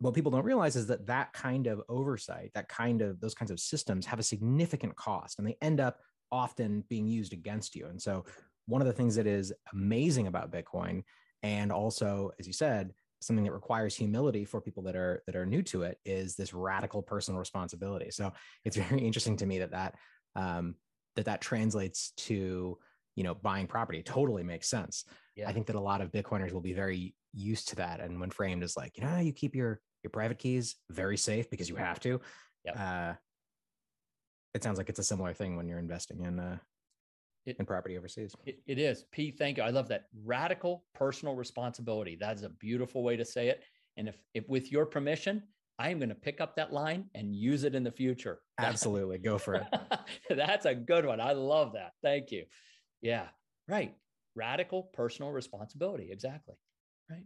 what 0.00 0.14
people 0.14 0.30
don't 0.30 0.44
realize 0.44 0.76
is 0.76 0.86
that 0.86 1.06
that 1.06 1.32
kind 1.32 1.66
of 1.66 1.82
oversight 1.88 2.50
that 2.54 2.68
kind 2.68 3.02
of 3.02 3.20
those 3.20 3.34
kinds 3.34 3.50
of 3.50 3.58
systems 3.58 4.06
have 4.06 4.18
a 4.18 4.22
significant 4.22 4.94
cost 4.96 5.38
and 5.38 5.46
they 5.46 5.56
end 5.60 5.80
up 5.80 5.98
often 6.30 6.84
being 6.88 7.06
used 7.06 7.32
against 7.32 7.74
you. 7.74 7.86
And 7.86 8.00
so 8.00 8.24
one 8.66 8.82
of 8.82 8.86
the 8.86 8.92
things 8.92 9.14
that 9.16 9.26
is 9.26 9.52
amazing 9.72 10.26
about 10.26 10.52
bitcoin 10.52 11.02
and 11.42 11.72
also 11.72 12.30
as 12.38 12.46
you 12.46 12.52
said 12.52 12.92
something 13.20 13.44
that 13.44 13.52
requires 13.52 13.96
humility 13.96 14.44
for 14.44 14.60
people 14.60 14.82
that 14.84 14.94
are 14.94 15.22
that 15.26 15.34
are 15.34 15.46
new 15.46 15.62
to 15.62 15.82
it 15.82 15.98
is 16.04 16.36
this 16.36 16.54
radical 16.54 17.02
personal 17.02 17.40
responsibility. 17.40 18.10
So 18.10 18.32
it's 18.64 18.76
very 18.88 19.00
interesting 19.00 19.36
to 19.38 19.46
me 19.46 19.58
that 19.58 19.72
that 19.72 19.94
um, 20.36 20.76
that 21.16 21.24
that 21.24 21.40
translates 21.40 22.12
to 22.18 22.78
you 23.16 23.24
know 23.24 23.34
buying 23.34 23.66
property. 23.66 23.98
It 23.98 24.06
totally 24.06 24.44
makes 24.44 24.68
sense. 24.68 25.04
Yeah. 25.34 25.48
i 25.48 25.52
think 25.52 25.66
that 25.68 25.76
a 25.76 25.80
lot 25.80 26.00
of 26.00 26.10
bitcoiners 26.10 26.50
will 26.52 26.60
be 26.60 26.74
very 26.74 27.14
used 27.32 27.68
to 27.68 27.76
that 27.76 28.00
and 28.00 28.18
when 28.18 28.30
framed 28.30 28.64
as 28.64 28.76
like 28.76 28.96
you 28.96 29.04
know 29.04 29.18
you 29.18 29.32
keep 29.32 29.54
your 29.54 29.80
your 30.08 30.20
private 30.20 30.38
keys 30.38 30.76
very 30.90 31.16
safe 31.16 31.50
because 31.50 31.68
you 31.68 31.76
have 31.76 32.00
to. 32.00 32.20
Uh, 32.76 33.14
it 34.54 34.62
sounds 34.62 34.78
like 34.78 34.88
it's 34.88 34.98
a 34.98 35.04
similar 35.04 35.32
thing 35.32 35.56
when 35.56 35.68
you're 35.68 35.78
investing 35.78 36.22
in 36.24 36.40
uh, 36.40 36.58
it, 37.46 37.56
in 37.58 37.66
property 37.66 37.96
overseas. 37.96 38.34
It, 38.44 38.60
it 38.66 38.78
is. 38.78 39.04
P, 39.12 39.30
thank 39.30 39.58
you. 39.58 39.62
I 39.62 39.70
love 39.70 39.88
that 39.88 40.06
radical 40.24 40.84
personal 40.94 41.34
responsibility. 41.34 42.16
That 42.16 42.36
is 42.36 42.42
a 42.42 42.48
beautiful 42.48 43.02
way 43.02 43.16
to 43.16 43.24
say 43.24 43.48
it. 43.48 43.62
And 43.96 44.08
if, 44.08 44.18
if 44.34 44.48
with 44.48 44.72
your 44.72 44.86
permission, 44.86 45.42
I 45.78 45.90
am 45.90 45.98
going 45.98 46.08
to 46.08 46.14
pick 46.14 46.40
up 46.40 46.56
that 46.56 46.72
line 46.72 47.04
and 47.14 47.34
use 47.34 47.64
it 47.64 47.74
in 47.74 47.84
the 47.84 47.90
future. 47.90 48.40
Absolutely. 48.58 49.18
Go 49.18 49.38
for 49.38 49.54
it. 49.54 49.66
That's 50.30 50.66
a 50.66 50.74
good 50.74 51.06
one. 51.06 51.20
I 51.20 51.32
love 51.32 51.72
that. 51.74 51.92
Thank 52.02 52.32
you. 52.32 52.44
Yeah. 53.00 53.26
Right. 53.66 53.94
Radical 54.34 54.90
personal 54.94 55.30
responsibility. 55.30 56.08
Exactly. 56.10 56.54
Right. 57.10 57.24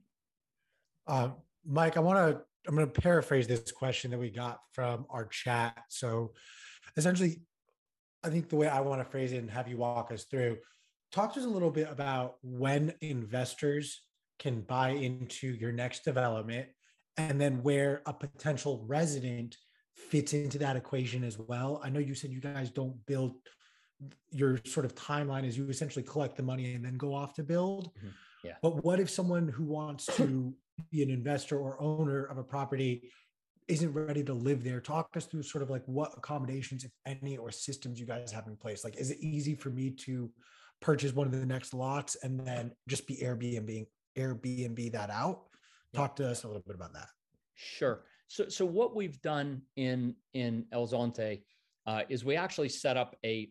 Uh, 1.06 1.30
Mike, 1.64 1.96
I 1.96 2.00
want 2.00 2.18
to 2.18 2.42
I'm 2.66 2.74
going 2.74 2.90
to 2.90 3.00
paraphrase 3.00 3.46
this 3.46 3.72
question 3.72 4.10
that 4.12 4.18
we 4.18 4.30
got 4.30 4.60
from 4.72 5.06
our 5.10 5.26
chat. 5.26 5.76
So 5.88 6.32
essentially, 6.96 7.42
I 8.24 8.28
think 8.30 8.48
the 8.48 8.56
way 8.56 8.68
I 8.68 8.80
want 8.80 9.02
to 9.02 9.10
phrase 9.10 9.32
it 9.32 9.38
and 9.38 9.50
have 9.50 9.68
you 9.68 9.76
walk 9.76 10.12
us 10.12 10.24
through, 10.24 10.58
talk 11.10 11.34
to 11.34 11.40
us 11.40 11.46
a 11.46 11.48
little 11.48 11.70
bit 11.70 11.88
about 11.90 12.36
when 12.42 12.94
investors 13.00 14.02
can 14.38 14.60
buy 14.62 14.90
into 14.90 15.48
your 15.48 15.72
next 15.72 16.04
development 16.04 16.68
and 17.16 17.40
then 17.40 17.62
where 17.62 18.02
a 18.06 18.12
potential 18.12 18.84
resident 18.86 19.56
fits 19.94 20.32
into 20.32 20.58
that 20.58 20.76
equation 20.76 21.24
as 21.24 21.38
well. 21.38 21.80
I 21.84 21.90
know 21.90 22.00
you 22.00 22.14
said 22.14 22.30
you 22.30 22.40
guys 22.40 22.70
don't 22.70 22.94
build 23.06 23.34
your 24.30 24.58
sort 24.64 24.86
of 24.86 24.94
timeline 24.94 25.46
is 25.46 25.56
you 25.56 25.68
essentially 25.68 26.02
collect 26.02 26.36
the 26.36 26.42
money 26.42 26.74
and 26.74 26.84
then 26.84 26.96
go 26.96 27.14
off 27.14 27.34
to 27.34 27.42
build. 27.42 27.90
Mm-hmm. 27.98 28.08
Yeah. 28.44 28.54
But 28.62 28.84
what 28.84 28.98
if 28.98 29.08
someone 29.08 29.48
who 29.48 29.64
wants 29.64 30.06
to 30.16 30.54
be 30.90 31.02
an 31.02 31.10
investor 31.10 31.58
or 31.58 31.80
owner 31.80 32.24
of 32.24 32.38
a 32.38 32.44
property 32.44 33.10
isn't 33.68 33.92
ready 33.92 34.24
to 34.24 34.32
live 34.32 34.64
there? 34.64 34.80
Talk 34.80 35.08
us 35.16 35.26
through 35.26 35.44
sort 35.44 35.62
of 35.62 35.70
like 35.70 35.82
what 35.86 36.12
accommodations, 36.16 36.84
if 36.84 36.90
any, 37.06 37.36
or 37.36 37.50
systems 37.50 37.98
you 38.00 38.06
guys 38.06 38.32
have 38.32 38.46
in 38.46 38.56
place. 38.56 38.84
Like, 38.84 38.96
is 38.96 39.10
it 39.10 39.18
easy 39.20 39.54
for 39.54 39.70
me 39.70 39.90
to 39.90 40.30
purchase 40.80 41.12
one 41.14 41.26
of 41.26 41.32
the 41.32 41.46
next 41.46 41.72
lots 41.72 42.16
and 42.22 42.40
then 42.40 42.72
just 42.88 43.06
be 43.06 43.16
Airbnb 43.16 43.86
Airbnb 44.18 44.92
that 44.92 45.10
out? 45.10 45.44
Talk 45.94 46.16
to 46.16 46.28
us 46.28 46.44
a 46.44 46.48
little 46.48 46.62
bit 46.66 46.74
about 46.74 46.92
that. 46.94 47.08
Sure. 47.54 48.04
So, 48.28 48.48
so 48.48 48.64
what 48.64 48.96
we've 48.96 49.20
done 49.22 49.62
in 49.76 50.16
in 50.34 50.66
El 50.72 50.88
Zonte 50.88 51.42
uh, 51.86 52.02
is 52.08 52.24
we 52.24 52.36
actually 52.36 52.70
set 52.70 52.96
up 52.96 53.16
a 53.24 53.50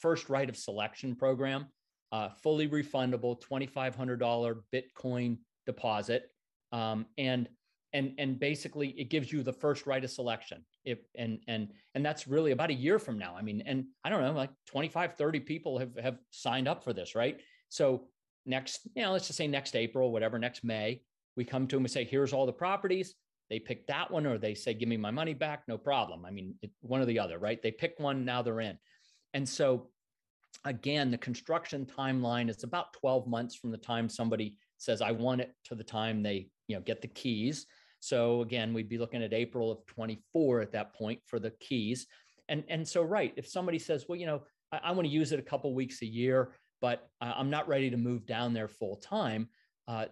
first 0.00 0.28
right 0.28 0.48
of 0.48 0.56
selection 0.56 1.14
program, 1.14 1.66
uh, 2.12 2.30
fully 2.42 2.68
refundable, 2.68 3.40
twenty 3.40 3.66
five 3.66 3.94
hundred 3.94 4.20
dollar 4.20 4.64
Bitcoin 4.74 5.38
deposit, 5.66 6.31
um, 6.72 7.06
and 7.18 7.48
and 7.92 8.14
and 8.18 8.40
basically 8.40 8.88
it 8.90 9.10
gives 9.10 9.32
you 9.32 9.42
the 9.42 9.52
first 9.52 9.86
right 9.86 10.02
of 10.02 10.10
selection. 10.10 10.64
If 10.84 10.98
and 11.16 11.38
and 11.46 11.68
and 11.94 12.04
that's 12.04 12.26
really 12.26 12.52
about 12.52 12.70
a 12.70 12.74
year 12.74 12.98
from 12.98 13.18
now. 13.18 13.34
I 13.36 13.42
mean, 13.42 13.62
and 13.66 13.84
I 14.04 14.08
don't 14.08 14.22
know, 14.22 14.32
like 14.32 14.50
25, 14.66 15.14
30 15.14 15.40
people 15.40 15.78
have 15.78 15.96
have 16.02 16.18
signed 16.30 16.68
up 16.68 16.82
for 16.82 16.92
this, 16.92 17.14
right? 17.14 17.38
So 17.68 18.08
next, 18.46 18.88
you 18.94 19.02
know, 19.02 19.12
let's 19.12 19.26
just 19.26 19.36
say 19.36 19.46
next 19.46 19.76
April, 19.76 20.10
whatever, 20.10 20.38
next 20.38 20.64
May, 20.64 21.02
we 21.36 21.44
come 21.44 21.66
to 21.68 21.76
them 21.76 21.84
and 21.84 21.90
say, 21.90 22.04
here's 22.04 22.32
all 22.32 22.46
the 22.46 22.52
properties 22.52 23.14
they 23.52 23.58
pick 23.58 23.86
that 23.86 24.10
one 24.10 24.24
or 24.24 24.38
they 24.38 24.54
say, 24.54 24.72
give 24.72 24.88
me 24.88 24.96
my 24.96 25.10
money 25.10 25.34
back, 25.34 25.64
no 25.68 25.76
problem. 25.76 26.24
I 26.24 26.30
mean, 26.30 26.54
it, 26.62 26.70
one 26.80 27.02
or 27.02 27.04
the 27.04 27.18
other, 27.18 27.38
right? 27.38 27.62
They 27.62 27.70
pick 27.70 27.92
one, 27.98 28.24
now 28.24 28.40
they're 28.40 28.62
in. 28.62 28.78
And 29.34 29.46
so, 29.46 29.90
again, 30.64 31.10
the 31.10 31.18
construction 31.18 31.84
timeline 31.84 32.48
is 32.48 32.64
about 32.64 32.94
12 32.94 33.26
months 33.26 33.54
from 33.54 33.70
the 33.70 33.76
time 33.76 34.08
somebody 34.08 34.56
says, 34.82 35.00
I 35.00 35.12
want 35.12 35.40
it 35.40 35.54
to 35.64 35.74
the 35.74 35.84
time 35.84 36.22
they, 36.22 36.48
you 36.68 36.76
know, 36.76 36.82
get 36.82 37.02
the 37.02 37.08
keys. 37.08 37.66
So 38.00 38.42
again, 38.42 38.74
we'd 38.74 38.88
be 38.88 38.98
looking 38.98 39.22
at 39.22 39.32
April 39.32 39.70
of 39.70 39.86
24 39.86 40.60
at 40.60 40.72
that 40.72 40.94
point 40.94 41.20
for 41.26 41.38
the 41.38 41.52
keys. 41.60 42.06
And, 42.48 42.64
and 42.68 42.86
so, 42.86 43.02
right, 43.02 43.32
if 43.36 43.46
somebody 43.46 43.78
says, 43.78 44.06
well, 44.08 44.18
you 44.18 44.26
know, 44.26 44.42
I, 44.72 44.80
I 44.84 44.90
want 44.92 45.06
to 45.06 45.12
use 45.12 45.32
it 45.32 45.38
a 45.38 45.42
couple 45.42 45.74
weeks 45.74 46.02
a 46.02 46.06
year, 46.06 46.54
but 46.80 47.08
I'm 47.20 47.48
not 47.48 47.68
ready 47.68 47.90
to 47.90 47.96
move 47.96 48.26
down 48.26 48.52
there 48.52 48.66
full 48.66 48.96
time. 48.96 49.48
Uh, 49.86 50.06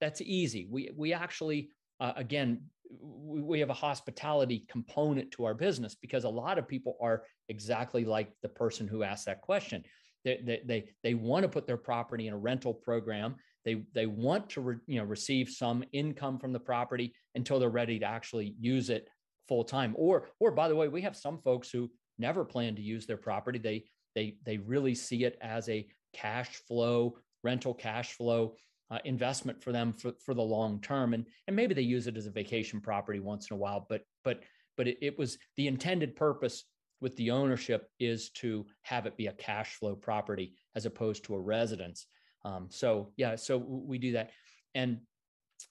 that's 0.00 0.20
easy. 0.20 0.66
We 0.70 0.90
we 0.96 1.12
actually 1.12 1.70
uh, 2.00 2.12
again, 2.16 2.62
we, 3.00 3.40
we 3.40 3.60
have 3.60 3.70
a 3.70 3.74
hospitality 3.74 4.64
component 4.68 5.30
to 5.32 5.44
our 5.44 5.54
business 5.54 5.94
because 5.94 6.24
a 6.24 6.28
lot 6.28 6.58
of 6.58 6.68
people 6.68 6.96
are 7.00 7.24
exactly 7.48 8.04
like 8.04 8.30
the 8.42 8.48
person 8.48 8.86
who 8.86 9.02
asked 9.02 9.26
that 9.26 9.40
question. 9.40 9.82
They, 10.24 10.40
they, 10.44 10.60
they, 10.64 10.90
they 11.02 11.14
want 11.14 11.42
to 11.42 11.48
put 11.48 11.66
their 11.66 11.76
property 11.76 12.28
in 12.28 12.34
a 12.34 12.38
rental 12.38 12.74
program. 12.74 13.36
They, 13.64 13.82
they 13.94 14.06
want 14.06 14.50
to 14.50 14.60
re, 14.60 14.76
you 14.86 14.98
know, 14.98 15.04
receive 15.04 15.48
some 15.48 15.84
income 15.92 16.38
from 16.38 16.52
the 16.52 16.60
property 16.60 17.14
until 17.34 17.58
they're 17.58 17.68
ready 17.68 17.98
to 17.98 18.06
actually 18.06 18.54
use 18.58 18.90
it 18.90 19.08
full 19.48 19.64
time. 19.64 19.94
Or, 19.96 20.28
or 20.40 20.52
by 20.52 20.68
the 20.68 20.76
way, 20.76 20.88
we 20.88 21.02
have 21.02 21.16
some 21.16 21.38
folks 21.38 21.70
who 21.70 21.90
never 22.18 22.44
plan 22.44 22.76
to 22.76 22.82
use 22.82 23.06
their 23.06 23.16
property. 23.16 23.58
They, 23.58 23.84
they, 24.14 24.36
they 24.44 24.58
really 24.58 24.94
see 24.94 25.24
it 25.24 25.38
as 25.40 25.68
a 25.68 25.86
cash 26.12 26.56
flow, 26.66 27.18
rental 27.42 27.74
cash 27.74 28.14
flow 28.14 28.54
uh, 28.90 28.98
investment 29.04 29.62
for 29.62 29.72
them 29.72 29.92
for, 29.92 30.12
for 30.24 30.34
the 30.34 30.42
long 30.42 30.80
term 30.80 31.14
and 31.14 31.26
and 31.46 31.54
maybe 31.54 31.74
they 31.74 31.82
use 31.82 32.06
it 32.06 32.16
as 32.16 32.26
a 32.26 32.30
vacation 32.30 32.80
property 32.80 33.20
once 33.20 33.50
in 33.50 33.54
a 33.54 33.58
while 33.58 33.86
but 33.88 34.02
but 34.24 34.42
but 34.76 34.88
it, 34.88 34.96
it 35.02 35.18
was 35.18 35.38
the 35.56 35.66
intended 35.66 36.16
purpose 36.16 36.64
with 37.00 37.14
the 37.16 37.30
ownership 37.30 37.88
is 38.00 38.30
to 38.30 38.66
have 38.82 39.06
it 39.06 39.16
be 39.16 39.26
a 39.26 39.32
cash 39.32 39.74
flow 39.74 39.94
property 39.94 40.54
as 40.74 40.86
opposed 40.86 41.24
to 41.24 41.34
a 41.34 41.40
residence 41.40 42.06
um, 42.44 42.66
so 42.70 43.12
yeah 43.16 43.36
so 43.36 43.58
we 43.58 43.98
do 43.98 44.12
that 44.12 44.30
and 44.74 44.98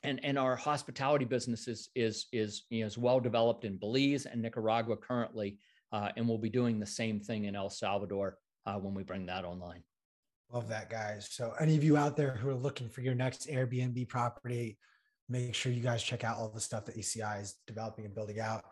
and 0.03 0.20
and 0.24 0.38
our 0.38 0.55
hospitality 0.55 1.26
business 1.26 1.68
is 1.68 1.89
is 1.95 2.26
is 2.32 2.63
you 2.70 2.82
know 2.82 2.88
is 2.88 2.97
well 2.97 3.20
developed 3.20 3.63
in 3.65 3.78
Belize 3.78 4.26
and 4.26 4.41
Nicaragua 4.41 4.97
currently, 4.97 5.57
uh, 5.91 6.09
and 6.15 6.28
we'll 6.28 6.38
be 6.38 6.49
doing 6.49 6.80
the 6.80 6.86
same 6.86 7.20
thing 7.20 7.45
in 7.45 7.55
El 7.55 7.70
Salvador 7.70 8.38
uh, 8.65 8.76
when 8.76 8.93
we 8.93 9.03
bring 9.03 9.26
that 9.28 9.45
online. 9.45 9.84
Love 10.51 10.70
that, 10.70 10.89
guys. 10.89 11.28
So, 11.32 11.53
any 11.59 11.76
of 11.76 11.84
you 11.84 11.97
out 11.97 12.15
there 12.15 12.32
who 12.32 12.49
are 12.49 12.55
looking 12.55 12.89
for 12.89 13.01
your 13.01 13.15
next 13.15 13.47
Airbnb 13.49 14.07
property, 14.07 14.78
make 15.28 15.55
sure 15.55 15.72
you 15.72 15.84
guys 15.84 16.03
check 16.03 16.24
out 16.24 16.38
all 16.38 16.49
the 16.49 16.61
stuff 16.61 16.86
that 16.86 16.97
ECI 16.97 17.41
is 17.41 17.55
developing 17.65 18.05
and 18.05 18.15
building 18.15 18.39
out. 18.39 18.63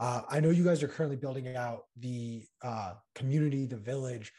Uh, 0.00 0.22
I 0.28 0.40
know 0.40 0.50
you 0.50 0.64
guys 0.64 0.82
are 0.82 0.88
currently 0.88 1.16
building 1.16 1.56
out 1.56 1.82
the 1.98 2.44
uh, 2.62 2.94
community, 3.14 3.66
the 3.66 3.76
village. 3.76 4.32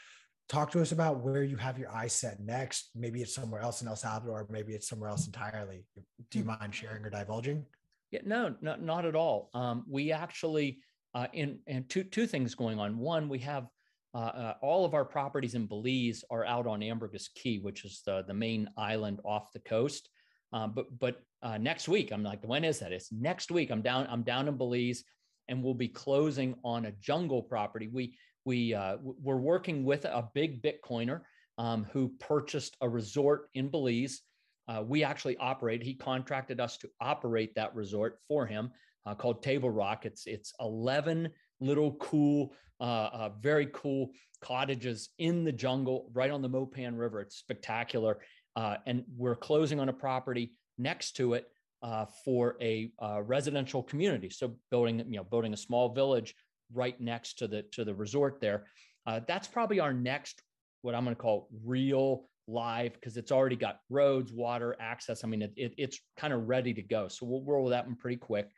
Talk 0.50 0.72
to 0.72 0.82
us 0.82 0.91
about 0.91 1.20
where 1.20 1.43
you 1.43 1.58
have 1.58 1.78
your 1.78 1.91
eyes 1.91 2.12
set 2.12 2.39
next. 2.39 2.89
Maybe 2.95 3.22
it's 3.22 3.36
somewhere 3.36 3.62
else 3.62 3.84
in 3.84 3.88
El 3.88 3.95
Salvador, 3.95 4.47
maybe 4.50 4.74
it's 4.74 4.88
somewhere 4.88 5.10
else 5.10 5.28
entirely. 5.28 5.86
Do 6.32 6.39
you 6.39 6.43
hmm. 6.43 6.56
mind 6.60 6.74
sharing 6.74 7.06
or 7.06 7.12
divulging? 7.12 7.66
Yeah, 8.12 8.22
no, 8.26 8.56
no 8.60 8.76
not 8.76 9.06
at 9.06 9.16
all. 9.16 9.52
Um, 9.54 9.86
we 9.88 10.12
actually, 10.12 10.80
uh, 11.14 11.28
in 11.34 11.60
and 11.68 11.88
two 11.88 12.04
two 12.04 12.26
things 12.26 12.56
going 12.56 12.80
on. 12.80 12.97
One, 12.97 13.30
we 13.30 13.38
have 13.39 13.68
uh, 14.16 14.18
uh, 14.18 14.54
all 14.64 14.86
of 14.86 14.95
our 14.95 15.06
properties 15.06 15.54
in 15.54 15.68
Belize 15.68 16.24
are 16.32 16.45
out 16.45 16.66
on 16.66 16.82
Ambergris 16.82 17.30
Caye, 17.36 17.60
which 17.60 17.86
is 17.86 18.02
the, 18.06 18.24
the 18.28 18.34
main 18.34 18.68
island 18.76 19.20
off 19.24 19.54
the 19.54 19.60
coast. 19.60 20.10
Uh, 20.52 20.66
but 20.66 20.86
but 20.97 21.22
uh, 21.43 21.60
next 21.60 21.88
week, 21.88 22.12
I'm 22.12 22.24
like, 22.24 22.43
when 22.43 22.64
is 22.64 22.80
that? 22.80 22.91
It's 22.91 23.12
next 23.12 23.52
week. 23.52 23.70
I'm 23.70 23.84
down. 23.84 24.08
I'm 24.10 24.24
down 24.24 24.47
in 24.47 24.58
Belize, 24.58 25.04
and 25.47 25.64
we'll 25.64 25.76
be 25.76 25.88
closing 25.88 26.56
on 26.64 26.86
a 26.86 26.91
jungle 26.93 27.43
property. 27.43 27.88
We 27.88 28.18
we 28.46 28.74
uh, 28.74 28.98
we're 29.02 29.38
working 29.38 29.84
with 29.84 30.06
a 30.06 30.30
big 30.34 30.62
Bitcoiner 30.62 31.22
um, 31.58 31.86
who 31.92 32.10
purchased 32.20 32.78
a 32.82 32.90
resort 32.90 33.50
in 33.54 33.70
Belize. 33.70 34.22
Uh, 34.68 34.84
we 34.86 35.04
actually 35.04 35.36
operate. 35.38 35.82
He 35.82 35.96
contracted 35.96 36.60
us 36.60 36.78
to 36.78 36.90
operate 37.02 37.56
that 37.56 37.74
resort 37.76 38.20
for 38.28 38.46
him, 38.46 38.72
called 39.18 39.42
Table 39.42 39.70
Rock. 39.70 40.06
It's 40.06 40.28
it's 40.28 40.54
11 40.60 41.30
little 41.60 41.94
cool, 41.96 42.54
uh, 42.80 43.10
uh, 43.12 43.30
very 43.42 43.68
cool 43.74 44.12
cottages 44.42 45.10
in 45.18 45.44
the 45.44 45.52
jungle 45.52 46.10
right 46.14 46.32
on 46.32 46.42
the 46.42 46.50
Mopan 46.50 46.98
River. 46.98 47.22
It's 47.22 47.36
spectacular. 47.36 48.20
Uh, 48.56 48.78
and 48.86 49.03
we're 49.18 49.36
closing 49.36 49.80
on 49.80 49.90
a 49.90 49.94
property 49.94 50.53
next 50.78 51.16
to 51.18 51.34
it 51.34 51.48
uh, 51.82 52.06
for 52.26 52.57
a 52.61 52.91
uh, 53.02 53.22
residential 53.22 53.84
community. 53.84 54.30
So 54.30 54.56
building, 54.72 54.99
you 54.99 55.18
know, 55.18 55.24
building 55.24 55.53
a 55.53 55.57
small 55.57 55.94
village 55.94 56.36
right 56.74 57.00
next 57.00 57.40
to 57.40 57.48
the 57.48 57.64
to 57.74 57.84
the 57.84 57.94
resort 57.94 58.40
there. 58.40 58.66
Uh, 59.06 59.22
that's 59.28 59.48
probably 59.48 59.80
our 59.80 59.94
next, 59.94 60.41
what 60.82 60.94
I'm 60.94 61.04
going 61.04 61.16
to 61.16 61.22
call 61.22 61.50
real 61.66 62.30
live 62.48 62.94
because 62.94 63.18
it's 63.18 63.32
already 63.32 63.56
got 63.56 63.80
roads, 63.90 64.32
water, 64.32 64.76
access. 64.80 65.24
I 65.24 65.28
mean, 65.28 65.41
it, 65.41 65.54
it, 65.56 65.74
it's 65.78 66.00
kind 66.18 66.34
of 66.34 66.48
ready 66.48 66.74
to 66.74 66.82
go. 66.82 67.08
So 67.08 67.26
we'll 67.26 67.44
roll 67.44 67.70
that 67.70 67.86
one 67.86 67.96
pretty 67.96 68.18
quick. 68.18 68.50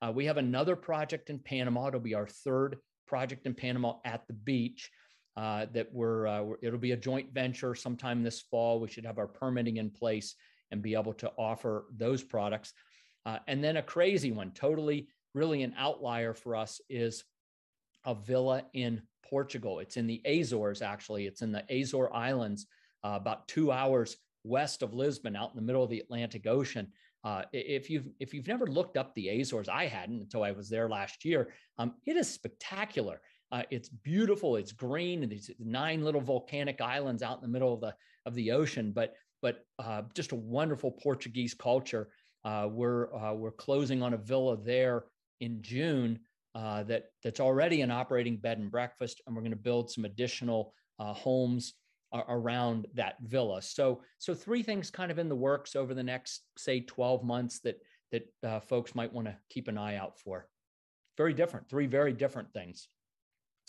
Uh, 0.00 0.12
we 0.14 0.26
have 0.26 0.36
another 0.36 0.76
project 0.76 1.30
in 1.30 1.38
Panama. 1.38 1.88
It'll 1.88 2.00
be 2.00 2.14
our 2.14 2.28
third 2.28 2.78
project 3.06 3.46
in 3.46 3.54
Panama 3.54 3.94
at 4.04 4.26
the 4.28 4.34
beach. 4.34 4.90
Uh, 5.36 5.66
that 5.72 5.86
we're, 5.92 6.26
uh, 6.26 6.42
we're, 6.42 6.56
it'll 6.62 6.80
be 6.80 6.92
a 6.92 6.96
joint 6.96 7.32
venture 7.32 7.72
sometime 7.72 8.24
this 8.24 8.40
fall. 8.40 8.80
We 8.80 8.88
should 8.88 9.06
have 9.06 9.18
our 9.18 9.28
permitting 9.28 9.76
in 9.76 9.88
place 9.88 10.34
and 10.72 10.82
be 10.82 10.94
able 10.94 11.12
to 11.14 11.30
offer 11.38 11.86
those 11.96 12.24
products. 12.24 12.72
Uh, 13.24 13.38
and 13.46 13.62
then 13.62 13.76
a 13.76 13.82
crazy 13.82 14.32
one, 14.32 14.50
totally 14.50 15.08
really 15.34 15.62
an 15.62 15.74
outlier 15.78 16.34
for 16.34 16.56
us, 16.56 16.80
is 16.90 17.22
a 18.08 18.14
villa 18.14 18.64
in 18.72 19.02
Portugal. 19.22 19.78
It's 19.78 19.98
in 19.98 20.06
the 20.06 20.20
Azores, 20.24 20.82
actually. 20.82 21.26
It's 21.26 21.42
in 21.42 21.52
the 21.52 21.62
Azore 21.70 22.10
Islands, 22.12 22.66
uh, 23.04 23.12
about 23.14 23.46
two 23.46 23.70
hours 23.70 24.16
west 24.44 24.82
of 24.82 24.94
Lisbon, 24.94 25.36
out 25.36 25.50
in 25.50 25.56
the 25.56 25.62
middle 25.62 25.84
of 25.84 25.90
the 25.90 26.00
Atlantic 26.00 26.46
Ocean. 26.46 26.88
Uh, 27.22 27.42
if 27.52 27.90
you've 27.90 28.08
if 28.18 28.32
you've 28.32 28.46
never 28.48 28.66
looked 28.66 28.96
up 28.96 29.14
the 29.14 29.28
Azores, 29.28 29.68
I 29.68 29.86
hadn't 29.86 30.22
until 30.22 30.42
I 30.42 30.52
was 30.52 30.70
there 30.70 30.88
last 30.88 31.24
year. 31.24 31.52
Um, 31.76 31.94
it 32.06 32.16
is 32.16 32.28
spectacular. 32.28 33.20
Uh, 33.52 33.62
it's 33.70 33.90
beautiful. 33.90 34.56
It's 34.56 34.72
green, 34.72 35.22
and 35.22 35.30
these 35.30 35.50
nine 35.58 36.02
little 36.02 36.20
volcanic 36.20 36.80
islands 36.80 37.22
out 37.22 37.36
in 37.36 37.42
the 37.42 37.48
middle 37.48 37.74
of 37.74 37.80
the 37.80 37.94
of 38.24 38.34
the 38.34 38.52
ocean. 38.52 38.92
But 38.92 39.14
but 39.42 39.66
uh, 39.78 40.02
just 40.14 40.32
a 40.32 40.36
wonderful 40.36 40.92
Portuguese 40.92 41.54
culture. 41.54 42.08
Uh, 42.44 42.68
we're 42.70 43.14
uh, 43.14 43.34
we're 43.34 43.52
closing 43.52 44.02
on 44.02 44.14
a 44.14 44.18
villa 44.18 44.56
there 44.56 45.04
in 45.40 45.60
June 45.60 46.20
uh, 46.54 46.82
that 46.84 47.06
that's 47.22 47.40
already 47.40 47.82
an 47.82 47.90
operating 47.90 48.36
bed 48.36 48.58
and 48.58 48.70
breakfast, 48.70 49.20
and 49.26 49.34
we're 49.34 49.42
going 49.42 49.50
to 49.52 49.56
build 49.56 49.90
some 49.90 50.04
additional 50.04 50.74
uh, 50.98 51.12
homes 51.12 51.74
around 52.28 52.86
that 52.94 53.16
villa. 53.22 53.60
So, 53.60 54.00
so 54.18 54.34
three 54.34 54.62
things 54.62 54.90
kind 54.90 55.10
of 55.10 55.18
in 55.18 55.28
the 55.28 55.36
works 55.36 55.76
over 55.76 55.92
the 55.92 56.02
next, 56.02 56.42
say, 56.56 56.80
12 56.80 57.22
months 57.22 57.60
that 57.60 57.80
that 58.10 58.26
uh, 58.42 58.60
folks 58.60 58.94
might 58.94 59.12
want 59.12 59.26
to 59.26 59.36
keep 59.50 59.68
an 59.68 59.76
eye 59.76 59.96
out 59.96 60.18
for. 60.18 60.48
Very 61.18 61.34
different, 61.34 61.68
three 61.68 61.86
very 61.86 62.12
different 62.12 62.52
things. 62.52 62.88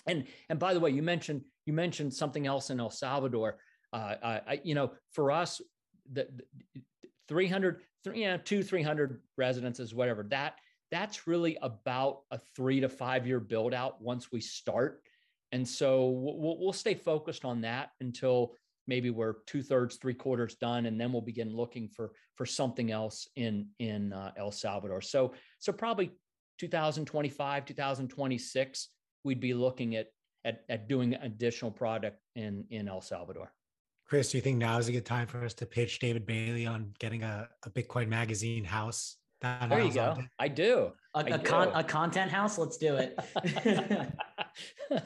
And 0.07 0.25
and 0.49 0.57
by 0.57 0.73
the 0.73 0.79
way, 0.79 0.91
you 0.91 1.03
mentioned 1.03 1.41
you 1.65 1.73
mentioned 1.73 2.13
something 2.13 2.47
else 2.47 2.69
in 2.69 2.79
El 2.79 2.89
Salvador. 2.89 3.57
Uh, 3.91 4.15
I, 4.23 4.61
you 4.63 4.75
know, 4.75 4.91
for 5.11 5.31
us, 5.31 5.59
the, 6.11 6.27
the 6.35 6.79
300, 7.27 7.81
three, 8.03 8.21
yeah, 8.21 8.37
two, 8.37 8.63
300 8.63 9.21
residences, 9.37 9.93
whatever 9.93 10.23
that 10.29 10.55
that's 10.91 11.27
really 11.27 11.57
about 11.61 12.21
a 12.31 12.39
three 12.55 12.79
to 12.79 12.89
five 12.89 13.27
year 13.27 13.39
build 13.39 13.73
out 13.73 14.01
once 14.01 14.31
we 14.31 14.41
start. 14.41 15.01
And 15.51 15.67
so 15.67 16.09
we'll, 16.09 16.57
we'll 16.59 16.73
stay 16.73 16.93
focused 16.93 17.45
on 17.45 17.61
that 17.61 17.91
until 18.01 18.53
maybe 18.87 19.09
we're 19.09 19.35
two 19.45 19.61
thirds, 19.61 19.95
three 19.95 20.13
quarters 20.13 20.55
done, 20.55 20.85
and 20.85 20.99
then 20.99 21.11
we'll 21.11 21.21
begin 21.21 21.55
looking 21.55 21.87
for 21.87 22.11
for 22.35 22.45
something 22.45 22.91
else 22.91 23.27
in 23.35 23.67
in 23.79 24.13
uh, 24.13 24.31
El 24.37 24.51
Salvador. 24.51 25.01
So 25.01 25.33
so 25.59 25.71
probably 25.71 26.11
2025, 26.57 27.65
2026, 27.65 28.89
we'd 29.23 29.39
be 29.39 29.53
looking 29.53 29.95
at 29.95 30.07
at, 30.45 30.61
at 30.69 30.87
doing 30.87 31.13
additional 31.15 31.71
product 31.71 32.19
in 32.35 32.65
in 32.69 32.87
El 32.87 33.01
Salvador. 33.01 33.53
Chris, 34.05 34.31
do 34.31 34.37
you 34.37 34.41
think 34.41 34.57
now 34.57 34.79
is 34.79 34.87
a 34.87 34.91
good 34.91 35.05
time 35.05 35.27
for 35.27 35.45
us 35.45 35.53
to 35.53 35.67
pitch 35.67 35.99
David 35.99 36.25
Bailey 36.25 36.65
on 36.65 36.95
getting 36.97 37.21
a, 37.21 37.47
a 37.63 37.69
Bitcoin 37.69 38.07
magazine 38.07 38.63
house? 38.63 39.17
There 39.41 39.81
you 39.81 39.93
go. 39.93 40.17
I 40.37 40.47
do. 40.47 40.91
A, 41.15 41.19
I 41.19 41.21
a, 41.21 41.37
do. 41.37 41.43
Con, 41.43 41.71
a 41.73 41.83
content 41.83 42.31
house. 42.31 42.57
Let's 42.57 42.77
do 42.77 42.95
it. 42.95 43.17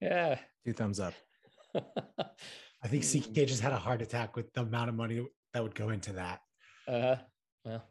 yeah. 0.00 0.38
Two 0.64 0.72
thumbs 0.72 1.00
up. 1.00 1.14
I 1.74 2.88
think 2.88 3.04
CK 3.04 3.46
just 3.46 3.60
had 3.60 3.72
a 3.72 3.78
heart 3.78 4.00
attack 4.02 4.36
with 4.36 4.52
the 4.54 4.62
amount 4.62 4.88
of 4.88 4.94
money 4.94 5.26
that 5.52 5.62
would 5.62 5.74
go 5.74 5.90
into 5.90 6.12
that. 6.14 6.40
Uh, 6.86 7.16
well. 7.64 7.84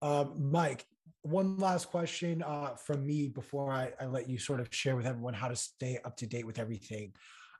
Um, 0.00 0.50
Mike, 0.50 0.84
one 1.22 1.58
last 1.58 1.88
question 1.88 2.42
uh, 2.42 2.74
from 2.76 3.06
me 3.06 3.28
before 3.28 3.70
I, 3.70 3.92
I, 4.00 4.06
let 4.06 4.28
you 4.28 4.38
sort 4.38 4.60
of 4.60 4.68
share 4.70 4.96
with 4.96 5.06
everyone 5.06 5.34
how 5.34 5.48
to 5.48 5.56
stay 5.56 5.98
up 6.04 6.16
to 6.18 6.26
date 6.26 6.46
with 6.46 6.58
everything. 6.58 7.12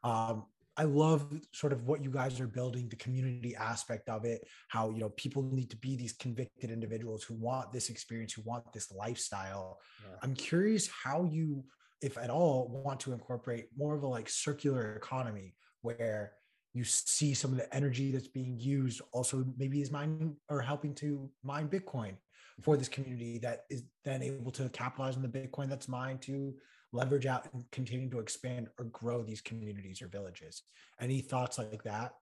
Um, 0.02 0.46
I 0.78 0.84
love 0.84 1.26
sort 1.52 1.72
of 1.72 1.88
what 1.88 2.04
you 2.04 2.10
guys 2.10 2.40
are 2.40 2.46
building, 2.46 2.88
the 2.88 2.96
community 2.96 3.56
aspect 3.56 4.08
of 4.08 4.24
it, 4.24 4.46
how, 4.68 4.90
you 4.90 5.00
know, 5.00 5.08
people 5.10 5.42
need 5.42 5.70
to 5.70 5.76
be 5.76 5.96
these 5.96 6.12
convicted 6.12 6.70
individuals 6.70 7.24
who 7.24 7.34
want 7.34 7.72
this 7.72 7.90
experience, 7.90 8.32
who 8.32 8.42
want 8.42 8.72
this 8.72 8.92
lifestyle. 8.92 9.80
Yeah. 10.04 10.16
I'm 10.22 10.34
curious 10.34 10.88
how 10.88 11.24
you, 11.24 11.64
if 12.00 12.16
at 12.16 12.30
all, 12.30 12.82
want 12.84 13.00
to 13.00 13.12
incorporate 13.12 13.66
more 13.76 13.96
of 13.96 14.04
a 14.04 14.06
like 14.06 14.28
circular 14.28 14.94
economy 14.94 15.56
where 15.82 16.32
you 16.74 16.84
see 16.84 17.34
some 17.34 17.50
of 17.50 17.56
the 17.56 17.74
energy 17.74 18.12
that's 18.12 18.28
being 18.28 18.56
used 18.60 19.00
also 19.12 19.44
maybe 19.56 19.82
is 19.82 19.90
mining 19.90 20.36
or 20.48 20.60
helping 20.60 20.94
to 20.94 21.28
mine 21.42 21.68
Bitcoin 21.68 22.14
for 22.62 22.74
mm-hmm. 22.74 22.78
this 22.78 22.88
community 22.88 23.38
that 23.38 23.62
is 23.68 23.82
then 24.04 24.22
able 24.22 24.52
to 24.52 24.68
capitalize 24.68 25.16
on 25.16 25.22
the 25.22 25.28
Bitcoin 25.28 25.68
that's 25.68 25.88
mined 25.88 26.22
to 26.22 26.54
leverage 26.92 27.26
out 27.26 27.46
and 27.52 27.64
continue 27.70 28.08
to 28.10 28.18
expand 28.18 28.68
or 28.78 28.86
grow 28.86 29.22
these 29.22 29.40
communities 29.40 30.00
or 30.00 30.08
villages. 30.08 30.62
Any 31.00 31.20
thoughts 31.20 31.58
like 31.58 31.82
that? 31.82 32.14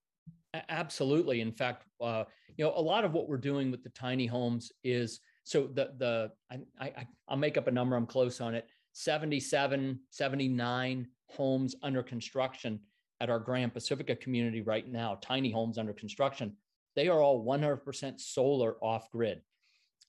Absolutely. 0.69 1.41
In 1.41 1.53
fact, 1.53 1.85
uh, 2.01 2.25
you 2.57 2.65
know, 2.65 2.73
a 2.75 2.81
lot 2.81 3.05
of 3.05 3.13
what 3.13 3.29
we're 3.29 3.37
doing 3.37 3.71
with 3.71 3.83
the 3.83 3.91
tiny 3.91 4.27
homes 4.27 4.73
is 4.83 5.21
so 5.45 5.69
the 5.73 5.93
the 5.99 6.33
I, 6.51 6.61
I 6.81 7.07
I'll 7.29 7.37
make 7.37 7.57
up 7.57 7.69
a 7.69 7.71
number. 7.71 7.97
I'm 7.97 8.07
close 8.07 8.41
on 8.41 8.55
it. 8.55 8.67
77, 8.95 10.01
79 10.11 11.07
homes 11.29 11.77
under 11.83 12.03
construction 12.03 12.81
at 13.21 13.31
our 13.31 13.39
Gran 13.39 13.71
Pacifica 13.71 14.17
community 14.17 14.63
right 14.63 14.91
now, 14.91 15.19
tiny 15.21 15.51
homes 15.51 15.79
under 15.79 15.93
construction, 15.93 16.57
they 16.95 17.09
are 17.09 17.21
all 17.21 17.45
100% 17.45 18.21
solar 18.21 18.77
off 18.83 19.11
grid. 19.11 19.43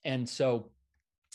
And 0.04 0.28
so 0.28 0.70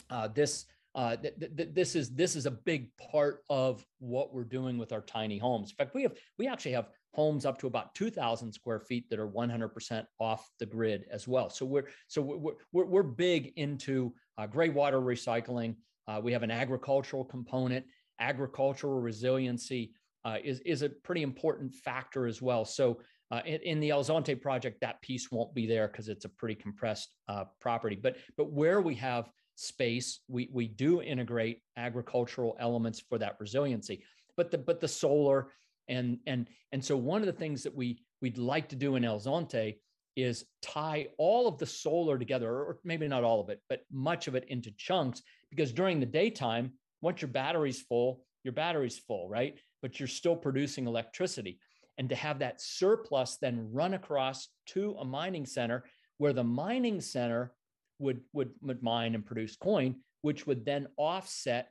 uh, 0.10 0.28
this 0.30 0.66
uh, 0.96 1.16
th- 1.16 1.36
th- 1.40 1.70
this 1.74 1.96
is 1.96 2.12
this 2.12 2.36
is 2.36 2.46
a 2.46 2.52
big 2.52 2.90
part 2.98 3.44
of 3.50 3.86
what 4.00 4.34
we're 4.34 4.44
doing 4.44 4.78
with 4.78 4.92
our 4.92 5.02
tiny 5.02 5.38
homes. 5.38 5.72
In 5.72 5.76
fact, 5.76 5.96
we 5.96 6.04
have 6.04 6.14
we 6.38 6.48
actually 6.48 6.74
have 6.74 6.90
homes 7.14 7.46
up 7.46 7.60
to 7.60 7.68
about 7.68 7.94
2,000 7.94 8.52
square 8.52 8.80
feet 8.80 9.08
that 9.10 9.20
are 9.20 9.28
100% 9.28 10.06
off 10.20 10.50
the 10.60 10.66
grid 10.66 11.06
as 11.12 11.28
well. 11.28 11.50
So 11.50 11.66
we're 11.66 11.88
so 12.08 12.22
we're 12.22 12.54
we're, 12.72 12.86
we're 12.86 13.04
big 13.04 13.54
into 13.56 14.14
uh, 14.38 14.48
gray 14.48 14.70
water 14.70 15.00
recycling. 15.00 15.76
Uh, 16.08 16.20
we 16.22 16.32
have 16.34 16.44
an 16.44 16.52
agricultural 16.52 17.24
component, 17.24 17.86
agricultural 18.20 19.00
resiliency, 19.00 19.94
uh, 20.26 20.38
is, 20.44 20.60
is 20.62 20.82
a 20.82 20.90
pretty 20.90 21.22
important 21.22 21.74
factor 21.74 22.28
as 22.28 22.42
well. 22.42 22.66
So 22.66 23.00
uh, 23.32 23.42
in, 23.46 23.62
in, 23.62 23.80
the 23.80 23.90
El 23.90 24.04
Zonte 24.04 24.40
project, 24.40 24.80
that 24.82 25.02
piece 25.02 25.32
won't 25.32 25.54
be 25.56 25.66
there 25.66 25.88
because 25.88 26.08
it's 26.08 26.26
a 26.26 26.30
pretty 26.30 26.56
compressed 26.56 27.16
uh, 27.28 27.46
property. 27.60 27.98
But 28.02 28.18
but 28.38 28.52
where 28.52 28.82
we 28.82 28.96
have 28.96 29.30
space, 29.56 30.20
we 30.28 30.50
we 30.52 30.68
do 30.68 31.02
integrate 31.02 31.62
agricultural 31.78 32.56
elements 32.60 33.00
for 33.00 33.18
that 33.18 33.38
resiliency. 33.40 34.04
But 34.38 34.52
the 34.52 34.58
but 34.58 34.80
the 34.80 34.88
solar 34.88 35.50
and 35.88 36.20
and 36.28 36.48
and 36.72 36.84
so 36.84 36.98
one 36.98 37.22
of 37.22 37.28
the 37.28 37.34
things 37.34 37.64
that 37.64 37.76
we 37.76 38.02
we'd 38.22 38.38
like 38.38 38.70
to 38.70 38.76
do 38.76 38.96
in 38.96 39.06
El 39.06 39.20
Zonte 39.20 39.78
is 40.16 40.46
tie 40.62 41.08
all 41.18 41.48
of 41.48 41.58
the 41.58 41.66
solar 41.66 42.20
together, 42.20 42.50
or 42.50 42.78
maybe 42.84 43.08
not 43.08 43.24
all 43.24 43.42
of 43.42 43.50
it, 43.50 43.62
but 43.68 43.82
much 43.92 44.28
of 44.28 44.36
it 44.36 44.46
into 44.50 44.72
chunks. 44.78 45.22
Because 45.50 45.72
during 45.72 46.00
the 46.00 46.06
daytime, 46.06 46.74
once 47.02 47.22
your 47.22 47.30
battery's 47.30 47.82
full, 47.82 48.24
your 48.44 48.54
battery's 48.54 49.00
full, 49.00 49.28
right? 49.28 49.58
but 49.84 50.00
you're 50.00 50.08
still 50.08 50.36
producing 50.36 50.88
electricity. 50.88 51.60
And 52.00 52.10
to 52.10 52.16
have 52.16 52.40
that 52.40 52.60
surplus 52.60 53.38
then 53.40 53.70
run 53.72 53.94
across 53.94 54.48
to 54.68 54.96
a 55.00 55.06
mining 55.06 55.46
center 55.46 55.84
where 56.18 56.34
the 56.34 56.44
mining 56.44 57.02
center 57.02 57.54
would, 58.00 58.22
would, 58.34 58.52
mine 58.82 59.16
and 59.16 59.26
produce 59.26 59.56
coin, 59.56 59.96
which 60.22 60.46
would 60.48 60.66
then 60.66 60.88
offset, 60.98 61.70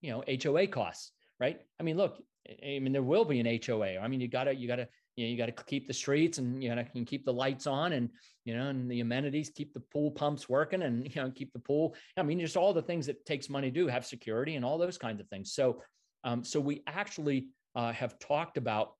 you 0.00 0.10
know, 0.10 0.24
HOA 0.42 0.66
costs, 0.66 1.12
right? 1.40 1.60
I 1.78 1.82
mean, 1.82 1.96
look, 1.96 2.22
I 2.48 2.78
mean, 2.78 2.92
there 2.92 3.02
will 3.02 3.24
be 3.24 3.40
an 3.40 3.60
HOA. 3.64 3.98
I 3.98 4.08
mean, 4.08 4.20
you 4.20 4.28
gotta, 4.28 4.54
you 4.54 4.66
gotta, 4.66 4.88
you 5.16 5.24
know, 5.24 5.30
you 5.30 5.36
got 5.36 5.46
to 5.46 5.64
keep 5.64 5.86
the 5.86 5.92
streets 5.92 6.38
and 6.38 6.62
you 6.62 6.74
know, 6.74 6.84
can 6.84 7.04
keep 7.04 7.24
the 7.24 7.32
lights 7.32 7.66
on 7.66 7.92
and 7.92 8.08
you 8.44 8.56
know, 8.56 8.68
and 8.68 8.90
the 8.90 9.00
amenities, 9.00 9.50
keep 9.50 9.72
the 9.74 9.80
pool 9.92 10.10
pumps 10.10 10.48
working, 10.48 10.82
and 10.82 11.04
you 11.14 11.22
know, 11.22 11.30
keep 11.30 11.52
the 11.52 11.58
pool. 11.58 11.94
I 12.16 12.22
mean, 12.22 12.40
just 12.40 12.56
all 12.56 12.72
the 12.72 12.82
things 12.82 13.06
that 13.06 13.24
takes 13.26 13.48
money 13.48 13.70
to 13.70 13.74
do, 13.74 13.86
have 13.88 14.06
security 14.06 14.56
and 14.56 14.64
all 14.64 14.78
those 14.78 14.98
kinds 14.98 15.20
of 15.20 15.28
things. 15.28 15.52
So, 15.52 15.82
um, 16.24 16.44
so 16.44 16.60
we 16.60 16.82
actually 16.86 17.48
uh, 17.74 17.92
have 17.92 18.18
talked 18.18 18.56
about 18.56 18.92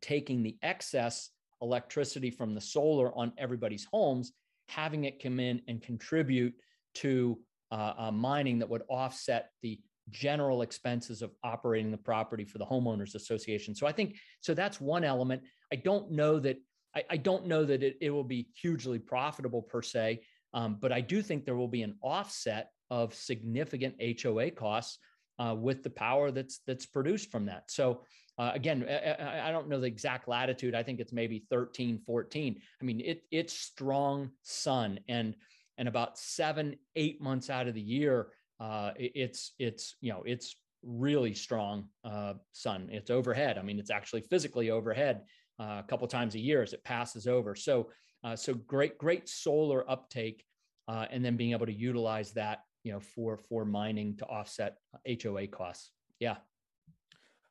taking 0.00 0.42
the 0.42 0.56
excess 0.62 1.30
electricity 1.62 2.30
from 2.30 2.54
the 2.54 2.60
solar 2.60 3.16
on 3.16 3.32
everybody's 3.38 3.86
homes, 3.92 4.32
having 4.68 5.04
it 5.04 5.22
come 5.22 5.40
in 5.40 5.62
and 5.68 5.82
contribute 5.82 6.54
to 6.94 7.38
uh, 7.70 7.92
uh, 7.98 8.10
mining 8.10 8.58
that 8.58 8.68
would 8.68 8.82
offset 8.88 9.50
the 9.62 9.80
general 10.10 10.62
expenses 10.62 11.22
of 11.22 11.32
operating 11.42 11.90
the 11.90 11.96
property 11.96 12.44
for 12.44 12.58
the 12.58 12.64
homeowners 12.64 13.14
association. 13.14 13.74
So 13.74 13.86
I 13.86 13.92
think 13.92 14.16
so 14.40 14.54
that's 14.54 14.80
one 14.80 15.04
element. 15.04 15.42
I 15.72 15.76
don't 15.76 16.12
know 16.12 16.38
that 16.40 16.58
I, 16.94 17.04
I 17.10 17.16
don't 17.16 17.46
know 17.46 17.64
that 17.64 17.82
it, 17.82 17.96
it, 18.00 18.10
will 18.10 18.24
be 18.24 18.48
hugely 18.60 18.98
profitable 18.98 19.62
per 19.62 19.82
se, 19.82 20.20
um, 20.54 20.78
but 20.80 20.92
I 20.92 21.00
do 21.00 21.22
think 21.22 21.44
there 21.44 21.56
will 21.56 21.68
be 21.68 21.82
an 21.82 21.96
offset 22.02 22.70
of 22.90 23.14
significant 23.14 23.96
HOA 24.22 24.52
costs 24.52 24.98
uh, 25.38 25.54
with 25.58 25.82
the 25.82 25.90
power 25.90 26.30
that's 26.30 26.60
that's 26.66 26.86
produced 26.86 27.30
from 27.30 27.46
that. 27.46 27.64
So 27.70 28.02
uh, 28.38 28.52
again, 28.54 28.86
I, 28.88 29.48
I, 29.48 29.50
don't 29.50 29.68
know 29.68 29.80
the 29.80 29.86
exact 29.86 30.28
latitude. 30.28 30.74
I 30.74 30.82
think 30.82 31.00
it's 31.00 31.12
maybe 31.12 31.46
13, 31.50 31.98
14. 32.04 32.60
I 32.80 32.84
mean, 32.84 33.00
it 33.00 33.22
it's 33.30 33.54
strong 33.54 34.30
sun 34.42 35.00
and 35.08 35.34
and 35.78 35.88
about 35.88 36.18
seven, 36.18 36.76
eight 36.96 37.20
months 37.20 37.50
out 37.50 37.66
of 37.66 37.74
the 37.74 37.80
year, 37.80 38.28
uh, 38.60 38.92
it, 38.96 39.12
it's 39.14 39.52
it's 39.58 39.96
you 40.00 40.12
know 40.12 40.22
it's 40.26 40.56
really 40.82 41.34
strong 41.34 41.88
uh, 42.04 42.34
sun. 42.52 42.88
It's 42.92 43.10
overhead. 43.10 43.56
I 43.58 43.62
mean, 43.62 43.78
it's 43.78 43.90
actually 43.90 44.22
physically 44.22 44.70
overhead 44.70 45.22
uh, 45.58 45.80
a 45.82 45.84
couple 45.88 46.06
times 46.06 46.34
a 46.34 46.38
year 46.38 46.62
as 46.62 46.74
it 46.74 46.84
passes 46.84 47.26
over. 47.26 47.54
So 47.54 47.90
uh, 48.22 48.36
so 48.36 48.52
great 48.52 48.98
great 48.98 49.28
solar 49.30 49.90
uptake, 49.90 50.44
and 50.88 51.24
then 51.24 51.36
being 51.36 51.52
able 51.52 51.66
to 51.66 51.72
utilize 51.72 52.32
that 52.32 52.60
you 52.84 52.92
know 52.92 53.00
for 53.00 53.38
for 53.38 53.64
mining 53.64 54.16
to 54.18 54.26
offset 54.26 54.76
HOA 55.22 55.46
costs. 55.46 55.90
Yeah. 56.20 56.36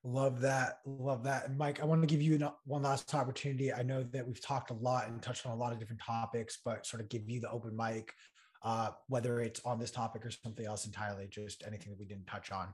Love 0.07 0.39
that. 0.41 0.81
Love 0.85 1.23
that. 1.23 1.47
And 1.47 1.57
Mike, 1.57 1.81
I 1.81 1.85
want 1.85 1.99
to 2.03 2.07
give 2.07 2.21
you 2.21 2.37
one 2.65 2.83
last 2.83 3.15
opportunity. 3.15 3.73
I 3.73 3.81
know 3.81 4.03
that 4.03 4.27
we've 4.27 4.39
talked 4.39 4.69
a 4.69 4.75
lot 4.75 5.07
and 5.07 5.19
touched 5.19 5.47
on 5.47 5.51
a 5.51 5.55
lot 5.55 5.73
of 5.73 5.79
different 5.79 5.99
topics, 5.99 6.59
but 6.63 6.85
sort 6.85 7.01
of 7.01 7.09
give 7.09 7.27
you 7.27 7.39
the 7.39 7.49
open 7.49 7.75
mic, 7.75 8.13
uh, 8.61 8.91
whether 9.07 9.39
it's 9.39 9.61
on 9.65 9.79
this 9.79 9.89
topic 9.89 10.23
or 10.23 10.29
something 10.29 10.63
else 10.63 10.85
entirely, 10.85 11.27
just 11.27 11.63
anything 11.65 11.89
that 11.89 11.97
we 11.97 12.05
didn't 12.05 12.27
touch 12.27 12.51
on. 12.51 12.67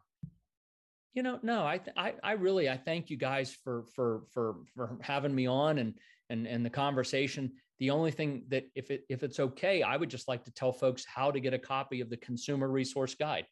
You 1.14 1.24
know, 1.24 1.40
no, 1.42 1.62
I, 1.62 1.80
I, 1.96 2.16
I 2.22 2.34
really, 2.34 2.70
I 2.70 2.76
thank 2.76 3.10
you 3.10 3.16
guys 3.16 3.56
for, 3.64 3.86
for, 3.96 4.24
for, 4.34 4.56
for 4.76 4.98
having 5.02 5.34
me 5.34 5.48
on 5.48 5.78
and, 5.78 5.94
and, 6.30 6.46
and 6.46 6.66
the 6.66 6.70
conversation. 6.70 7.54
The 7.80 7.92
only 7.92 8.12
thing 8.12 8.44
that 8.50 8.66
if 8.76 8.92
it 8.92 9.06
if 9.10 9.24
it's 9.24 9.40
okay, 9.40 9.82
I 9.82 9.98
would 9.98 10.10
just 10.10 10.28
like 10.28 10.44
to 10.44 10.52
tell 10.52 10.72
folks 10.72 11.04
how 11.06 11.32
to 11.32 11.40
get 11.40 11.54
a 11.54 11.58
copy 11.58 12.00
of 12.02 12.10
the 12.10 12.18
consumer 12.18 12.70
resource 12.70 13.16
guide. 13.16 13.48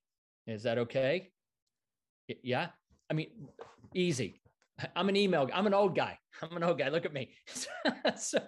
Is 0.45 0.63
that 0.63 0.77
okay? 0.77 1.31
Yeah. 2.43 2.67
I 3.09 3.13
mean, 3.13 3.29
easy. 3.93 4.41
I'm 4.95 5.09
an 5.09 5.15
email. 5.15 5.49
I'm 5.53 5.67
an 5.67 5.73
old 5.73 5.95
guy. 5.95 6.17
I'm 6.41 6.55
an 6.55 6.63
old 6.63 6.77
guy. 6.77 6.89
Look 6.89 7.05
at 7.05 7.13
me. 7.13 7.31
so 8.17 8.39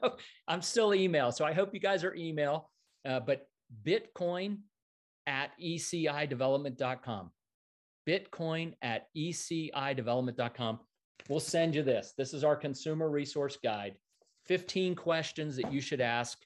I'm 0.47 0.61
still 0.61 0.93
email. 0.93 1.31
So 1.31 1.45
I 1.45 1.53
hope 1.53 1.73
you 1.73 1.79
guys 1.79 2.03
are 2.03 2.13
email. 2.15 2.69
Uh, 3.05 3.19
but 3.19 3.47
Bitcoin 3.85 4.59
at 5.27 5.51
ecidevelopment.com. 5.61 7.31
Bitcoin 8.07 8.73
at 8.81 9.07
ecidevelopment.com. 9.15 10.79
We'll 11.29 11.39
send 11.39 11.75
you 11.75 11.83
this. 11.83 12.13
This 12.17 12.33
is 12.33 12.43
our 12.43 12.55
consumer 12.55 13.09
resource 13.09 13.57
guide 13.63 13.95
15 14.45 14.95
questions 14.95 15.55
that 15.57 15.71
you 15.71 15.81
should 15.81 16.01
ask 16.01 16.39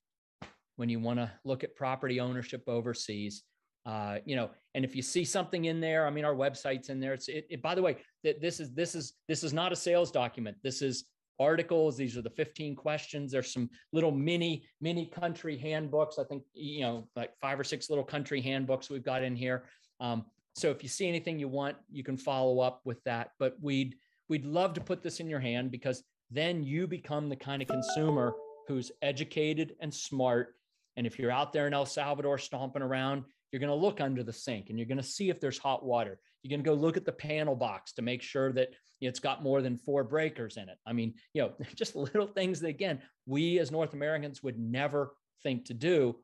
when 0.75 0.89
you 0.89 0.99
want 0.99 1.19
to 1.19 1.31
look 1.45 1.63
at 1.63 1.75
property 1.75 2.19
ownership 2.19 2.63
overseas. 2.67 3.43
Uh, 3.85 4.17
you 4.25 4.35
know, 4.35 4.49
and 4.73 4.83
if 4.83 4.95
you 4.95 5.01
see 5.01 5.23
something 5.23 5.65
in 5.65 5.79
there, 5.79 6.07
I 6.07 6.09
mean, 6.09 6.25
our 6.25 6.33
website's 6.33 6.89
in 6.89 6.99
there. 6.99 7.13
It's 7.13 7.27
it, 7.27 7.45
it 7.49 7.61
by 7.61 7.75
the 7.75 7.81
way, 7.81 7.97
that 8.23 8.41
this 8.41 8.59
is 8.59 8.73
this 8.73 8.95
is 8.95 9.13
this 9.27 9.43
is 9.43 9.53
not 9.53 9.71
a 9.71 9.75
sales 9.75 10.11
document. 10.11 10.57
This 10.63 10.81
is 10.81 11.05
articles. 11.39 11.97
These 11.97 12.17
are 12.17 12.21
the 12.21 12.29
15 12.29 12.75
questions. 12.75 13.31
There's 13.31 13.51
some 13.51 13.69
little 13.91 14.11
mini, 14.11 14.65
mini 14.81 15.05
country 15.05 15.57
handbooks. 15.57 16.17
I 16.17 16.23
think, 16.23 16.43
you 16.53 16.81
know, 16.81 17.07
like 17.15 17.31
five 17.41 17.59
or 17.59 17.63
six 17.63 17.89
little 17.89 18.03
country 18.03 18.41
handbooks 18.41 18.89
we've 18.89 19.03
got 19.03 19.23
in 19.23 19.35
here. 19.35 19.65
Um, 19.99 20.25
so 20.55 20.71
if 20.71 20.81
you 20.81 20.89
see 20.89 21.07
anything 21.07 21.37
you 21.37 21.47
want, 21.47 21.75
you 21.91 22.03
can 22.03 22.17
follow 22.17 22.59
up 22.59 22.81
with 22.85 23.03
that. 23.03 23.31
But 23.39 23.55
we'd 23.61 23.95
we'd 24.29 24.45
love 24.45 24.73
to 24.73 24.81
put 24.81 25.03
this 25.03 25.19
in 25.19 25.29
your 25.29 25.39
hand 25.39 25.71
because 25.71 26.03
then 26.31 26.63
you 26.63 26.87
become 26.87 27.29
the 27.29 27.35
kind 27.35 27.61
of 27.61 27.67
consumer 27.67 28.33
who's 28.67 28.91
educated 29.01 29.75
and 29.79 29.93
smart. 29.93 30.55
And 30.97 31.05
if 31.05 31.19
you're 31.19 31.31
out 31.31 31.53
there 31.53 31.67
in 31.67 31.73
El 31.73 31.85
Salvador 31.85 32.37
stomping 32.37 32.81
around, 32.81 33.25
you're 33.55 33.61
going 33.61 33.69
to 33.69 33.85
look 33.85 34.01
under 34.01 34.21
the 34.21 34.33
sink 34.33 34.69
and 34.69 34.77
you're 34.77 34.85
going 34.85 34.97
to 34.97 35.03
see 35.03 35.29
if 35.29 35.39
there's 35.39 35.57
hot 35.57 35.85
water. 35.85 36.19
You're 36.43 36.49
going 36.49 36.61
to 36.61 36.69
go 36.69 36.73
look 36.73 36.97
at 36.97 37.05
the 37.05 37.11
panel 37.13 37.55
box 37.55 37.93
to 37.93 38.01
make 38.01 38.21
sure 38.21 38.51
that 38.51 38.71
it's 38.99 39.21
got 39.21 39.43
more 39.43 39.61
than 39.61 39.77
four 39.77 40.03
breakers 40.03 40.57
in 40.57 40.67
it. 40.67 40.77
I 40.85 40.91
mean, 40.91 41.13
you 41.33 41.41
know, 41.41 41.53
just 41.75 41.95
little 41.95 42.27
things 42.27 42.59
that, 42.59 42.67
again, 42.67 43.01
we 43.25 43.59
as 43.59 43.71
North 43.71 43.93
Americans 43.93 44.43
would 44.43 44.59
never 44.59 45.15
think 45.41 45.63
to 45.67 45.73
do, 45.73 46.17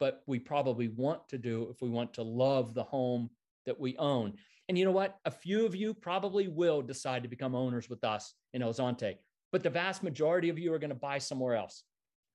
but 0.00 0.22
we 0.26 0.38
probably 0.38 0.88
want 0.88 1.28
to 1.28 1.36
do 1.36 1.68
if 1.70 1.82
we 1.82 1.90
want 1.90 2.14
to 2.14 2.22
love 2.22 2.72
the 2.72 2.84
home 2.84 3.28
that 3.66 3.78
we 3.78 3.94
own. 3.98 4.32
And 4.70 4.78
you 4.78 4.86
know 4.86 4.90
what? 4.90 5.18
A 5.26 5.30
few 5.30 5.66
of 5.66 5.74
you 5.74 5.92
probably 5.92 6.48
will 6.48 6.80
decide 6.80 7.22
to 7.22 7.28
become 7.28 7.54
owners 7.54 7.90
with 7.90 8.02
us 8.02 8.32
in 8.54 8.62
El 8.62 8.72
Zonte, 8.72 9.16
but 9.52 9.62
the 9.62 9.68
vast 9.68 10.02
majority 10.02 10.48
of 10.48 10.58
you 10.58 10.72
are 10.72 10.78
going 10.78 10.88
to 10.88 10.96
buy 10.96 11.18
somewhere 11.18 11.54
else. 11.54 11.82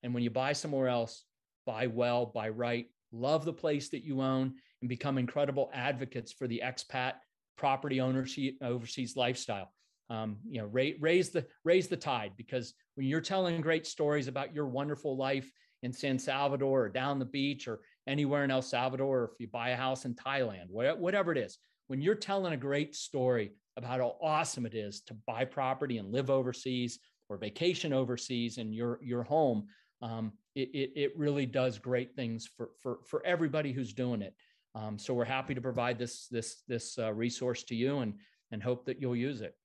And 0.04 0.14
when 0.14 0.22
you 0.22 0.30
buy 0.30 0.52
somewhere 0.52 0.86
else, 0.86 1.24
buy 1.66 1.88
well, 1.88 2.26
buy 2.26 2.50
right, 2.50 2.86
love 3.14 3.44
the 3.44 3.52
place 3.52 3.88
that 3.90 4.04
you 4.04 4.20
own, 4.20 4.54
and 4.82 4.88
become 4.88 5.18
incredible 5.18 5.70
advocates 5.72 6.32
for 6.32 6.46
the 6.46 6.62
expat 6.64 7.14
property 7.56 8.00
ownership 8.00 8.56
overseas 8.62 9.16
lifestyle. 9.16 9.72
Um, 10.10 10.36
you 10.46 10.60
know, 10.60 10.66
raise, 10.66 11.00
raise 11.00 11.30
the 11.30 11.46
raise 11.64 11.88
the 11.88 11.96
tide 11.96 12.32
because 12.36 12.74
when 12.96 13.06
you're 13.06 13.22
telling 13.22 13.60
great 13.60 13.86
stories 13.86 14.28
about 14.28 14.54
your 14.54 14.66
wonderful 14.66 15.16
life 15.16 15.50
in 15.82 15.92
San 15.92 16.18
Salvador 16.18 16.84
or 16.84 16.88
down 16.88 17.18
the 17.18 17.24
beach 17.24 17.66
or 17.68 17.80
anywhere 18.06 18.44
in 18.44 18.50
El 18.50 18.62
Salvador, 18.62 19.20
or 19.20 19.30
if 19.32 19.40
you 19.40 19.48
buy 19.48 19.70
a 19.70 19.76
house 19.76 20.04
in 20.04 20.14
Thailand, 20.14 20.66
whatever 20.68 21.32
it 21.32 21.38
is, 21.38 21.58
when 21.86 22.02
you're 22.02 22.14
telling 22.14 22.52
a 22.52 22.58
great 22.58 22.94
story 22.94 23.52
about 23.76 23.98
how 23.98 24.16
awesome 24.22 24.66
it 24.66 24.74
is 24.74 25.00
to 25.02 25.14
buy 25.26 25.44
property 25.44 25.98
and 25.98 26.12
live 26.12 26.30
overseas 26.30 26.98
or 27.28 27.38
vacation 27.38 27.92
overseas 27.92 28.58
in 28.58 28.72
your 28.72 28.98
your 29.02 29.22
home, 29.22 29.66
um, 30.04 30.32
it, 30.54 30.68
it, 30.74 30.92
it 30.94 31.16
really 31.16 31.46
does 31.46 31.78
great 31.78 32.14
things 32.14 32.46
for 32.56 32.68
for 32.80 32.98
for 33.06 33.26
everybody 33.26 33.72
who's 33.72 33.94
doing 33.94 34.22
it. 34.22 34.34
Um, 34.74 34.98
so 34.98 35.14
we're 35.14 35.24
happy 35.24 35.54
to 35.54 35.60
provide 35.60 35.98
this 35.98 36.26
this 36.28 36.62
this 36.68 36.96
uh, 36.98 37.12
resource 37.12 37.64
to 37.64 37.74
you 37.74 37.98
and 38.00 38.14
and 38.52 38.62
hope 38.62 38.86
that 38.86 39.00
you'll 39.00 39.16
use 39.16 39.40
it. 39.40 39.56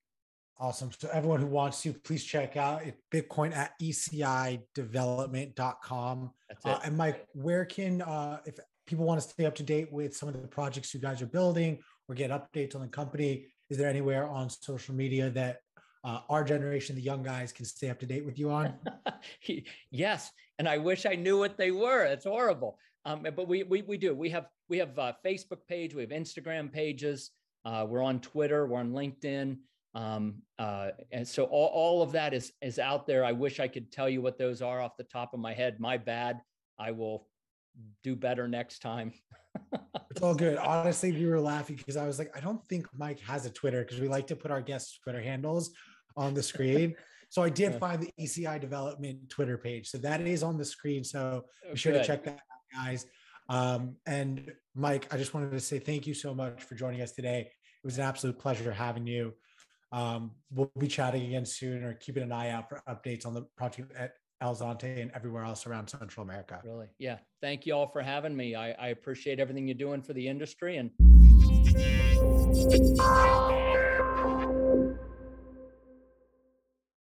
Awesome. 0.58 0.90
So 0.98 1.08
everyone 1.12 1.40
who 1.40 1.46
wants 1.46 1.80
to, 1.82 1.92
please 1.92 2.24
check 2.24 2.56
out 2.56 2.82
it, 2.84 2.96
Bitcoin 3.12 3.54
at 3.56 3.72
ecidevelopment.com. 3.80 6.30
That's 6.48 6.64
it. 6.64 6.68
Uh, 6.68 6.80
and 6.84 6.96
Mike, 6.96 7.28
where 7.32 7.64
can 7.64 8.02
uh, 8.02 8.40
if 8.46 8.58
people 8.86 9.06
want 9.06 9.20
to 9.20 9.28
stay 9.28 9.46
up 9.46 9.54
to 9.56 9.62
date 9.62 9.92
with 9.92 10.16
some 10.16 10.28
of 10.28 10.40
the 10.40 10.48
projects 10.48 10.94
you 10.94 11.00
guys 11.00 11.22
are 11.22 11.26
building 11.26 11.78
or 12.08 12.14
get 12.14 12.30
updates 12.30 12.74
on 12.74 12.80
the 12.80 12.88
company, 12.88 13.46
is 13.68 13.76
there 13.78 13.88
anywhere 13.88 14.26
on 14.26 14.50
social 14.50 14.94
media 14.94 15.30
that 15.30 15.60
uh, 16.04 16.20
our 16.28 16.44
generation, 16.44 16.96
the 16.96 17.02
young 17.02 17.22
guys, 17.22 17.52
can 17.52 17.64
stay 17.64 17.90
up 17.90 17.98
to 18.00 18.06
date 18.06 18.24
with 18.24 18.38
you 18.38 18.50
on? 18.50 18.74
yes, 19.90 20.30
and 20.58 20.68
I 20.68 20.78
wish 20.78 21.06
I 21.06 21.14
knew 21.14 21.38
what 21.38 21.56
they 21.56 21.70
were. 21.70 22.04
It's 22.04 22.24
horrible. 22.24 22.78
Um, 23.04 23.22
but 23.22 23.48
we, 23.48 23.62
we 23.62 23.82
we 23.82 23.96
do. 23.96 24.14
We 24.14 24.30
have 24.30 24.46
we 24.68 24.78
have 24.78 24.96
a 24.98 25.16
Facebook 25.24 25.66
page. 25.68 25.94
We 25.94 26.02
have 26.02 26.10
Instagram 26.10 26.72
pages. 26.72 27.30
Uh, 27.64 27.86
we're 27.88 28.02
on 28.02 28.20
Twitter. 28.20 28.66
We're 28.66 28.80
on 28.80 28.92
LinkedIn. 28.92 29.58
Um, 29.94 30.42
uh, 30.58 30.90
and 31.10 31.26
so 31.26 31.44
all, 31.44 31.66
all 31.68 32.02
of 32.02 32.12
that 32.12 32.32
is 32.34 32.52
is 32.62 32.78
out 32.78 33.06
there. 33.06 33.24
I 33.24 33.32
wish 33.32 33.60
I 33.60 33.68
could 33.68 33.90
tell 33.90 34.08
you 34.08 34.22
what 34.22 34.38
those 34.38 34.62
are 34.62 34.80
off 34.80 34.96
the 34.96 35.04
top 35.04 35.34
of 35.34 35.40
my 35.40 35.52
head. 35.52 35.80
My 35.80 35.96
bad. 35.96 36.40
I 36.78 36.92
will 36.92 37.26
do 38.02 38.16
better 38.16 38.48
next 38.48 38.80
time. 38.80 39.12
it's 40.10 40.22
all 40.22 40.34
good. 40.34 40.56
Honestly, 40.56 41.12
we 41.12 41.26
were 41.26 41.40
laughing 41.40 41.76
because 41.76 41.96
I 41.96 42.06
was 42.06 42.18
like, 42.18 42.34
I 42.36 42.40
don't 42.40 42.66
think 42.68 42.86
Mike 42.96 43.20
has 43.20 43.46
a 43.46 43.50
Twitter 43.50 43.82
because 43.82 44.00
we 44.00 44.08
like 44.08 44.26
to 44.28 44.36
put 44.36 44.50
our 44.50 44.60
guests' 44.60 44.98
Twitter 45.02 45.20
handles 45.20 45.70
on 46.16 46.34
the 46.34 46.42
screen. 46.42 46.94
So 47.28 47.42
I 47.42 47.48
did 47.48 47.76
find 47.76 48.02
the 48.02 48.12
ECI 48.20 48.60
development 48.60 49.28
Twitter 49.28 49.56
page. 49.56 49.88
So 49.88 49.98
that 49.98 50.20
is 50.20 50.42
on 50.42 50.58
the 50.58 50.64
screen. 50.64 51.04
So 51.04 51.44
be 51.70 51.76
sure 51.76 51.92
Good. 51.92 52.00
to 52.00 52.06
check 52.06 52.24
that 52.24 52.34
out, 52.34 52.84
guys. 52.84 53.06
Um, 53.48 53.96
and 54.06 54.52
Mike, 54.74 55.12
I 55.12 55.16
just 55.16 55.32
wanted 55.32 55.52
to 55.52 55.60
say 55.60 55.78
thank 55.78 56.06
you 56.06 56.14
so 56.14 56.34
much 56.34 56.62
for 56.64 56.74
joining 56.74 57.00
us 57.02 57.12
today. 57.12 57.50
It 57.82 57.86
was 57.86 57.98
an 57.98 58.04
absolute 58.04 58.38
pleasure 58.38 58.72
having 58.72 59.06
you. 59.06 59.32
Um, 59.92 60.32
we'll 60.52 60.70
be 60.78 60.88
chatting 60.88 61.26
again 61.26 61.46
soon 61.46 61.82
or 61.82 61.94
keeping 61.94 62.22
an 62.22 62.32
eye 62.32 62.50
out 62.50 62.68
for 62.68 62.82
updates 62.88 63.26
on 63.26 63.34
the 63.34 63.42
project 63.56 63.92
at 63.96 64.12
El 64.40 64.54
Zonte 64.54 65.00
and 65.00 65.10
everywhere 65.14 65.44
else 65.44 65.66
around 65.66 65.88
Central 65.88 66.24
America. 66.24 66.60
Really? 66.64 66.86
Yeah. 66.98 67.18
Thank 67.40 67.66
you 67.66 67.74
all 67.74 67.88
for 67.88 68.02
having 68.02 68.36
me. 68.36 68.54
I, 68.54 68.72
I 68.72 68.88
appreciate 68.88 69.38
everything 69.38 69.66
you're 69.66 69.74
doing 69.74 70.02
for 70.02 70.14
the 70.14 70.26
industry 70.26 70.76
and 70.76 70.90